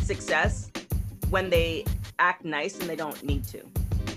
success 0.01 0.71
when 1.29 1.49
they 1.49 1.85
act 2.19 2.45
nice 2.45 2.79
and 2.79 2.89
they 2.89 2.95
don't 2.95 3.21
need 3.23 3.43
to. 3.45 3.59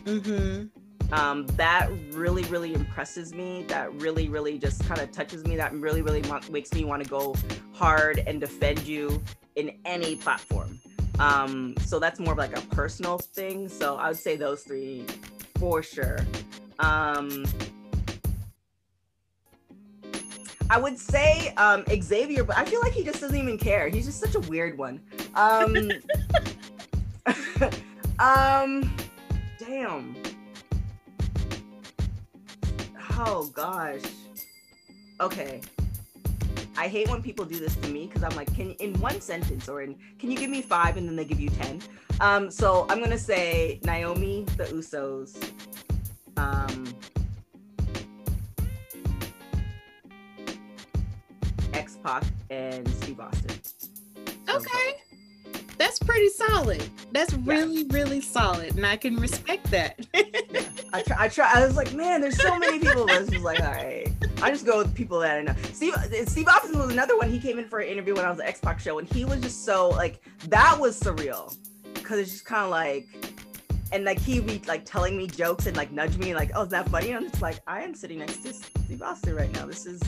Mm-hmm. 0.05 1.13
Um, 1.13 1.47
that 1.57 1.91
really, 2.11 2.43
really 2.45 2.75
impresses 2.75 3.33
me. 3.33 3.65
That 3.69 3.93
really, 3.95 4.29
really 4.29 4.59
just 4.59 4.87
kind 4.87 5.01
of 5.01 5.11
touches 5.11 5.45
me. 5.45 5.57
That 5.57 5.73
really, 5.73 6.03
really 6.03 6.23
makes 6.51 6.73
me 6.75 6.85
want 6.85 7.03
to 7.03 7.09
go 7.09 7.35
hard 7.73 8.23
and 8.27 8.41
defend 8.41 8.81
you 8.81 9.23
in 9.57 9.79
any 9.87 10.17
platform. 10.17 10.79
Um, 11.19 11.75
so 11.81 11.99
that's 11.99 12.21
more 12.21 12.33
of 12.33 12.39
like 12.39 12.57
a 12.57 12.61
personal 12.75 13.19
thing. 13.19 13.69
So 13.69 13.97
I 13.97 14.09
would 14.09 14.19
say 14.19 14.37
those 14.37 14.63
three 14.63 15.05
for 15.59 15.83
sure. 15.83 16.19
Um, 16.79 17.45
I 20.71 20.79
would 20.79 20.99
say 20.99 21.55
um, 21.57 21.85
Xavier, 22.01 22.45
but 22.45 22.57
I 22.57 22.65
feel 22.65 22.81
like 22.81 22.93
he 22.93 23.03
just 23.03 23.21
doesn't 23.21 23.37
even 23.37 23.59
care. 23.59 23.89
He's 23.89 24.07
just 24.07 24.21
such 24.21 24.35
a 24.35 24.41
weird 24.41 24.77
one. 24.77 25.01
Um, 25.35 25.91
um, 28.19 28.95
damn. 29.59 30.15
Oh 33.11 33.51
gosh. 33.55 34.03
Okay. 35.21 35.61
I 36.79 36.87
hate 36.87 37.11
when 37.11 37.21
people 37.21 37.45
do 37.45 37.59
this 37.59 37.75
to 37.75 37.89
me 37.89 38.07
because 38.07 38.23
I'm 38.23 38.37
like, 38.37 38.55
can 38.55 38.71
in 38.75 38.99
one 39.01 39.21
sentence 39.21 39.69
or 39.69 39.83
in 39.83 39.97
can 40.21 40.31
you 40.31 40.39
give 40.39 40.49
me 40.49 40.63
five 40.63 40.97
and 40.97 41.09
then 41.09 41.17
they 41.17 41.25
give 41.25 41.41
you 41.41 41.51
ten? 41.51 41.83
Um, 42.21 42.53
so 42.53 42.87
I'm 42.89 43.01
gonna 43.01 43.19
say 43.19 43.81
Naomi, 43.83 44.47
the 44.57 44.65
Usos, 44.67 45.37
um, 46.37 46.87
X 51.73 51.99
Pac, 52.05 52.23
and 52.49 52.89
Steve 52.89 53.19
Austin. 53.19 53.59
So 54.47 54.57
okay. 54.57 55.03
That's 55.79 55.99
pretty 55.99 56.29
solid. 56.29 56.89
That's 57.13 57.33
yeah. 57.33 57.39
really, 57.45 57.87
really 57.87 58.21
solid, 58.21 58.77
and 58.77 58.87
I 58.87 58.97
can 58.97 59.17
respect 59.17 59.69
that. 59.73 60.07
yeah. 60.15 60.63
I 60.93 61.03
try. 61.03 61.17
I 61.19 61.29
try. 61.29 61.51
I 61.55 61.67
was 61.67 61.77
like, 61.77 61.93
man, 61.93 62.21
there's 62.21 62.41
so 62.41 62.57
many 62.57 62.79
people. 62.79 63.11
I 63.11 63.19
was 63.19 63.37
like, 63.37 63.61
all 63.61 63.67
right. 63.67 64.13
I 64.41 64.51
just 64.51 64.65
go 64.65 64.79
with 64.79 64.95
people 64.95 65.19
that 65.21 65.39
I 65.39 65.43
know. 65.43 65.55
Steve 65.73 65.95
Steve 66.27 66.49
Austin 66.49 66.79
was 66.79 66.91
another 66.91 67.17
one. 67.17 67.29
He 67.29 67.41
came 67.41 67.59
in 67.59 67.69
for 67.69 67.81
an 67.81 67.89
interview 67.89 68.15
when 68.15 68.25
I 68.25 68.31
was 68.31 68.39
at 68.41 68.47
X 68.47 68.61
Pac 68.61 68.79
show, 68.79 68.99
and 68.99 69.09
he 69.09 69.25
was 69.25 69.41
just 69.41 69.65
so 69.65 69.89
like 69.89 70.23
that 70.49 70.79
was 70.79 70.99
surreal 70.99 71.57
because 71.95 72.19
it's 72.19 72.31
just 72.31 72.45
kind 72.45 72.65
of 72.65 72.71
like 72.71 73.07
and 73.93 74.05
like 74.05 74.21
he'd 74.21 74.47
be 74.47 74.61
like 74.67 74.85
telling 74.85 75.17
me 75.17 75.27
jokes 75.27 75.67
and 75.67 75.77
like 75.77 75.91
nudge 75.93 76.17
me 76.19 76.35
like, 76.35 76.51
oh, 76.55 76.63
is 76.63 76.69
that 76.71 76.89
funny? 76.89 77.11
And 77.11 77.29
just 77.29 77.43
like, 77.43 77.61
I 77.67 77.83
am 77.83 77.95
sitting 77.95 78.19
next 78.19 78.39
to 78.39 78.53
Steve 78.53 79.03
Austin 79.03 79.35
right 79.35 79.53
now. 79.53 79.67
This 79.67 79.87
is 79.87 80.01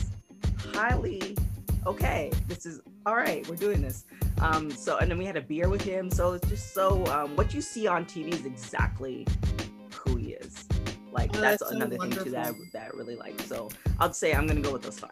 highly 0.73 1.37
okay. 1.85 2.31
This 2.47 2.65
is 2.65 2.81
all 3.05 3.15
right. 3.15 3.47
We're 3.49 3.55
doing 3.55 3.81
this. 3.81 4.05
Um, 4.39 4.71
so 4.71 4.97
and 4.97 5.09
then 5.09 5.17
we 5.17 5.25
had 5.25 5.35
a 5.35 5.41
beer 5.41 5.69
with 5.69 5.81
him. 5.81 6.09
So 6.11 6.33
it's 6.33 6.47
just 6.47 6.73
so 6.73 7.05
um, 7.07 7.35
what 7.35 7.53
you 7.53 7.61
see 7.61 7.87
on 7.87 8.05
TV 8.05 8.33
is 8.33 8.45
exactly. 8.45 9.27
Like 11.11 11.31
oh, 11.35 11.41
that's, 11.41 11.59
that's 11.59 11.71
so 11.71 11.75
another 11.75 11.97
wonderful. 11.97 12.23
thing 12.23 12.33
too 12.33 12.37
that 12.37 12.47
I, 12.47 12.53
that 12.73 12.91
I 12.93 12.97
really 12.97 13.15
like. 13.15 13.39
So 13.41 13.69
I'd 13.99 14.15
say 14.15 14.33
I'm 14.33 14.47
gonna 14.47 14.61
go 14.61 14.73
with 14.73 14.83
those 14.83 14.99
five. 14.99 15.11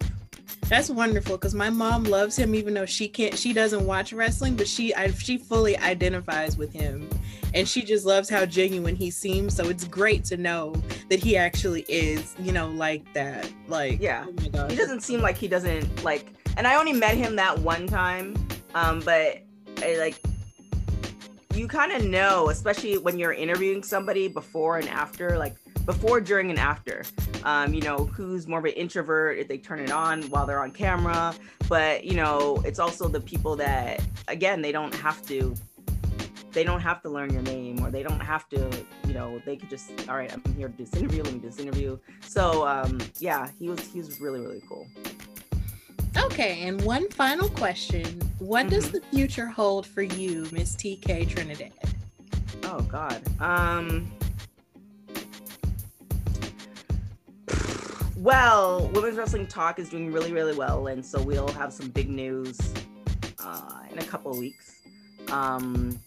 That's 0.67 0.89
wonderful 0.89 1.37
because 1.37 1.55
my 1.55 1.69
mom 1.69 2.03
loves 2.03 2.37
him 2.37 2.53
even 2.53 2.73
though 2.73 2.85
she 2.85 3.07
can't 3.07 3.37
she 3.37 3.53
doesn't 3.53 3.85
watch 3.85 4.13
wrestling, 4.13 4.55
but 4.55 4.67
she 4.67 4.93
I, 4.93 5.11
she 5.11 5.37
fully 5.37 5.77
identifies 5.77 6.57
with 6.57 6.71
him 6.71 7.09
and 7.53 7.67
she 7.67 7.81
just 7.81 8.05
loves 8.05 8.29
how 8.29 8.45
genuine 8.45 8.95
he 8.95 9.09
seems. 9.09 9.55
So 9.55 9.69
it's 9.69 9.85
great 9.85 10.23
to 10.25 10.37
know 10.37 10.73
that 11.09 11.19
he 11.19 11.35
actually 11.35 11.85
is, 11.89 12.35
you 12.39 12.51
know, 12.51 12.69
like 12.69 13.11
that. 13.13 13.51
Like 13.67 13.99
yeah, 13.99 14.25
oh 14.53 14.67
he 14.67 14.75
doesn't 14.75 15.01
seem 15.01 15.21
like 15.21 15.37
he 15.37 15.47
doesn't 15.47 16.03
like. 16.03 16.27
And 16.57 16.67
I 16.67 16.75
only 16.75 16.93
met 16.93 17.15
him 17.15 17.35
that 17.37 17.57
one 17.59 17.87
time, 17.87 18.35
um, 18.75 18.99
but 19.01 19.41
I, 19.77 19.97
like 19.97 20.19
you 21.55 21.67
kind 21.67 21.91
of 21.91 22.05
know, 22.05 22.49
especially 22.49 22.97
when 22.97 23.17
you're 23.17 23.33
interviewing 23.33 23.83
somebody 23.83 24.27
before 24.27 24.77
and 24.77 24.87
after, 24.87 25.37
like 25.37 25.55
before, 25.89 26.21
during, 26.21 26.51
and 26.51 26.59
after. 26.59 27.03
Um, 27.43 27.73
you 27.73 27.81
know, 27.81 28.05
who's 28.05 28.47
more 28.47 28.59
of 28.59 28.65
an 28.65 28.73
introvert 28.73 29.39
if 29.39 29.47
they 29.47 29.57
turn 29.57 29.79
it 29.79 29.89
on 29.89 30.21
while 30.29 30.45
they're 30.45 30.61
on 30.61 30.69
camera. 30.69 31.33
But, 31.67 32.03
you 32.03 32.13
know, 32.13 32.61
it's 32.63 32.77
also 32.77 33.07
the 33.07 33.19
people 33.19 33.55
that, 33.55 33.99
again, 34.27 34.61
they 34.61 34.71
don't 34.71 34.93
have 34.93 35.25
to 35.25 35.55
they 36.51 36.63
don't 36.63 36.81
have 36.81 37.01
to 37.01 37.09
learn 37.09 37.31
your 37.31 37.43
name 37.43 37.79
or 37.83 37.91
they 37.91 38.01
don't 38.01 38.19
have 38.19 38.49
to 38.49 38.57
you 39.05 39.13
know 39.13 39.39
they 39.45 39.55
could 39.55 39.69
just 39.69 39.91
all 40.09 40.15
right 40.15 40.33
i'm 40.33 40.41
here 40.55 40.67
to 40.67 40.73
do 40.73 40.83
this 40.83 40.95
interview 40.99 41.21
let 41.21 41.31
me 41.31 41.39
do 41.39 41.47
this 41.47 41.59
interview 41.59 41.95
so 42.25 42.67
um 42.67 42.99
yeah 43.19 43.47
he 43.59 43.69
was 43.69 43.79
he 43.81 43.99
was 43.99 44.19
really 44.19 44.39
really 44.39 44.59
cool 44.67 44.87
okay 46.17 46.63
and 46.67 46.81
one 46.81 47.07
final 47.11 47.47
question 47.49 48.03
what 48.39 48.65
mm-hmm. 48.65 48.73
does 48.73 48.89
the 48.89 49.01
future 49.11 49.45
hold 49.45 49.85
for 49.85 50.01
you 50.01 50.47
miss 50.51 50.75
tk 50.75 51.29
trinidad 51.29 51.71
oh 52.63 52.81
god 52.89 53.21
um 53.39 54.11
well 58.19 58.87
women's 58.89 59.17
wrestling 59.17 59.47
talk 59.47 59.79
is 59.79 59.89
doing 59.89 60.11
really 60.11 60.31
really 60.31 60.55
well 60.55 60.87
and 60.87 61.05
so 61.05 61.21
we'll 61.21 61.47
have 61.49 61.73
some 61.73 61.89
big 61.89 62.09
news 62.09 62.59
uh, 63.43 63.81
in 63.91 63.97
a 63.97 64.03
couple 64.03 64.31
of 64.31 64.37
weeks 64.37 64.81
um, 65.31 65.99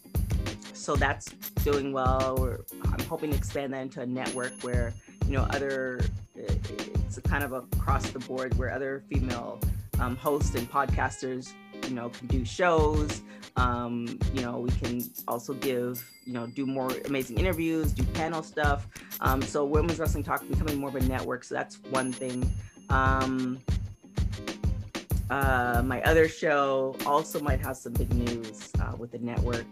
so 0.82 0.96
that's 0.96 1.26
doing 1.62 1.92
well. 1.92 2.36
We're, 2.38 2.58
I'm 2.92 3.04
hoping 3.04 3.30
to 3.30 3.36
expand 3.36 3.72
that 3.72 3.82
into 3.82 4.00
a 4.00 4.06
network 4.06 4.52
where 4.62 4.92
you 5.26 5.34
know 5.34 5.46
other 5.50 6.00
it's 6.34 7.20
kind 7.20 7.44
of 7.44 7.52
across 7.52 8.10
the 8.10 8.18
board 8.18 8.58
where 8.58 8.72
other 8.72 9.04
female 9.08 9.60
um, 10.00 10.16
hosts 10.16 10.56
and 10.56 10.68
podcasters 10.68 11.52
you 11.92 11.98
know 12.00 12.08
can 12.08 12.26
do 12.26 12.42
shows. 12.42 13.20
Um, 13.56 14.18
you 14.32 14.40
know 14.40 14.60
we 14.60 14.70
can 14.70 15.04
also 15.28 15.52
give 15.52 16.02
you 16.24 16.32
know 16.32 16.46
do 16.46 16.64
more 16.64 16.90
amazing 17.04 17.38
interviews, 17.38 17.92
do 17.92 18.02
panel 18.14 18.42
stuff. 18.42 18.86
Um, 19.20 19.42
so 19.42 19.66
Women's 19.66 19.98
Wrestling 19.98 20.24
Talk 20.24 20.48
becoming 20.48 20.78
more 20.78 20.88
of 20.88 20.96
a 20.96 21.00
network. 21.00 21.44
So 21.44 21.54
that's 21.54 21.76
one 21.90 22.10
thing. 22.10 22.50
Um, 22.88 23.60
uh, 25.28 25.82
my 25.84 26.00
other 26.02 26.28
show 26.28 26.96
also 27.04 27.40
might 27.40 27.60
have 27.60 27.76
some 27.76 27.92
big 27.92 28.12
news 28.14 28.70
uh, 28.80 28.96
with 28.96 29.12
the 29.12 29.18
network. 29.18 29.66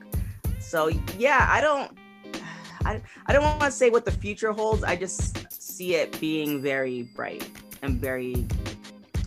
So 0.59 0.89
yeah, 1.17 1.49
I 1.51 1.63
don't 1.63 1.97
I, 2.85 3.01
I 3.25 3.33
don't 3.33 3.45
want 3.45 3.63
to 3.63 3.71
say 3.71 3.89
what 3.89 4.05
the 4.05 4.13
future 4.13 4.53
holds. 4.53 4.85
I 4.85 4.95
just 4.95 5.51
see 5.51 5.95
it 5.95 6.21
being 6.21 6.61
very 6.61 7.05
bright 7.17 7.49
and 7.81 7.99
very 7.99 8.47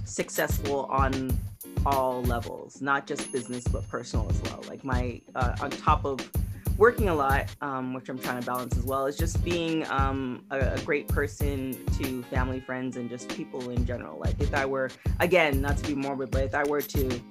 successful 0.06 0.86
on 0.92 1.36
all 1.86 2.22
levels, 2.24 2.82
not 2.82 3.08
just 3.08 3.32
business 3.32 3.68
but 3.68 3.88
personal 3.88 4.30
as 4.30 4.42
well. 4.44 4.64
Like 4.68 4.84
my 4.84 5.22
uh, 5.36 5.56
on 5.62 5.70
top 5.70 6.06
of 6.06 6.30
working 6.78 7.10
a 7.10 7.16
lot, 7.16 7.48
um, 7.62 7.94
which 7.94 8.10
I'm 8.10 8.18
trying 8.18 8.40
to 8.40 8.46
balance 8.46 8.76
as 8.78 8.84
well, 8.84 9.06
is 9.06 9.18
just 9.18 9.44
being 9.44 9.86
um, 9.92 10.44
a, 10.50 10.60
a, 10.60 10.80
great 10.82 11.08
person 11.08 11.78
to 12.00 12.24
family, 12.24 12.60
friends, 12.60 12.98
and 12.98 13.10
just 13.10 13.30
people 13.30 13.70
in 13.70 13.86
general. 13.86 14.18
Like 14.18 14.40
if 14.40 14.54
I 14.54 14.66
were, 14.66 14.90
again, 15.20 15.62
not 15.62 15.78
to 15.78 15.88
be 15.88 15.94
morbid, 15.94 16.32
but 16.32 16.44
if 16.44 16.56
I 16.56 16.64
were 16.64 16.82
to 16.82 17.22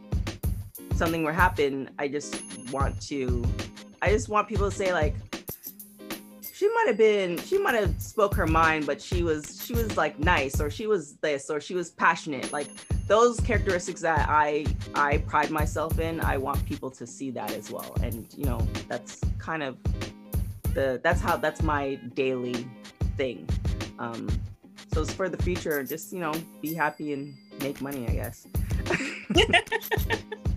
something 0.94 1.24
were 1.24 1.32
happen, 1.32 1.90
I 1.98 2.08
just 2.08 2.42
want 2.70 3.00
to 3.02 3.44
I 4.02 4.10
just 4.10 4.28
want 4.28 4.48
people 4.48 4.70
to 4.70 4.76
say 4.76 4.92
like 4.92 5.14
she 6.62 6.68
might 6.68 6.86
have 6.86 6.96
been 6.96 7.36
she 7.38 7.58
might 7.58 7.74
have 7.74 8.00
spoke 8.00 8.36
her 8.36 8.46
mind 8.46 8.86
but 8.86 9.02
she 9.02 9.24
was 9.24 9.60
she 9.66 9.72
was 9.72 9.96
like 9.96 10.16
nice 10.20 10.60
or 10.60 10.70
she 10.70 10.86
was 10.86 11.16
this 11.16 11.50
or 11.50 11.60
she 11.60 11.74
was 11.74 11.90
passionate. 11.90 12.52
Like 12.52 12.68
those 13.08 13.40
characteristics 13.40 14.00
that 14.02 14.28
i 14.28 14.64
i 14.94 15.18
pride 15.26 15.50
myself 15.50 15.98
in 15.98 16.20
i 16.20 16.36
want 16.36 16.64
people 16.64 16.88
to 16.88 17.04
see 17.04 17.32
that 17.32 17.50
as 17.50 17.72
well. 17.72 17.96
And 18.00 18.32
you 18.36 18.44
know 18.44 18.60
that's 18.86 19.20
kind 19.38 19.64
of 19.64 19.76
the 20.72 21.00
that's 21.02 21.20
how 21.20 21.36
that's 21.36 21.64
my 21.64 21.96
daily 22.14 22.68
thing. 23.16 23.48
Um 23.98 24.28
so 24.94 25.02
it's 25.02 25.12
for 25.12 25.28
the 25.28 25.42
future 25.42 25.82
just 25.82 26.12
you 26.12 26.20
know 26.20 26.32
be 26.60 26.74
happy 26.74 27.12
and 27.12 27.34
make 27.60 27.80
money 27.80 28.06
i 28.08 28.12
guess 28.12 28.46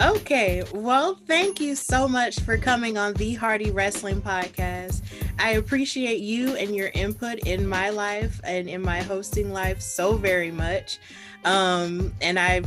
Okay, 0.00 0.62
well, 0.72 1.18
thank 1.26 1.60
you 1.60 1.74
so 1.74 2.06
much 2.06 2.38
for 2.40 2.56
coming 2.56 2.96
on 2.96 3.14
the 3.14 3.34
Hardy 3.34 3.72
Wrestling 3.72 4.22
Podcast. 4.22 5.02
I 5.40 5.52
appreciate 5.52 6.20
you 6.20 6.54
and 6.54 6.74
your 6.74 6.92
input 6.94 7.40
in 7.40 7.66
my 7.66 7.90
life 7.90 8.40
and 8.44 8.68
in 8.68 8.80
my 8.80 9.02
hosting 9.02 9.52
life 9.52 9.80
so 9.80 10.14
very 10.14 10.52
much. 10.52 11.00
Um, 11.44 12.12
and 12.20 12.38
I 12.38 12.60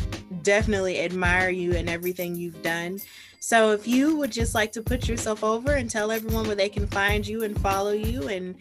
definitely 0.43 0.99
admire 0.99 1.49
you 1.49 1.73
and 1.73 1.89
everything 1.89 2.35
you've 2.35 2.61
done. 2.63 2.99
So, 3.39 3.71
if 3.71 3.87
you 3.87 4.17
would 4.17 4.31
just 4.31 4.53
like 4.53 4.73
to 4.73 4.81
put 4.81 5.07
yourself 5.07 5.41
over 5.41 5.71
and 5.71 5.89
tell 5.89 6.11
everyone 6.11 6.47
where 6.47 6.55
they 6.55 6.69
can 6.69 6.85
find 6.87 7.25
you 7.25 7.43
and 7.43 7.59
follow 7.61 7.91
you 7.91 8.27
and, 8.27 8.55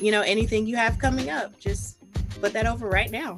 you 0.00 0.10
know, 0.10 0.22
anything 0.22 0.66
you 0.66 0.74
have 0.76 0.98
coming 0.98 1.30
up, 1.30 1.60
just 1.60 1.98
put 2.40 2.52
that 2.54 2.66
over 2.66 2.88
right 2.88 3.10
now. 3.12 3.36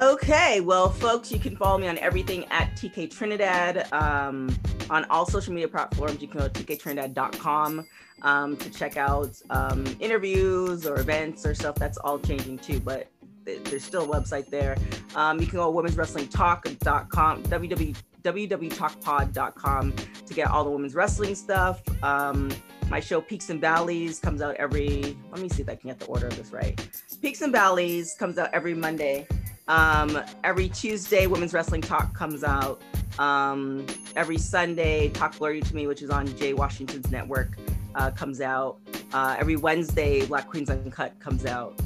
Okay, 0.00 0.62
well, 0.62 0.88
folks, 0.88 1.30
you 1.30 1.38
can 1.38 1.54
follow 1.56 1.76
me 1.76 1.86
on 1.86 1.98
everything 1.98 2.46
at 2.46 2.74
TK 2.74 3.10
Trinidad. 3.10 3.86
Um, 3.92 4.48
on 4.88 5.04
all 5.10 5.26
social 5.26 5.52
media 5.52 5.68
platforms, 5.68 6.22
you 6.22 6.28
can 6.28 6.40
go 6.40 6.48
to 6.48 6.64
tktrinidad.com 6.64 7.86
um, 8.22 8.56
to 8.56 8.70
check 8.70 8.96
out 8.96 9.36
um, 9.50 9.84
interviews 10.00 10.86
or 10.86 11.00
events 11.00 11.44
or 11.44 11.54
stuff. 11.54 11.74
That's 11.74 11.98
all 11.98 12.18
changing 12.18 12.60
too, 12.60 12.80
but 12.80 13.08
there's 13.44 13.84
still 13.84 14.10
a 14.10 14.20
website 14.20 14.48
there. 14.48 14.78
Um, 15.14 15.38
you 15.38 15.46
can 15.46 15.58
go 15.58 15.70
to 15.70 15.90
womenswrestlingtalk.com, 15.90 17.42
www.talkpod.com 17.42 19.92
to 20.26 20.34
get 20.34 20.50
all 20.50 20.64
the 20.64 20.70
women's 20.70 20.94
wrestling 20.94 21.34
stuff. 21.34 21.82
Um, 22.02 22.50
my 22.88 23.00
show 23.00 23.20
Peaks 23.20 23.50
and 23.50 23.60
Valleys 23.60 24.18
comes 24.18 24.40
out 24.40 24.56
every, 24.56 25.18
let 25.30 25.42
me 25.42 25.50
see 25.50 25.60
if 25.60 25.68
I 25.68 25.74
can 25.74 25.90
get 25.90 25.98
the 25.98 26.06
order 26.06 26.26
of 26.26 26.38
this 26.38 26.52
right. 26.52 26.80
Peaks 27.20 27.42
and 27.42 27.52
Valleys 27.52 28.16
comes 28.18 28.38
out 28.38 28.48
every 28.54 28.72
Monday. 28.72 29.26
Um, 29.70 30.20
every 30.42 30.68
Tuesday, 30.68 31.28
Women's 31.28 31.54
Wrestling 31.54 31.80
Talk 31.80 32.12
comes 32.12 32.42
out. 32.42 32.82
Um, 33.20 33.86
every 34.16 34.36
Sunday, 34.36 35.10
Talk 35.10 35.38
Blurry 35.38 35.60
to 35.60 35.76
Me, 35.76 35.86
which 35.86 36.02
is 36.02 36.10
on 36.10 36.26
Jay 36.36 36.54
Washington's 36.54 37.08
network, 37.12 37.56
uh, 37.94 38.10
comes 38.10 38.40
out. 38.40 38.78
Uh, 39.12 39.36
every 39.38 39.54
Wednesday, 39.54 40.26
Black 40.26 40.48
Queens 40.48 40.70
Uncut 40.70 41.16
comes 41.20 41.46
out. 41.46 41.80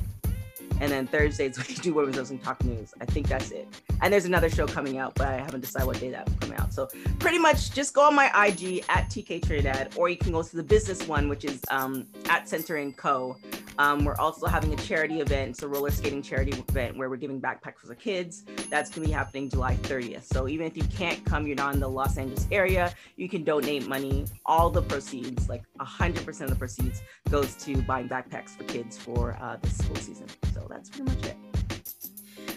And 0.81 0.91
then 0.91 1.07
Thursdays, 1.07 1.57
we 1.69 1.75
do 1.75 1.95
Women's 1.95 2.31
and 2.31 2.43
Talk 2.43 2.63
News. 2.65 2.95
I 3.01 3.05
think 3.05 3.29
that's 3.29 3.51
it. 3.51 3.69
And 4.03 4.13
there's 4.13 4.25
another 4.25 4.51
show 4.51 4.67
coming 4.67 4.99
out, 4.99 5.15
but 5.15 5.29
I 5.29 5.37
haven't 5.39 5.61
decided 5.61 5.87
what 5.87 6.01
day 6.01 6.11
that 6.11 6.29
will 6.29 6.37
come 6.37 6.53
out. 6.53 6.73
So 6.73 6.89
pretty 7.19 7.39
much 7.39 7.73
just 7.73 7.95
go 7.95 8.03
on 8.03 8.15
my 8.15 8.27
IG 8.27 8.85
at 8.89 9.09
TK 9.09 9.45
Trinidad, 9.45 9.93
or 9.97 10.09
you 10.09 10.17
can 10.17 10.33
go 10.33 10.43
to 10.43 10.57
the 10.57 10.63
business 10.63 11.07
one, 11.07 11.29
which 11.29 11.45
is 11.45 11.61
um, 11.71 12.07
at 12.29 12.49
Center 12.49 12.77
and 12.77 12.97
Co. 12.97 13.37
Um, 13.79 14.05
we're 14.05 14.17
also 14.17 14.47
having 14.47 14.73
a 14.73 14.77
charity 14.77 15.21
event, 15.21 15.51
it's 15.51 15.63
a 15.63 15.69
roller 15.69 15.91
skating 15.91 16.23
charity 16.23 16.53
event 16.53 16.97
where 16.97 17.11
we're 17.11 17.17
giving 17.17 17.41
backpacks 17.41 17.81
for 17.81 17.89
the 17.89 17.97
kids. 17.97 18.45
That's 18.71 18.91
going 18.91 19.03
to 19.03 19.09
be 19.09 19.13
happening 19.13 19.49
July 19.49 19.77
30th. 19.77 20.25
So 20.25 20.49
even 20.49 20.67
if 20.67 20.77
you 20.77 20.85
can't 20.85 21.25
come, 21.25 21.47
you're 21.47 21.57
not 21.57 21.75
in 21.75 21.81
the 21.81 21.89
Los 21.89 22.17
Angeles 22.17 22.47
area, 22.53 22.95
you 23.17 23.29
can 23.29 23.43
donate 23.43 23.89
money. 23.89 24.27
All 24.47 24.71
the 24.71 24.83
proceeds, 24.83 25.49
like 25.49 25.65
100% 25.81 26.41
of 26.43 26.51
the 26.51 26.57
proceeds, 26.57 27.03
goes 27.31 27.55
to 27.57 27.83
buying 27.83 28.09
backpacks 28.09 28.51
for 28.51 28.65
kids 28.65 28.97
for 28.97 29.37
uh, 29.41 29.57
this 29.61 29.79
school 29.79 29.97
season. 29.97 30.27
So 30.53 30.64
that's 30.69 30.91
pretty 30.91 31.05
much 31.05 31.27
it. 31.27 31.37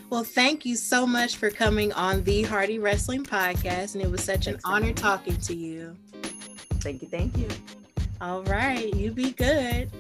Well, 0.10 0.24
thank 0.24 0.66
you 0.66 0.76
so 0.78 1.06
much 1.06 1.36
for 1.36 1.50
coming 1.50 1.92
on 1.94 2.24
the 2.24 2.44
Hardy 2.44 2.80
Wrestling 2.80 3.24
Podcast. 3.24 3.96
And 3.96 4.04
it 4.04 4.10
was 4.10 4.24
such 4.24 4.46
Thanks 4.46 4.64
an 4.64 4.72
honor 4.72 4.94
talking 4.94 5.36
to 5.38 5.54
you. 5.56 5.98
Thank 6.76 7.02
you. 7.02 7.08
Thank 7.10 7.38
you. 7.38 7.48
All 8.22 8.44
right. 8.44 8.94
You 8.94 9.12
be 9.12 9.32
good. 9.32 9.92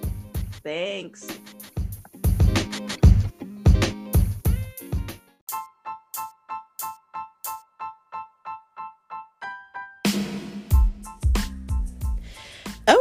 Thanks. 0.63 1.27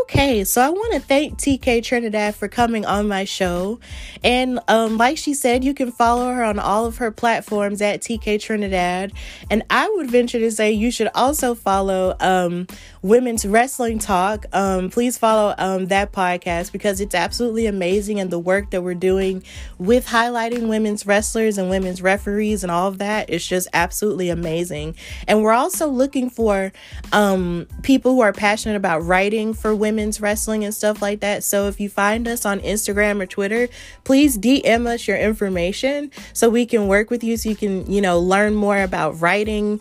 Okay, 0.08 0.44
so 0.44 0.62
I 0.62 0.68
want 0.68 0.92
to 0.92 1.00
thank 1.00 1.36
TK 1.36 1.82
Trinidad 1.82 2.36
for 2.36 2.46
coming 2.46 2.86
on 2.86 3.08
my 3.08 3.24
show. 3.24 3.80
And 4.22 4.60
um, 4.68 4.98
like 4.98 5.18
she 5.18 5.34
said, 5.34 5.64
you 5.64 5.74
can 5.74 5.90
follow 5.90 6.30
her 6.30 6.44
on 6.44 6.60
all 6.60 6.86
of 6.86 6.98
her 6.98 7.10
platforms 7.10 7.82
at 7.82 8.02
TK 8.02 8.40
Trinidad. 8.40 9.12
And 9.50 9.64
I 9.68 9.92
would 9.96 10.08
venture 10.08 10.38
to 10.38 10.52
say 10.52 10.70
you 10.70 10.92
should 10.92 11.10
also 11.12 11.56
follow 11.56 12.14
um, 12.20 12.68
Women's 13.06 13.46
Wrestling 13.46 14.00
Talk. 14.00 14.46
Um, 14.52 14.90
please 14.90 15.16
follow 15.16 15.54
um, 15.58 15.86
that 15.86 16.10
podcast 16.10 16.72
because 16.72 17.00
it's 17.00 17.14
absolutely 17.14 17.66
amazing. 17.66 18.18
And 18.18 18.32
the 18.32 18.38
work 18.38 18.70
that 18.70 18.82
we're 18.82 18.94
doing 18.94 19.44
with 19.78 20.08
highlighting 20.08 20.66
women's 20.66 21.06
wrestlers 21.06 21.56
and 21.56 21.70
women's 21.70 22.02
referees 22.02 22.64
and 22.64 22.72
all 22.72 22.88
of 22.88 22.98
that 22.98 23.30
is 23.30 23.46
just 23.46 23.68
absolutely 23.72 24.28
amazing. 24.28 24.96
And 25.28 25.44
we're 25.44 25.52
also 25.52 25.86
looking 25.86 26.28
for 26.28 26.72
um, 27.12 27.68
people 27.82 28.12
who 28.12 28.22
are 28.22 28.32
passionate 28.32 28.74
about 28.74 29.04
writing 29.04 29.54
for 29.54 29.72
women's 29.72 30.20
wrestling 30.20 30.64
and 30.64 30.74
stuff 30.74 31.00
like 31.00 31.20
that. 31.20 31.44
So 31.44 31.68
if 31.68 31.78
you 31.78 31.88
find 31.88 32.26
us 32.26 32.44
on 32.44 32.58
Instagram 32.58 33.22
or 33.22 33.26
Twitter, 33.26 33.68
please 34.02 34.36
DM 34.36 34.88
us 34.88 35.06
your 35.06 35.16
information 35.16 36.10
so 36.32 36.50
we 36.50 36.66
can 36.66 36.88
work 36.88 37.10
with 37.10 37.22
you 37.22 37.36
so 37.36 37.50
you 37.50 37.56
can, 37.56 37.88
you 37.88 38.00
know, 38.00 38.18
learn 38.18 38.56
more 38.56 38.82
about 38.82 39.20
writing 39.20 39.80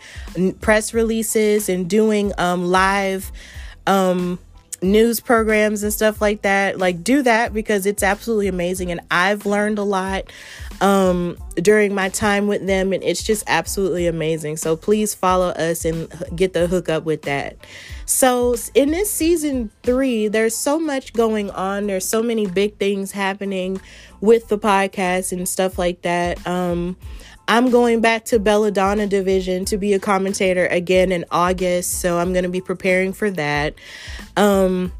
press 0.62 0.94
releases 0.94 1.70
and 1.70 1.90
doing 1.90 2.32
um, 2.38 2.66
live 3.16 3.32
um, 3.88 4.40
news 4.82 5.20
programs 5.20 5.84
and 5.84 5.92
stuff 5.92 6.22
like 6.22 6.42
that. 6.44 6.78
Like, 6.78 7.04
do 7.04 7.22
that 7.24 7.54
because 7.54 7.86
it's 7.86 8.04
absolutely 8.04 8.48
amazing. 8.48 8.92
And 8.92 9.02
I've 9.10 9.46
learned 9.46 9.80
a 9.80 9.84
lot 9.84 10.32
um, 10.82 11.38
during 11.56 11.96
my 11.96 12.10
time 12.10 12.48
with 12.48 12.66
them, 12.68 12.92
and 12.94 13.04
it's 13.04 13.24
just 13.24 13.44
absolutely 13.48 14.08
amazing. 14.08 14.58
So, 14.58 14.76
please 14.76 15.16
follow 15.16 15.50
us 15.50 15.86
and 15.86 16.12
get 16.36 16.54
the 16.54 16.68
hook 16.68 16.90
up 16.90 17.04
with 17.04 17.24
that. 17.24 17.58
So, 18.06 18.56
in 18.74 18.92
this 18.92 19.10
season 19.10 19.72
three, 19.84 20.28
there's 20.28 20.56
so 20.56 20.80
much 20.80 21.14
going 21.14 21.50
on. 21.52 21.88
There's 21.88 22.06
so 22.06 22.22
many 22.22 22.46
big 22.46 22.78
things 22.78 23.12
happening 23.12 23.80
with 24.22 24.48
the 24.48 24.58
podcast 24.58 25.32
and 25.32 25.48
stuff 25.48 25.78
like 25.78 26.02
that. 26.04 26.46
Um, 26.48 26.98
I'm 27.48 27.70
going 27.70 28.02
back 28.02 28.26
to 28.26 28.40
Belladonna 28.40 29.06
Division 29.08 29.66
to 29.66 29.78
be 29.78 29.94
a 29.94 30.00
commentator 30.00 30.66
again 30.68 31.12
in 31.12 31.26
August. 31.32 32.00
So, 32.00 32.18
I'm 32.18 32.34
going 32.34 32.44
to 32.44 32.50
be 32.50 32.62
preparing 32.62 33.14
for 33.14 33.30
that. 33.32 33.76
Um, 34.36 34.92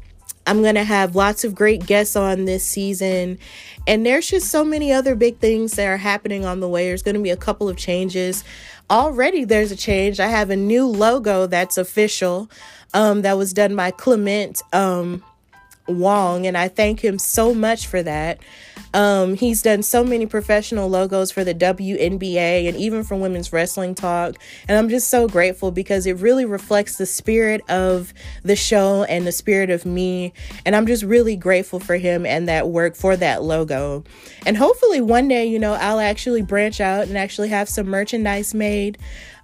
I'm 0.46 0.62
going 0.62 0.76
to 0.76 0.84
have 0.84 1.16
lots 1.16 1.42
of 1.42 1.54
great 1.54 1.86
guests 1.86 2.14
on 2.14 2.44
this 2.44 2.64
season. 2.64 3.38
And 3.86 4.06
there's 4.06 4.28
just 4.28 4.48
so 4.48 4.64
many 4.64 4.92
other 4.92 5.14
big 5.16 5.38
things 5.38 5.72
that 5.72 5.86
are 5.86 5.96
happening 5.96 6.44
on 6.44 6.60
the 6.60 6.68
way. 6.68 6.86
There's 6.86 7.02
going 7.02 7.16
to 7.16 7.20
be 7.20 7.30
a 7.30 7.36
couple 7.36 7.68
of 7.68 7.76
changes. 7.76 8.44
Already, 8.88 9.44
there's 9.44 9.72
a 9.72 9.76
change. 9.76 10.20
I 10.20 10.28
have 10.28 10.50
a 10.50 10.56
new 10.56 10.86
logo 10.86 11.46
that's 11.46 11.76
official 11.76 12.48
um, 12.94 13.22
that 13.22 13.36
was 13.36 13.52
done 13.52 13.74
by 13.74 13.90
Clement 13.90 14.62
um, 14.72 15.24
Wong, 15.88 16.46
and 16.46 16.56
I 16.56 16.68
thank 16.68 17.00
him 17.00 17.18
so 17.18 17.52
much 17.52 17.86
for 17.86 18.02
that. 18.02 18.38
Um, 18.96 19.34
he's 19.34 19.60
done 19.60 19.82
so 19.82 20.02
many 20.02 20.24
professional 20.24 20.88
logos 20.88 21.30
for 21.30 21.44
the 21.44 21.54
WNBA 21.54 22.66
and 22.66 22.78
even 22.78 23.04
for 23.04 23.14
Women's 23.14 23.52
Wrestling 23.52 23.94
Talk. 23.94 24.36
And 24.66 24.78
I'm 24.78 24.88
just 24.88 25.10
so 25.10 25.28
grateful 25.28 25.70
because 25.70 26.06
it 26.06 26.16
really 26.16 26.46
reflects 26.46 26.96
the 26.96 27.04
spirit 27.04 27.60
of 27.68 28.14
the 28.42 28.56
show 28.56 29.04
and 29.04 29.26
the 29.26 29.32
spirit 29.32 29.68
of 29.68 29.84
me. 29.84 30.32
And 30.64 30.74
I'm 30.74 30.86
just 30.86 31.02
really 31.02 31.36
grateful 31.36 31.78
for 31.78 31.96
him 31.96 32.24
and 32.24 32.48
that 32.48 32.70
work 32.70 32.96
for 32.96 33.18
that 33.18 33.42
logo. 33.42 34.02
And 34.46 34.56
hopefully 34.56 35.02
one 35.02 35.28
day, 35.28 35.44
you 35.44 35.58
know, 35.58 35.74
I'll 35.74 36.00
actually 36.00 36.40
branch 36.40 36.80
out 36.80 37.06
and 37.06 37.18
actually 37.18 37.50
have 37.50 37.68
some 37.68 37.88
merchandise 37.88 38.54
made 38.54 38.96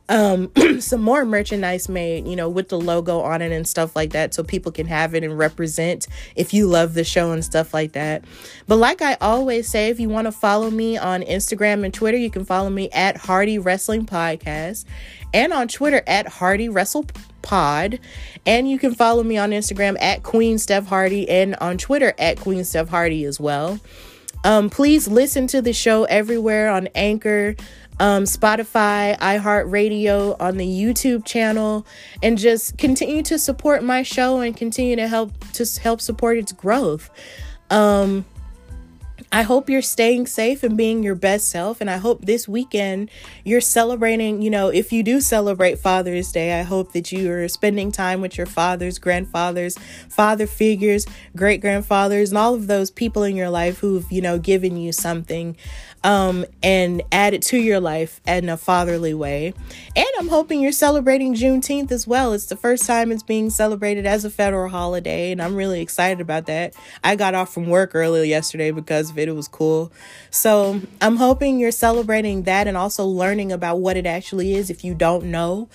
um, 0.09 0.51
some 0.81 1.01
more 1.01 1.24
merchandise 1.24 1.89
made, 1.89 2.27
you 2.27 2.37
know, 2.37 2.49
with 2.49 2.69
the 2.69 2.79
logo 2.79 3.20
on 3.20 3.43
it 3.43 3.53
and 3.53 3.66
stuff 3.66 3.97
like 3.97 4.11
that, 4.12 4.35
so 4.35 4.43
people 4.43 4.73
can 4.73 4.87
have 4.87 5.15
it 5.15 5.24
and 5.24 5.39
represent 5.39 6.07
if 6.37 6.53
you 6.53 6.66
love 6.66 6.95
the 6.95 7.05
show 7.05 7.33
and 7.33 7.45
stuff 7.45 7.73
like 7.73 7.93
that. 7.93 8.24
But 8.66 8.77
like 8.77 9.03
I 9.03 9.16
always 9.20 9.69
say, 9.69 9.89
if 9.89 10.01
you 10.01 10.09
want 10.09 10.27
to 10.27 10.33
follow 10.33 10.70
me 10.70 10.97
on 10.99 11.23
Instagram 11.23 11.85
and 11.85 11.95
Twitter, 11.95 12.19
you 12.19 12.31
can 12.31 12.45
follow 12.45 12.70
me 12.70 12.91
at 12.91 13.16
Hardy 13.16 13.59
Wrestling 13.59 14.07
Podcast 14.07 14.85
and 15.33 15.53
on 15.53 15.69
Twitter 15.69 16.03
at 16.07 16.27
Hardy 16.29 16.69
Wrestle 16.69 17.07
Pod. 17.43 17.99
And 18.47 18.70
you 18.70 18.79
can 18.79 18.95
follow 18.95 19.23
me 19.23 19.37
on 19.39 19.51
Instagram 19.51 19.97
at 20.01 20.23
Queen 20.23 20.59
Steph 20.59 20.87
Hardy 20.87 21.29
and 21.29 21.57
on 21.57 21.79
Twitter 21.79 22.12
at 22.19 22.39
Queen 22.39 22.65
Steph 22.65 22.89
Hardy 22.89 23.24
as 23.24 23.39
well. 23.41 23.81
Um, 24.45 24.70
please 24.70 25.07
listen 25.07 25.47
to 25.49 25.62
the 25.62 25.73
show 25.73 26.05
everywhere 26.05 26.69
on 26.70 26.89
Anchor, 26.97 27.55
um, 28.01 28.24
Spotify, 28.24 29.19
iHeartRadio, 29.19 30.36
on 30.40 30.56
the 30.56 30.66
YouTube 30.66 31.24
channel, 31.24 31.86
and 32.23 32.39
just 32.39 32.78
continue 32.78 33.23
to 33.24 33.39
support 33.39 33.82
my 33.82 34.02
show 34.02 34.40
and 34.40 34.56
continue 34.56 34.97
to 34.97 35.09
help 35.09 35.32
to 35.52 35.66
help 35.81 36.01
support 36.01 36.39
its 36.39 36.52
growth. 36.52 37.10
Um, 37.70 38.24
I 39.35 39.43
hope 39.43 39.70
you're 39.70 39.81
staying 39.81 40.27
safe 40.27 40.62
and 40.62 40.77
being 40.77 41.02
your 41.02 41.14
best 41.14 41.48
self. 41.48 41.81
And 41.81 41.89
I 41.89 41.97
hope 41.97 42.27
this 42.27 42.47
weekend 42.47 43.10
you're 43.44 43.62
celebrating, 43.62 44.43
you 44.43 44.51
know, 44.51 44.69
if 44.69 44.93
you 44.93 45.02
do 45.02 45.23
celebrate 45.23 45.78
Father's 45.78 46.31
Day, 46.31 46.60
I 46.60 46.62
hope 46.62 46.93
that 46.93 47.10
you 47.10 47.32
are 47.32 47.48
spending 47.48 47.90
time 47.90 48.20
with 48.20 48.36
your 48.36 48.47
fathers, 48.47 48.98
grandfathers, 48.98 49.78
father 50.10 50.47
figures, 50.47 51.06
great 51.35 51.62
grandfathers, 51.62 52.31
and 52.31 52.36
all 52.36 52.52
of 52.52 52.66
those 52.66 52.90
people 52.90 53.23
in 53.23 53.35
your 53.35 53.48
life 53.48 53.78
who've, 53.78 54.10
you 54.12 54.20
know, 54.20 54.39
given 54.39 54.77
you 54.77 54.93
something 54.93 55.56
um, 56.05 56.45
and 56.62 57.03
add 57.12 57.35
it 57.35 57.43
to 57.43 57.59
your 57.59 57.81
life 57.81 58.20
in 58.27 58.49
a 58.49 58.57
fatherly 58.57 59.15
way. 59.15 59.55
And 59.95 60.07
I'm 60.19 60.29
hoping 60.29 60.61
you're 60.61 60.73
celebrating 60.73 61.35
Juneteenth 61.35 61.93
as 61.93 62.07
well. 62.07 62.33
It's 62.33 62.47
the 62.47 62.57
first 62.57 62.87
time 62.87 63.12
it's 63.12 63.23
being 63.23 63.51
celebrated 63.51 64.07
as 64.07 64.24
a 64.24 64.31
federal 64.31 64.69
holiday, 64.69 65.33
and 65.33 65.41
I'm 65.41 65.55
really 65.55 65.81
excited 65.81 66.20
about 66.20 66.47
that. 66.47 66.74
I 67.05 67.16
got 67.16 67.35
off 67.35 67.53
from 67.53 67.66
work 67.69 67.95
earlier 67.95 68.24
yesterday 68.24 68.70
because 68.70 69.11
of 69.11 69.19
it. 69.19 69.29
It 69.29 69.33
was 69.33 69.49
cool. 69.49 69.93
So 70.31 70.81
I'm 71.01 71.16
hoping 71.16 71.59
you're 71.59 71.70
celebrating 71.70 72.43
that 72.45 72.66
and 72.66 72.77
also 72.77 73.05
learning 73.05 73.53
about 73.53 73.79
what 73.79 73.97
it 73.97 74.07
actually 74.07 74.55
is 74.55 74.70
if 74.70 74.85
you 74.85 74.95
don't 74.95 75.27
know. 75.27 75.69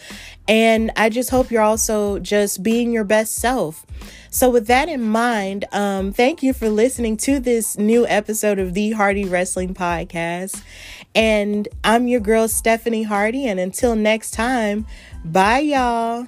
And 0.47 0.91
I 0.95 1.09
just 1.09 1.29
hope 1.29 1.51
you're 1.51 1.61
also 1.61 2.19
just 2.19 2.63
being 2.63 2.91
your 2.91 3.03
best 3.03 3.35
self. 3.35 3.85
So, 4.29 4.49
with 4.49 4.67
that 4.67 4.89
in 4.89 5.03
mind, 5.03 5.65
um, 5.71 6.11
thank 6.11 6.43
you 6.43 6.53
for 6.53 6.69
listening 6.69 7.17
to 7.17 7.39
this 7.39 7.77
new 7.77 8.05
episode 8.07 8.59
of 8.59 8.73
the 8.73 8.91
Hardy 8.91 9.25
Wrestling 9.25 9.73
Podcast. 9.73 10.61
And 11.15 11.67
I'm 11.83 12.07
your 12.07 12.19
girl, 12.19 12.47
Stephanie 12.47 13.03
Hardy. 13.03 13.47
And 13.47 13.59
until 13.59 13.95
next 13.95 14.31
time, 14.31 14.85
bye, 15.23 15.59
y'all. 15.59 16.27